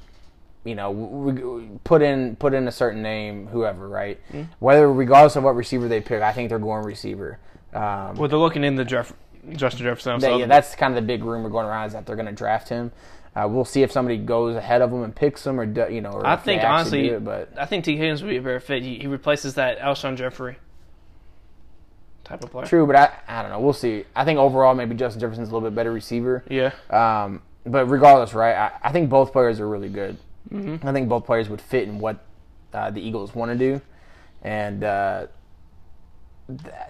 you 0.64 0.74
know 0.74 0.90
we, 0.90 1.32
we 1.32 1.68
put 1.84 2.02
in 2.02 2.34
put 2.36 2.52
in 2.54 2.66
a 2.66 2.72
certain 2.72 3.00
name, 3.02 3.46
whoever, 3.46 3.88
right? 3.88 4.18
Whether 4.58 4.92
regardless 4.92 5.36
of 5.36 5.44
what 5.44 5.54
receiver 5.54 5.86
they 5.88 6.00
pick, 6.00 6.22
I 6.22 6.32
think 6.32 6.48
they're 6.48 6.58
going 6.58 6.84
receiver. 6.84 7.38
Um, 7.72 8.16
Well, 8.16 8.28
they're 8.28 8.38
looking 8.38 8.64
in 8.64 8.74
the 8.76 8.84
Jeff, 8.84 9.12
Justin 9.52 9.84
Jefferson. 9.84 10.18
that- 10.20 10.30
yeah, 10.40 10.46
that's 10.46 10.74
kind 10.74 10.96
of 10.96 11.02
the 11.02 11.06
big 11.06 11.22
rumor 11.24 11.48
going 11.48 11.66
around 11.66 11.86
is 11.86 11.92
that 11.92 12.06
they're 12.06 12.16
going 12.16 12.26
to 12.26 12.32
draft 12.32 12.68
him. 12.68 12.90
Uh, 13.34 13.48
we'll 13.48 13.64
see 13.64 13.82
if 13.82 13.90
somebody 13.90 14.16
goes 14.16 14.54
ahead 14.54 14.80
of 14.80 14.92
him 14.92 15.02
and 15.02 15.14
picks 15.14 15.44
him, 15.46 15.58
or 15.58 15.66
do, 15.66 15.86
you 15.90 16.00
know, 16.00 16.12
or 16.12 16.26
I 16.26 16.36
think 16.36 16.62
honestly, 16.62 17.08
it, 17.08 17.24
but 17.24 17.50
I 17.58 17.66
think 17.66 17.84
Tee 17.84 17.96
Higgins 17.96 18.22
would 18.22 18.28
be 18.28 18.36
a 18.36 18.42
better 18.42 18.60
fit. 18.60 18.82
He, 18.82 18.98
he 18.98 19.06
replaces 19.08 19.54
that 19.54 19.78
Alshon 19.80 20.16
Jeffery 20.16 20.56
type 22.22 22.44
of 22.44 22.50
player. 22.52 22.66
true. 22.66 22.86
But 22.86 22.96
I, 22.96 23.18
I 23.26 23.42
don't 23.42 23.50
know. 23.50 23.60
We'll 23.60 23.72
see. 23.72 24.04
I 24.14 24.24
think 24.24 24.38
overall, 24.38 24.74
maybe 24.74 24.94
Justin 24.94 25.20
Jefferson's 25.20 25.48
a 25.48 25.52
little 25.52 25.68
bit 25.68 25.74
better 25.74 25.92
receiver. 25.92 26.44
Yeah. 26.48 26.72
Um, 26.90 27.42
but 27.66 27.86
regardless, 27.86 28.34
right? 28.34 28.54
I, 28.54 28.88
I 28.88 28.92
think 28.92 29.10
both 29.10 29.32
players 29.32 29.58
are 29.58 29.68
really 29.68 29.88
good. 29.88 30.16
I 30.52 30.92
think 30.92 31.08
both 31.08 31.24
players 31.24 31.48
would 31.48 31.60
fit 31.60 31.88
in 31.88 31.98
what 31.98 32.22
uh, 32.72 32.90
the 32.90 33.00
Eagles 33.00 33.34
want 33.34 33.50
to 33.50 33.58
do, 33.58 33.80
and 34.42 34.84
uh, 34.84 35.26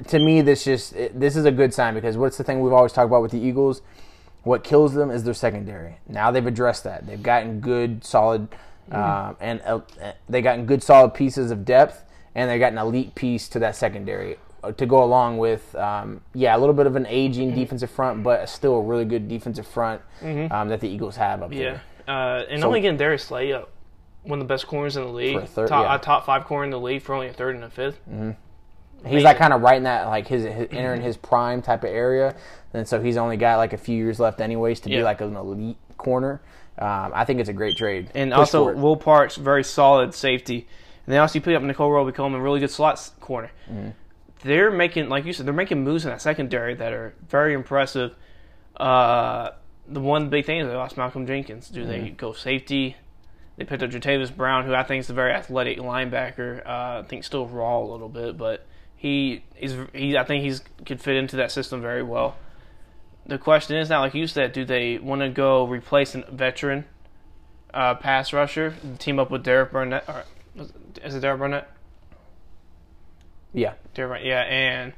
to 0.08 0.18
me, 0.18 0.42
this 0.42 0.64
just 0.64 0.92
it, 0.94 1.18
this 1.18 1.36
is 1.36 1.44
a 1.44 1.52
good 1.52 1.72
sign 1.72 1.94
because 1.94 2.16
what's 2.16 2.36
the 2.36 2.44
thing 2.44 2.60
we've 2.60 2.72
always 2.72 2.92
talked 2.92 3.06
about 3.06 3.22
with 3.22 3.30
the 3.30 3.38
Eagles? 3.38 3.80
What 4.44 4.62
kills 4.64 4.94
them 4.94 5.10
is 5.10 5.24
their 5.24 5.34
secondary. 5.34 5.96
Now 6.08 6.30
they've 6.30 6.46
addressed 6.46 6.84
that. 6.84 7.06
They've 7.06 7.22
gotten 7.22 7.60
good, 7.60 8.04
solid, 8.04 8.48
um, 8.92 9.36
and 9.40 9.60
uh, 9.62 9.80
they 10.28 10.42
gotten 10.42 10.66
good, 10.66 10.82
solid 10.82 11.14
pieces 11.14 11.50
of 11.50 11.64
depth, 11.64 12.04
and 12.34 12.48
they 12.50 12.58
got 12.58 12.72
an 12.72 12.78
elite 12.78 13.14
piece 13.14 13.48
to 13.50 13.58
that 13.60 13.74
secondary. 13.76 14.36
uh, 14.62 14.72
to 14.72 14.86
go 14.86 15.02
along 15.02 15.36
with 15.38 15.74
um, 15.76 16.20
yeah 16.34 16.56
a 16.56 16.58
little 16.58 16.74
bit 16.74 16.86
of 16.86 16.94
an 16.96 17.06
aging 17.08 17.54
defensive 17.54 17.90
front, 17.90 18.22
but 18.22 18.48
still 18.48 18.76
a 18.76 18.82
really 18.82 19.04
good 19.04 19.28
defensive 19.28 19.66
front 19.66 20.00
um, 20.22 20.68
that 20.68 20.80
the 20.80 20.88
Eagles 20.88 21.16
have 21.16 21.42
up 21.42 21.52
Yeah, 21.52 21.80
there. 22.06 22.14
uh, 22.16 22.42
and 22.50 22.60
So- 22.60 22.66
only 22.68 22.80
getting 22.80 22.96
Darius 22.98 23.24
Slay 23.24 23.52
up, 23.52 23.70
one 24.22 24.38
of 24.40 24.46
the 24.46 24.52
best 24.52 24.66
corners 24.66 24.96
in 24.96 25.02
the 25.04 25.10
league, 25.10 25.36
a 25.36 25.46
third, 25.46 25.68
top, 25.68 25.84
yeah. 25.84 25.94
a 25.94 25.98
top 25.98 26.24
five 26.26 26.44
corner 26.46 26.64
in 26.64 26.70
the 26.70 26.80
league 26.80 27.02
for 27.02 27.14
only 27.14 27.28
a 27.28 27.32
third 27.32 27.54
and 27.56 27.64
a 27.64 27.68
fifth. 27.70 27.98
He's 29.06 29.22
like 29.22 29.36
kind 29.38 29.52
of 29.52 29.60
right 29.62 29.76
in 29.76 29.82
that 29.84 30.06
like 30.06 30.26
his, 30.26 30.44
his 30.44 30.68
entering 30.70 31.02
his 31.02 31.16
prime 31.16 31.62
type 31.62 31.84
of 31.84 31.90
area, 31.90 32.34
and 32.72 32.86
so 32.88 33.00
he's 33.02 33.16
only 33.16 33.36
got 33.36 33.58
like 33.58 33.72
a 33.72 33.78
few 33.78 33.96
years 33.96 34.18
left 34.18 34.40
anyways 34.40 34.80
to 34.80 34.88
be 34.88 34.96
Yeah. 34.96 35.02
like 35.04 35.20
an 35.20 35.36
elite 35.36 35.76
corner. 35.96 36.40
Um, 36.78 37.12
I 37.14 37.24
think 37.24 37.38
it's 37.40 37.48
a 37.48 37.52
great 37.52 37.76
trade. 37.76 38.10
And 38.14 38.32
Push 38.32 38.38
also, 38.38 38.64
for 38.64 38.72
it. 38.72 38.78
Will 38.78 38.96
Parks, 38.96 39.36
very 39.36 39.62
solid 39.62 40.12
safety. 40.14 40.66
And 41.06 41.12
they 41.14 41.18
also 41.18 41.38
pick 41.38 41.54
up 41.54 41.62
Nickell 41.62 42.04
become 42.04 42.34
a 42.34 42.40
really 42.40 42.58
good 42.60 42.70
slot 42.70 42.94
s- 42.94 43.12
corner. 43.20 43.52
Mm-hmm. 43.70 43.90
They're 44.42 44.70
making, 44.70 45.08
like 45.08 45.24
you 45.24 45.32
said, 45.32 45.46
they're 45.46 45.54
making 45.54 45.84
moves 45.84 46.04
in 46.04 46.10
that 46.10 46.20
secondary 46.20 46.74
that 46.74 46.92
are 46.92 47.14
very 47.28 47.54
impressive. 47.54 48.14
Uh, 48.76 49.50
the 49.86 50.00
one 50.00 50.30
big 50.30 50.46
thing 50.46 50.60
is 50.60 50.66
they 50.66 50.74
lost 50.74 50.96
Malcolm 50.96 51.26
Jenkins. 51.26 51.68
Do 51.68 51.84
they 51.84 51.98
Mm-hmm. 52.00 52.14
go 52.16 52.32
safety? 52.32 52.96
They 53.56 53.64
picked 53.64 53.82
up 53.82 53.90
Jatavis 53.90 54.34
Brown, 54.34 54.64
who 54.64 54.74
I 54.74 54.82
think 54.82 55.00
is 55.00 55.10
a 55.10 55.14
very 55.14 55.32
athletic 55.32 55.78
linebacker. 55.78 56.66
Uh, 56.66 57.00
I 57.00 57.04
think 57.06 57.22
still 57.22 57.46
raw 57.46 57.78
a 57.78 57.86
little 57.86 58.08
bit, 58.08 58.36
but 58.36 58.66
he 58.96 59.44
is. 59.60 59.76
He, 59.92 60.16
I 60.16 60.24
think 60.24 60.44
he's 60.44 60.62
could 60.86 61.00
fit 61.00 61.16
into 61.16 61.36
that 61.36 61.50
system 61.50 61.80
very 61.80 62.02
well. 62.02 62.36
The 63.26 63.38
question 63.38 63.76
is 63.76 63.88
now, 63.88 64.00
like 64.00 64.14
you 64.14 64.26
said, 64.26 64.52
do 64.52 64.64
they 64.64 64.98
want 64.98 65.22
to 65.22 65.30
go 65.30 65.66
replace 65.66 66.14
a 66.14 66.22
veteran 66.30 66.84
uh, 67.72 67.94
pass 67.94 68.32
rusher, 68.32 68.74
team 68.98 69.18
up 69.18 69.30
with 69.30 69.42
Derek 69.42 69.72
Barnett? 69.72 70.04
Or, 70.08 70.24
is 71.02 71.14
it 71.14 71.20
Derek 71.20 71.38
Barnett? 71.38 71.68
yeah, 73.52 73.74
Derek, 73.94 74.10
Barnett, 74.10 74.26
yeah. 74.26 74.40
And 74.42 74.92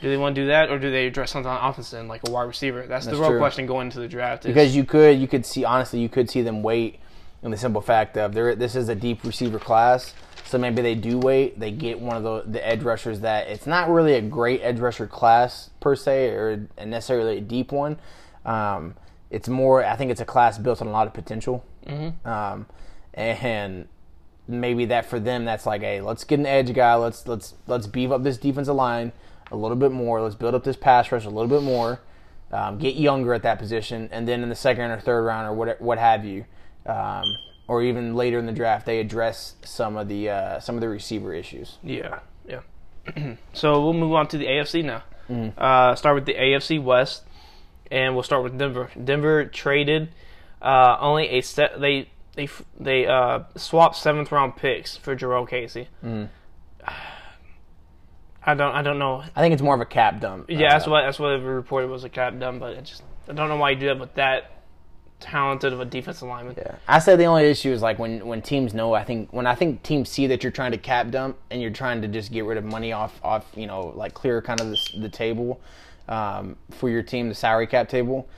do 0.00 0.08
they 0.08 0.16
want 0.16 0.34
to 0.34 0.42
do 0.42 0.46
that, 0.48 0.70
or 0.70 0.78
do 0.78 0.90
they 0.90 1.06
address 1.06 1.32
something 1.32 1.50
on 1.50 1.70
offense 1.70 1.92
end, 1.92 2.08
like 2.08 2.26
a 2.26 2.30
wide 2.30 2.44
receiver? 2.44 2.86
That's, 2.86 3.06
That's 3.06 3.16
the 3.16 3.22
real 3.22 3.30
true. 3.30 3.38
question 3.38 3.66
going 3.66 3.88
into 3.88 4.00
the 4.00 4.08
draft. 4.08 4.44
Is, 4.44 4.54
because 4.54 4.74
you 4.74 4.84
could 4.84 5.18
you 5.18 5.28
could 5.28 5.44
see 5.44 5.64
honestly 5.64 6.00
you 6.00 6.08
could 6.08 6.30
see 6.30 6.42
them 6.42 6.62
wait 6.62 7.00
in 7.42 7.50
the 7.50 7.56
simple 7.56 7.80
fact 7.80 8.16
of 8.16 8.32
there 8.32 8.54
this 8.54 8.74
is 8.74 8.88
a 8.88 8.94
deep 8.94 9.22
receiver 9.24 9.58
class 9.58 10.14
so 10.46 10.58
maybe 10.58 10.80
they 10.80 10.94
do 10.94 11.18
wait 11.18 11.58
they 11.58 11.70
get 11.70 11.98
one 11.98 12.16
of 12.16 12.22
the 12.22 12.50
the 12.50 12.66
edge 12.66 12.82
rushers 12.82 13.20
that 13.20 13.48
it's 13.48 13.66
not 13.66 13.88
really 13.90 14.14
a 14.14 14.20
great 14.20 14.60
edge 14.62 14.78
rusher 14.78 15.06
class 15.06 15.70
per 15.80 15.96
se 15.96 16.28
or 16.28 16.68
necessarily 16.84 17.38
a 17.38 17.40
deep 17.40 17.72
one. 17.72 17.98
Um, 18.44 18.94
it's 19.30 19.48
more 19.48 19.84
I 19.84 19.96
think 19.96 20.10
it's 20.10 20.20
a 20.20 20.24
class 20.24 20.58
built 20.58 20.80
on 20.80 20.88
a 20.88 20.92
lot 20.92 21.06
of 21.06 21.14
potential. 21.14 21.64
Um, 22.24 22.66
and 23.14 23.88
maybe 24.48 24.84
that 24.84 25.06
for 25.06 25.18
them 25.18 25.44
that's 25.44 25.66
like 25.66 25.80
hey 25.80 26.00
let's 26.00 26.24
get 26.24 26.38
an 26.38 26.46
edge 26.46 26.72
guy. 26.72 26.94
Let's 26.94 27.26
let's 27.26 27.54
let's 27.66 27.86
beef 27.86 28.10
up 28.10 28.22
this 28.22 28.38
defensive 28.38 28.76
line 28.76 29.12
a 29.50 29.56
little 29.56 29.76
bit 29.76 29.92
more. 29.92 30.20
Let's 30.20 30.34
build 30.34 30.54
up 30.54 30.64
this 30.64 30.76
pass 30.76 31.10
rush 31.10 31.24
a 31.24 31.30
little 31.30 31.48
bit 31.48 31.62
more. 31.62 32.00
Um, 32.52 32.78
get 32.78 32.94
younger 32.94 33.34
at 33.34 33.42
that 33.42 33.58
position. 33.58 34.08
And 34.12 34.26
then 34.28 34.42
in 34.42 34.48
the 34.48 34.54
second 34.54 34.90
or 34.90 35.00
third 35.00 35.22
round 35.22 35.48
or 35.48 35.54
what 35.54 35.80
what 35.80 35.98
have 35.98 36.24
you. 36.24 36.44
Um, 36.86 37.24
or 37.68 37.82
even 37.82 38.14
later 38.14 38.38
in 38.38 38.46
the 38.46 38.52
draft 38.52 38.86
they 38.86 39.00
address 39.00 39.54
some 39.62 39.96
of 39.96 40.08
the 40.08 40.28
uh, 40.30 40.60
some 40.60 40.74
of 40.74 40.80
the 40.80 40.88
receiver 40.88 41.34
issues 41.34 41.78
Yeah, 41.82 42.20
yeah. 42.48 42.60
so 43.52 43.82
we'll 43.82 43.92
move 43.92 44.12
on 44.14 44.28
to 44.28 44.38
the 44.38 44.46
AFC 44.46 44.84
now. 44.84 45.02
Mm-hmm. 45.30 45.58
Uh, 45.58 45.94
start 45.94 46.14
with 46.14 46.26
the 46.26 46.34
AFC 46.34 46.82
West, 46.82 47.24
and 47.90 48.14
we'll 48.14 48.22
start 48.22 48.44
with 48.44 48.56
Denver. 48.58 48.90
Denver 49.02 49.44
traded 49.44 50.08
uh, 50.62 50.96
only 51.00 51.28
a 51.28 51.40
set. 51.40 51.80
They 51.80 52.10
they 52.34 52.48
they 52.78 53.06
uh, 53.06 53.40
swapped 53.56 53.96
seventh 53.96 54.30
round 54.30 54.56
picks 54.56 54.96
for 54.96 55.16
Jurrell 55.16 55.48
Casey. 55.48 55.88
Mm-hmm. 56.04 56.26
I 58.48 58.54
don't 58.54 58.72
I 58.72 58.82
don't 58.82 58.98
know. 58.98 59.24
I 59.34 59.40
think 59.40 59.52
it's 59.54 59.62
more 59.62 59.74
of 59.74 59.80
a 59.80 59.86
cap 59.86 60.20
dump 60.20 60.46
Yeah, 60.48 60.68
uh, 60.68 60.70
that's 60.70 60.86
what 60.86 61.02
that's 61.02 61.18
what 61.18 61.32
it 61.32 61.42
reported 61.42 61.90
was 61.90 62.04
a 62.04 62.08
cap 62.08 62.38
dump. 62.38 62.60
but 62.60 62.74
it 62.74 62.84
just 62.84 63.02
I 63.28 63.32
don't 63.32 63.48
know 63.48 63.56
why 63.56 63.70
you 63.70 63.76
do 63.80 63.86
that 63.86 63.98
with 63.98 64.14
that 64.14 64.55
talented 65.20 65.72
of 65.72 65.80
a 65.80 65.84
defensive 65.84 66.28
lineman. 66.28 66.54
Yeah, 66.56 66.76
I 66.86 66.98
say 66.98 67.16
the 67.16 67.24
only 67.24 67.44
issue 67.44 67.70
is 67.70 67.82
like 67.82 67.98
when 67.98 68.26
when 68.26 68.42
teams 68.42 68.74
know. 68.74 68.94
I 68.94 69.04
think 69.04 69.32
when 69.32 69.46
I 69.46 69.54
think 69.54 69.82
teams 69.82 70.08
see 70.08 70.26
that 70.28 70.42
you're 70.42 70.52
trying 70.52 70.72
to 70.72 70.78
cap 70.78 71.10
dump 71.10 71.38
and 71.50 71.60
you're 71.60 71.70
trying 71.70 72.02
to 72.02 72.08
just 72.08 72.32
get 72.32 72.44
rid 72.44 72.58
of 72.58 72.64
money 72.64 72.92
off 72.92 73.18
off 73.22 73.44
you 73.54 73.66
know 73.66 73.92
like 73.96 74.14
clear 74.14 74.42
kind 74.42 74.60
of 74.60 74.68
the, 74.68 75.00
the 75.00 75.08
table 75.08 75.60
um, 76.08 76.56
for 76.70 76.88
your 76.88 77.02
team, 77.02 77.28
the 77.28 77.34
salary 77.34 77.66
cap 77.66 77.88
table. 77.88 78.28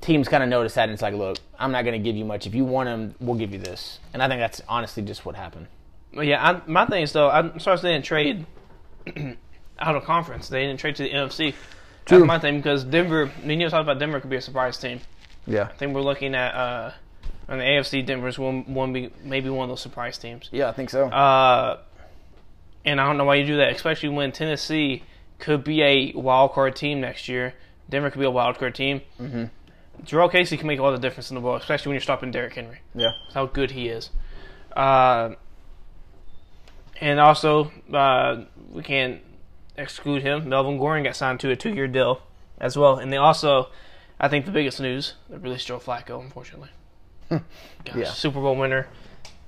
Teams 0.00 0.28
kind 0.28 0.42
of 0.42 0.48
notice 0.48 0.74
that 0.74 0.84
and 0.84 0.92
it's 0.92 1.02
like, 1.02 1.14
look, 1.14 1.38
I'm 1.58 1.72
not 1.72 1.84
going 1.84 2.00
to 2.00 2.02
give 2.02 2.16
you 2.16 2.24
much. 2.24 2.46
If 2.46 2.54
you 2.54 2.64
want 2.64 2.88
him, 2.88 3.14
we'll 3.20 3.36
give 3.36 3.52
you 3.52 3.58
this. 3.58 3.98
And 4.14 4.22
I 4.22 4.28
think 4.28 4.40
that's 4.40 4.62
honestly 4.68 5.02
just 5.02 5.26
what 5.26 5.34
happened. 5.34 5.66
But 6.14 6.26
yeah, 6.26 6.42
I, 6.42 6.62
my 6.66 6.86
thing 6.86 7.02
is 7.02 7.12
though, 7.12 7.28
I'm 7.30 7.58
sorry 7.60 7.78
they 7.80 7.92
didn't 7.92 8.06
trade 8.06 8.46
out 9.78 9.96
of 9.96 10.04
conference. 10.04 10.48
They 10.48 10.66
didn't 10.66 10.80
trade 10.80 10.96
to 10.96 11.02
the 11.02 11.10
NFC. 11.10 11.54
True. 12.06 12.18
That's 12.18 12.26
my 12.26 12.38
thing 12.38 12.56
because 12.56 12.82
Denver. 12.82 13.30
You 13.44 13.68
talked 13.68 13.82
about 13.82 13.98
Denver 13.98 14.20
could 14.20 14.30
be 14.30 14.36
a 14.36 14.40
surprise 14.40 14.78
team. 14.78 15.00
Yeah, 15.50 15.64
I 15.64 15.72
think 15.72 15.94
we're 15.94 16.02
looking 16.02 16.34
at 16.34 16.54
uh, 16.54 16.92
on 17.48 17.58
the 17.58 17.64
AFC. 17.64 18.04
Denver's 18.04 18.38
one 18.38 18.72
one 18.72 18.92
be 18.92 19.10
maybe 19.24 19.50
one 19.50 19.64
of 19.64 19.68
those 19.70 19.80
surprise 19.80 20.18
teams. 20.18 20.48
yeah, 20.52 20.68
I 20.68 20.72
think 20.72 20.90
so. 20.90 21.06
Uh, 21.06 21.78
and 22.84 23.00
I 23.00 23.06
don't 23.06 23.18
know 23.18 23.24
why 23.24 23.34
you 23.36 23.46
do 23.46 23.56
that, 23.58 23.72
especially 23.74 24.08
when 24.10 24.32
Tennessee 24.32 25.02
could 25.38 25.64
be 25.64 25.82
a 25.82 26.12
wild 26.12 26.52
card 26.52 26.76
team 26.76 27.00
next 27.00 27.28
year. 27.28 27.54
Denver 27.88 28.10
could 28.10 28.20
be 28.20 28.24
a 28.26 28.30
wild 28.30 28.58
card 28.58 28.74
team. 28.74 29.02
Mm-hmm. 29.20 29.44
Jurrell 30.04 30.30
Casey 30.30 30.56
can 30.56 30.66
make 30.66 30.80
all 30.80 30.92
the 30.92 30.98
difference 30.98 31.30
in 31.30 31.34
the 31.34 31.40
world, 31.40 31.60
especially 31.60 31.90
when 31.90 31.94
you're 31.94 32.00
stopping 32.02 32.30
Derrick 32.30 32.54
Henry. 32.54 32.78
yeah, 32.94 33.10
That's 33.24 33.34
how 33.34 33.46
good 33.46 33.72
he 33.72 33.88
is. 33.88 34.10
Uh, 34.74 35.34
and 37.00 37.18
also, 37.20 37.70
uh, 37.92 38.44
we 38.70 38.82
can't 38.82 39.20
exclude 39.76 40.22
him. 40.22 40.48
Melvin 40.48 40.78
Gordon 40.78 41.04
got 41.04 41.16
signed 41.16 41.40
to 41.40 41.50
a 41.50 41.56
two-year 41.56 41.88
deal 41.88 42.22
as 42.58 42.76
well. 42.78 42.96
And 42.96 43.12
they 43.12 43.16
also, 43.16 43.68
I 44.20 44.28
think 44.28 44.44
the 44.44 44.50
biggest 44.52 44.80
news, 44.80 45.14
they 45.30 45.38
released 45.38 45.66
Joe 45.66 45.78
Flacco, 45.78 46.20
unfortunately. 46.20 46.68
Hmm. 47.30 47.38
Gosh, 47.84 47.96
Yeah. 47.96 48.04
Super 48.12 48.40
Bowl 48.40 48.54
winner, 48.56 48.86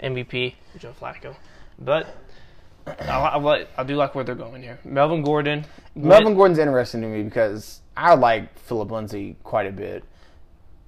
MVP, 0.03 0.55
Joe 0.79 0.95
Flacco. 0.99 1.37
But 1.79 2.07
I, 2.87 2.93
I, 3.11 3.67
I 3.77 3.85
do 3.85 3.97
like 3.97 4.15
where 4.15 4.25
they're 4.25 4.35
going 4.35 4.63
here. 4.63 4.79
Melvin 4.85 5.23
Gordon. 5.23 5.67
Melvin 5.95 6.25
went- 6.27 6.37
Gordon's 6.37 6.59
interesting 6.59 7.03
to 7.03 7.07
me 7.09 7.23
because 7.23 7.81
I 7.97 8.15
like 8.15 8.59
Philip 8.59 8.91
Lindsay 8.91 9.37
quite 9.45 9.67
a 9.67 9.73
bit. 9.73 10.05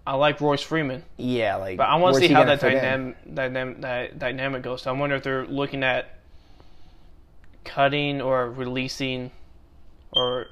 I 0.07 0.16
like 0.16 0.41
Royce 0.41 0.62
Freeman. 0.62 1.03
Yeah, 1.16 1.57
like. 1.57 1.78
But 1.78 1.89
I 1.89 1.97
want 1.97 2.14
to 2.16 2.20
see 2.20 2.28
how 2.28 2.45
that 2.45 2.61
dynamic, 2.61 3.16
dynamic 3.35 3.80
that 3.80 4.18
dynamic 4.18 4.62
goes. 4.62 4.82
So 4.82 4.91
I 4.95 4.99
wonder 4.99 5.16
if 5.16 5.22
they're 5.22 5.47
looking 5.47 5.82
at 5.82 6.18
cutting 7.64 8.20
or 8.20 8.51
releasing, 8.51 9.30
or 10.12 10.47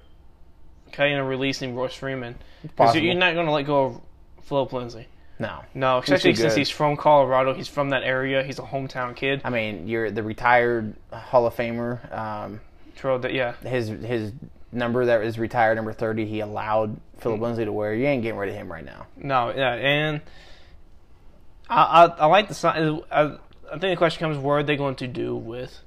cutting 0.93 1.15
or 1.15 1.25
releasing 1.25 1.75
Royce 1.75 1.95
Freeman. 1.95 2.37
Because 2.63 2.95
you're 2.97 3.15
not 3.15 3.35
going 3.35 3.47
to 3.47 3.53
let 3.53 3.67
go 3.67 3.85
of 3.85 4.01
Philip 4.45 4.73
Lindsay. 4.73 5.07
No, 5.39 5.61
No, 5.75 5.99
especially 5.99 6.33
too 6.35 6.43
since 6.43 6.53
good. 6.55 6.59
he's 6.59 6.71
from 6.71 6.97
Colorado. 6.97 7.53
He's 7.55 7.67
from 7.67 7.91
that 7.91 8.05
area. 8.05 8.45
He's 8.45 8.61
a 8.61 8.63
hometown 8.63 9.17
kid. 9.17 9.41
I 9.45 9.51
mean 9.51 9.89
you're 9.89 10.11
the 10.11 10.23
retired 10.23 10.95
Hall 11.13 11.47
of 11.47 11.57
Famer. 11.57 12.17
Um, 12.17 12.61
True, 12.95 13.19
that 13.19 13.33
yeah. 13.33 13.55
his 13.65 13.89
his 13.89 14.33
number 14.71 15.07
that 15.07 15.23
is 15.23 15.39
retired, 15.41 15.75
number 15.77 15.93
thirty, 15.93 16.27
he 16.27 16.39
allowed 16.41 17.01
Philip 17.19 17.41
Mm. 17.41 17.43
Lindsay 17.43 17.65
to 17.65 17.73
wear. 17.73 17.93
You 17.95 18.07
ain't 18.07 18.23
getting 18.23 18.39
rid 18.39 18.51
of 18.51 18.55
him 18.55 18.71
right 18.71 18.85
now. 18.85 19.07
No, 19.17 19.53
yeah, 19.57 19.73
and 19.75 20.21
I 21.69 21.83
I, 21.83 22.05
I 22.07 22.27
like 22.27 22.49
the 22.49 22.55
sign. 22.55 23.01
I, 23.11 23.23
I 23.23 23.79
think 23.79 23.81
the 23.93 23.97
question 23.97 24.21
comes: 24.21 24.39
What 24.39 24.53
are 24.53 24.63
they 24.63 24.77
going 24.77 24.97
to 24.97 25.09
do 25.09 25.35
with? 25.35 25.81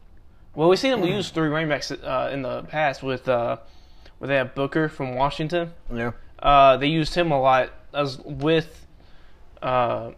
Well, 0.53 0.67
we've 0.69 0.79
seen 0.79 0.91
them 0.91 1.03
use 1.03 1.29
three 1.29 1.47
running 1.49 1.69
backs 1.69 1.91
uh, 1.91 2.29
in 2.33 2.41
the 2.41 2.63
past 2.63 3.03
with 3.03 3.27
uh, 3.29 3.57
where 4.25 4.33
they 4.35 4.37
have 4.37 4.55
Booker 4.55 4.89
from 4.89 5.15
Washington. 5.15 5.71
Yeah. 5.93 6.11
Uh, 6.39 6.77
they 6.77 6.87
used 6.87 7.13
him 7.15 7.31
a 7.31 7.39
lot 7.39 7.69
as 7.93 8.17
with 8.19 8.85
uh, 9.61 10.11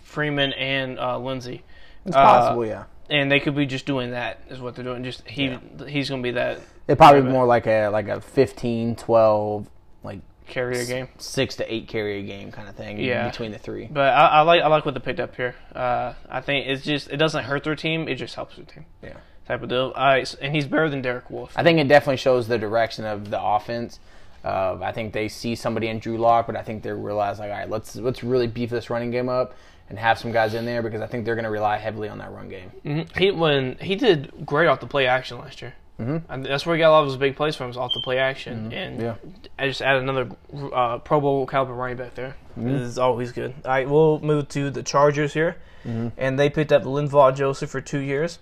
Freeman 0.00 0.52
and 0.54 0.98
uh, 0.98 1.18
Lindsay. 1.18 1.62
It's 2.04 2.16
Uh, 2.16 2.22
possible, 2.22 2.66
yeah. 2.66 2.84
and 3.10 3.30
they 3.30 3.40
could 3.40 3.54
be 3.54 3.66
just 3.66 3.84
doing 3.86 4.12
that 4.12 4.40
is 4.48 4.60
what 4.60 4.74
they're 4.74 4.84
doing. 4.84 5.04
Just 5.04 5.26
he 5.28 5.56
he's 5.86 6.08
going 6.08 6.22
to 6.22 6.26
be 6.26 6.32
that 6.32 6.60
It 6.88 6.96
probably 6.96 7.22
more 7.22 7.46
like 7.46 7.66
a 7.66 7.88
like 7.88 8.08
a 8.08 8.20
15, 8.20 8.96
12, 8.96 9.66
like 10.02 10.20
carrier 10.46 10.84
game. 10.84 11.08
six 11.18 11.56
to 11.56 11.72
eight 11.72 11.88
carry 11.88 12.20
a 12.20 12.22
game 12.22 12.50
kind 12.52 12.68
of 12.68 12.76
thing. 12.76 12.98
Yeah. 12.98 13.28
between 13.28 13.50
the 13.52 13.58
three. 13.58 13.86
But 13.90 14.12
I, 14.14 14.26
I 14.28 14.40
like 14.42 14.62
I 14.62 14.68
like 14.68 14.84
what 14.86 14.94
they 14.94 15.00
picked 15.00 15.20
up 15.20 15.34
here. 15.36 15.54
Uh, 15.74 16.14
I 16.30 16.40
think 16.40 16.66
it's 16.68 16.82
just 16.84 17.08
it 17.10 17.16
doesn't 17.18 17.44
hurt 17.44 17.64
their 17.64 17.76
team. 17.76 18.08
It 18.08 18.14
just 18.16 18.34
helps 18.34 18.56
their 18.56 18.64
team. 18.64 18.86
Yeah. 19.02 19.14
Type 19.46 19.62
of 19.62 19.68
deal. 19.68 19.92
Uh, 19.94 20.24
and 20.40 20.54
he's 20.54 20.66
better 20.66 20.88
than 20.88 21.02
Derek 21.02 21.30
Wolfe. 21.30 21.52
I 21.56 21.62
think 21.62 21.78
it 21.78 21.86
definitely 21.88 22.16
shows 22.16 22.48
the 22.48 22.58
direction 22.58 23.04
of 23.04 23.30
the 23.30 23.40
offense. 23.40 24.00
Uh, 24.44 24.78
I 24.82 24.92
think 24.92 25.12
they 25.12 25.28
see 25.28 25.54
somebody 25.54 25.88
in 25.88 25.98
Drew 25.98 26.18
Lock, 26.18 26.46
but 26.46 26.56
I 26.56 26.62
think 26.62 26.82
they 26.82 26.92
realize 26.92 27.38
like, 27.38 27.50
all 27.50 27.56
right, 27.58 27.68
let's 27.70 27.96
let's 27.96 28.22
really 28.24 28.46
beef 28.46 28.70
this 28.70 28.90
running 28.90 29.10
game 29.10 29.28
up 29.28 29.54
and 29.88 29.98
have 29.98 30.18
some 30.18 30.32
guys 30.32 30.54
in 30.54 30.64
there 30.64 30.82
because 30.82 31.00
I 31.00 31.06
think 31.06 31.24
they're 31.24 31.34
going 31.36 31.44
to 31.44 31.50
rely 31.50 31.76
heavily 31.78 32.08
on 32.08 32.18
that 32.18 32.32
run 32.32 32.48
game. 32.48 32.70
Mhm. 32.84 33.16
He 33.18 33.30
when 33.30 33.76
he 33.80 33.94
did 33.96 34.32
great 34.44 34.66
off 34.68 34.80
the 34.80 34.86
play 34.86 35.06
action 35.06 35.38
last 35.38 35.62
year. 35.62 35.74
Mm-hmm. 36.00 36.30
And 36.30 36.44
that's 36.44 36.66
where 36.66 36.76
he 36.76 36.80
got 36.80 36.90
a 36.90 36.92
lot 36.92 37.00
of 37.04 37.06
his 37.06 37.16
big 37.16 37.36
plays 37.36 37.56
from, 37.56 37.68
was 37.68 37.76
off 37.78 37.90
the 37.94 38.02
play 38.04 38.18
action. 38.18 38.70
And 38.72 39.00
Yeah. 39.00 39.14
I 39.58 39.68
just 39.68 39.80
added 39.80 40.02
another 40.02 40.28
uh, 40.74 40.98
Pro 40.98 41.20
Bowl 41.22 41.46
caliber 41.46 41.72
running 41.72 41.96
back 41.96 42.14
there. 42.14 42.36
This 42.56 42.82
is 42.82 42.98
always 42.98 43.32
good. 43.32 43.54
All 43.64 43.70
right, 43.70 43.88
we'll 43.88 44.20
move 44.20 44.48
to 44.50 44.70
the 44.70 44.82
Chargers 44.82 45.32
here, 45.34 45.56
and 45.84 46.38
they 46.38 46.50
picked 46.50 46.70
up 46.72 46.82
Linval 46.84 47.34
Joseph 47.34 47.70
for 47.70 47.80
two 47.80 48.00
years, 48.00 48.38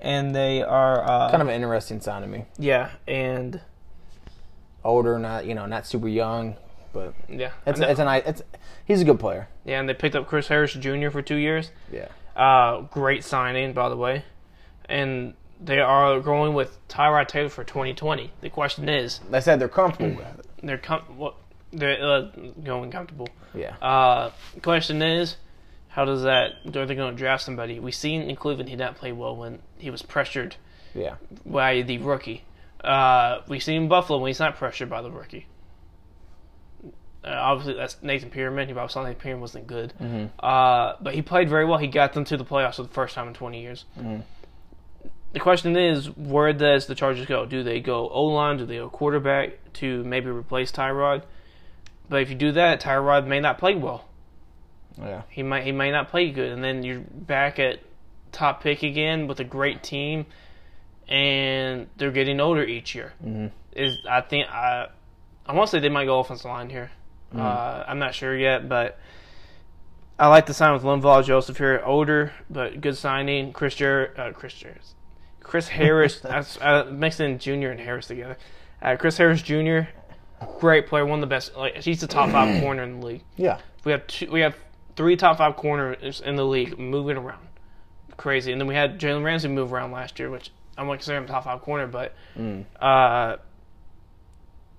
and 0.00 0.34
they 0.34 0.62
are 0.62 1.02
uh, 1.02 1.30
Kind 1.30 1.42
of 1.42 1.48
an 1.48 1.54
interesting 1.54 2.00
sign 2.00 2.22
to 2.22 2.28
me. 2.28 2.44
yeah, 2.58 2.90
and 3.06 3.60
Older, 4.84 5.18
not 5.18 5.44
you 5.46 5.54
know, 5.54 5.66
not 5.66 5.86
super 5.86 6.08
young, 6.08 6.56
but 6.92 7.12
Yeah, 7.28 7.50
it's 7.66 7.80
it's 7.80 8.00
a 8.00 8.04
nice. 8.04 8.22
It's 8.26 8.42
he's 8.84 9.00
a 9.02 9.04
good 9.04 9.18
player. 9.20 9.48
yeah, 9.64 9.80
and 9.80 9.88
they 9.88 9.94
picked 9.94 10.14
up 10.14 10.26
Chris 10.26 10.48
Harris 10.48 10.72
Jr. 10.72 11.10
for 11.10 11.20
two 11.20 11.36
years. 11.36 11.70
Yeah. 11.92 12.08
Uh, 12.36 12.82
great 12.82 13.24
signing, 13.24 13.72
by 13.72 13.88
the 13.88 13.96
way. 13.96 14.24
And 14.88 15.34
they 15.60 15.80
are 15.80 16.20
going 16.20 16.54
with 16.54 16.78
Tyrod 16.88 17.26
Taylor 17.26 17.48
for 17.48 17.64
2020. 17.64 18.30
The 18.40 18.48
question 18.50 18.88
is, 18.88 19.18
They 19.28 19.40
said 19.40 19.58
they're 19.60 19.68
comfortable 19.68 20.16
with 20.16 20.38
it. 20.38 20.46
they're 20.62 20.78
com- 20.78 21.18
what 21.18 21.34
they're 21.72 22.00
uh, 22.02 22.20
going 22.62 22.90
comfortable. 22.92 23.28
Yeah. 23.54 23.74
Uh, 23.82 24.30
question 24.62 25.02
is, 25.02 25.36
how 25.88 26.04
does 26.04 26.22
that? 26.22 26.52
Are 26.74 26.86
they 26.86 26.94
going 26.94 27.10
to 27.14 27.18
draft 27.18 27.42
somebody? 27.42 27.80
We 27.80 27.90
seen 27.90 28.22
in 28.22 28.36
Cleveland 28.36 28.68
he 28.68 28.76
did 28.76 28.84
not 28.84 28.94
play 28.96 29.10
well 29.12 29.36
when 29.36 29.58
he 29.78 29.90
was 29.90 30.02
pressured 30.02 30.56
Yeah. 30.94 31.14
by 31.46 31.82
the 31.82 31.98
rookie. 31.98 32.44
Uh, 32.82 33.40
we 33.48 33.58
seen 33.60 33.76
him 33.76 33.82
in 33.84 33.88
Buffalo 33.88 34.18
when 34.20 34.28
he's 34.28 34.38
not 34.40 34.56
pressured 34.56 34.88
by 34.90 35.02
the 35.02 35.10
rookie. 35.10 35.46
Uh, 37.24 37.30
obviously, 37.30 37.74
that's 37.74 38.00
Nathan 38.02 38.30
Peterman. 38.30 38.68
He 38.68 38.74
probably 38.74 38.92
saw 38.92 39.02
Nathan 39.02 39.16
Peterman 39.20 39.40
wasn't 39.40 39.66
good, 39.66 39.92
uh, 40.38 40.94
but 41.00 41.14
he 41.14 41.22
played 41.22 41.48
very 41.48 41.64
well. 41.64 41.78
He 41.78 41.88
got 41.88 42.12
them 42.12 42.24
to 42.26 42.36
the 42.36 42.44
playoffs 42.44 42.76
for 42.76 42.82
the 42.84 42.88
first 42.88 43.14
time 43.14 43.26
in 43.28 43.34
20 43.34 43.60
years. 43.60 43.84
The 45.32 45.40
question 45.40 45.76
is, 45.76 46.08
where 46.16 46.52
does 46.54 46.86
the 46.86 46.94
Chargers 46.94 47.26
go? 47.26 47.44
Do 47.44 47.62
they 47.62 47.80
go 47.80 48.08
O 48.08 48.24
line? 48.26 48.56
Do 48.56 48.64
they 48.64 48.76
go 48.76 48.88
quarterback 48.88 49.72
to 49.74 50.02
maybe 50.04 50.30
replace 50.30 50.72
Tyrod? 50.72 51.22
But 52.08 52.22
if 52.22 52.30
you 52.30 52.34
do 52.36 52.52
that, 52.52 52.80
Tyrod 52.80 53.26
may 53.26 53.38
not 53.40 53.58
play 53.58 53.74
well. 53.74 54.06
Yeah. 54.96 55.22
He 55.28 55.42
might 55.42 55.64
he 55.64 55.72
may 55.72 55.90
not 55.90 56.08
play 56.08 56.30
good, 56.30 56.50
and 56.52 56.64
then 56.64 56.82
you're 56.82 57.00
back 57.00 57.58
at 57.58 57.80
top 58.32 58.62
pick 58.62 58.82
again 58.82 59.26
with 59.26 59.40
a 59.40 59.44
great 59.44 59.82
team, 59.82 60.26
and 61.08 61.88
they're 61.96 62.10
getting 62.10 62.40
older 62.40 62.62
each 62.64 62.94
year. 62.94 63.14
Mm-hmm. 63.24 63.46
Is 63.72 63.98
I 64.08 64.20
think 64.20 64.48
I 64.48 64.88
I 65.46 65.52
want 65.54 65.68
to 65.68 65.76
say 65.76 65.80
they 65.80 65.88
might 65.88 66.06
go 66.06 66.18
offensive 66.20 66.46
line 66.46 66.70
here. 66.70 66.90
Uh, 67.34 67.84
I'm 67.86 67.98
not 67.98 68.14
sure 68.14 68.36
yet, 68.36 68.68
but 68.70 68.98
I 70.18 70.28
like 70.28 70.46
the 70.46 70.54
sign 70.54 70.72
with 70.72 70.82
Linval 70.82 71.24
Joseph 71.24 71.58
here. 71.58 71.82
Older 71.84 72.32
but 72.48 72.80
good 72.80 72.96
signing. 72.96 73.52
Chris 73.52 73.74
Jer- 73.74 74.14
uh, 74.16 74.32
Chris 74.32 74.60
Harris, 74.62 74.94
Chris 75.40 75.68
Harris. 75.78 76.24
I, 76.24 76.44
I 76.60 76.84
mixed 76.84 77.20
in 77.20 77.38
Junior 77.38 77.70
and 77.70 77.80
Harris 77.80 78.06
together. 78.06 78.36
Uh, 78.80 78.96
Chris 78.96 79.16
Harris 79.16 79.42
Jr. 79.42 79.80
Great 80.58 80.86
player, 80.86 81.04
one 81.04 81.18
of 81.18 81.20
the 81.20 81.26
best. 81.26 81.54
Like 81.56 81.76
he's 81.76 82.00
the 82.00 82.06
top 82.06 82.30
five 82.30 82.60
corner 82.62 82.82
in 82.82 83.00
the 83.00 83.06
league. 83.06 83.24
Yeah. 83.36 83.58
We 83.84 83.92
have 83.92 84.06
two, 84.06 84.30
we 84.30 84.40
have 84.40 84.56
three 84.96 85.16
top 85.16 85.38
five 85.38 85.56
corners 85.56 86.20
in 86.20 86.36
the 86.36 86.44
league 86.44 86.78
moving 86.78 87.16
around, 87.16 87.46
crazy. 88.18 88.52
And 88.52 88.60
then 88.60 88.68
we 88.68 88.74
had 88.74 89.00
Jalen 89.00 89.24
Ramsey 89.24 89.48
move 89.48 89.72
around 89.72 89.92
last 89.92 90.18
year, 90.18 90.28
which 90.30 90.50
I'm 90.76 90.86
not 90.86 90.94
considering 90.96 91.22
him 91.24 91.28
top 91.28 91.44
five 91.44 91.62
corner, 91.62 91.86
but 91.86 92.14
uh, 92.80 93.36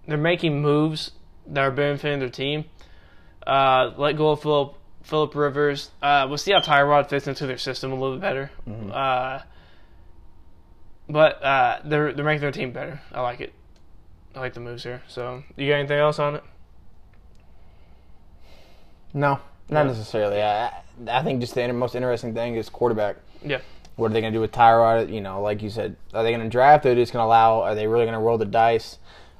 they're 0.08 0.18
making 0.18 0.62
moves 0.62 1.12
that 1.48 1.62
are 1.62 1.72
benefiting 1.72 2.20
their 2.20 2.30
team. 2.30 2.66
Uh, 3.48 3.92
let 3.98 4.16
go 4.16 4.30
of 4.32 4.42
Philip 4.42 4.76
Philip 5.02 5.34
Rivers. 5.34 5.90
Uh, 6.02 6.26
we'll 6.30 6.38
see 6.38 6.52
how 6.52 6.60
Tyrod 6.60 7.10
fits 7.10 7.28
into 7.28 7.48
their 7.48 7.58
system 7.58 7.92
a 7.92 7.96
little 7.96 8.16
bit 8.18 8.22
better. 8.22 8.52
Uh, 8.92 9.40
but 11.10 11.44
uh, 11.44 11.80
they're 11.86 12.14
they're 12.14 12.24
making 12.26 12.42
their 12.42 12.52
team 12.52 12.72
better. 12.72 13.02
I 13.12 13.22
like 13.22 13.42
it. 13.42 13.54
I 14.36 14.40
like 14.42 14.54
the 14.54 14.60
moves 14.60 14.84
here. 14.84 15.02
So, 15.08 15.44
you 15.56 15.68
got 15.70 15.78
anything 15.80 15.98
else 15.98 16.20
on 16.20 16.36
it? 16.36 16.44
No, 19.14 19.40
not 19.70 19.82
Yeah. 19.82 19.84
necessarily. 19.92 20.42
I, 20.42 20.72
I 21.10 21.24
think 21.24 21.42
just 21.42 21.56
the 21.56 21.62
inter- 21.64 21.74
most 21.74 21.96
interesting 21.96 22.34
thing 22.36 22.56
is 22.56 22.70
quarterback. 22.70 23.16
Yeah. 23.44 23.62
What 23.96 24.12
are 24.12 24.14
they 24.14 24.22
going 24.22 24.34
to 24.34 24.38
do 24.38 24.42
with 24.42 24.52
Tyrod? 24.52 25.14
You 25.14 25.22
know, 25.22 25.42
like 25.42 25.62
you 25.62 25.70
said, 25.70 25.96
are 26.14 26.24
they 26.24 26.32
going 26.32 26.44
to 26.44 26.50
draft? 26.50 26.86
Or 26.86 26.92
are 26.92 26.96
they 26.96 27.02
just 27.02 27.12
going 27.12 27.24
to 27.24 27.28
allow? 27.28 27.62
Are 27.62 27.76
they 27.76 27.88
really 27.88 28.06
going 28.06 28.14
to 28.14 28.20
roll 28.20 28.38
the 28.38 28.46
dice 28.46 28.98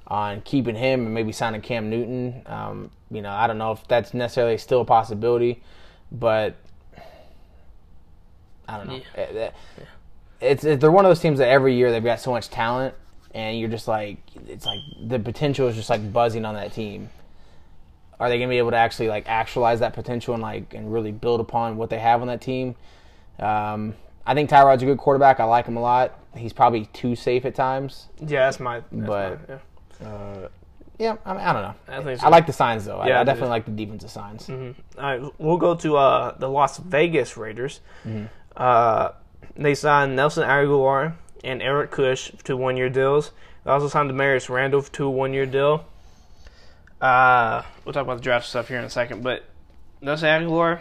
on 0.08 0.42
keeping 0.42 0.76
him 0.76 1.06
and 1.06 1.14
maybe 1.14 1.32
signing 1.32 1.62
Cam 1.62 1.90
Newton? 1.90 2.42
Um, 2.46 2.92
you 3.12 3.22
know, 3.22 3.32
I 3.32 3.48
don't 3.48 3.58
know 3.58 3.72
if 3.72 3.88
that's 3.88 4.14
necessarily 4.14 4.58
still 4.58 4.82
a 4.82 4.86
possibility, 4.86 5.64
but 6.12 6.56
I 8.68 8.78
don't 8.78 8.88
know. 8.88 9.02
Yeah. 9.16 9.24
Eh, 9.24 9.50
It's, 10.42 10.64
it's 10.64 10.80
they're 10.82 10.92
one 10.92 11.06
of 11.06 11.10
those 11.10 11.20
teams 11.20 11.40
that 11.40 11.50
every 11.50 11.76
year 11.76 11.92
they've 11.92 12.04
got 12.04 12.20
so 12.20 12.32
much 12.32 12.50
talent, 12.50 12.94
and 13.34 13.60
you're 13.60 13.70
just 13.70 13.88
like 13.88 14.18
it's 14.48 14.66
like 14.66 14.80
the 15.02 15.20
potential 15.20 15.68
is 15.68 15.76
just 15.76 15.90
like 15.90 16.14
buzzing 16.14 16.46
on 16.46 16.56
that 16.56 16.74
team. 16.74 17.10
Are 18.20 18.30
they 18.30 18.38
going 18.38 18.50
to 18.50 18.54
be 18.54 18.58
able 18.58 18.72
to 18.72 18.78
actually 18.78 19.08
like 19.08 19.28
actualize 19.28 19.80
that 19.80 19.94
potential 19.94 20.34
and 20.34 20.44
like 20.44 20.74
and 20.74 20.92
really 20.94 21.12
build 21.12 21.40
upon 21.40 21.78
what 21.78 21.90
they 21.90 22.00
have 22.00 22.22
on 22.22 22.28
that 22.28 22.42
team? 22.42 22.76
Um, 23.40 23.96
I 24.26 24.34
think 24.34 24.50
Tyrod's 24.50 24.84
a 24.84 24.86
good 24.86 24.98
quarterback. 24.98 25.40
I 25.40 25.46
like 25.46 25.66
him 25.66 25.78
a 25.78 25.82
lot. 25.82 26.20
He's 26.36 26.54
probably 26.54 26.86
too 26.88 27.16
safe 27.16 27.46
at 27.46 27.56
times. 27.56 28.08
Yeah, 28.20 28.46
that's 28.46 28.60
my. 28.60 28.82
That's 28.92 29.08
But- 29.08 29.50
my, 29.50 29.56
yeah. 30.02 30.48
Yeah, 31.00 31.16
I, 31.26 31.32
mean, 31.32 31.42
I 31.42 31.54
don't 31.54 31.62
know. 31.62 31.76
I 31.88 32.04
think 32.04 32.24
I 32.24 32.28
like 32.28 32.46
the 32.46 32.52
signs 32.52 32.84
though. 32.84 32.98
I- 33.00 33.08
Yeah, 33.08 33.18
I, 33.18 33.22
I 33.22 33.24
do. 33.24 33.28
definitely 33.28 33.50
like 33.52 33.66
the 33.66 33.72
defensive 33.72 34.12
signs. 34.12 34.50
All 34.50 34.74
right, 34.98 35.22
we'll 35.38 35.56
go 35.58 35.74
to 35.76 35.96
uh, 35.96 36.38
the 36.38 36.50
Las 36.50 36.78
Vegas 36.78 37.38
Raiders. 37.38 37.80
Uh, 38.58 39.12
they 39.56 39.76
signed 39.76 40.16
Nelson 40.18 40.44
Agholor 40.44 41.14
and 41.44 41.62
Eric 41.62 41.92
Kush 41.92 42.32
to 42.44 42.58
one-year 42.58 42.90
deals. 42.90 43.32
They 43.64 43.72
also 43.72 43.88
signed 43.88 44.12
Damarious 44.12 44.50
Randall 44.50 44.82
to 44.82 45.06
a 45.06 45.10
one-year 45.10 45.46
deal. 45.46 45.86
Uh, 47.02 47.62
We'll 47.86 47.94
talk 47.94 48.04
about 48.04 48.18
the 48.18 48.24
draft 48.24 48.46
stuff 48.46 48.68
here 48.68 48.78
in 48.78 48.84
a 48.84 48.90
second, 48.90 49.24
but 49.24 49.46
Nelson 50.02 50.28
Agholor, 50.28 50.80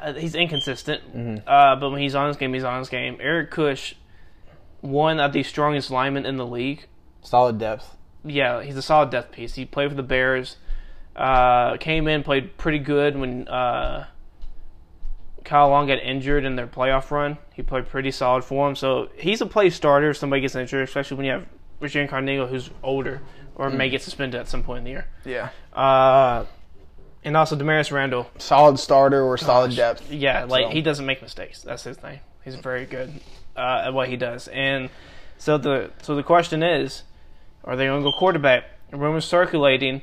uh, 0.00 0.12
he's 0.14 0.34
inconsistent. 0.34 1.42
Uh, 1.46 1.76
but 1.76 1.90
when 1.90 2.00
he's 2.00 2.14
on 2.14 2.28
his 2.28 2.36
game, 2.36 2.52
he's 2.54 2.64
on 2.64 2.78
his 2.78 2.88
game. 2.88 3.18
Eric 3.20 3.50
Kush, 3.50 3.94
one 4.80 5.20
of 5.20 5.32
the 5.32 5.42
strongest 5.42 5.90
linemen 5.90 6.26
in 6.26 6.36
the 6.36 6.46
league. 6.46 6.86
Solid 7.22 7.58
depth. 7.58 7.96
Yeah, 8.24 8.62
he's 8.62 8.76
a 8.76 8.82
solid 8.82 9.10
depth 9.10 9.32
piece. 9.32 9.54
He 9.54 9.64
played 9.64 9.90
for 9.90 9.96
the 9.96 10.02
Bears. 10.02 10.56
Uh, 11.14 11.76
came 11.78 12.08
in, 12.08 12.22
played 12.22 12.56
pretty 12.58 12.78
good 12.78 13.16
when 13.16 13.48
uh, 13.48 14.06
Kyle 15.44 15.70
Long 15.70 15.86
got 15.86 16.00
injured 16.00 16.44
in 16.44 16.56
their 16.56 16.66
playoff 16.66 17.10
run. 17.10 17.38
He 17.54 17.62
played 17.62 17.88
pretty 17.88 18.10
solid 18.10 18.44
for 18.44 18.68
him. 18.68 18.76
So 18.76 19.08
he's 19.16 19.40
a 19.40 19.46
play 19.46 19.70
starter 19.70 20.10
if 20.10 20.18
somebody 20.18 20.42
gets 20.42 20.54
injured, 20.54 20.86
especially 20.86 21.16
when 21.16 21.26
you 21.26 21.32
have 21.32 21.46
Richard 21.80 22.10
Carnigo, 22.10 22.48
who's 22.48 22.70
older 22.82 23.22
or 23.54 23.70
may 23.70 23.88
get 23.88 24.02
suspended 24.02 24.38
at 24.38 24.48
some 24.48 24.62
point 24.62 24.78
in 24.78 24.84
the 24.84 24.90
year. 24.90 25.06
Yeah. 25.24 25.48
Uh, 25.72 26.44
and 27.26 27.36
also 27.36 27.56
Damarious 27.56 27.90
Randall. 27.90 28.30
Solid 28.38 28.78
starter 28.78 29.22
or 29.22 29.36
solid 29.36 29.74
depth. 29.74 30.10
Yeah, 30.10 30.44
like 30.44 30.66
So- 30.66 30.70
he 30.70 30.80
doesn't 30.80 31.04
make 31.04 31.20
mistakes. 31.20 31.60
That's 31.60 31.82
his 31.82 31.96
thing. 31.96 32.20
He's 32.44 32.54
very 32.54 32.86
good 32.86 33.12
uh, 33.56 33.82
at 33.86 33.92
what 33.92 34.08
he 34.08 34.16
does. 34.16 34.46
And 34.48 34.88
so 35.36 35.58
the 35.58 35.90
so 36.00 36.14
the 36.14 36.22
question 36.22 36.62
is, 36.62 37.02
are 37.64 37.74
they 37.74 37.86
going 37.86 38.02
to 38.02 38.10
go 38.10 38.16
quarterback? 38.16 38.64
Rumors 38.92 39.24
circulating, 39.24 40.02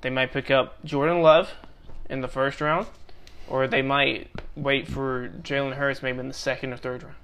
they 0.00 0.08
might 0.08 0.32
pick 0.32 0.50
up 0.50 0.82
Jordan 0.84 1.20
Love 1.20 1.50
in 2.08 2.22
the 2.22 2.28
first 2.28 2.62
round, 2.62 2.86
or 3.46 3.68
they 3.68 3.82
might 3.82 4.30
wait 4.56 4.88
for 4.88 5.28
Jalen 5.42 5.74
Hurts 5.74 6.02
maybe 6.02 6.20
in 6.20 6.28
the 6.28 6.34
second 6.34 6.72
or 6.72 6.78
third 6.78 7.02
round. 7.02 7.16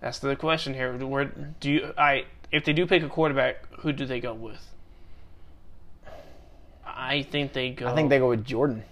That's 0.00 0.18
the 0.18 0.36
question 0.36 0.74
here. 0.74 0.94
Where 0.98 1.24
do 1.24 1.70
you 1.70 1.94
I 1.96 2.26
if 2.52 2.66
they 2.66 2.74
do 2.74 2.86
pick 2.86 3.02
a 3.02 3.08
quarterback, 3.08 3.66
who 3.78 3.92
do 3.92 4.04
they 4.04 4.20
go 4.20 4.34
with? 4.34 4.68
I 6.94 7.22
think 7.22 7.52
they 7.52 7.70
go. 7.70 7.88
I 7.88 7.94
think 7.94 8.08
they 8.08 8.18
go 8.18 8.28
with 8.28 8.44
Jordan. 8.44 8.84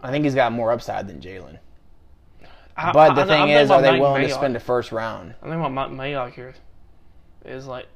I 0.00 0.10
think 0.10 0.24
he's 0.24 0.34
got 0.34 0.52
more 0.52 0.70
upside 0.70 1.08
than 1.08 1.20
Jalen. 1.20 1.58
But 2.76 3.14
the 3.14 3.22
I'm 3.22 3.28
thing 3.28 3.38
thinking 3.38 3.56
is, 3.56 3.70
are 3.70 3.80
they 3.80 3.92
Mike 3.92 4.00
willing 4.02 4.22
to 4.22 4.30
spend 4.30 4.54
a 4.54 4.60
first 4.60 4.92
round? 4.92 5.34
I 5.42 5.48
think 5.48 5.62
what 5.62 5.70
Mike 5.70 5.90
Mayock 5.90 6.34
here 6.34 6.54
is 7.44 7.66
like. 7.66 7.86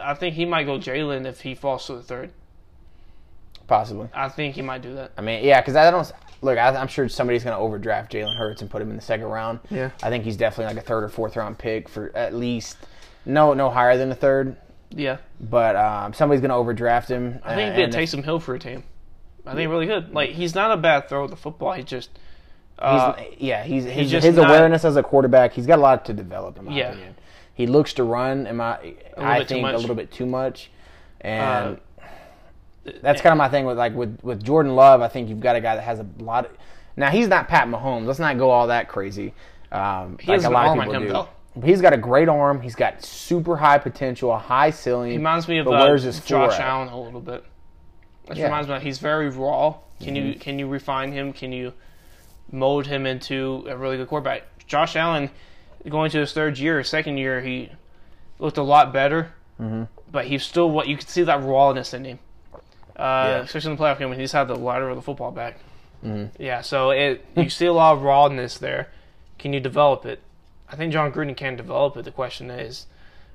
I 0.00 0.14
think 0.14 0.34
he 0.34 0.44
might 0.44 0.64
go 0.64 0.78
Jalen 0.78 1.26
if 1.26 1.40
he 1.40 1.54
falls 1.54 1.86
to 1.86 1.94
the 1.94 2.02
third. 2.02 2.30
Possibly. 3.66 4.08
I 4.14 4.28
think 4.28 4.54
he 4.54 4.62
might 4.62 4.82
do 4.82 4.94
that. 4.94 5.12
I 5.18 5.22
mean, 5.22 5.44
yeah, 5.44 5.60
because 5.60 5.74
I 5.74 5.90
don't 5.90 6.10
look. 6.40 6.56
I, 6.56 6.68
I'm 6.68 6.86
sure 6.86 7.08
somebody's 7.08 7.42
going 7.42 7.56
to 7.56 7.60
overdraft 7.60 8.12
Jalen 8.12 8.36
Hurts 8.36 8.62
and 8.62 8.70
put 8.70 8.80
him 8.80 8.90
in 8.90 8.96
the 8.96 9.02
second 9.02 9.26
round. 9.26 9.58
Yeah. 9.70 9.90
I 10.02 10.08
think 10.08 10.22
he's 10.22 10.36
definitely 10.36 10.74
like 10.74 10.84
a 10.84 10.86
third 10.86 11.02
or 11.02 11.08
fourth 11.08 11.36
round 11.36 11.58
pick 11.58 11.88
for 11.88 12.12
at 12.16 12.32
least 12.32 12.76
no 13.24 13.54
no 13.54 13.70
higher 13.70 13.96
than 13.96 14.12
a 14.12 14.14
third. 14.14 14.56
Yeah, 14.90 15.18
But 15.40 15.76
um, 15.76 16.12
somebody's 16.14 16.40
going 16.40 16.50
to 16.50 16.54
overdraft 16.56 17.08
him. 17.10 17.40
I 17.44 17.54
think 17.54 17.74
he'd 17.74 17.86
be 17.86 17.96
a 17.96 18.02
Taysom 18.02 18.24
Hill 18.24 18.40
for 18.40 18.54
a 18.54 18.58
team. 18.58 18.84
I 19.44 19.54
think 19.54 19.70
really 19.70 19.86
good. 19.86 20.12
Like 20.14 20.30
he's 20.30 20.54
not 20.54 20.70
a 20.70 20.76
bad 20.76 21.08
throw 21.08 21.24
of 21.24 21.30
the 21.30 21.36
football. 21.36 21.72
He 21.72 21.82
just. 21.82 22.10
Uh, 22.78 23.14
He's, 23.14 23.40
yeah, 23.40 23.64
he's 23.64 23.84
his, 23.84 24.10
just 24.10 24.26
his 24.26 24.36
not- 24.36 24.50
awareness 24.50 24.84
as 24.84 24.96
a 24.96 25.02
quarterback. 25.02 25.52
He's 25.54 25.66
got 25.66 25.78
a 25.78 25.82
lot 25.82 26.04
to 26.06 26.12
develop, 26.12 26.58
in 26.58 26.66
my 26.66 26.72
Yeah. 26.76 26.88
opinion. 26.90 27.14
He 27.54 27.66
looks 27.66 27.94
to 27.94 28.04
run, 28.04 28.46
in 28.46 28.56
my 28.56 28.94
I 29.16 29.44
think 29.44 29.66
a 29.66 29.76
little 29.78 29.94
bit 29.94 30.10
too 30.12 30.26
much, 30.26 30.70
and 31.22 31.78
Uh, 32.02 32.02
that's 33.02 33.22
kind 33.22 33.32
of 33.32 33.38
my 33.38 33.48
thing 33.48 33.64
with 33.64 33.78
like 33.78 33.94
with 33.94 34.18
with 34.22 34.42
Jordan 34.44 34.74
Love. 34.76 35.00
I 35.00 35.08
think 35.08 35.28
you've 35.30 35.40
got 35.40 35.56
a 35.56 35.60
guy 35.60 35.74
that 35.76 35.82
has 35.84 36.00
a 36.00 36.06
lot. 36.18 36.44
of... 36.46 36.52
Now 36.96 37.10
he's 37.10 37.28
not 37.28 37.48
Pat 37.48 37.66
Mahomes. 37.66 38.06
Let's 38.06 38.18
not 38.18 38.36
go 38.38 38.50
all 38.50 38.66
that 38.66 38.88
crazy. 38.88 39.32
Um, 39.72 40.18
He 40.20 40.30
like 40.30 40.42
has 40.42 40.44
a 40.44 40.50
lot 40.50 40.76
of 40.78 40.84
people 40.84 41.00
do. 41.00 41.08
though. 41.08 41.28
He's 41.64 41.80
got 41.80 41.92
a 41.92 41.96
great 41.96 42.28
arm. 42.28 42.60
He's 42.60 42.74
got 42.74 43.02
super 43.02 43.56
high 43.56 43.78
potential, 43.78 44.32
a 44.32 44.38
high 44.38 44.70
ceiling. 44.70 45.10
He 45.12 45.16
reminds 45.16 45.48
me 45.48 45.58
of 45.58 45.66
uh, 45.68 45.96
Josh? 45.96 46.58
Allen 46.60 46.88
a 46.88 47.00
little 47.00 47.20
bit. 47.20 47.44
That 48.26 48.36
Yeah. 48.36 48.44
Mm-hmm. 48.44 48.52
reminds 48.52 48.68
me. 48.68 48.80
He's 48.80 48.98
very 48.98 49.28
raw. 49.30 49.76
Can 50.00 50.14
you 50.14 50.34
can 50.34 50.58
you 50.58 50.68
refine 50.68 51.12
him? 51.12 51.32
Can 51.32 51.52
you 51.52 51.72
mold 52.52 52.86
him 52.86 53.06
into 53.06 53.64
a 53.68 53.76
really 53.76 53.96
good 53.96 54.08
quarterback? 54.08 54.42
Josh 54.66 54.94
Allen, 54.96 55.30
going 55.88 56.10
to 56.10 56.18
his 56.18 56.32
third 56.32 56.58
year, 56.58 56.82
second 56.84 57.16
year, 57.18 57.40
he 57.40 57.70
looked 58.38 58.58
a 58.58 58.62
lot 58.62 58.92
better. 58.92 59.32
Mm-hmm. 59.60 59.84
But 60.12 60.26
he's 60.26 60.44
still 60.44 60.70
what 60.70 60.86
you 60.88 60.96
could 60.98 61.08
see 61.08 61.22
that 61.22 61.42
rawness 61.42 61.94
in 61.94 62.04
him, 62.04 62.18
uh, 62.52 62.58
Yeah. 62.98 63.36
especially 63.38 63.70
in 63.72 63.76
the 63.76 63.82
playoff 63.82 63.98
game 63.98 64.10
when 64.10 64.18
he's 64.20 64.32
had 64.32 64.48
the 64.48 64.54
ladder 64.56 64.88
of 64.90 64.96
the 64.96 65.02
football 65.02 65.30
back. 65.30 65.58
Mm-hmm. 66.04 66.40
Yeah, 66.42 66.60
so 66.60 66.90
it 66.90 67.24
you 67.36 67.48
see 67.48 67.66
a 67.66 67.72
lot 67.72 67.94
of 67.96 68.02
rawness 68.02 68.58
there. 68.58 68.88
Can 69.38 69.52
you 69.54 69.60
develop 69.60 70.04
it? 70.04 70.20
I 70.70 70.76
think 70.76 70.92
Jon 70.92 71.12
Gruden 71.12 71.36
can 71.36 71.56
develop 71.56 71.96
it. 71.96 72.04
The 72.04 72.10
question 72.10 72.50
is, 72.50 72.86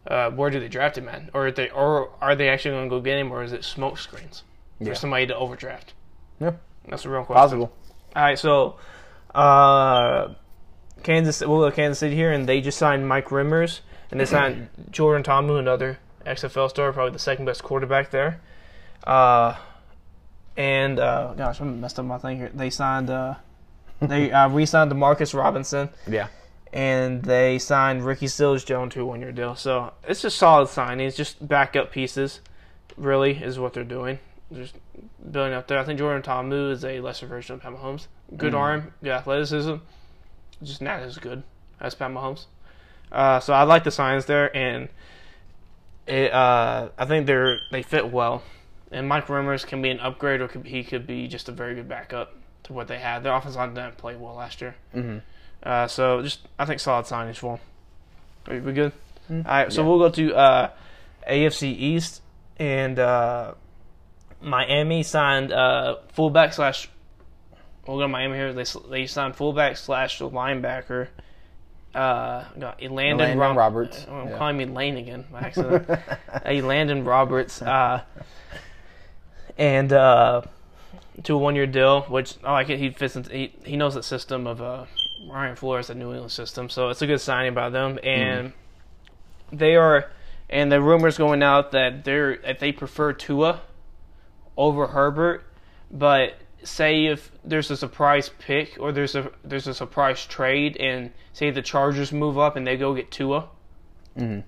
uh, 0.08 0.30
where 0.32 0.50
do 0.50 0.60
they 0.60 0.68
draft 0.68 0.98
him 0.98 1.08
at, 1.08 1.30
or 1.34 1.48
are 1.48 1.52
they, 1.52 1.70
or 1.70 2.10
are 2.22 2.36
they 2.36 2.50
actually 2.50 2.72
going 2.72 2.90
to 2.90 2.90
go 2.90 3.00
get 3.02 3.18
him, 3.18 3.32
or 3.32 3.44
is 3.44 3.54
it 3.54 3.64
smoke 3.64 3.98
screens 3.98 4.44
for 4.80 4.86
Yeah. 4.86 4.94
somebody 4.94 5.28
to 5.28 5.36
overdraft? 5.36 5.94
Yeah. 6.40 6.52
That's 6.88 7.06
a 7.06 7.10
real 7.10 7.24
question. 7.24 7.42
Possible. 7.42 7.72
All 8.16 8.24
right, 8.24 8.38
so 8.40 8.76
uh, 9.34 10.34
Kansas, 11.04 11.40
we'll 11.42 11.60
go 11.60 11.70
to 11.70 11.76
Kansas 11.76 12.00
City 12.00 12.16
here, 12.16 12.32
and 12.32 12.48
they 12.50 12.60
just 12.62 12.78
signed 12.78 13.08
Mike 13.08 13.28
Remmers, 13.30 13.80
and 14.10 14.20
they 14.20 14.26
signed 14.26 14.70
Jordan 14.92 15.24
Ta'amu, 15.24 15.58
another 15.58 16.00
XFL 16.26 16.70
star, 16.70 16.92
probably 16.92 17.14
the 17.14 17.20
second 17.20 17.46
best 17.46 17.64
quarterback 17.64 18.12
there. 18.12 18.42
Uh, 19.06 19.56
and 20.58 21.00
uh, 21.00 21.34
gosh, 21.36 21.62
I 21.62 21.64
messed 21.64 21.98
up 22.00 22.06
my 22.06 22.18
thing 22.18 22.38
here. 22.38 22.52
They 22.54 22.70
signed, 22.70 23.10
uh, 23.10 23.36
they 24.02 24.32
uh, 24.32 24.50
re-signed 24.50 24.92
Demarcus 24.92 25.34
Robinson, 25.38 25.90
Yeah. 26.08 26.28
And 26.74 27.24
they 27.24 27.60
signed 27.60 28.06
Ricky 28.06 28.28
Seals-Jones 28.28 28.94
to 28.94 29.02
a 29.02 29.06
one-year 29.06 29.34
deal. 29.34 29.56
So 29.56 29.94
it's 30.08 30.22
just 30.22 30.38
solid 30.38 30.70
signings, 30.70 31.16
just 31.16 31.46
backup 31.46 31.92
pieces. 31.92 32.40
Really, 32.98 33.34
is 33.44 33.60
what 33.60 33.74
they're 33.74 33.84
doing. 33.84 34.20
Just 34.54 34.76
building 35.32 35.54
up 35.54 35.68
there. 35.68 35.80
I 35.80 35.84
think 35.84 35.98
Jordan 36.00 36.22
Ta'amu 36.22 36.72
is 36.72 36.84
a 36.86 37.00
lesser 37.00 37.26
version 37.26 37.56
of 37.56 37.62
Pat 37.62 37.74
Mahomes. 37.74 38.08
Good 38.36 38.54
Mm. 38.54 38.58
arm, 38.58 38.94
good 39.02 39.12
athleticism, 39.14 39.76
just 40.64 40.82
not 40.82 41.00
as 41.02 41.18
good 41.18 41.44
as 41.80 41.96
Pat 41.96 42.12
Mahomes. 42.12 42.46
Uh, 43.12 43.40
so 43.40 43.54
I 43.54 43.64
like 43.64 43.84
the 43.84 43.92
signs 43.92 44.26
there, 44.26 44.56
and 44.56 44.88
it, 46.08 46.32
uh, 46.34 46.90
I 46.98 47.06
think 47.06 47.28
they're 47.28 47.60
they 47.72 47.82
fit 47.82 48.10
well. 48.12 48.44
And 48.92 49.08
Mike 49.08 49.28
Remmers 49.28 49.66
can 49.66 49.82
be 49.82 49.90
an 49.90 50.00
upgrade, 50.02 50.42
or 50.42 50.48
could, 50.48 50.66
he 50.66 50.84
could 50.84 51.08
be 51.08 51.28
just 51.28 51.48
a 51.48 51.52
very 51.54 51.76
good 51.76 51.88
backup 51.88 52.34
to 52.64 52.74
what 52.74 52.88
they 52.88 53.00
had. 53.00 53.24
Their 53.24 53.34
offense 53.34 53.56
line 53.56 53.74
didn't 53.74 53.98
play 53.98 54.16
well 54.16 54.36
last 54.36 54.60
year. 54.62 54.76
Mm-hmm. 54.96 55.20
Uh, 55.64 55.88
so 55.88 56.22
just 56.22 56.48
I 56.58 56.66
think 56.66 56.80
solid 56.80 57.06
signage 57.06 57.38
for 57.38 57.58
him. 57.58 57.60
Are 58.48 58.60
we 58.62 58.74
good? 58.74 58.94
Mm. 59.30 59.46
All 59.46 59.52
right, 59.52 59.72
so 59.72 59.82
Yeah. 59.82 59.88
we'll 59.88 60.00
go 60.00 60.10
to 60.10 60.36
uh, 60.36 60.70
AFC 61.30 61.64
East, 61.78 62.22
and 62.58 62.98
uh, 62.98 63.54
Miami 64.42 65.04
signed 65.04 65.52
uh, 65.52 65.98
fullback 66.14 66.54
slash. 66.54 66.90
We'll 67.88 67.98
go 67.98 68.04
to 68.04 68.08
Miami 68.08 68.36
here. 68.38 68.54
They 68.54 68.66
they 68.90 69.06
signed 69.08 69.36
fullback 69.36 69.78
slash 69.78 70.20
linebacker. 70.20 71.08
Uh, 71.94 72.46
got 72.58 72.82
Landon, 72.82 72.94
Landon 73.18 73.38
Rob- 73.38 73.58
Roberts, 73.58 74.06
I'm 74.10 74.30
yeah. 74.30 74.38
calling 74.38 74.56
me 74.56 74.66
Lane 74.66 74.96
again 74.96 75.26
by 75.30 75.42
accident. 75.42 75.90
a 76.46 76.62
Landon 76.62 77.04
Roberts, 77.04 77.62
uh, 77.62 78.02
and 79.58 79.92
uh, 79.92 80.42
to 81.24 81.34
a 81.36 81.38
one-year 81.38 81.68
deal, 81.68 82.04
which 82.04 82.36
I 82.46 82.54
like 82.54 82.70
it. 82.70 82.80
He 82.80 82.92
fits 82.92 83.18
into 83.18 83.30
he, 83.32 83.54
he 83.66 83.76
knows 83.76 83.96
the 83.96 84.04
system 84.04 84.48
of 84.48 84.62
uh, 84.62 84.86
Brian 85.28 85.56
Flores, 85.56 85.88
the 85.88 85.96
New 85.96 86.12
England 86.12 86.32
system, 86.32 86.70
so 86.70 86.90
it's 86.90 87.02
a 87.02 87.08
good 87.08 87.22
signing 87.22 87.54
by 87.54 87.70
them. 87.70 88.00
And 88.04 88.54
they 89.52 89.76
are, 89.76 90.10
and 90.50 90.72
the 90.72 90.82
rumors 90.82 91.18
going 91.18 91.44
out 91.44 91.72
that 91.72 92.04
they're 92.04 92.38
that 92.38 92.60
they 92.60 92.72
prefer 92.72 93.14
Tua 93.14 93.62
over 94.58 94.88
Herbert, 94.88 95.44
but 95.92 96.36
say 96.64 97.06
if 97.08 97.32
there's 97.44 97.72
a 97.72 97.78
surprise 97.78 98.30
pick 98.40 98.78
or 98.80 98.92
there's 98.92 99.16
a 99.16 99.32
there's 99.44 99.68
a 99.68 99.74
surprise 99.74 100.26
trade, 100.26 100.78
and 100.78 101.12
say 101.34 101.50
the 101.52 101.62
Chargers 101.62 102.12
move 102.12 102.38
up 102.38 102.56
and 102.56 102.66
they 102.68 102.78
go 102.78 102.94
get 102.94 103.12
Tua. 103.12 103.48
Mhm. 104.18 104.44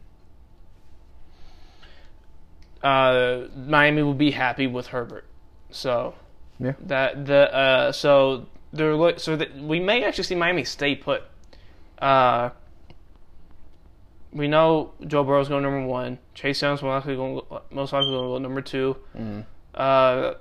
Uh, 2.84 3.48
Miami 3.56 4.04
will 4.04 4.14
be 4.14 4.32
happy 4.32 4.68
with 4.68 4.88
Herbert, 4.88 5.26
so 5.72 6.16
Yeah. 6.60 6.74
that 6.82 7.26
the 7.26 7.54
uh, 7.56 7.92
so 7.94 8.46
they're 8.74 8.96
look 8.96 9.20
so 9.20 9.36
that 9.38 9.56
we 9.56 9.80
may 9.80 10.04
actually 10.04 10.26
see 10.26 10.36
Miami 10.36 10.64
stay 10.66 10.96
put. 10.96 11.24
Uh, 12.00 12.50
we 14.32 14.48
know 14.48 14.92
Joe 15.06 15.24
Burrow's 15.24 15.48
going 15.48 15.64
number 15.64 15.86
one. 15.86 16.18
Chase 16.34 16.62
Young's 16.62 16.82
most 16.82 17.06
likely 17.06 17.16
going 17.16 17.42
most 17.72 17.94
likely 17.94 18.10
going 18.12 18.24
to 18.24 18.30
go 18.30 18.38
number 18.40 18.62
2 18.62 18.98
Mhm. 19.16 19.46
Uh, 19.76 20.34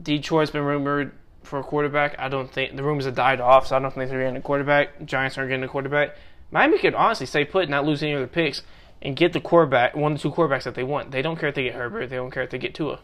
Detroit's 0.00 0.50
been 0.50 0.62
rumored 0.64 1.12
for 1.42 1.58
a 1.60 1.62
quarterback. 1.62 2.16
I 2.18 2.28
don't 2.28 2.50
think 2.50 2.76
the 2.76 2.82
rumors 2.82 3.04
have 3.06 3.14
died 3.14 3.40
off, 3.40 3.68
so 3.68 3.76
I 3.76 3.78
don't 3.78 3.94
think 3.94 4.10
they're 4.10 4.20
getting 4.20 4.36
a 4.36 4.40
quarterback. 4.42 5.04
Giants 5.06 5.38
aren't 5.38 5.48
getting 5.50 5.64
a 5.64 5.68
quarterback. 5.68 6.16
Miami 6.50 6.78
could 6.78 6.94
honestly 6.94 7.26
stay 7.26 7.44
put, 7.44 7.68
not 7.68 7.84
lose 7.86 8.02
any 8.02 8.12
of 8.12 8.18
their 8.20 8.26
picks, 8.26 8.62
and 9.00 9.16
get 9.16 9.32
the 9.32 9.40
quarterback, 9.40 9.94
one 9.96 10.12
of 10.12 10.18
the 10.18 10.22
two 10.28 10.34
quarterbacks 10.34 10.64
that 10.64 10.74
they 10.74 10.82
want. 10.82 11.12
They 11.12 11.22
don't 11.22 11.36
care 11.38 11.48
if 11.48 11.54
they 11.54 11.62
get 11.64 11.74
Herbert. 11.74 12.08
They 12.10 12.16
don't 12.16 12.30
care 12.30 12.42
if 12.42 12.50
they 12.50 12.58
get 12.58 12.74
Tua. 12.74 12.98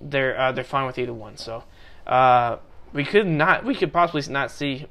They're 0.00 0.38
uh, 0.40 0.52
they're 0.52 0.64
fine 0.64 0.86
with 0.86 0.98
either 0.98 1.12
one. 1.12 1.36
So 1.36 1.64
uh, 2.06 2.56
we 2.92 3.04
could 3.04 3.26
not 3.26 3.64
we 3.64 3.74
could 3.74 3.92
possibly 3.92 4.22
not 4.32 4.50
see 4.50 4.86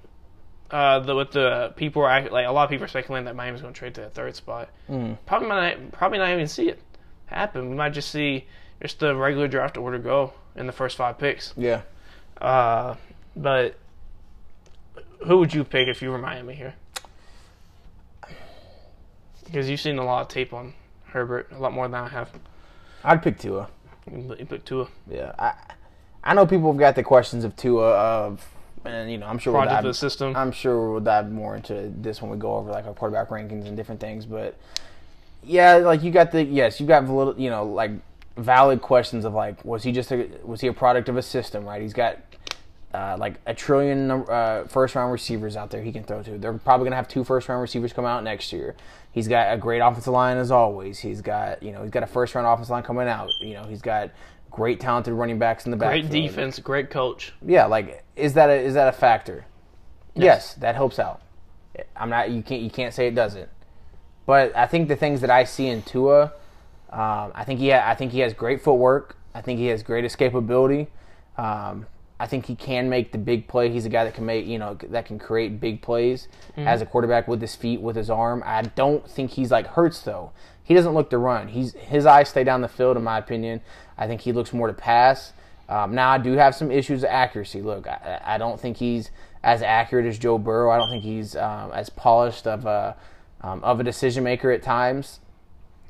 uh, 0.72 1.00
the 1.00 1.16
what 1.16 1.32
the 1.32 1.74
people 1.76 2.04
are 2.04 2.30
like 2.30 2.46
a 2.46 2.52
lot 2.52 2.64
of 2.66 2.70
people 2.70 2.86
are 2.86 2.90
speculating 2.90 3.26
that 3.26 3.36
Miami's 3.36 3.62
going 3.62 3.74
to 3.74 3.78
trade 3.80 3.96
to 3.96 4.02
the 4.02 4.10
third 4.10 4.36
spot. 4.36 4.70
Mhm. 4.90 5.18
Probably 5.26 5.48
might 5.48 5.92
probably 5.92 6.18
not 6.20 6.30
even 6.30 6.48
see 6.48 6.70
it 6.70 6.80
happen. 7.26 7.70
We 7.72 7.76
might 7.76 7.90
just 7.94 8.12
see 8.12 8.46
just 8.82 9.00
the 9.00 9.16
regular 9.16 9.48
draft 9.48 9.78
order 9.78 9.98
go 9.98 10.34
in 10.56 10.68
the 10.68 10.72
first 10.74 10.96
five 10.98 11.18
picks. 11.18 11.54
Yeah. 11.58 11.82
Uh, 12.40 12.96
but 13.36 13.76
who 15.26 15.38
would 15.40 15.54
you 15.54 15.64
pick 15.64 15.88
if 15.88 16.02
you 16.02 16.12
were 16.12 16.18
Miami 16.18 16.54
here? 16.56 16.76
Because 19.46 19.70
you've 19.70 19.80
seen 19.82 19.98
a 19.98 20.06
lot 20.06 20.22
of 20.22 20.28
tape 20.28 20.54
on 20.54 20.74
Herbert, 21.06 21.50
a 21.52 21.58
lot 21.60 21.74
more 21.74 21.88
than 21.88 21.96
I 22.00 22.08
have. 22.10 22.30
I'd 23.04 23.24
pick 23.24 23.40
Tua. 23.40 23.70
You 24.12 24.46
pick 24.48 24.66
Tua, 24.66 24.88
Yeah. 25.10 25.34
I 25.40 25.54
I 26.24 26.34
know 26.34 26.46
people 26.46 26.72
have 26.72 26.80
got 26.80 26.96
the 26.96 27.04
questions 27.04 27.44
of 27.44 27.56
Tua 27.56 27.92
of, 27.92 28.46
and 28.86 29.12
you 29.12 29.18
know 29.18 29.28
I'm 29.28 29.40
sure 29.40 29.54
we'll 29.54 29.62
product 29.62 29.80
of 29.80 29.84
dive, 29.84 29.90
the 29.90 29.94
system. 29.94 30.36
I'm 30.36 30.52
sure 30.52 30.92
we'll 30.92 31.00
dive 31.00 31.32
more 31.32 31.56
into 31.56 31.92
this 31.98 32.22
when 32.22 32.30
we 32.32 32.38
go 32.38 32.56
over 32.56 32.72
like 32.72 32.86
our 32.86 32.94
quarterback 32.94 33.30
rankings 33.30 33.66
and 33.66 33.76
different 33.76 34.02
things. 34.02 34.26
But 34.26 34.58
yeah, 35.44 35.76
like 35.76 36.04
you 36.04 36.12
got 36.12 36.32
the 36.32 36.44
yes, 36.44 36.80
you 36.80 36.88
got 36.88 37.04
valid, 37.04 37.40
you 37.40 37.50
know 37.50 37.64
like 37.64 37.92
valid 38.38 38.82
questions 38.82 39.26
of 39.26 39.34
like 39.34 39.64
was 39.66 39.84
he 39.84 39.92
just 39.92 40.12
a 40.12 40.30
was 40.44 40.62
he 40.62 40.68
a 40.68 40.74
product 40.74 41.10
of 41.10 41.18
a 41.18 41.22
system? 41.22 41.66
Right? 41.66 41.82
He's 41.82 41.94
got 41.94 42.20
uh, 42.94 43.16
like 43.20 43.36
a 43.46 43.54
trillion 43.54 44.10
uh, 44.12 44.66
first 44.68 44.96
round 44.96 45.12
receivers 45.12 45.56
out 45.56 45.70
there 45.70 45.82
he 45.82 45.92
can 45.92 46.04
throw 46.04 46.24
to. 46.24 46.38
They're 46.38 46.54
probably 46.54 46.86
gonna 46.86 46.96
have 46.96 47.08
two 47.08 47.24
first 47.24 47.48
round 47.48 47.62
receivers 47.62 47.94
come 47.94 48.06
out 48.06 48.24
next 48.24 48.52
year. 48.52 48.76
He's 49.12 49.28
got 49.28 49.54
a 49.54 49.58
great 49.58 49.80
offensive 49.80 50.14
line 50.14 50.38
as 50.38 50.52
always. 50.52 51.00
He's 51.00 51.22
got 51.22 51.62
you 51.64 51.72
know 51.72 51.82
he's 51.82 51.92
got 51.92 52.04
a 52.04 52.08
first 52.08 52.36
round 52.36 52.48
offensive 52.48 52.72
line 52.72 52.84
coming 52.84 53.08
out. 53.08 53.30
You 53.42 53.54
know 53.54 53.64
he's 53.64 53.82
got 53.82 54.12
great 54.60 54.82
talented 54.82 55.14
running 55.14 55.40
backs 55.40 55.64
in 55.64 55.72
the 55.72 55.78
back. 55.78 55.92
Great 55.92 56.10
defense, 56.10 56.60
great 56.60 56.90
coach. 56.90 57.32
Yeah, 57.46 57.66
like 57.66 58.04
is 58.18 58.34
that 58.34 58.50
a 58.50 58.56
is 58.56 58.74
that 58.74 58.90
a 58.90 58.92
factor? 58.92 59.46
Yes, 60.16 60.54
that 60.56 60.76
helps 60.76 61.00
out. 61.00 61.22
I'm 61.96 62.10
not 62.10 62.30
you 62.30 62.42
can't 62.44 62.62
you 62.62 62.70
can't 62.70 62.94
say 62.94 63.08
it 63.08 63.16
doesn't. 63.16 63.48
But 64.26 64.56
I 64.58 64.68
think 64.68 64.90
the 64.90 64.98
things 64.98 65.22
that 65.22 65.30
I 65.30 65.46
see 65.46 65.68
in 65.68 65.82
Tua, 65.82 66.34
um, 66.92 67.32
I 67.34 67.46
think 67.46 67.62
he 67.62 67.70
ha- 67.70 67.90
I 67.90 67.96
think 67.96 68.12
he 68.12 68.20
has 68.20 68.34
great 68.34 68.62
footwork. 68.62 69.16
I 69.34 69.40
think 69.42 69.60
he 69.60 69.68
has 69.68 69.82
great 69.82 70.04
escapability. 70.04 70.88
Um, 71.38 71.86
I 72.20 72.28
think 72.28 72.46
he 72.46 72.56
can 72.56 72.90
make 72.90 73.14
the 73.14 73.18
big 73.18 73.48
play. 73.48 73.70
He's 73.70 73.86
a 73.86 73.90
guy 73.90 74.04
that 74.04 74.14
can 74.14 74.26
make 74.26 74.46
you 74.46 74.60
know 74.60 74.78
that 74.90 75.06
can 75.06 75.20
create 75.20 75.62
big 75.62 75.82
plays 75.82 76.28
as 76.58 76.82
a 76.82 76.86
quarterback 76.86 77.30
with 77.30 77.40
his 77.40 77.56
feet, 77.56 77.80
with 77.80 77.96
his 77.96 78.10
arm. 78.10 78.44
I 78.46 78.64
don't 78.64 79.10
think 79.10 79.32
he's 79.32 79.52
like 79.52 79.68
Hurts 79.68 80.02
though. 80.02 80.34
He 80.70 80.76
doesn't 80.76 80.94
look 80.94 81.10
to 81.10 81.18
run. 81.18 81.48
He's 81.48 81.74
his 81.74 82.06
eyes 82.06 82.30
stay 82.30 82.44
down 82.44 82.62
the 82.62 82.68
field, 82.68 82.96
in 82.96 83.04
my 83.04 83.18
opinion. 83.18 83.62
I 83.98 84.06
think 84.06 84.22
he 84.22 84.32
looks 84.32 84.54
more 84.54 84.68
to 84.68 84.74
pass. 84.74 85.34
Um, 85.68 85.96
now 85.96 86.12
I 86.12 86.20
do 86.20 86.34
have 86.34 86.54
some 86.54 86.70
issues 86.72 87.02
of 87.02 87.10
accuracy. 87.10 87.64
Look, 87.64 87.88
I, 87.88 88.22
I 88.24 88.38
don't 88.38 88.60
think 88.60 88.78
he's 88.78 89.10
as 89.44 89.64
accurate 89.64 90.06
as 90.06 90.20
Joe 90.20 90.38
Burrow. 90.38 90.70
I 90.70 90.78
don't 90.78 90.92
think 90.92 91.04
he's 91.04 91.36
um, 91.36 91.72
as 91.72 91.90
polished 91.90 92.46
of 92.46 92.68
a 92.68 92.96
um, 93.42 93.64
of 93.64 93.80
a 93.80 93.84
decision 93.84 94.24
maker 94.24 94.52
at 94.52 94.62
times 94.62 95.22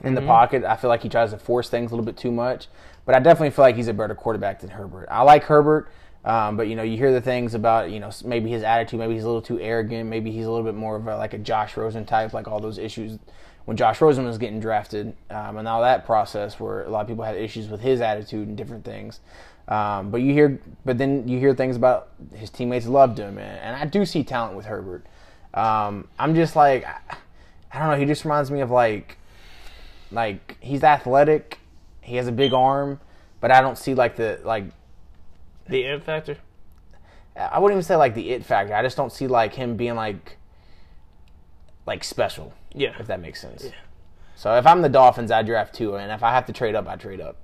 in 0.01 0.15
the 0.15 0.21
pocket. 0.21 0.63
I 0.63 0.77
feel 0.77 0.89
like 0.89 1.03
he 1.03 1.09
tries 1.09 1.31
to 1.31 1.37
force 1.37 1.69
things 1.69 1.91
a 1.91 1.93
little 1.93 2.05
bit 2.05 2.15
too 2.15 2.31
much. 2.31 2.67
But 3.05 3.15
I 3.15 3.19
definitely 3.19 3.49
feel 3.49 3.65
like 3.65 3.75
he's 3.75 3.89
a 3.89 3.93
better 3.93 4.15
quarterback 4.15 4.61
than 4.61 4.69
Herbert. 4.69 5.09
I 5.11 5.23
like 5.23 5.43
Herbert, 5.43 5.89
um, 6.23 6.55
but 6.55 6.69
you 6.69 6.77
know 6.77 6.83
you 6.83 6.95
hear 6.95 7.11
the 7.11 7.19
things 7.19 7.53
about 7.53 7.91
you 7.91 7.99
know 7.99 8.11
maybe 8.23 8.49
his 8.49 8.63
attitude, 8.63 8.97
maybe 9.01 9.15
he's 9.15 9.23
a 9.23 9.27
little 9.27 9.41
too 9.41 9.59
arrogant, 9.59 10.09
maybe 10.09 10.31
he's 10.31 10.45
a 10.45 10.49
little 10.49 10.65
bit 10.65 10.75
more 10.75 10.95
of 10.95 11.05
a, 11.05 11.17
like 11.17 11.33
a 11.33 11.37
Josh 11.37 11.75
Rosen 11.75 12.05
type, 12.05 12.31
like 12.31 12.47
all 12.47 12.61
those 12.61 12.77
issues 12.77 13.19
when 13.69 13.77
Josh 13.77 14.01
Rosen 14.01 14.25
was 14.25 14.39
getting 14.39 14.59
drafted, 14.59 15.15
um, 15.29 15.57
and 15.57 15.67
all 15.67 15.83
that 15.83 16.03
process 16.03 16.59
where 16.59 16.85
a 16.85 16.89
lot 16.89 17.01
of 17.01 17.07
people 17.07 17.23
had 17.23 17.35
issues 17.35 17.67
with 17.67 17.81
his 17.81 18.01
attitude 18.01 18.47
and 18.47 18.57
different 18.57 18.83
things. 18.83 19.19
Um, 19.67 20.09
but 20.09 20.21
you 20.23 20.33
hear, 20.33 20.59
but 20.85 20.97
then 20.97 21.27
you 21.27 21.37
hear 21.37 21.53
things 21.53 21.75
about 21.75 22.09
his 22.33 22.49
teammates 22.49 22.87
loved 22.87 23.19
him, 23.19 23.37
and, 23.37 23.59
and 23.59 23.75
I 23.75 23.85
do 23.85 24.07
see 24.07 24.23
talent 24.23 24.55
with 24.55 24.65
Herbert. 24.65 25.05
Um, 25.53 26.07
I'm 26.17 26.33
just 26.33 26.55
like, 26.55 26.83
I, 26.83 27.17
I 27.71 27.77
don't 27.77 27.89
know. 27.89 27.97
He 27.97 28.05
just 28.05 28.25
reminds 28.25 28.49
me 28.49 28.61
of 28.61 28.71
like, 28.71 29.17
like 30.11 30.57
he's 30.61 30.83
athletic, 30.83 31.59
he 32.01 32.15
has 32.15 32.27
a 32.27 32.31
big 32.31 32.53
arm, 32.53 32.99
but 33.39 33.51
I 33.51 33.61
don't 33.61 33.77
see 33.77 33.93
like 33.93 34.15
the 34.15 34.39
like 34.43 34.63
the 35.67 35.83
it 35.83 36.03
factor. 36.03 36.37
I 37.35 37.59
wouldn't 37.59 37.77
even 37.77 37.83
say 37.83 37.97
like 37.97 38.15
the 38.15 38.31
it 38.31 38.43
factor. 38.43 38.73
I 38.73 38.81
just 38.81 38.97
don't 38.97 39.13
see 39.13 39.27
like 39.27 39.53
him 39.53 39.77
being 39.77 39.93
like 39.93 40.37
like 41.85 42.03
special, 42.03 42.51
Yeah. 42.73 42.93
if 42.99 43.07
that 43.07 43.19
makes 43.19 43.41
sense. 43.41 43.63
Yeah. 43.65 43.71
So 44.35 44.55
if 44.57 44.65
I'm 44.65 44.81
the 44.81 44.89
Dolphins, 44.89 45.31
I 45.31 45.41
draft 45.43 45.75
two, 45.75 45.95
and 45.95 46.11
if 46.11 46.23
I 46.23 46.31
have 46.31 46.45
to 46.45 46.53
trade 46.53 46.75
up, 46.75 46.87
I 46.87 46.95
trade 46.95 47.19
up, 47.19 47.35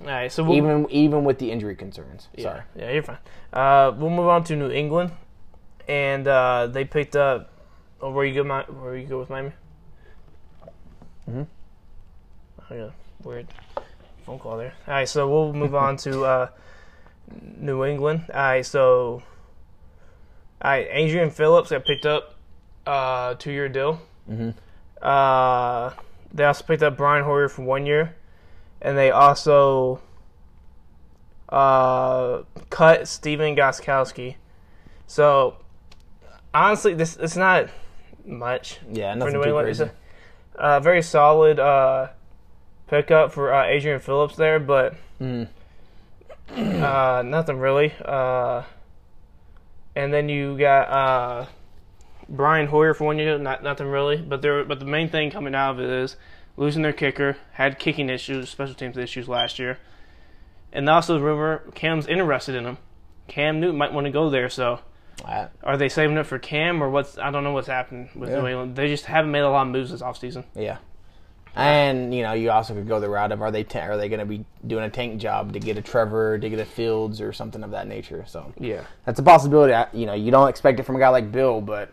All 0.00 0.06
right. 0.06 0.32
So 0.32 0.42
we'll, 0.42 0.56
even 0.56 0.86
even 0.90 1.24
with 1.24 1.38
the 1.38 1.50
injury 1.50 1.76
concerns. 1.76 2.28
yeah, 2.34 2.42
Sorry. 2.42 2.62
Yeah, 2.76 2.90
you're 2.90 3.02
fine. 3.02 3.18
Uh, 3.52 3.92
we'll 3.96 4.08
move 4.10 4.28
on 4.28 4.42
to 4.44 4.56
New 4.56 4.70
England, 4.70 5.12
and 5.88 6.26
uh, 6.26 6.68
they 6.68 6.84
picked 6.84 7.16
up. 7.16 7.50
Oh, 8.00 8.10
where 8.10 8.24
you 8.24 8.34
go? 8.34 8.44
Mi- 8.44 8.72
Where 8.80 8.96
you 8.96 9.06
go 9.06 9.18
with 9.20 9.28
Miami? 9.30 9.52
Mhm. 11.30 11.46
I 12.70 12.76
got 12.76 12.88
a 12.88 12.92
weird 13.22 13.46
phone 14.24 14.38
call 14.38 14.56
there. 14.56 14.72
All 14.88 14.94
right, 14.94 15.08
so 15.08 15.28
we'll 15.28 15.52
move 15.52 15.74
on 15.74 15.96
to 15.98 16.24
uh, 16.24 16.48
New 17.58 17.84
England. 17.84 18.24
All 18.32 18.40
right, 18.40 18.64
so 18.66 19.22
all 20.62 20.70
right, 20.70 20.86
Adrian 20.90 21.30
Phillips 21.30 21.70
got 21.70 21.84
picked 21.84 22.06
up, 22.06 22.34
uh, 22.86 23.34
two 23.34 23.52
year 23.52 23.68
deal. 23.68 24.00
Mhm. 24.30 24.54
Uh, 25.00 25.90
they 26.32 26.44
also 26.44 26.64
picked 26.64 26.82
up 26.82 26.96
Brian 26.96 27.24
Hoyer 27.24 27.48
for 27.48 27.62
one 27.62 27.86
year, 27.86 28.14
and 28.80 28.96
they 28.96 29.10
also 29.10 30.00
uh, 31.48 32.42
cut 32.70 33.06
Stephen 33.08 33.54
Gostkowski. 33.56 34.36
So 35.06 35.56
honestly, 36.54 36.94
this 36.94 37.16
it's 37.16 37.36
not 37.36 37.68
much 38.24 38.78
Yeah, 38.90 39.12
for 39.12 39.18
nothing 39.18 39.34
New 39.34 39.42
too 39.42 39.48
England. 39.48 39.68
It's 39.68 39.78
crazy. 39.80 39.92
a 40.56 40.58
uh, 40.60 40.80
very 40.80 41.02
solid 41.02 41.58
uh, 41.58 42.08
pickup 42.86 43.32
for 43.32 43.52
uh, 43.52 43.64
Adrian 43.66 44.00
Phillips 44.00 44.36
there, 44.36 44.58
but 44.60 44.94
Mm. 45.20 45.48
uh, 46.50 47.22
nothing 47.22 47.58
really. 47.58 47.92
Uh, 48.04 48.62
and 49.94 50.12
then 50.12 50.28
you 50.28 50.56
got 50.58 50.88
uh, 50.88 51.46
Brian 52.32 52.66
Hoyer 52.68 52.94
for 52.94 53.04
one 53.04 53.18
year, 53.18 53.36
not 53.38 53.62
nothing 53.62 53.86
really. 53.86 54.16
But 54.16 54.42
there, 54.42 54.64
but 54.64 54.80
the 54.80 54.86
main 54.86 55.08
thing 55.08 55.30
coming 55.30 55.54
out 55.54 55.72
of 55.72 55.80
it 55.80 55.88
is 55.88 56.16
losing 56.56 56.82
their 56.82 56.92
kicker, 56.92 57.36
had 57.52 57.78
kicking 57.78 58.08
issues, 58.08 58.48
special 58.50 58.74
teams 58.74 58.96
issues 58.96 59.28
last 59.28 59.58
year, 59.58 59.78
and 60.72 60.88
also 60.88 61.14
the 61.14 61.20
rumor 61.24 61.62
Cam's 61.74 62.06
interested 62.06 62.54
in 62.54 62.64
him. 62.64 62.78
Cam 63.28 63.60
Newton 63.60 63.76
might 63.76 63.92
want 63.92 64.06
to 64.06 64.10
go 64.10 64.30
there, 64.30 64.48
so 64.48 64.80
I- 65.24 65.48
are 65.62 65.76
they 65.76 65.88
saving 65.88 66.16
it 66.16 66.24
for 66.26 66.38
Cam 66.38 66.82
or 66.82 66.88
what's? 66.90 67.18
I 67.18 67.30
don't 67.30 67.44
know 67.44 67.52
what's 67.52 67.68
happening 67.68 68.08
with 68.16 68.30
Yeah. 68.30 68.40
New 68.40 68.46
England. 68.48 68.76
They 68.76 68.88
just 68.88 69.04
haven't 69.06 69.30
made 69.30 69.40
a 69.40 69.50
lot 69.50 69.66
of 69.66 69.68
moves 69.72 69.90
this 69.92 70.02
offseason. 70.02 70.44
Yeah. 70.54 70.78
And 71.54 72.14
you 72.14 72.22
know, 72.22 72.32
you 72.32 72.50
also 72.50 72.72
could 72.72 72.88
go 72.88 72.98
the 72.98 73.10
route 73.10 73.30
of 73.30 73.42
are 73.42 73.50
they 73.50 73.62
ta- 73.62 73.80
are 73.80 73.98
they 73.98 74.08
going 74.08 74.20
to 74.20 74.26
be 74.26 74.44
doing 74.66 74.84
a 74.84 74.90
tank 74.90 75.20
job 75.20 75.52
to 75.52 75.58
get 75.60 75.76
a 75.76 75.82
Trevor, 75.82 76.38
to 76.38 76.48
get 76.48 76.58
a 76.58 76.64
Fields, 76.64 77.20
or 77.20 77.32
something 77.34 77.62
of 77.62 77.72
that 77.72 77.86
nature? 77.86 78.24
So 78.26 78.52
Yeah. 78.58 78.80
that's 79.04 79.20
a 79.20 79.22
possibility. 79.22 79.74
I- 79.74 79.86
You 79.92 80.06
know, 80.06 80.14
you 80.14 80.30
don't 80.30 80.48
expect 80.48 80.80
it 80.80 80.84
from 80.84 80.96
a 80.96 80.98
guy 80.98 81.10
like 81.10 81.30
Bill, 81.30 81.60
but 81.60 81.90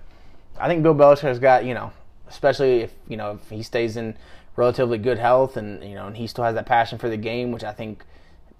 I 0.59 0.67
think 0.67 0.83
Bill 0.83 0.95
Belichick 0.95 1.21
has 1.21 1.39
got 1.39 1.65
you 1.65 1.73
know, 1.73 1.91
especially 2.27 2.81
if 2.81 2.93
you 3.07 3.17
know 3.17 3.39
if 3.41 3.49
he 3.49 3.63
stays 3.63 3.97
in 3.97 4.15
relatively 4.55 4.97
good 4.97 5.17
health 5.17 5.57
and 5.57 5.83
you 5.83 5.95
know, 5.95 6.07
and 6.07 6.17
he 6.17 6.27
still 6.27 6.43
has 6.43 6.55
that 6.55 6.65
passion 6.65 6.97
for 6.97 7.09
the 7.09 7.17
game, 7.17 7.51
which 7.51 7.63
I 7.63 7.71
think 7.71 8.03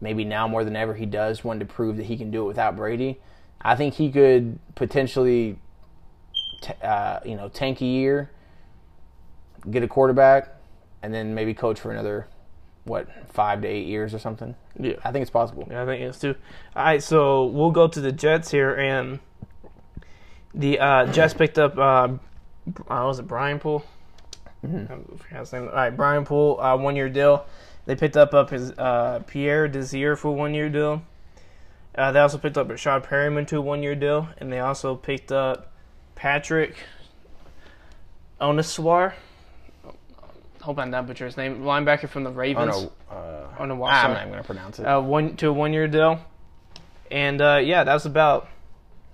maybe 0.02 0.24
now 0.24 0.48
more 0.48 0.64
than 0.64 0.76
ever 0.76 0.96
he 0.96 1.06
does, 1.06 1.44
want 1.44 1.60
to 1.60 1.66
prove 1.66 1.98
that 1.98 2.06
he 2.06 2.18
can 2.18 2.32
do 2.32 2.44
it 2.44 2.48
without 2.48 2.76
Brady. 2.76 3.20
I 3.62 3.76
think 3.76 3.96
he 3.96 4.10
could 4.10 4.58
potentially, 4.76 5.60
t- 6.62 6.74
uh, 6.82 7.20
you 7.26 7.36
know, 7.36 7.50
tank 7.50 7.82
a 7.82 7.86
year, 7.86 8.32
get 9.70 9.84
a 9.84 9.88
quarterback, 9.88 10.56
and 11.04 11.14
then 11.14 11.36
maybe 11.36 11.54
coach 11.54 11.80
for 11.80 11.92
another 11.92 12.28
what 12.86 13.08
five 13.32 13.62
to 13.62 13.68
eight 13.68 13.88
years 13.88 14.14
or 14.14 14.20
something. 14.20 14.56
Yeah. 14.80 14.94
I 15.04 15.12
think 15.12 15.24
it's 15.24 15.32
possible. 15.32 15.68
Yeah, 15.70 15.84
I 15.84 15.86
think 15.86 16.02
it's 16.02 16.20
too. 16.20 16.36
All 16.76 16.84
right, 16.84 17.04
so 17.04 17.46
we'll 17.46 17.72
go 17.72 17.88
to 17.88 18.00
the 18.00 18.14
Jets 18.14 18.52
here, 18.52 18.74
and 18.74 19.20
the 20.54 20.80
uh, 20.80 21.06
Jets 21.12 21.34
picked 21.34 21.58
up. 21.60 21.78
Uh, 21.78 21.82
uh, 21.82 23.06
was 23.06 23.20
it 23.20 23.28
Brian 23.28 23.60
Poole? 23.60 23.84
Mm-hmm. 24.66 24.94
I 24.94 25.18
forgot 25.18 25.40
his 25.40 25.54
name. 25.54 25.64
All 25.64 25.74
right, 25.74 25.96
Brian 25.96 26.26
Poole, 26.26 26.60
uh, 26.60 26.76
one 26.78 26.96
year 26.96 27.10
deal. 27.10 27.46
They 27.86 27.96
picked 27.96 28.18
up 28.18 28.34
up 28.34 28.50
his 28.50 28.72
uh, 28.72 29.24
Pierre 29.26 29.68
Desir 29.68 30.16
for 30.16 30.32
one 30.36 30.54
year 30.54 30.70
deal. 30.70 31.02
Uh, 31.96 32.12
they 32.12 32.20
also 32.20 32.38
picked 32.38 32.58
up 32.58 32.68
Breshad 32.68 33.06
Perriman 33.06 33.48
to 33.48 33.58
a 33.58 33.62
one 33.62 33.82
year 33.82 33.96
deal, 33.96 34.30
and 34.38 34.52
they 34.52 34.60
also 34.60 34.96
picked 34.96 35.32
up 35.32 35.72
Patrick 36.16 36.76
Onwuasor. 38.40 39.14
Hope 40.62 40.78
I'm 40.78 40.92
not 40.92 41.08
butcher 41.08 41.26
his 41.26 41.38
name. 41.38 41.62
Linebacker 41.62 42.10
from 42.10 42.24
the 42.26 42.30
Oh 42.30 42.34
Ravens. 42.34 42.76
no, 42.84 42.92
uh, 43.10 43.48
I'm 43.60 43.68
not 43.80 44.18
even 44.18 44.30
gonna 44.32 44.44
pronounce 44.44 44.80
it. 44.80 44.84
uh, 44.86 45.00
one 45.00 45.36
to 45.38 45.48
a 45.48 45.54
one 45.54 45.72
year 45.74 45.88
deal, 45.88 46.20
and 47.10 47.42
uh, 47.42 47.60
yeah, 47.64 47.84
was 47.94 48.06
about 48.06 48.50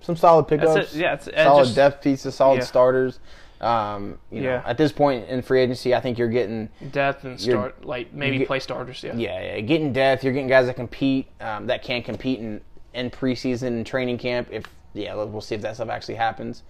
Some 0.00 0.16
solid 0.16 0.46
pickups. 0.48 0.94
it. 0.94 0.98
Yeah, 0.98 1.14
it's 1.14 1.28
uh, 1.28 1.44
solid 1.44 1.64
just 1.64 1.76
depth 1.76 2.02
pieces, 2.02 2.34
solid 2.34 2.58
Yeah. 2.58 2.64
starters. 2.64 3.18
Um, 3.60 4.18
you 4.30 4.42
know, 4.42 4.50
Yeah. 4.50 4.62
at 4.66 4.76
this 4.76 4.92
point 4.92 5.28
in 5.28 5.40
free 5.42 5.62
agency, 5.62 5.94
I 5.94 6.00
think 6.00 6.18
you're 6.18 6.28
getting 6.28 6.68
depth 6.92 7.24
and 7.24 7.40
start 7.40 7.84
like 7.84 8.12
maybe 8.12 8.38
get- 8.38 8.46
play 8.46 8.60
starters. 8.60 9.02
Yeah, 9.02 9.14
yeah, 9.16 9.40
yeah 9.54 9.60
getting 9.60 9.92
depth. 9.94 10.22
You're 10.22 10.34
getting 10.34 10.48
guys 10.48 10.66
that 10.66 10.76
compete, 10.76 11.26
um, 11.40 11.66
that 11.68 11.82
can 11.82 12.02
compete 12.02 12.38
in 12.40 12.60
in 12.94 13.10
preseason 13.10 13.68
and 13.68 13.86
training 13.86 14.18
camp. 14.18 14.48
If 14.50 14.64
yeah, 14.94 15.14
we'll 15.14 15.40
see 15.40 15.54
if 15.54 15.62
that 15.62 15.74
stuff 15.76 15.88
actually 15.88 16.14
happens. 16.16 16.62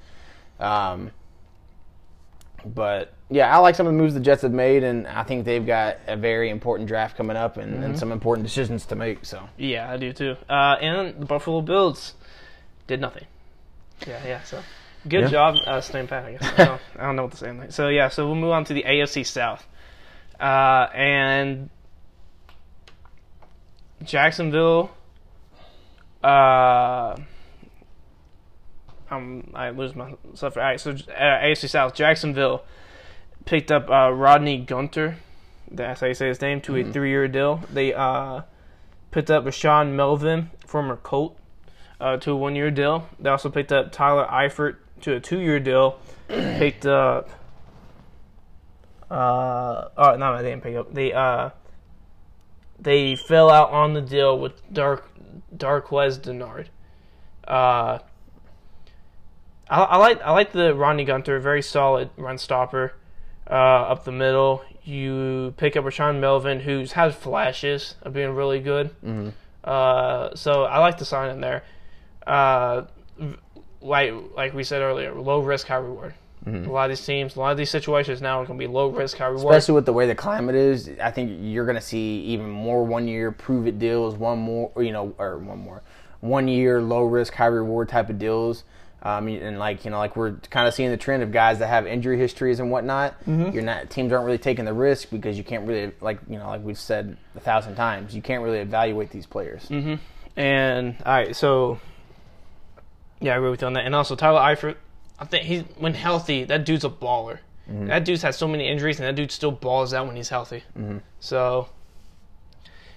Um, 0.60 1.10
but 2.64 3.12
yeah, 3.30 3.54
I 3.54 3.58
like 3.58 3.74
some 3.76 3.86
of 3.86 3.92
the 3.92 3.98
moves 3.98 4.14
the 4.14 4.20
Jets 4.20 4.42
have 4.42 4.52
made, 4.52 4.82
and 4.82 5.06
I 5.06 5.22
think 5.22 5.44
they've 5.44 5.64
got 5.64 5.98
a 6.08 6.16
very 6.16 6.50
important 6.50 6.88
draft 6.88 7.16
coming 7.16 7.36
up 7.36 7.56
and, 7.58 7.74
Mm-hmm. 7.74 7.82
and 7.84 7.98
some 7.98 8.10
important 8.12 8.46
decisions 8.46 8.86
to 8.86 8.96
make. 8.96 9.24
So 9.24 9.48
yeah, 9.56 9.90
I 9.90 9.96
do 9.96 10.12
too. 10.12 10.36
Uh, 10.48 10.76
and 10.80 11.20
the 11.20 11.26
Buffalo 11.26 11.60
Bills 11.60 12.14
did 12.86 13.00
nothing. 13.00 13.24
Yeah, 14.06 14.20
yeah. 14.26 14.42
So 14.42 14.62
good 15.08 15.22
Yeah. 15.22 15.28
job, 15.28 15.56
uh, 15.66 15.80
staying 15.80 16.06
pat. 16.08 16.24
I 16.24 16.32
guess 16.32 16.42
I 16.58 16.64
don't, 16.64 16.80
I 16.98 17.02
don't 17.06 17.16
know 17.16 17.22
what 17.24 17.32
to 17.32 17.38
say. 17.38 17.48
on 17.48 17.58
that. 17.58 17.72
So 17.72 17.88
yeah, 17.88 18.08
so 18.08 18.26
we'll 18.26 18.34
move 18.34 18.52
on 18.52 18.64
to 18.64 18.74
the 18.74 18.82
AFC 18.84 19.24
South, 19.24 19.66
uh, 20.40 20.88
and 20.94 21.70
Jacksonville. 24.04 24.90
Uh, 26.22 27.16
um, 29.10 29.50
I 29.54 29.70
lose 29.70 29.94
my 29.94 30.14
stuff. 30.34 30.56
All 30.56 30.62
right, 30.62 30.80
so 30.80 30.90
uh, 30.90 30.94
AFC 30.94 31.68
South, 31.68 31.94
Jacksonville 31.94 32.64
picked 33.44 33.70
up 33.70 33.88
uh, 33.88 34.10
Rodney 34.12 34.58
Gunter. 34.58 35.16
That's 35.70 36.00
how 36.00 36.06
you 36.08 36.14
say 36.14 36.28
his 36.28 36.40
name 36.40 36.60
to 36.62 36.76
a 36.76 36.84
three-year 36.84 37.28
deal. 37.28 37.60
They 37.72 37.92
uh, 37.94 38.42
picked 39.10 39.30
up 39.30 39.44
Rashaan 39.44 39.92
Melvin, 39.92 40.50
former 40.66 40.96
Colt, 40.96 41.38
uh, 42.00 42.16
to 42.18 42.32
a 42.32 42.36
one-year 42.36 42.70
deal. 42.70 43.08
They 43.18 43.30
also 43.30 43.48
picked 43.50 43.72
up 43.72 43.92
Tyler 43.92 44.26
Eifert 44.26 44.76
to 45.02 45.14
a 45.14 45.20
two-year 45.20 45.60
deal. 45.60 45.98
picked 46.28 46.86
up. 46.86 47.30
Uh, 49.10 49.88
oh 49.96 50.16
no, 50.16 50.36
they 50.36 50.50
didn't 50.50 50.62
pick 50.62 50.74
up. 50.76 50.92
They 50.92 51.12
uh, 51.12 51.50
they 52.80 53.14
fell 53.16 53.50
out 53.50 53.70
on 53.70 53.94
the 53.94 54.00
deal 54.00 54.38
with 54.38 54.60
Dark 54.72 55.08
Darqueze 55.56 56.18
Dennard. 56.18 56.66
Uh, 57.46 58.00
I, 59.70 59.82
I 59.82 59.96
like 59.98 60.20
I 60.22 60.32
like 60.32 60.52
the 60.52 60.74
Ronnie 60.74 61.04
Gunter, 61.04 61.38
very 61.38 61.62
solid 61.62 62.10
run 62.16 62.38
stopper 62.38 62.94
uh, 63.48 63.54
up 63.54 64.04
the 64.04 64.12
middle. 64.12 64.64
You 64.82 65.54
pick 65.56 65.76
up 65.76 65.84
Rashaan 65.84 66.18
Melvin, 66.20 66.60
who's 66.60 66.92
had 66.92 67.14
flashes 67.14 67.94
of 68.02 68.12
being 68.12 68.30
really 68.30 68.60
good. 68.60 68.90
Mhm. 69.04 69.32
Uh, 69.62 70.34
so 70.34 70.64
I 70.64 70.78
like 70.78 70.98
the 70.98 71.04
sign 71.04 71.30
in 71.30 71.40
there. 71.40 71.62
Uh, 72.26 72.82
like 73.80 74.12
like 74.36 74.54
we 74.54 74.64
said 74.64 74.82
earlier, 74.82 75.14
low 75.14 75.40
risk, 75.40 75.66
high 75.66 75.76
reward. 75.76 76.14
A 76.46 76.50
lot 76.70 76.84
of 76.84 76.90
these 76.96 77.04
teams, 77.04 77.34
a 77.34 77.40
lot 77.40 77.50
of 77.50 77.58
these 77.58 77.70
situations 77.70 78.22
now 78.22 78.40
are 78.40 78.46
going 78.46 78.56
to 78.56 78.64
be 78.64 78.72
low 78.72 78.86
risk, 78.86 79.16
high 79.18 79.26
reward. 79.26 79.52
especially 79.56 79.74
with 79.74 79.84
the 79.84 79.92
way 79.92 80.06
the 80.06 80.14
climate 80.14 80.54
is, 80.54 80.88
I 81.02 81.10
think 81.10 81.38
you're 81.42 81.64
going 81.64 81.74
to 81.74 81.82
see 81.82 82.20
even 82.20 82.48
more 82.48 82.84
one 82.84 83.08
year 83.08 83.32
prove 83.32 83.66
it 83.66 83.80
deals, 83.80 84.14
one 84.14 84.38
more, 84.38 84.70
you 84.76 84.92
know, 84.92 85.12
or 85.18 85.38
one 85.38 85.58
more, 85.58 85.82
one 86.20 86.46
year 86.46 86.80
low 86.80 87.02
risk, 87.02 87.34
high 87.34 87.46
reward 87.46 87.88
type 87.88 88.10
of 88.10 88.20
deals. 88.20 88.62
Um, 89.02 89.26
and 89.26 89.58
like 89.58 89.84
you 89.84 89.90
know, 89.90 89.98
like 89.98 90.14
we're 90.14 90.34
kind 90.50 90.68
of 90.68 90.74
seeing 90.74 90.90
the 90.90 90.96
trend 90.96 91.24
of 91.24 91.32
guys 91.32 91.58
that 91.58 91.66
have 91.66 91.84
injury 91.84 92.16
histories 92.16 92.60
and 92.60 92.70
whatnot. 92.70 93.14
You're 93.26 93.62
not 93.62 93.90
teams 93.90 94.12
aren't 94.12 94.24
really 94.24 94.38
taking 94.38 94.64
the 94.66 94.72
risk 94.72 95.10
because 95.10 95.36
you 95.36 95.42
can't 95.44 95.66
really 95.66 95.90
like 96.00 96.20
you 96.28 96.38
know 96.38 96.46
like 96.46 96.62
we've 96.62 96.78
said 96.78 97.16
a 97.34 97.40
thousand 97.40 97.74
times, 97.74 98.14
you 98.14 98.22
can't 98.22 98.44
really 98.44 98.58
evaluate 98.58 99.10
these 99.10 99.26
players. 99.26 99.68
Mhm. 99.68 99.98
And 100.36 100.96
all 101.04 101.12
right, 101.12 101.34
so 101.34 101.80
yeah, 103.20 103.34
I 103.34 103.36
agree 103.36 103.50
with 103.50 103.60
you 103.62 103.66
on 103.66 103.72
that. 103.74 103.84
And 103.84 103.94
also 103.94 104.14
Tyler 104.16 104.40
Eifert, 104.40 104.76
I 105.18 105.24
think 105.24 105.44
he 105.44 105.60
when 105.78 105.94
healthy, 105.94 106.44
that 106.44 106.64
dude's 106.64 106.84
a 106.84 106.90
baller. 106.90 107.38
That 107.68 108.04
dude's 108.04 108.22
had 108.22 108.34
so 108.36 108.46
many 108.46 108.68
injuries, 108.68 109.00
and 109.00 109.08
that 109.08 109.16
dude 109.16 109.32
still 109.32 109.50
balls 109.50 109.92
out 109.92 110.06
when 110.06 110.14
he's 110.14 110.28
healthy. 110.28 110.62
So 111.18 111.68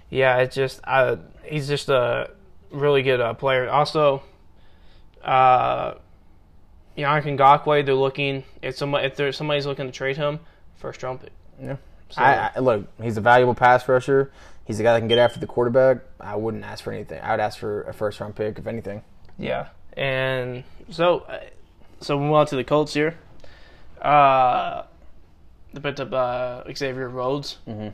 yeah, 0.09 0.37
it's 0.37 0.55
just 0.55 0.79
uh, 0.83 1.17
he's 1.43 1.67
just 1.67 1.89
a 1.89 2.31
really 2.71 3.01
good 3.01 3.19
uh, 3.19 3.33
player. 3.33 3.69
Also, 3.69 4.21
uh, 5.23 5.95
Yannick 6.97 7.37
Ngakoue, 7.37 7.85
they're 7.85 7.95
looking 7.95 8.43
if 8.61 8.77
somebody 8.77 9.07
if 9.07 9.15
there's 9.15 9.37
somebody's 9.37 9.65
looking 9.65 9.85
to 9.85 9.91
trade 9.91 10.17
him, 10.17 10.39
first 10.75 11.01
round 11.01 11.21
pick. 11.21 11.31
Yeah. 11.61 11.77
So, 12.09 12.21
I, 12.21 12.51
I 12.55 12.59
look, 12.59 12.87
he's 13.01 13.17
a 13.17 13.21
valuable 13.21 13.53
pass 13.55 13.87
rusher. 13.87 14.31
He's 14.65 14.79
a 14.79 14.83
guy 14.83 14.93
that 14.93 14.99
can 14.99 15.07
get 15.07 15.17
after 15.17 15.39
the 15.39 15.47
quarterback. 15.47 15.97
I 16.19 16.35
wouldn't 16.35 16.63
ask 16.63 16.83
for 16.83 16.91
anything. 16.91 17.21
I 17.21 17.31
would 17.31 17.39
ask 17.39 17.57
for 17.57 17.83
a 17.83 17.93
first 17.93 18.19
round 18.19 18.35
pick 18.35 18.59
if 18.59 18.67
anything. 18.67 19.03
Yeah, 19.37 19.69
and 19.97 20.63
so 20.89 21.19
uh, 21.19 21.39
so 22.01 22.17
we 22.17 22.23
move 22.25 22.33
on 22.33 22.45
to 22.47 22.55
the 22.55 22.63
Colts 22.63 22.93
here. 22.93 23.17
Uh, 24.01 24.83
they 25.73 25.81
picked 25.81 25.99
up 25.99 26.13
uh, 26.13 26.63
Xavier 26.73 27.09
Rhodes 27.09 27.57
Mm-hmm. 27.67 27.89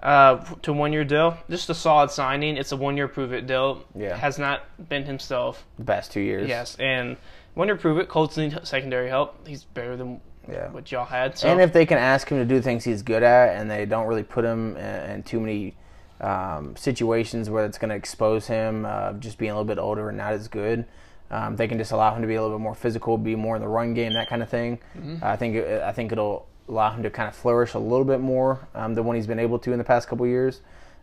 uh, 0.00 0.36
to 0.62 0.72
one 0.72 0.92
year 0.92 1.04
deal. 1.04 1.36
Just 1.50 1.70
a 1.70 1.74
solid 1.74 2.10
signing. 2.10 2.56
It's 2.56 2.72
a 2.72 2.76
one 2.76 2.96
year 2.96 3.08
prove 3.08 3.32
it 3.32 3.46
deal. 3.46 3.84
Yeah. 3.94 4.16
Has 4.16 4.38
not 4.38 4.62
been 4.88 5.04
himself. 5.04 5.64
The 5.78 5.84
past 5.84 6.12
two 6.12 6.20
years. 6.20 6.48
Yes, 6.48 6.76
and 6.78 7.16
one 7.54 7.68
year 7.68 7.76
prove 7.76 7.98
it. 7.98 8.08
Colts 8.08 8.36
need 8.36 8.58
secondary 8.62 9.08
help. 9.08 9.46
He's 9.48 9.64
better 9.64 9.96
than 9.96 10.20
Yeah. 10.48 10.68
what 10.70 10.92
y'all 10.92 11.06
had. 11.06 11.36
So 11.38 11.48
And 11.48 11.60
if 11.60 11.72
they 11.72 11.86
can 11.86 11.98
ask 11.98 12.28
him 12.30 12.38
to 12.38 12.44
do 12.44 12.60
things 12.60 12.84
he's 12.84 13.02
good 13.02 13.22
at, 13.22 13.56
and 13.56 13.70
they 13.70 13.84
don't 13.86 14.06
really 14.06 14.22
put 14.22 14.44
him 14.44 14.76
in, 14.76 15.10
in 15.10 15.22
too 15.22 15.40
many 15.40 15.74
um, 16.20 16.76
situations 16.76 17.48
where 17.48 17.64
it's 17.64 17.78
going 17.78 17.90
to 17.90 17.96
expose 17.96 18.46
him 18.48 18.84
uh, 18.84 19.12
just 19.14 19.38
being 19.38 19.50
a 19.50 19.54
little 19.54 19.64
bit 19.64 19.78
older 19.78 20.08
and 20.08 20.18
not 20.18 20.32
as 20.34 20.46
good, 20.48 20.84
um, 21.30 21.56
they 21.56 21.68
can 21.68 21.78
just 21.78 21.92
allow 21.92 22.14
him 22.14 22.22
to 22.22 22.28
be 22.28 22.34
a 22.36 22.42
little 22.42 22.56
bit 22.56 22.62
more 22.62 22.74
physical, 22.74 23.18
be 23.18 23.34
more 23.36 23.56
in 23.56 23.62
the 23.62 23.68
run 23.68 23.94
game, 23.94 24.12
that 24.14 24.28
kind 24.28 24.42
of 24.42 24.48
thing. 24.48 24.78
I 25.22 25.36
think 25.36 25.56
I 25.64 25.92
think 25.92 26.12
it'll 26.12 26.46
allow 26.68 26.90
him 26.92 27.02
to 27.02 27.10
kind 27.10 27.28
of 27.28 27.34
flourish 27.34 27.74
a 27.74 27.78
little 27.78 28.04
bit 28.04 28.20
more 28.20 28.66
um, 28.74 28.94
than 28.94 29.04
what 29.04 29.16
he's 29.16 29.26
been 29.26 29.38
able 29.38 29.58
to 29.60 29.72
in 29.72 29.78
the 29.78 29.84
past 29.84 30.08
couple 30.08 30.26
years. 30.26 30.60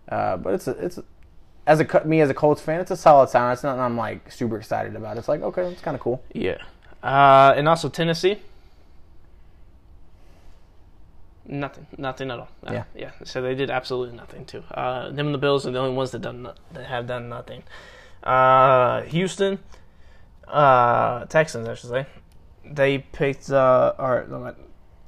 Uh, 0.09 0.37
but 0.37 0.53
it's 0.53 0.67
a, 0.67 0.71
it's 0.85 0.97
a, 0.99 1.03
as 1.67 1.79
a 1.79 2.05
me 2.05 2.21
as 2.21 2.29
a 2.29 2.33
Colts 2.35 2.61
fan, 2.61 2.79
it's 2.79 2.91
a 2.91 2.97
solid 2.97 3.29
sign. 3.29 3.51
It's 3.53 3.63
nothing 3.63 3.81
I'm 3.81 3.97
like 3.97 4.31
super 4.31 4.57
excited 4.57 4.95
about. 4.95 5.17
It's 5.17 5.27
like 5.27 5.41
okay, 5.41 5.63
it's 5.63 5.81
kind 5.81 5.95
of 5.95 6.01
cool. 6.01 6.23
yeah, 6.33 6.57
uh, 7.03 7.53
and 7.57 7.67
also 7.67 7.89
Tennessee. 7.89 8.39
Nothing, 11.47 11.85
nothing 11.97 12.31
at 12.31 12.39
all. 12.39 12.49
Uh, 12.65 12.73
Yeah. 12.73 12.83
yeah. 12.95 13.11
So 13.23 13.41
they 13.41 13.53
did 13.53 13.69
absolutely 13.69 14.15
nothing 14.17 14.45
too. 14.45 14.63
Uh, 14.71 15.09
them 15.11 15.27
and 15.27 15.33
the 15.35 15.37
Bills 15.37 15.67
are 15.67 15.71
the 15.71 15.77
only 15.79 15.95
ones 15.95 16.09
that 16.11 16.21
done 16.23 16.49
that 16.73 16.85
have 16.85 17.05
done 17.05 17.29
nothing. 17.29 17.61
Uh, 18.23 19.01
Houston, 19.03 19.59
uh, 20.47 21.25
Texans, 21.25 21.67
I 21.67 21.73
should 21.75 21.89
say. 21.89 22.05
They 22.65 22.99
picked 22.99 23.49
uh, 23.51 23.93
or 23.99 24.25
no, 24.29 24.55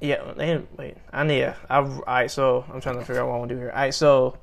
yeah. 0.00 0.32
They 0.36 0.46
didn't, 0.46 0.76
wait. 0.78 0.96
I 1.12 1.24
need. 1.24 1.42
a- 1.42 1.56
I 1.68 1.76
all 1.78 1.84
right. 2.06 2.30
So 2.30 2.64
I'm 2.72 2.80
trying 2.80 2.98
to 2.98 3.04
figure 3.04 3.22
out 3.22 3.28
what 3.28 3.34
I 3.34 3.38
want 3.38 3.48
to 3.50 3.54
do 3.56 3.60
here. 3.60 3.70
All 3.70 3.76
right. 3.76 3.94
So 3.94 4.38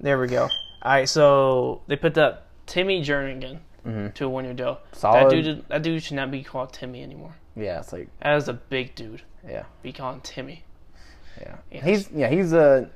there 0.00 0.18
we 0.18 0.26
go. 0.28 0.42
All 0.44 0.50
right. 0.84 1.08
So 1.08 1.82
they 1.86 1.96
put 1.96 2.16
up 2.16 2.46
Timmy 2.66 3.02
Jernigan 3.02 3.60
to 4.14 4.24
a 4.24 4.28
one-year 4.28 4.54
deal. 4.54 4.80
That 5.00 5.30
dude. 5.30 5.64
That 5.68 5.82
dude 5.82 6.02
should 6.02 6.16
not 6.16 6.30
be 6.30 6.42
called 6.42 6.72
Timmy 6.72 7.02
anymore. 7.02 7.36
Yeah, 7.54 7.78
it's 7.80 7.92
like 7.92 8.08
That 8.20 8.36
is 8.36 8.48
a 8.48 8.52
big 8.54 8.94
dude. 8.94 9.22
yeah. 9.46 9.64
Be 9.82 9.92
called 9.92 10.24
Timmy. 10.24 10.64
Yeah, 11.40 11.56
Yes. 11.70 11.84
he's 11.84 12.10
yeah 12.10 12.28
he's 12.28 12.52
a. 12.54 12.88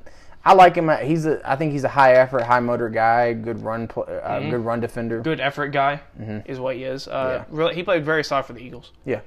I 0.44 0.54
like 0.54 0.74
him. 0.74 0.88
He's 1.04 1.26
a. 1.26 1.40
I 1.44 1.56
think 1.56 1.72
he's 1.72 1.84
a 1.84 1.88
high 1.88 2.12
effort, 2.14 2.42
high 2.44 2.60
motor 2.60 2.88
guy. 2.88 3.34
Good 3.34 3.62
run, 3.62 3.90
uh, 3.94 4.40
good 4.40 4.64
run 4.64 4.80
defender. 4.80 5.20
Good 5.20 5.38
effort 5.40 5.68
guy 5.68 6.00
is 6.46 6.58
what 6.58 6.76
he 6.76 6.84
is. 6.84 7.06
Uh, 7.08 7.10
Mm-hmm. 7.12 7.52
Yeah. 7.54 7.58
really, 7.58 7.74
he 7.74 7.82
played 7.82 8.04
very 8.04 8.24
solid 8.24 8.44
for 8.46 8.54
the 8.54 8.60
Eagles. 8.60 8.90
Yeah, 9.04 9.20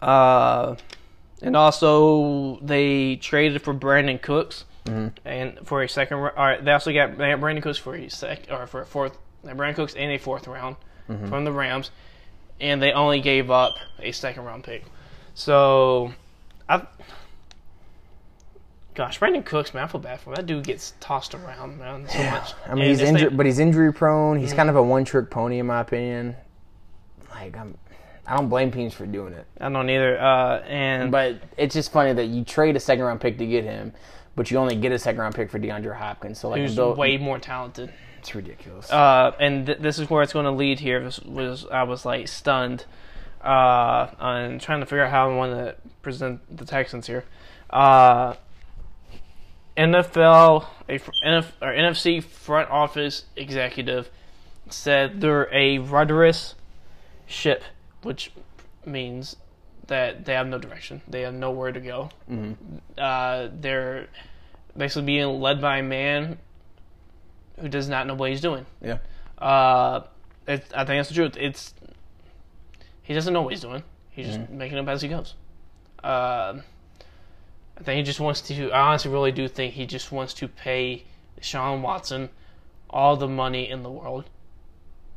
Uh, 0.00 0.76
and 1.42 1.56
also 1.56 2.58
they 2.60 3.16
traded 3.16 3.62
for 3.62 3.74
Brandin 3.74 4.20
Cooks 4.20 4.64
Mm-hmm. 4.84 5.28
and 5.28 5.58
for 5.66 5.82
a 5.82 5.88
second. 5.88 6.16
All 6.18 6.30
right, 6.34 6.64
they 6.64 6.72
also 6.72 6.92
got 6.94 7.18
they 7.18 7.30
got 7.30 7.40
Brandin 7.40 7.62
Cooks 7.62 7.78
for 7.78 7.94
a 7.94 8.08
sec 8.08 8.46
or 8.50 8.66
for 8.66 8.80
a 8.80 8.86
fourth. 8.86 9.18
Brandin 9.44 9.74
Cooks 9.74 9.94
in 9.94 10.10
a 10.10 10.18
fourth 10.18 10.46
round 10.48 10.76
Mm-hmm. 11.10 11.28
from 11.28 11.44
the 11.44 11.52
Rams, 11.52 11.90
and 12.60 12.82
they 12.82 12.92
only 12.92 13.20
gave 13.20 13.50
up 13.50 13.74
a 13.98 14.12
second 14.12 14.44
round 14.44 14.64
pick. 14.64 14.84
So, 15.34 16.12
I. 16.68 16.86
Gosh, 18.98 19.20
Brandin 19.20 19.44
Cooks, 19.44 19.74
man, 19.74 19.84
I 19.84 19.86
feel 19.86 20.00
bad 20.00 20.18
for 20.18 20.30
him. 20.30 20.34
That 20.34 20.46
dude 20.46 20.64
gets 20.64 20.94
tossed 20.98 21.32
around, 21.32 21.78
man, 21.78 22.08
so 22.08 22.18
much. 22.18 22.52
I 22.66 22.74
mean 22.74 22.82
And 22.82 22.90
he's 22.90 23.00
injured, 23.00 23.36
but 23.36 23.46
he's 23.46 23.60
injury 23.60 23.92
prone. 23.92 24.34
Mm-hmm. 24.34 24.42
He's 24.42 24.52
kind 24.52 24.68
of 24.68 24.74
a 24.74 24.82
one 24.82 25.04
trick 25.04 25.30
pony 25.30 25.60
in 25.60 25.66
my 25.66 25.82
opinion. 25.82 26.34
Like 27.30 27.56
I'm, 27.56 27.78
I 28.26 28.36
don't 28.36 28.48
blame 28.48 28.72
teams 28.72 28.94
for 28.94 29.06
doing 29.06 29.34
it, 29.34 29.46
I 29.60 29.68
don't 29.68 29.88
either. 29.88 30.18
Uh, 30.18 30.62
and 30.62 31.12
but 31.12 31.36
it's 31.56 31.76
just 31.76 31.92
funny 31.92 32.12
that 32.12 32.24
you 32.24 32.42
trade 32.42 32.74
a 32.74 32.80
second 32.80 33.04
round 33.04 33.20
pick 33.20 33.38
to 33.38 33.46
get 33.46 33.62
him, 33.62 33.92
but 34.34 34.50
you 34.50 34.56
only 34.56 34.74
get 34.74 34.90
a 34.90 34.98
second 34.98 35.20
round 35.20 35.36
pick 35.36 35.48
for 35.48 35.60
DeAndre 35.60 35.96
Hopkins. 35.96 36.40
So 36.40 36.48
like 36.48 36.60
who's 36.60 36.74
Bill- 36.74 36.96
way 36.96 37.18
more 37.18 37.38
talented. 37.38 37.92
it's 38.18 38.34
ridiculous. 38.34 38.90
Uh, 38.90 39.30
and 39.38 39.66
th- 39.66 39.78
this 39.78 40.00
is 40.00 40.10
where 40.10 40.24
it's 40.24 40.32
going 40.32 40.46
to 40.46 40.50
lead 40.50 40.80
here. 40.80 41.04
Was, 41.04 41.20
was 41.20 41.66
I 41.70 41.84
was 41.84 42.04
like 42.04 42.26
stunned, 42.26 42.84
uh, 43.44 44.08
on 44.18 44.58
trying 44.58 44.80
to 44.80 44.86
figure 44.86 45.04
out 45.04 45.12
how 45.12 45.30
I 45.30 45.36
want 45.36 45.52
to 45.52 45.76
present 46.02 46.40
the 46.56 46.64
Texans 46.64 47.06
here. 47.06 47.22
Uh, 47.70 48.34
NFL, 49.78 50.66
a 50.88 50.98
NF, 50.98 51.46
or 51.62 51.68
NFC 51.68 52.22
front 52.22 52.68
office 52.70 53.24
executive 53.36 54.10
said 54.68 55.20
they're 55.20 55.48
a 55.54 55.78
rudderless 55.78 56.54
ship, 57.26 57.62
which 58.02 58.32
means 58.84 59.36
that 59.86 60.24
they 60.24 60.34
have 60.34 60.46
no 60.48 60.58
direction. 60.58 61.00
They 61.08 61.22
have 61.22 61.32
nowhere 61.34 61.72
to 61.72 61.80
go. 61.80 62.10
Uh, 62.98 63.48
they're 63.52 64.08
basically 64.76 65.06
being 65.06 65.40
led 65.40 65.60
by 65.60 65.78
a 65.78 65.82
man 65.82 66.38
who 67.60 67.68
does 67.68 67.88
not 67.88 68.06
know 68.06 68.14
what 68.14 68.30
he's 68.30 68.40
doing. 68.40 68.66
yeah, 68.82 68.98
Uh, 69.38 70.02
it, 70.46 70.64
I 70.74 70.84
think 70.84 70.98
that's 70.98 71.08
the 71.08 71.14
truth. 71.14 71.36
It's 71.38 71.74
he 73.02 73.14
doesn't 73.14 73.32
know 73.32 73.42
what 73.42 73.52
he's 73.52 73.62
doing. 73.62 73.82
He's 74.10 74.26
just 74.26 74.50
making 74.50 74.78
up 74.78 74.88
as 74.88 75.00
he 75.02 75.08
goes. 75.08 75.34
Um 76.04 76.62
I 77.78 77.82
think 77.82 77.98
he 77.98 78.02
just 78.02 78.20
wants 78.20 78.40
to. 78.42 78.70
I 78.70 78.80
honestly 78.88 79.10
really 79.10 79.32
do 79.32 79.46
think 79.48 79.74
he 79.74 79.86
just 79.86 80.10
wants 80.10 80.34
to 80.34 80.48
pay 80.48 81.04
Sean 81.40 81.82
Watson 81.82 82.28
all 82.90 83.16
the 83.16 83.28
money 83.28 83.68
in 83.68 83.82
the 83.82 83.90
world, 83.90 84.24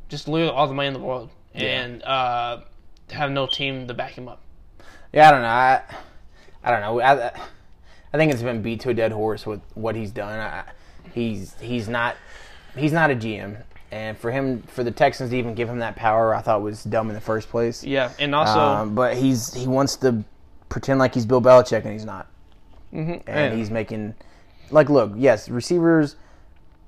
just 0.08 0.28
literally 0.28 0.52
all 0.52 0.68
the 0.68 0.74
money 0.74 0.88
in 0.88 0.94
the 0.94 1.00
world, 1.00 1.30
and 1.54 2.02
uh, 2.04 2.60
have 3.10 3.30
no 3.30 3.46
team 3.46 3.88
to 3.88 3.94
back 3.94 4.12
him 4.12 4.28
up. 4.28 4.42
yeah. 5.12 5.28
I 5.28 5.30
don't 5.32 5.42
know. 5.42 5.48
I, 5.48 5.82
I 6.64 6.70
don't 6.70 6.80
know. 6.80 7.00
I, 7.00 7.32
I 8.14 8.16
think 8.16 8.32
it's 8.32 8.42
been 8.42 8.62
beat 8.62 8.80
to 8.80 8.90
a 8.90 8.94
dead 8.94 9.10
horse 9.10 9.44
with 9.46 9.60
what 9.74 9.96
he's 9.96 10.12
done. 10.12 10.38
I, 10.38 10.64
he's 11.12 11.54
he's 11.60 11.88
not 11.88 12.16
he's 12.76 12.92
not 12.92 13.10
a 13.10 13.16
GM, 13.16 13.60
and 13.90 14.16
for 14.16 14.30
him 14.30 14.62
for 14.68 14.84
the 14.84 14.92
Texans 14.92 15.30
to 15.30 15.36
even 15.36 15.54
give 15.54 15.68
him 15.68 15.80
that 15.80 15.96
power, 15.96 16.32
I 16.32 16.42
thought 16.42 16.62
was 16.62 16.84
dumb 16.84 17.08
in 17.08 17.14
the 17.14 17.20
first 17.20 17.48
place. 17.48 17.82
Yeah, 17.82 18.12
and 18.20 18.34
also 18.34 18.60
Um, 18.60 18.94
but 18.94 19.16
he's 19.16 19.52
he 19.52 19.66
wants 19.66 19.96
to 19.96 20.22
pretend 20.68 21.00
like 21.00 21.14
he's 21.14 21.26
Bill 21.26 21.42
Belichick, 21.42 21.84
and 21.84 21.92
he's 21.92 22.04
not. 22.04 22.28
Mhm, 22.92 23.22
And 23.26 23.58
he's 23.58 23.70
making 23.70 24.14
like 24.70 24.88
look, 24.88 25.12
yes, 25.16 25.48
receivers 25.48 26.16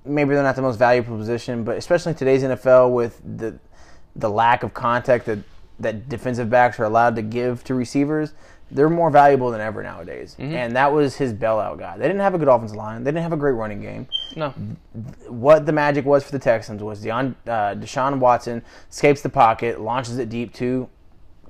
maybe 0.05 0.35
they're 0.35 0.43
not 0.43 0.57
the 0.57 0.63
most 0.63 0.77
valuable 0.77 1.17
position, 1.17 1.65
but 1.65 1.77
especially 1.79 2.11
in 2.11 2.17
today's 2.19 2.43
NFL 2.43 2.93
with 2.93 3.21
the 3.25 3.59
the 4.17 4.29
lack 4.29 4.63
of 4.63 4.75
contact 4.75 5.27
that 5.27 5.39
that 5.81 6.09
defensive 6.09 6.49
backs 6.49 6.79
are 6.79 6.85
allowed 6.85 7.17
to 7.17 7.23
give 7.23 7.65
to 7.65 7.75
receivers, 7.75 8.33
they're 8.71 8.89
more 8.89 9.11
valuable 9.11 9.51
than 9.51 9.61
ever 9.61 9.83
nowadays. 9.83 10.37
And 10.39 10.77
that 10.77 10.93
was 10.93 11.17
his 11.17 11.33
bailout 11.33 11.79
guy. 11.79 11.97
They 11.97 12.07
didn't 12.07 12.21
have 12.21 12.35
a 12.35 12.39
good 12.39 12.47
offensive 12.47 12.77
line. 12.77 13.03
They 13.03 13.11
didn't 13.11 13.25
have 13.25 13.33
a 13.33 13.37
great 13.37 13.53
running 13.53 13.81
game. 13.81 14.07
no, 14.37 14.51
What 15.27 15.67
the 15.67 15.73
magic 15.73 16.05
was 16.05 16.23
for 16.23 16.31
the 16.31 16.39
Texans 16.39 16.81
was 16.81 17.05
Deon, 17.05 17.35
uh, 17.47 17.75
Deshaun 17.75 18.21
Watson 18.21 18.63
escapes 18.89 19.21
the 19.23 19.29
pocket, 19.31 19.81
launches 19.81 20.19
it 20.19 20.29
deep 20.29 20.53
to 20.55 20.89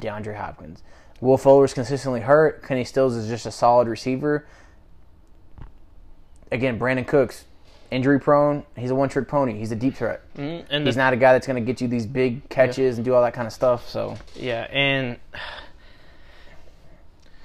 DeAndre 0.01 0.37
Hopkins. 0.37 0.83
Will 1.25 1.39
Fuller's 1.39 1.73
consistently 1.73 2.21
hurt. 2.21 2.63
Kenny 2.63 2.85
Stills 2.85 3.17
is 3.17 3.29
just 3.29 3.47
a 3.47 3.51
solid 3.51 3.89
receiver. 3.89 4.47
Again, 6.53 6.79
Brandin 6.79 7.07
Cooks, 7.07 7.47
injury 7.91 8.21
prone. 8.21 8.65
He's 8.77 8.91
a 8.91 8.95
one 8.95 9.09
trick 9.09 9.27
pony. 9.27 9.59
He's 9.59 9.73
a 9.73 9.77
deep 9.77 9.97
threat. 9.97 10.21
Mhm, 10.37 10.67
and 10.69 10.85
He's 10.87 10.97
the, 10.97 11.01
not 11.01 11.15
a 11.15 11.17
guy 11.17 11.33
that's 11.33 11.47
going 11.47 11.65
to 11.65 11.67
get 11.67 11.81
you 11.81 11.89
these 11.89 12.05
big 12.05 12.47
catches 12.51 12.99
and 12.99 13.07
do 13.07 13.15
all 13.15 13.23
that 13.23 13.33
kind 13.33 13.47
of 13.47 13.55
stuff. 13.55 13.89
So 13.89 14.19
Yeah, 14.37 14.67
and 14.71 15.19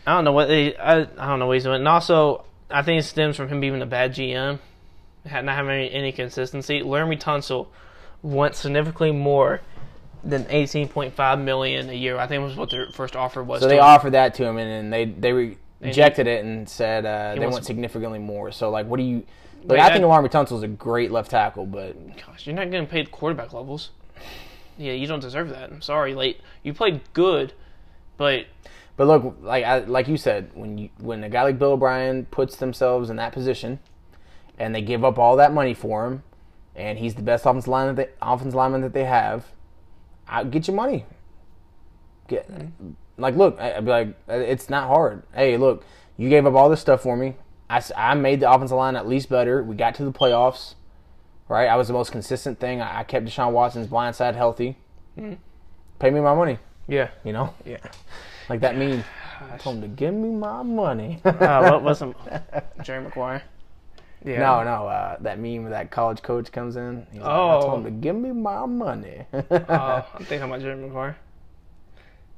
I 0.06 0.14
don't 0.14 0.26
know 0.26 0.34
what 0.34 0.50
they. 0.50 0.76
I, 0.76 1.00
I 1.00 1.28
don't 1.28 1.40
know 1.40 1.48
what 1.48 1.54
he's 1.54 1.64
doing. 1.64 1.78
And 1.78 1.88
also, 1.88 2.44
I 2.70 2.82
think 2.82 3.00
it 3.00 3.04
stems 3.04 3.38
from 3.38 3.48
him 3.48 3.62
being 3.62 3.82
a 3.82 3.86
bad 3.86 4.14
GM, 4.14 4.60
not 5.24 5.46
having 5.46 5.72
any, 5.72 5.92
any 5.92 6.12
consistency. 6.12 6.82
Laremy 6.82 7.18
Tunsil 7.18 7.68
wants 8.22 8.60
significantly 8.60 9.14
more 9.14 9.62
than 10.24 10.46
eighteen 10.50 10.88
point 10.88 11.14
five 11.14 11.40
million 11.40 11.90
a 11.90 11.94
year. 11.94 12.18
I 12.18 12.28
think 12.28 12.44
was 12.44 12.56
what 12.56 12.70
their 12.70 12.88
first 12.92 13.16
offer 13.16 13.44
was. 13.44 13.62
so 13.62 13.68
they 13.68 13.78
him. 13.78 13.84
offered 13.84 14.12
that 14.12 14.34
to 14.36 14.46
him, 14.46 14.58
and 14.58 14.70
then 14.70 14.90
they 14.90 15.06
they 15.06 15.34
re- 15.34 15.58
rejected 15.82 16.28
it 16.28 16.44
and 16.44 16.68
said 16.68 17.06
uh, 17.06 17.36
they 17.40 17.48
want 17.48 17.66
significantly 17.66 18.20
more. 18.20 18.52
So 18.52 18.70
like, 18.70 18.86
what 18.88 18.98
do 18.98 19.04
you? 19.04 19.26
Wait, 19.64 19.78
Like, 19.78 19.92
I 19.92 19.94
think 19.94 20.06
Laremy 20.06 20.32
Tunsil 20.32 20.58
is 20.58 20.64
a 20.64 20.70
great 20.70 21.12
left 21.12 21.32
tackle, 21.32 21.66
but 21.66 21.96
Gosh, 22.26 22.48
you're 22.48 22.56
not 22.56 22.72
getting 22.72 22.88
paid 22.88 23.12
quarterback 23.12 23.52
levels. 23.52 23.92
Yeah, 24.78 24.94
you 24.94 25.06
don't 25.08 25.20
deserve 25.20 25.50
that. 25.50 25.70
I'm 25.72 25.82
sorry, 25.82 26.16
late. 26.16 26.40
You 26.64 26.74
played 26.74 27.02
good, 27.14 27.52
but 28.16 28.46
But 28.96 29.08
look, 29.08 29.38
like 29.42 29.66
I, 29.66 29.80
like 29.80 30.08
you 30.08 30.16
said, 30.16 30.52
when 30.54 30.78
you 30.78 30.90
when 31.00 31.24
a 31.26 31.30
guy 31.30 31.44
like 31.44 31.60
Bill 31.60 31.72
O'Brien 31.74 32.26
puts 32.26 32.56
themselves 32.56 33.10
in 33.10 33.18
that 33.18 33.34
position, 33.34 33.80
and 34.58 34.74
they 34.74 34.82
give 34.82 35.04
up 35.04 35.18
all 35.20 35.36
that 35.36 35.54
money 35.54 35.74
for 35.74 36.06
him, 36.08 36.24
and 36.76 36.98
he's 36.98 37.16
the 37.16 37.22
best 37.22 37.46
offensive 37.46 37.68
lineman 37.68 37.96
that 37.96 38.08
they, 38.08 38.14
offensive 38.22 38.56
lineman 38.56 38.80
that 38.82 38.94
they 38.94 39.04
have, 39.04 39.46
I 40.30 40.44
get 40.44 40.68
your 40.68 40.76
money. 40.76 41.06
Get 42.28 42.50
like, 43.18 43.36
look, 43.36 43.58
I, 43.60 43.74
I'd 43.78 43.86
be 43.86 43.92
like, 43.92 44.08
it's 44.28 44.70
not 44.70 44.88
hard. 44.88 45.24
Hey, 45.34 45.58
look, 45.58 45.84
you 46.18 46.30
gave 46.30 46.46
up 46.46 46.54
all 46.54 46.70
this 46.70 46.80
stuff 46.82 47.02
for 47.02 47.18
me. 47.18 47.36
I, 47.70 47.82
I 47.96 48.14
made 48.16 48.40
the 48.40 48.52
offensive 48.52 48.78
line 48.78 48.96
at 48.96 49.08
least 49.08 49.30
better. 49.30 49.64
We 49.64 49.76
got 49.76 49.96
to 49.96 50.06
the 50.06 50.12
playoffs, 50.12 50.76
right? 51.48 51.68
I 51.68 51.76
was 51.76 51.88
the 51.88 51.94
most 51.94 52.12
consistent 52.12 52.60
thing. 52.60 52.82
I, 52.82 53.00
I 53.00 53.04
kept 53.04 53.26
Deshaun 53.26 53.52
Watson's 53.52 53.88
blind 53.88 54.16
side 54.16 54.36
healthy. 54.36 54.78
Pay 55.18 56.10
me 56.12 56.20
my 56.22 56.34
money. 56.34 56.58
Yeah. 56.88 57.10
You 57.24 57.34
know, 57.34 57.54
Yeah. 57.66 57.78
like 58.48 58.62
that 58.62 58.78
meme. 58.78 59.04
I 59.54 59.58
told 59.60 59.78
him 59.78 59.82
to 59.84 59.88
give 59.90 60.14
me 60.14 60.30
my 60.30 60.64
money. 60.64 61.20
Uh, 61.26 61.70
what 61.70 61.84
wasn't 61.84 62.16
Jerry 62.84 63.04
Maguire? 63.04 63.44
Yeah. 64.26 64.40
No, 64.40 64.64
no, 64.64 64.88
uh, 64.88 65.18
that 65.22 65.40
meme 65.40 65.62
where 65.64 65.72
that 65.72 65.92
college 65.92 66.22
coach 66.22 66.52
comes 66.52 66.76
in. 66.76 67.08
He's 67.12 67.22
like, 67.22 67.30
I 67.30 67.34
Oh. 67.56 67.62
told 67.62 67.78
him 67.80 67.84
to 67.86 67.92
give 67.92 68.16
me 68.16 68.32
my 68.32 68.66
money. 68.66 69.24
Oh, 69.34 70.06
I'm 70.16 70.26
thinking 70.26 70.44
about 70.44 70.60
Jerry 70.62 70.76
Maguire. 70.76 71.16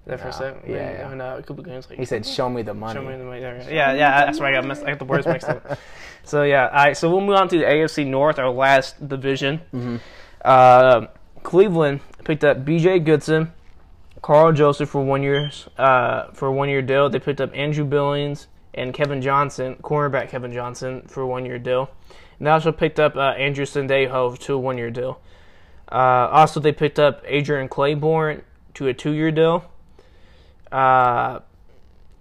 Is 0.06 0.08
that 0.08 0.20
for 0.20 0.28
a 0.28 0.32
No, 0.32 0.38
second? 0.38 0.72
yeah, 0.72 0.91
yeah. 0.91 1.12
And, 1.12 1.22
uh, 1.22 1.36
a 1.40 1.44
couple 1.44 1.64
games 1.64 1.88
like 1.90 1.99
he 1.99 2.06
said, 2.06 2.26
"Show 2.26 2.49
me 2.49 2.62
the 2.64 2.74
money." 2.74 2.99
Show 2.99 3.06
me 3.06 3.18
the 3.18 3.24
money. 3.24 3.41
Yeah, 3.41 3.94
yeah, 3.94 4.26
that's 4.26 4.40
why 4.40 4.49
I 4.49 4.52
got 4.53 4.66
messed. 4.66 4.84
I 4.84 4.90
got 4.90 4.99
the 4.99 5.06
words 5.06 5.26
mixed 5.28 5.48
up. 5.49 5.78
So 6.24 6.44
yeah, 6.44 6.68
all 6.68 6.74
right. 6.74 6.95
So 6.95 7.10
we'll 7.10 7.22
move 7.22 7.36
on 7.36 7.48
to 7.49 7.58
the 7.58 7.64
AFC 7.66 8.06
North, 8.06 8.38
our 8.38 8.52
last 8.52 9.08
division. 9.08 9.60
Mm-hmm. 9.74 9.95
Uh, 10.45 11.08
Cleveland 11.41 12.02
picked 12.24 12.44
up 12.44 12.64
B.J. 12.64 12.99
Goodson, 12.99 13.52
Karl 14.22 14.52
Joseph 14.52 14.90
for 14.90 15.03
one 15.03 15.24
year 15.24 15.49
uh, 15.80 16.26
for 16.34 16.48
a 16.48 16.52
one 16.52 16.70
year 16.70 16.84
deal. 16.84 17.10
They 17.10 17.20
picked 17.20 17.41
up 17.41 17.49
Andrew 17.56 17.86
Billings 17.86 18.45
and 18.73 18.93
Kevin 18.93 19.22
Johnson, 19.22 19.76
cornerback 19.81 20.30
Kevin 20.30 20.53
Johnson 20.53 21.03
for 21.07 21.22
a 21.22 21.27
one 21.27 21.45
year 21.45 21.60
deal. 21.60 21.89
And 22.38 22.48
they 22.48 22.52
also 22.52 22.72
picked 22.72 22.99
up 22.99 23.15
uh, 23.15 23.31
Andrew 23.31 23.65
Sendejo 23.65 24.38
to 24.39 24.53
a 24.53 24.60
one 24.60 24.77
year 24.77 24.89
deal. 24.89 25.22
Uh, 25.91 26.30
also, 26.31 26.60
they 26.60 26.72
picked 26.72 26.99
up 26.99 27.22
Adrian 27.26 27.68
Clayborn 27.68 28.41
to 28.76 28.88
a 28.88 28.93
two 28.93 29.11
year 29.11 29.31
deal. 29.31 29.65
Uh, 30.72 31.39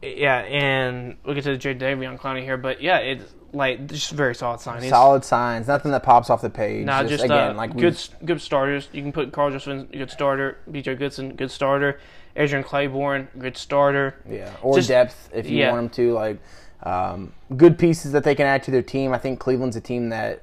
yeah, 0.02 0.38
and 0.38 1.16
we'll 1.24 1.34
get 1.34 1.44
to 1.44 1.56
the 1.56 1.58
Jadeveon 1.58 2.18
Clowney 2.18 2.42
here, 2.42 2.56
but 2.56 2.80
yeah, 2.80 2.98
it's 2.98 3.34
like 3.52 3.86
just 3.86 4.12
very 4.12 4.34
solid 4.34 4.60
signings. 4.60 4.88
Solid 4.88 5.24
signs, 5.24 5.68
nothing 5.68 5.90
that 5.92 6.02
pops 6.02 6.30
off 6.30 6.40
the 6.40 6.50
page. 6.50 6.86
Nah, 6.86 7.04
just, 7.04 7.24
again, 7.24 7.50
uh, 7.50 7.54
like 7.54 7.76
good 7.76 7.98
good 8.24 8.40
starters. 8.40 8.88
You 8.92 9.02
can 9.02 9.12
put 9.12 9.32
Carl 9.32 9.50
Josephson, 9.50 9.86
good 9.92 10.10
starter. 10.10 10.58
B.J. 10.70 10.96
Goodson, 10.96 11.36
good 11.36 11.50
starter. 11.50 12.00
Adrian 12.36 12.64
Clayborn, 12.64 13.26
good 13.38 13.56
starter. 13.56 14.14
Yeah, 14.28 14.52
or 14.62 14.76
Just- 14.76 14.88
depth 14.88 15.30
if 15.34 15.48
you 15.48 15.58
yeah. 15.58 15.72
want 15.72 15.92
them 15.94 16.06
to. 16.06 16.12
Like 16.14 16.38
um, 16.82 17.32
good 17.56 17.78
pieces 17.78 18.12
that 18.12 18.24
they 18.24 18.34
can 18.34 18.46
add 18.46 18.62
to 18.64 18.70
their 18.70 18.82
team. 18.82 19.12
I 19.12 19.18
think 19.18 19.38
Cleveland's 19.38 19.76
a 19.76 19.80
team 19.80 20.08
that 20.10 20.42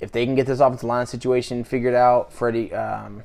if 0.00 0.12
they 0.12 0.24
can 0.24 0.34
get 0.34 0.46
this 0.46 0.60
offensive 0.60 0.84
line 0.88 1.06
situation 1.06 1.64
figured 1.64 1.94
out, 1.94 2.32
Freddie, 2.32 2.72
um, 2.72 3.22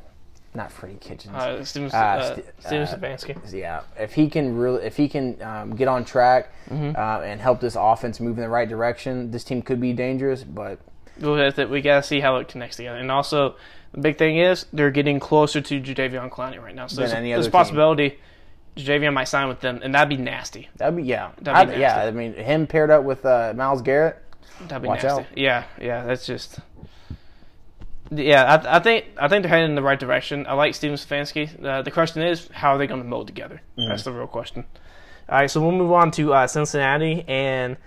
not 0.56 0.72
Freddie 0.72 0.98
Kitchens. 1.00 1.34
Uh, 1.36 1.64
Steven, 1.64 1.90
Uh, 1.94 1.98
uh, 1.98 2.36
St- 2.36 2.46
Steven 2.60 3.38
uh, 3.38 3.58
yeah, 3.58 3.82
if 3.98 4.14
he 4.14 4.30
can 4.30 4.58
really, 4.58 4.84
if 4.84 4.98
he 4.98 5.08
can 5.08 5.42
um, 5.42 5.76
get 5.76 5.88
on 5.88 6.04
track 6.04 6.50
Mm-hmm. 6.70 6.96
uh, 6.96 7.20
and 7.26 7.40
help 7.42 7.60
this 7.60 7.76
offense 7.80 8.20
move 8.20 8.38
in 8.38 8.44
the 8.44 8.50
right 8.50 8.68
direction, 8.68 9.32
this 9.32 9.44
team 9.44 9.62
could 9.62 9.80
be 9.82 9.94
dangerous. 9.94 10.44
But 10.44 10.80
We'll 11.20 11.36
have 11.38 11.56
to- 11.56 11.66
We 11.68 11.82
gotta 11.82 12.02
see 12.04 12.20
how 12.22 12.38
it 12.38 12.48
connects 12.48 12.78
together. 12.78 12.98
And 12.98 13.12
also, 13.12 13.56
the 13.94 14.02
big 14.02 14.18
thing 14.18 14.38
is 14.38 14.66
they're 14.74 14.92
getting 14.92 15.20
closer 15.20 15.62
to 15.62 15.80
Jadeveon 15.82 16.30
Clowney 16.30 16.62
right 16.62 16.76
now. 16.76 16.88
So 16.88 16.96
Than 16.98 17.04
there's, 17.06 17.14
any 17.18 17.30
there's 17.32 17.46
other 17.46 17.50
a 17.50 17.52
possibility 17.52 18.20
Jadeveon 18.76 19.14
might 19.14 19.26
sign 19.26 19.48
with 19.48 19.60
them, 19.62 19.80
and 19.84 19.94
that'd 19.94 20.10
be 20.10 20.18
nasty. 20.18 20.70
that'd 20.78 20.96
be 20.98 21.04
yeah, 21.04 21.32
That'd 21.42 21.70
be 21.70 21.74
I'd- 21.76 21.82
yeah. 21.82 22.04
I 22.06 22.12
mean, 22.12 22.34
him 22.34 22.66
paired 22.68 22.90
up 22.90 23.04
with 23.04 23.26
uh, 23.26 23.54
Myles 23.56 23.82
Garrett. 23.84 24.18
That'd 24.68 24.82
be 24.82 24.88
Watch 24.88 25.04
nasty. 25.04 25.22
out. 25.22 25.38
Yeah, 25.38 25.64
yeah. 25.80 26.04
That's 26.06 26.26
just. 26.26 26.60
Yeah, 28.12 28.44
I, 28.64 28.78
I 28.78 28.80
think 28.80 29.06
I 29.18 29.28
think 29.28 29.44
they're 29.44 29.50
heading 29.50 29.70
in 29.70 29.76
the 29.76 29.82
right 29.82 30.00
direction. 30.00 30.46
I 30.48 30.54
like 30.54 30.76
Steven 30.76 30.98
Stefanski. 30.98 31.64
Uh, 31.64 31.82
the 31.82 31.90
question 31.92 32.22
is, 32.22 32.48
how 32.52 32.74
are 32.76 32.78
they 32.78 32.86
going 32.88 33.02
to 33.02 33.08
mold 33.08 33.28
together? 33.28 33.62
Mm-hmm. 33.78 33.90
That's 33.90 34.04
the 34.04 34.12
real 34.12 34.28
question. 34.28 34.66
All 35.30 35.38
right, 35.40 35.50
so 35.50 35.62
we'll 35.62 35.72
move 35.72 35.92
on 35.92 36.12
to 36.12 36.34
uh, 36.34 36.48
Cincinnati, 36.48 37.24
and 37.28 37.78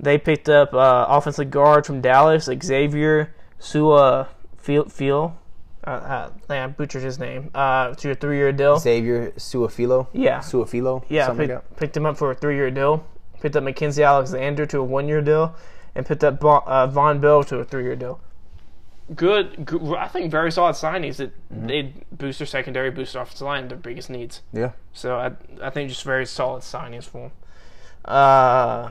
they 0.00 0.18
picked 0.18 0.48
up 0.48 0.72
uh, 0.72 1.06
offensive 1.08 1.50
guard 1.50 1.84
from 1.86 2.00
Dallas, 2.00 2.48
Xavier 2.62 3.34
Sua 3.58 4.28
Feel. 4.56 5.36
Uh, 5.88 6.30
uh, 6.50 6.52
I 6.54 6.66
butchered 6.66 7.02
his 7.02 7.18
name. 7.18 7.50
Uh, 7.54 7.94
to 7.94 8.10
a 8.10 8.14
three-year 8.14 8.52
deal. 8.52 8.78
Xavier 8.78 9.30
Su'a-Filo. 9.38 10.08
Yeah. 10.12 10.40
Su'a-Filo. 10.40 11.02
Yeah, 11.08 11.26
something 11.26 11.48
picked, 11.48 11.54
like 11.54 11.68
that. 11.70 11.76
picked 11.78 11.96
him 11.96 12.04
up 12.04 12.18
for 12.18 12.30
a 12.30 12.34
three-year 12.34 12.70
deal. 12.70 13.06
Picked 13.40 13.56
up 13.56 13.62
Mackenzie 13.64 14.02
Alexander 14.02 14.66
to 14.66 14.80
a 14.80 14.84
one-year 14.84 15.22
deal, 15.22 15.54
and 15.94 16.04
picked 16.04 16.24
up 16.24 16.40
Vonn, 16.40 16.62
uh, 16.66 16.88
Vonn 16.88 17.20
Bell 17.22 17.42
to 17.44 17.58
a 17.60 17.64
three-year 17.64 17.96
deal. 17.96 18.20
Good, 19.14 19.64
good, 19.64 19.94
I 19.96 20.08
think 20.08 20.30
very 20.30 20.52
solid 20.52 20.74
signings 20.74 21.16
that 21.16 21.32
Mm-hmm. 21.50 21.66
they 21.66 21.94
boost 22.12 22.40
their 22.40 22.46
secondary, 22.46 22.90
boost 22.90 23.14
their 23.14 23.22
offensive 23.22 23.46
line, 23.46 23.68
their 23.68 23.78
biggest 23.78 24.10
needs. 24.10 24.42
Yeah. 24.52 24.72
So 24.92 25.16
I, 25.16 25.30
I 25.62 25.70
think 25.70 25.88
just 25.88 26.04
very 26.04 26.26
solid 26.26 26.62
signings 26.62 27.04
for 27.04 27.30
them. 27.30 27.32
Uh, 28.04 28.90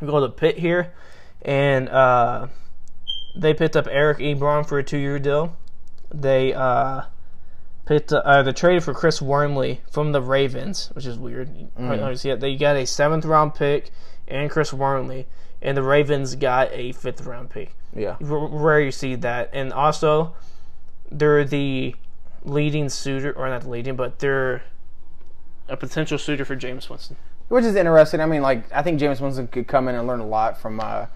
we 0.00 0.06
go 0.06 0.20
to 0.20 0.28
Pitt 0.30 0.56
here, 0.56 0.94
and 1.42 1.90
uh, 1.90 2.46
they 3.36 3.52
picked 3.52 3.76
up 3.76 3.86
Eric 3.90 4.18
Ebron 4.20 4.66
for 4.66 4.78
a 4.78 4.82
two-year 4.82 5.18
deal. 5.18 5.54
They 6.12 6.52
uh, 6.52 7.02
picked 7.86 8.12
uh, 8.12 8.42
they 8.42 8.52
traded 8.52 8.84
for 8.84 8.94
Chris 8.94 9.20
Wormley 9.22 9.80
from 9.90 10.12
the 10.12 10.20
Ravens, 10.20 10.90
which 10.92 11.06
is 11.06 11.18
weird. 11.18 11.48
Mm. 11.78 12.40
They 12.40 12.56
got 12.56 12.76
a 12.76 12.86
seventh 12.86 13.24
round 13.24 13.54
pick 13.54 13.90
and 14.28 14.50
Chris 14.50 14.72
Wormley, 14.72 15.26
and 15.62 15.76
the 15.76 15.82
Ravens 15.82 16.34
got 16.36 16.70
a 16.72 16.92
fifth 16.92 17.22
round 17.26 17.50
pick. 17.50 17.74
Yeah. 17.94 18.16
R- 18.20 18.48
rare 18.48 18.80
you 18.80 18.92
see 18.92 19.14
that, 19.16 19.50
and 19.52 19.72
also 19.72 20.34
they're 21.10 21.44
the 21.44 21.94
leading 22.44 22.88
suitor, 22.88 23.32
or 23.32 23.48
not 23.48 23.62
the 23.62 23.68
leading, 23.68 23.96
but 23.96 24.20
they're 24.20 24.62
a 25.68 25.76
potential 25.76 26.18
suitor 26.18 26.44
for 26.44 26.56
Jameis 26.56 26.88
Winston. 26.88 27.16
which 27.48 27.64
is 27.64 27.74
interesting. 27.74 28.20
I 28.20 28.26
mean, 28.26 28.42
like 28.42 28.64
I 28.72 28.82
think 28.82 29.00
Jameis 29.00 29.20
Winston 29.20 29.48
could 29.48 29.66
come 29.66 29.88
in 29.88 29.94
and 29.94 30.06
learn 30.06 30.20
a 30.20 30.26
lot 30.26 30.60
from 30.60 30.80
uh, 30.80 31.06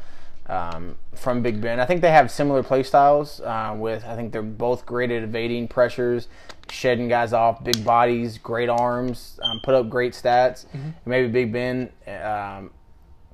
um, 0.47 0.97
from 1.15 1.43
Big 1.43 1.61
Ben. 1.61 1.81
I 1.81 1.87
think 1.87 2.01
they 2.03 2.11
have 2.11 2.31
similar 2.31 2.62
play 2.62 2.83
styles. 2.83 3.41
Uh, 3.41 3.75
with 3.77 4.05
I 4.05 4.15
think 4.16 4.33
they're 4.33 4.43
both 4.43 4.85
great 4.87 5.11
at 5.11 5.23
evading 5.23 5.69
pressures, 5.69 6.29
shedding 6.71 7.09
guys 7.09 7.33
off, 7.33 7.62
big 7.65 7.85
bodies, 7.85 8.39
great 8.39 8.69
arms, 8.69 9.39
um, 9.43 9.61
put 9.65 9.75
up 9.75 9.89
great 9.89 10.12
stats. 10.12 10.66
Maybe 11.07 11.29
Big 11.29 11.53
Ben. 11.53 11.91
Um, 12.07 12.71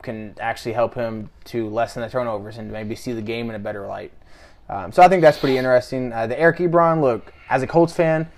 can 0.03 0.35
actually 0.41 0.73
help 0.73 0.95
him 0.95 1.29
to 1.45 1.69
lessen 1.69 2.01
the 2.01 2.09
turnovers 2.09 2.57
and 2.57 2.73
maybe 2.73 2.95
see 2.97 3.13
the 3.13 3.21
game 3.21 3.51
in 3.51 3.55
a 3.57 3.59
better 3.59 3.87
light. 3.87 4.13
Um, 4.69 4.93
so 4.93 5.03
I 5.03 5.09
think 5.09 5.21
that's 5.21 5.37
pretty 5.39 5.59
interesting. 5.59 6.11
Uh, 6.13 6.27
the 6.27 6.41
Eric 6.41 6.57
Ebron, 6.59 7.03
look, 7.03 7.35
as 7.51 7.63
a 7.63 7.67
Colts 7.67 7.93
fan, 7.93 8.31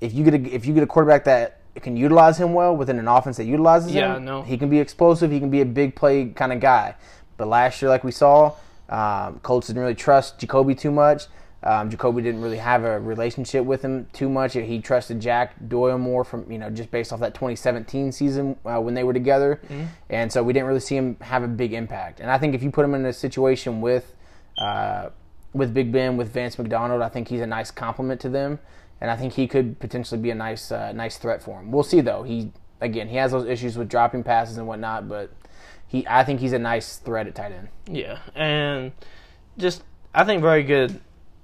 if 0.00 0.14
you 0.14 0.24
get 0.24 0.32
a, 0.32 0.54
if 0.54 0.64
you 0.64 0.72
get 0.72 0.82
a 0.82 0.86
quarterback 0.86 1.24
that 1.24 1.58
can 1.82 1.98
utilize 1.98 2.38
him 2.38 2.54
well 2.54 2.74
within 2.74 2.98
an 2.98 3.08
offense 3.08 3.36
that 3.36 3.44
utilizes 3.44 3.92
Yeah, 3.94 4.16
him, 4.16 4.24
no. 4.24 4.40
he 4.42 4.56
can 4.56 4.70
be 4.70 4.78
explosive. 4.80 5.30
He 5.30 5.38
can 5.38 5.50
be 5.50 5.60
a 5.60 5.66
big 5.66 5.94
play 5.94 6.26
kind 6.30 6.50
of 6.52 6.60
guy. 6.60 6.94
But 7.36 7.48
last 7.48 7.82
year, 7.82 7.88
like 7.88 8.04
we 8.04 8.12
saw, 8.12 8.54
um, 8.88 9.40
Colts 9.40 9.66
didn't 9.66 9.82
really 9.82 9.94
trust 9.94 10.38
Jacoby 10.38 10.74
too 10.74 10.90
much. 10.90 11.24
Um, 11.62 11.90
Jacoby 11.90 12.22
didn't 12.22 12.42
really 12.42 12.58
have 12.58 12.84
a 12.84 13.00
relationship 13.00 13.64
with 13.64 13.82
him 13.82 14.06
too 14.12 14.28
much. 14.28 14.52
He 14.52 14.80
trusted 14.80 15.20
Jack 15.20 15.54
Doyle 15.68 15.98
more 15.98 16.22
from 16.22 16.50
you 16.50 16.58
know 16.58 16.70
just 16.70 16.90
based 16.92 17.12
off 17.12 17.20
that 17.20 17.34
2017 17.34 18.12
season 18.12 18.56
uh, 18.64 18.80
when 18.80 18.94
they 18.94 19.02
were 19.02 19.12
together, 19.12 19.60
and 20.08 20.30
so 20.30 20.42
we 20.44 20.52
didn't 20.52 20.68
really 20.68 20.80
see 20.80 20.96
him 20.96 21.16
have 21.20 21.42
a 21.42 21.48
big 21.48 21.72
impact. 21.72 22.20
And 22.20 22.30
I 22.30 22.38
think 22.38 22.54
if 22.54 22.62
you 22.62 22.70
put 22.70 22.84
him 22.84 22.94
in 22.94 23.04
a 23.04 23.12
situation 23.12 23.80
with 23.80 24.14
uh, 24.58 25.08
with 25.54 25.74
Big 25.74 25.90
Ben 25.90 26.16
with 26.16 26.32
Vance 26.32 26.56
McDonald, 26.58 27.02
I 27.02 27.08
think 27.08 27.26
he's 27.28 27.40
a 27.40 27.46
nice 27.46 27.72
complement 27.72 28.20
to 28.20 28.28
them, 28.28 28.60
and 29.00 29.10
I 29.10 29.16
think 29.16 29.32
he 29.32 29.48
could 29.48 29.80
potentially 29.80 30.20
be 30.20 30.30
a 30.30 30.36
nice 30.36 30.70
uh, 30.70 30.92
nice 30.92 31.16
threat 31.16 31.42
for 31.42 31.58
him. 31.58 31.72
We'll 31.72 31.82
see 31.82 32.00
though. 32.00 32.22
He 32.22 32.52
again 32.80 33.08
he 33.08 33.16
has 33.16 33.32
those 33.32 33.48
issues 33.48 33.76
with 33.76 33.88
dropping 33.88 34.22
passes 34.22 34.58
and 34.58 34.68
whatnot, 34.68 35.08
but 35.08 35.32
he 35.88 36.06
I 36.08 36.24
think 36.24 36.40
he's 36.40 36.52
a 36.52 36.58
nice 36.58 36.96
threat 36.96 37.26
at 37.26 37.34
tight 37.34 37.52
end. 37.52 37.68
Yeah, 37.86 38.18
and 38.34 38.92
just 39.58 39.82
I 40.14 40.24
think 40.24 40.42
very 40.42 40.62
good. 40.62 41.00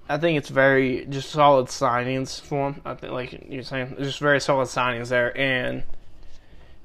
I 0.09 0.19
think 0.19 0.37
it's 0.37 0.49
very 0.49 1.07
just 1.07 1.31
solid 1.31 1.67
signings 1.67 2.41
for 2.41 2.71
him. 2.73 2.83
I 2.85 2.95
think, 2.95 3.13
like 3.13 3.47
you're 3.49 3.63
saying, 3.63 3.97
just 3.99 4.19
very 4.19 4.41
solid 4.41 4.69
signings 4.69 5.09
there, 5.09 5.37
and 5.39 5.85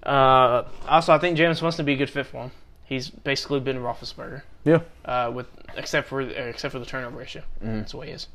uh, 0.03 0.63
also 0.87 1.13
I 1.13 1.17
think 1.17 1.37
Jameis 1.37 1.61
Winston 1.61 1.83
would 1.83 1.87
be 1.87 1.93
a 1.93 1.97
good 1.97 2.09
fit 2.09 2.25
for 2.27 2.43
him. 2.43 2.51
He's 2.85 3.09
basically 3.09 3.59
been 3.59 3.77
Roethlisberger, 3.79 4.43
Yeah. 4.63 4.79
uh, 5.03 5.29
with 5.33 5.47
except 5.75 6.07
for 6.07 6.21
except 6.21 6.71
for 6.71 6.79
the 6.79 6.85
turnover 6.85 7.21
issue. 7.21 7.41
That's 7.61 7.91
the 7.91 7.97
way 7.97 8.07
he 8.07 8.13
is. 8.13 8.27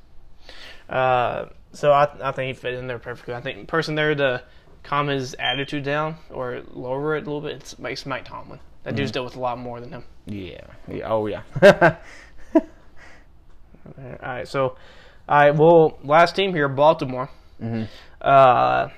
Uh, 0.90 1.46
so 1.72 1.92
I 1.92 2.08
I 2.22 2.32
think 2.32 2.48
he 2.54 2.60
fit 2.60 2.74
in 2.74 2.86
there 2.86 2.98
perfectly. 2.98 3.34
I 3.34 3.40
think 3.40 3.60
the 3.60 3.66
person 3.66 3.94
there 3.94 4.14
to 4.14 4.42
calm 4.82 5.06
his 5.06 5.34
attitude 5.38 5.84
down 5.84 6.16
or 6.30 6.62
lower 6.72 7.16
it 7.16 7.22
a 7.22 7.24
little 7.30 7.40
bit, 7.40 7.52
it's, 7.52 7.76
it's 7.78 8.04
Mike 8.04 8.24
Tomlin. 8.24 8.58
That 8.84 8.96
dude's 8.96 9.12
dealt 9.12 9.26
with 9.26 9.36
a 9.36 9.40
lot 9.40 9.58
more 9.58 9.80
than 9.80 9.90
him. 9.90 10.04
Yeah. 10.26 10.60
yeah. 10.88 11.08
Oh 11.08 11.26
yeah. 11.26 11.42
All 13.84 14.16
right, 14.22 14.48
so, 14.48 14.76
all 15.28 15.38
right, 15.38 15.50
well, 15.50 15.98
last 16.04 16.36
team 16.36 16.54
here, 16.54 16.68
Baltimore. 16.68 17.30
Mm-hmm. 17.60 17.84
Uh, 18.20 18.88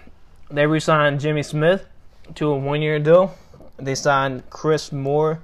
they 0.51 0.67
re-signed 0.67 1.21
Jimmy 1.21 1.43
Smith 1.43 1.87
to 2.35 2.49
a 2.49 2.57
one-year 2.57 2.99
deal. 2.99 3.35
They 3.79 3.95
signed 3.95 4.49
Chris 4.51 4.93
Moore 4.93 5.41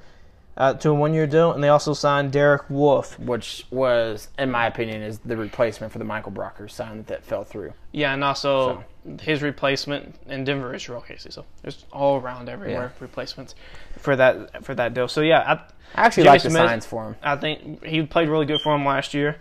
uh, 0.56 0.74
to 0.74 0.90
a 0.90 0.94
one-year 0.94 1.26
deal, 1.26 1.52
and 1.52 1.64
they 1.64 1.68
also 1.68 1.94
signed 1.94 2.32
Derek 2.32 2.68
Wolfe. 2.68 3.18
Which 3.18 3.66
was, 3.70 4.28
in 4.38 4.50
my 4.50 4.66
opinion, 4.66 5.02
is 5.02 5.18
the 5.20 5.36
replacement 5.36 5.92
for 5.92 5.98
the 5.98 6.04
Michael 6.04 6.32
Brocker 6.32 6.70
sign 6.70 7.04
that 7.04 7.24
fell 7.24 7.44
through. 7.44 7.72
Yeah, 7.92 8.12
and 8.14 8.22
also 8.22 8.84
his 9.20 9.42
replacement 9.42 10.14
in 10.26 10.44
Denver 10.44 10.74
is 10.74 10.82
Jurrell 10.82 11.06
Casey. 11.06 11.30
So 11.30 11.44
there's 11.62 11.84
all 11.92 12.20
around 12.20 12.48
everywhere 12.48 12.92
replacements 13.00 13.54
for 13.98 14.16
that 14.16 14.64
for 14.64 14.74
that 14.74 14.94
deal. 14.94 15.08
So 15.08 15.20
yeah, 15.20 15.40
I 15.40 15.60
actually 15.94 16.24
Jimmy 16.24 16.32
like 16.32 16.42
the 16.42 16.50
signs 16.50 16.86
for 16.86 17.08
him. 17.08 17.16
I, 17.22 17.32
I 17.32 17.36
think 17.36 17.84
he 17.84 18.02
played 18.02 18.28
really 18.28 18.46
good 18.46 18.60
for 18.60 18.74
him 18.74 18.84
last 18.84 19.14
year. 19.14 19.36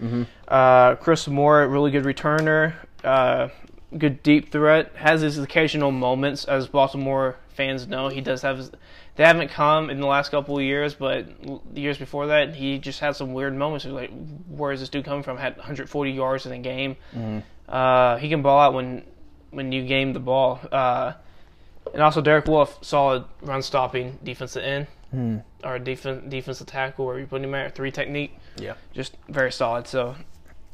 Uh, 0.48 0.96
Chris 0.96 1.28
Moore, 1.28 1.68
really 1.68 1.92
good 1.92 2.04
returner. 2.04 2.74
Uh, 3.04 3.50
good 3.98 4.22
deep 4.24 4.52
threat. 4.52 4.92
Has 4.96 5.22
his 5.22 5.38
occasional 5.38 5.92
moments, 5.92 6.46
as 6.46 6.68
Baltimore 6.68 7.38
fans 7.50 7.88
know. 7.88 8.08
He 8.10 8.22
does 8.22 8.42
have. 8.42 8.58
His, 8.58 8.72
they 9.16 9.26
haven't 9.26 9.50
come 9.50 9.90
in 9.90 10.00
the 10.00 10.08
last 10.08 10.30
couple 10.30 10.58
of 10.58 10.64
years, 10.64 10.94
but 10.94 11.28
the 11.74 11.82
years 11.82 11.98
before 11.98 12.28
that, 12.28 12.56
he 12.56 12.78
just 12.78 13.02
had 13.02 13.18
some 13.18 13.34
weird 13.34 13.54
moments. 13.54 13.84
Like, 13.86 14.12
where 14.48 14.72
is 14.72 14.80
this 14.80 14.88
dude 14.88 15.04
coming 15.04 15.24
from? 15.24 15.38
Had 15.38 15.58
140 15.58 16.12
yards 16.12 16.46
in 16.46 16.54
a 16.54 16.60
game. 16.60 16.96
Mm-hmm. 17.14 17.40
Uh, 17.68 18.18
he 18.18 18.30
can 18.30 18.42
ball 18.42 18.60
out 18.60 18.74
when 18.74 19.04
when 19.52 19.72
you 19.72 19.84
game 19.86 20.14
the 20.14 20.20
ball. 20.20 20.60
Uh, 20.72 21.14
and 21.94 22.02
also 22.04 22.22
Derek 22.22 22.46
Wolfe, 22.48 22.78
solid 22.82 23.24
run 23.42 23.62
stopping 23.62 24.20
defensive 24.24 24.64
end 24.64 24.88
Hmm. 25.12 25.38
or 25.64 25.80
defense 25.80 26.24
defensive 26.30 26.68
tackle, 26.68 27.06
where 27.08 27.18
you 27.20 27.26
put 27.26 27.42
him 27.44 27.56
at 27.56 27.74
three 27.74 27.90
technique. 27.92 28.38
Yeah. 28.58 28.74
just 28.94 29.18
very 29.28 29.52
solid. 29.52 29.88
So 29.88 30.16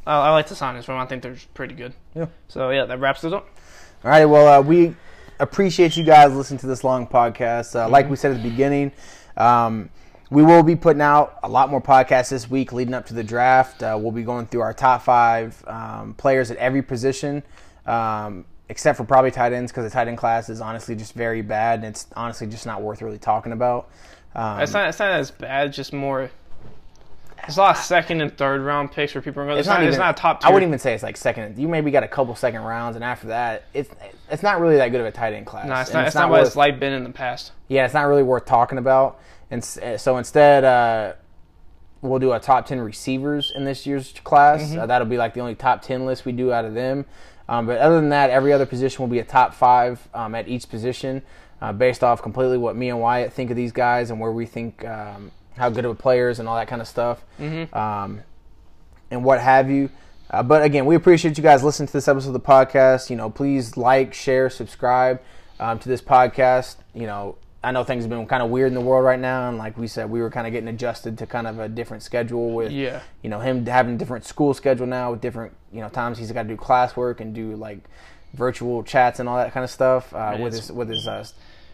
I, 0.05 0.13
I 0.27 0.29
like 0.31 0.47
the 0.47 0.55
signings 0.55 0.83
from. 0.83 0.99
I 0.99 1.05
think 1.05 1.23
they're 1.23 1.37
pretty 1.53 1.73
good. 1.73 1.93
Yeah. 2.13 2.25
So 2.49 2.69
yeah, 2.71 2.83
that 2.85 2.99
wraps 2.99 3.23
it 3.23 3.31
up. 3.33 3.47
All 4.03 4.11
right. 4.11 4.25
Well, 4.25 4.47
uh, 4.47 4.61
we 4.61 4.93
appreciate 5.39 5.95
you 5.95 6.03
guys 6.03 6.33
listening 6.33 6.59
to 6.59 6.67
this 6.67 6.83
long 6.83 7.07
podcast. 7.07 7.75
Uh, 7.79 7.87
Like 7.87 8.09
we 8.09 8.17
said 8.17 8.31
at 8.31 8.43
the 8.43 8.49
beginning, 8.49 8.91
um, 9.37 9.89
we 10.29 10.43
will 10.43 10.63
be 10.63 10.75
putting 10.75 11.01
out 11.01 11.39
a 11.43 11.47
lot 11.47 11.69
more 11.69 11.81
podcasts 11.81 12.29
this 12.29 12.49
week 12.49 12.73
leading 12.73 12.93
up 12.93 13.05
to 13.05 13.13
the 13.13 13.23
draft. 13.23 13.83
Uh, 13.83 13.97
we'll 13.99 14.11
be 14.11 14.23
going 14.23 14.47
through 14.47 14.61
our 14.61 14.73
top 14.73 15.01
five 15.03 15.63
um, 15.67 16.13
players 16.15 16.51
at 16.51 16.57
every 16.57 16.81
position, 16.81 17.41
um, 17.85 18.43
except 18.69 18.97
for 18.97 19.03
probably 19.03 19.31
tight 19.31 19.53
ends 19.53 19.71
because 19.71 19.83
the 19.83 19.89
tight 19.89 20.07
end 20.07 20.17
class 20.17 20.49
is 20.49 20.61
honestly 20.61 20.95
just 20.95 21.13
very 21.13 21.41
bad 21.41 21.79
and 21.79 21.87
it's 21.87 22.07
honestly 22.15 22.47
just 22.47 22.65
not 22.65 22.81
worth 22.81 23.01
really 23.01 23.19
talking 23.19 23.51
about. 23.51 23.89
Um, 24.35 24.59
It's 24.59 24.73
not 24.73 24.89
it's 24.89 24.99
not 24.99 25.11
as 25.11 25.31
bad. 25.31 25.71
Just 25.73 25.93
more. 25.93 26.29
There's 27.41 27.57
a 27.57 27.61
lot 27.61 27.77
of 27.77 27.83
second 27.83 28.21
and 28.21 28.35
third 28.35 28.61
round 28.61 28.91
picks 28.91 29.13
where 29.13 29.21
people 29.21 29.43
are 29.43 29.45
going. 29.45 29.59
It's, 29.59 29.67
not. 29.67 29.83
it's 29.83 29.97
not 29.97 30.17
a 30.17 30.19
top. 30.19 30.41
Tier. 30.41 30.49
I 30.49 30.53
wouldn't 30.53 30.67
even 30.67 30.79
say 30.79 30.95
it's 30.95 31.03
like 31.03 31.15
second. 31.15 31.59
You 31.59 31.67
maybe 31.67 31.91
got 31.91 32.01
a 32.03 32.07
couple 32.07 32.33
second 32.35 32.61
rounds, 32.63 32.95
and 32.95 33.05
after 33.05 33.27
that, 33.27 33.65
it's 33.73 33.89
it's 34.31 34.41
not 34.41 34.59
really 34.59 34.77
that 34.77 34.87
good 34.89 35.01
of 35.01 35.05
a 35.05 35.11
tight 35.11 35.33
end 35.33 35.45
class. 35.45 35.67
No, 35.67 35.75
it's 35.75 35.89
And 35.91 35.99
not. 35.99 36.07
It's, 36.07 36.15
not, 36.15 36.29
what 36.31 36.39
worth- 36.39 36.47
it's 36.47 36.55
like 36.55 36.79
been 36.79 36.93
in 36.93 37.03
the 37.03 37.11
past. 37.11 37.51
yeah, 37.67 37.85
it's 37.85 37.93
not 37.93 38.07
really 38.07 38.23
worth 38.23 38.45
talking 38.45 38.79
about. 38.79 39.19
And 39.51 39.61
uh, 39.83 39.95
so 39.97 40.17
instead, 40.17 40.63
uh, 40.63 41.13
we'll 42.01 42.17
do 42.19 42.33
a 42.33 42.39
top 42.39 42.65
10 42.65 42.81
receivers 42.81 43.53
in 43.55 43.63
this 43.63 43.85
year's 43.85 44.11
class. 44.23 44.63
Mm-hmm. 44.63 44.79
Uh, 44.79 44.85
that'll 44.87 45.07
be 45.07 45.17
like 45.17 45.35
the 45.35 45.41
only 45.41 45.53
top 45.55 45.83
10 45.83 46.05
list 46.07 46.25
we 46.25 46.31
do 46.31 46.51
out 46.51 46.65
of 46.65 46.73
them. 46.73 47.05
Um, 47.47 47.65
but 47.65 47.77
other 47.77 47.95
than 47.95 48.09
that, 48.09 48.29
every 48.29 48.51
other 48.53 48.65
position 48.65 49.01
will 49.01 49.09
be 49.09 49.19
a 49.19 49.23
top 49.23 49.53
five 49.53 50.07
um, 50.13 50.33
at 50.35 50.47
each 50.47 50.67
position 50.69 51.21
uh, 51.61 51.71
based 51.73 52.03
off 52.03 52.21
completely 52.21 52.57
what 52.57 52.75
me 52.75 52.89
and 52.89 52.99
Wyatt 52.99 53.33
think 53.33 53.49
of 53.51 53.55
these 53.55 53.71
guys 53.71 54.09
and 54.09 54.19
where 54.19 54.31
we 54.31 54.45
think 54.45 54.83
um, 54.85 55.31
how 55.57 55.69
good 55.69 55.85
of 55.85 55.91
a 55.91 55.95
players 55.95 56.39
and 56.39 56.47
all 56.49 56.55
that 56.55 56.67
kind 56.67 56.81
of 56.81 56.87
stuff. 56.87 57.23
Um, 57.73 58.21
and 59.11 59.23
what 59.23 59.39
have 59.39 59.69
you. 59.69 59.89
Uh, 60.29 60.41
but 60.41 60.63
again, 60.63 60.85
we 60.85 60.95
appreciate 60.95 61.37
you 61.37 61.43
guys 61.43 61.63
listening 61.63 61.87
to 61.87 61.93
this 61.93 62.07
episode 62.07 62.29
of 62.29 62.33
the 62.33 62.39
podcast. 62.39 63.09
You 63.09 63.15
know, 63.15 63.29
please 63.29 63.77
like, 63.77 64.13
share, 64.13 64.49
subscribe 64.49 65.21
um, 65.59 65.77
to 65.79 65.87
this 65.87 66.01
podcast. 66.01 66.77
You 66.93 67.05
know, 67.05 67.37
I 67.65 67.71
know 67.71 67.83
things 67.83 68.03
have 68.03 68.09
been 68.09 68.25
kind 68.27 68.43
of 68.43 68.49
weird 68.49 68.67
in 68.69 68.73
the 68.75 68.81
world 68.81 69.03
right 69.03 69.19
now, 69.19 69.49
and 69.49 69.57
like 69.57 69.77
we 69.77 69.87
said, 69.87 70.09
we 70.09 70.21
were 70.21 70.29
kind 70.29 70.45
of 70.47 70.53
getting 70.53 70.69
adjusted 70.69 71.17
to 71.17 71.25
kind 71.25 71.47
of 71.47 71.59
a 71.59 71.67
different 71.67 72.03
schedule 72.03 72.51
with, 72.53 72.71
Yeah. 72.71 73.01
you 73.23 73.29
know, 73.29 73.39
him 73.39 73.65
having 73.65 73.95
a 73.95 73.97
different 73.97 74.23
school 74.25 74.53
schedule 74.53 74.85
now 74.87 75.11
with 75.11 75.21
different, 75.21 75.53
you 75.71 75.81
know, 75.81 75.89
times 75.89 76.17
he's 76.17 76.31
got 76.31 76.43
to 76.43 76.47
do 76.49 76.55
classwork 76.57 77.19
and 77.21 77.33
do 77.33 77.55
like 77.55 77.79
virtual 78.33 78.83
chats 78.83 79.19
and 79.19 79.27
all 79.29 79.37
that 79.37 79.51
kind 79.53 79.63
of 79.63 79.69
stuff 79.71 80.13
uh, 80.13 80.37
with 80.39 80.53
his 80.53 80.71
with 80.71 80.89
his 80.89 81.07
uh, 81.07 81.25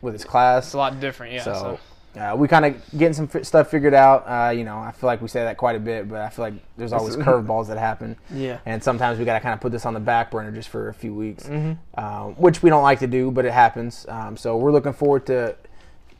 with 0.01 0.13
his 0.13 0.23
class. 0.23 0.65
It's 0.67 0.73
a 0.73 0.77
lot 0.77 0.99
different. 0.99 1.33
Yeah. 1.33 1.43
So, 1.43 1.53
So, 1.53 1.79
uh, 2.21 2.35
we 2.35 2.47
kind 2.47 2.65
of 2.65 2.75
getting 2.97 3.13
some 3.13 3.27
fi- 3.27 3.41
stuff 3.41 3.69
figured 3.69 3.93
out. 3.93 4.25
Uh, 4.27 4.49
you 4.51 4.63
know, 4.63 4.77
I 4.77 4.91
feel 4.91 5.07
like 5.07 5.21
we 5.21 5.27
say 5.29 5.43
that 5.43 5.57
quite 5.57 5.75
a 5.75 5.79
bit, 5.79 6.09
but 6.09 6.19
I 6.21 6.29
feel 6.29 6.43
like 6.43 6.53
there's 6.77 6.91
always 6.93 7.15
curveballs 7.25 7.67
that 7.67 7.77
happen. 7.77 8.17
Yeah. 8.33 8.59
And 8.65 8.83
sometimes 8.83 9.17
we 9.17 9.25
got 9.25 9.33
to 9.35 9.39
kind 9.39 9.53
of 9.53 9.61
put 9.61 9.71
this 9.71 9.85
on 9.85 9.93
the 9.93 9.99
back 9.99 10.29
burner 10.31 10.51
just 10.51 10.69
for 10.69 10.89
a 10.89 10.93
few 10.93 11.13
weeks, 11.15 11.49
uh, 11.95 12.23
which 12.31 12.61
we 12.63 12.69
don't 12.69 12.83
like 12.83 12.99
to 12.99 13.07
do, 13.07 13.31
but 13.31 13.45
it 13.45 13.53
happens. 13.53 14.05
Um, 14.09 14.35
so 14.37 14.57
we're 14.57 14.71
looking 14.73 14.93
forward 14.93 15.25
to 15.27 15.55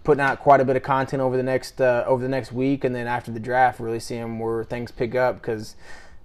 putting 0.04 0.22
out 0.22 0.40
quite 0.40 0.62
a 0.62 0.66
bit 0.66 0.76
of 0.76 0.84
content 0.84 1.22
over 1.22 1.38
the 1.38 1.44
next 1.44 1.80
uh, 1.82 2.04
over 2.08 2.22
the 2.22 2.30
next 2.30 2.52
week, 2.52 2.84
and 2.84 2.96
then 2.96 3.08
after 3.08 3.32
the 3.32 3.40
draft, 3.40 3.80
really 3.80 4.00
seeing 4.00 4.40
where 4.40 4.64
things 4.64 4.92
pick 4.92 5.16
up 5.16 5.42
because. 5.42 5.76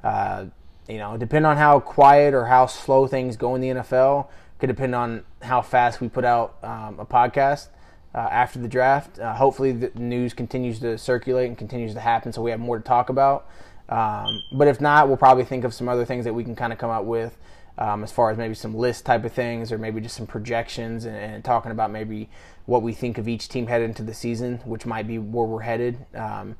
Uh, 0.04 0.46
you 0.88 0.98
know, 0.98 1.16
depending 1.16 1.46
on 1.46 1.56
how 1.56 1.80
quiet 1.80 2.32
or 2.32 2.44
how 2.44 2.66
slow 2.66 3.08
things 3.08 3.36
go 3.36 3.56
in 3.56 3.60
the 3.60 3.68
NFL, 3.68 4.28
could 4.58 4.68
depend 4.68 4.94
on 4.94 5.24
how 5.42 5.60
fast 5.60 6.00
we 6.00 6.08
put 6.08 6.24
out 6.24 6.56
um, 6.62 6.98
a 6.98 7.04
podcast 7.04 7.68
uh, 8.14 8.18
after 8.18 8.58
the 8.58 8.68
draft. 8.68 9.18
Uh, 9.18 9.34
hopefully, 9.34 9.72
the 9.72 9.90
news 9.98 10.32
continues 10.32 10.80
to 10.80 10.96
circulate 10.96 11.48
and 11.48 11.58
continues 11.58 11.94
to 11.94 12.00
happen, 12.00 12.32
so 12.32 12.40
we 12.40 12.50
have 12.50 12.60
more 12.60 12.78
to 12.78 12.84
talk 12.84 13.10
about. 13.10 13.48
Um, 13.88 14.42
but 14.52 14.68
if 14.68 14.80
not, 14.80 15.08
we'll 15.08 15.16
probably 15.16 15.44
think 15.44 15.64
of 15.64 15.74
some 15.74 15.88
other 15.88 16.04
things 16.04 16.24
that 16.24 16.32
we 16.32 16.42
can 16.42 16.56
kind 16.56 16.72
of 16.72 16.78
come 16.78 16.90
up 16.90 17.04
with, 17.04 17.36
um, 17.78 18.02
as 18.02 18.12
far 18.12 18.30
as 18.30 18.38
maybe 18.38 18.54
some 18.54 18.74
list 18.74 19.04
type 19.04 19.24
of 19.24 19.32
things, 19.32 19.70
or 19.72 19.78
maybe 19.78 20.00
just 20.00 20.16
some 20.16 20.26
projections 20.26 21.04
and, 21.04 21.16
and 21.16 21.44
talking 21.44 21.72
about 21.72 21.90
maybe 21.90 22.28
what 22.66 22.82
we 22.82 22.92
think 22.92 23.18
of 23.18 23.28
each 23.28 23.48
team 23.48 23.66
headed 23.66 23.88
into 23.88 24.02
the 24.02 24.14
season, 24.14 24.58
which 24.64 24.86
might 24.86 25.06
be 25.06 25.18
where 25.18 25.46
we're 25.46 25.60
headed. 25.60 26.04
Um, 26.14 26.56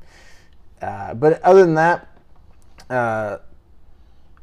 uh, 0.80 1.14
but 1.14 1.42
other 1.42 1.62
than 1.64 1.74
that, 1.74 2.08
uh, 2.90 3.38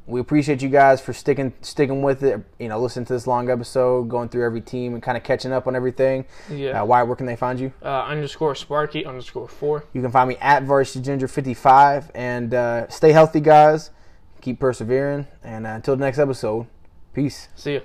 we 0.05 0.19
appreciate 0.19 0.61
you 0.61 0.67
guys 0.67 0.99
for 0.99 1.13
sticking 1.13 1.53
sticking 1.61 2.01
with 2.01 2.23
it. 2.23 2.43
You 2.59 2.67
know, 2.67 2.79
listening 2.79 3.05
to 3.05 3.13
this 3.13 3.25
long 3.25 3.49
episode, 3.49 4.09
going 4.09 4.27
through 4.27 4.45
every 4.45 4.59
team, 4.59 4.95
and 4.95 5.01
kind 5.01 5.15
of 5.15 5.23
catching 5.23 5.53
up 5.53 5.65
on 5.65 5.75
everything. 5.77 6.25
Yeah. 6.51 6.81
Uh, 6.81 6.85
Wyatt, 6.85 7.07
where 7.07 7.15
can 7.15 7.25
they 7.25 7.37
find 7.37 7.59
you? 7.59 7.71
uh, 7.81 8.03
underscore 8.03 8.55
Sparky 8.55 9.05
underscore 9.05 9.47
four. 9.47 9.85
You 9.93 10.01
can 10.01 10.11
find 10.11 10.27
me 10.27 10.35
at 10.41 10.63
Varsity 10.63 11.01
Ginger 11.05 11.29
55. 11.29 12.11
And 12.15 12.53
uh, 12.53 12.89
stay 12.89 13.13
healthy, 13.13 13.39
guys. 13.39 13.91
Keep 14.43 14.59
persevering. 14.59 15.25
And 15.41 15.65
uh, 15.65 15.69
until 15.69 15.95
the 15.95 16.03
next 16.03 16.19
episode, 16.19 16.67
peace. 17.13 17.47
See 17.55 17.75
ya. 17.75 17.79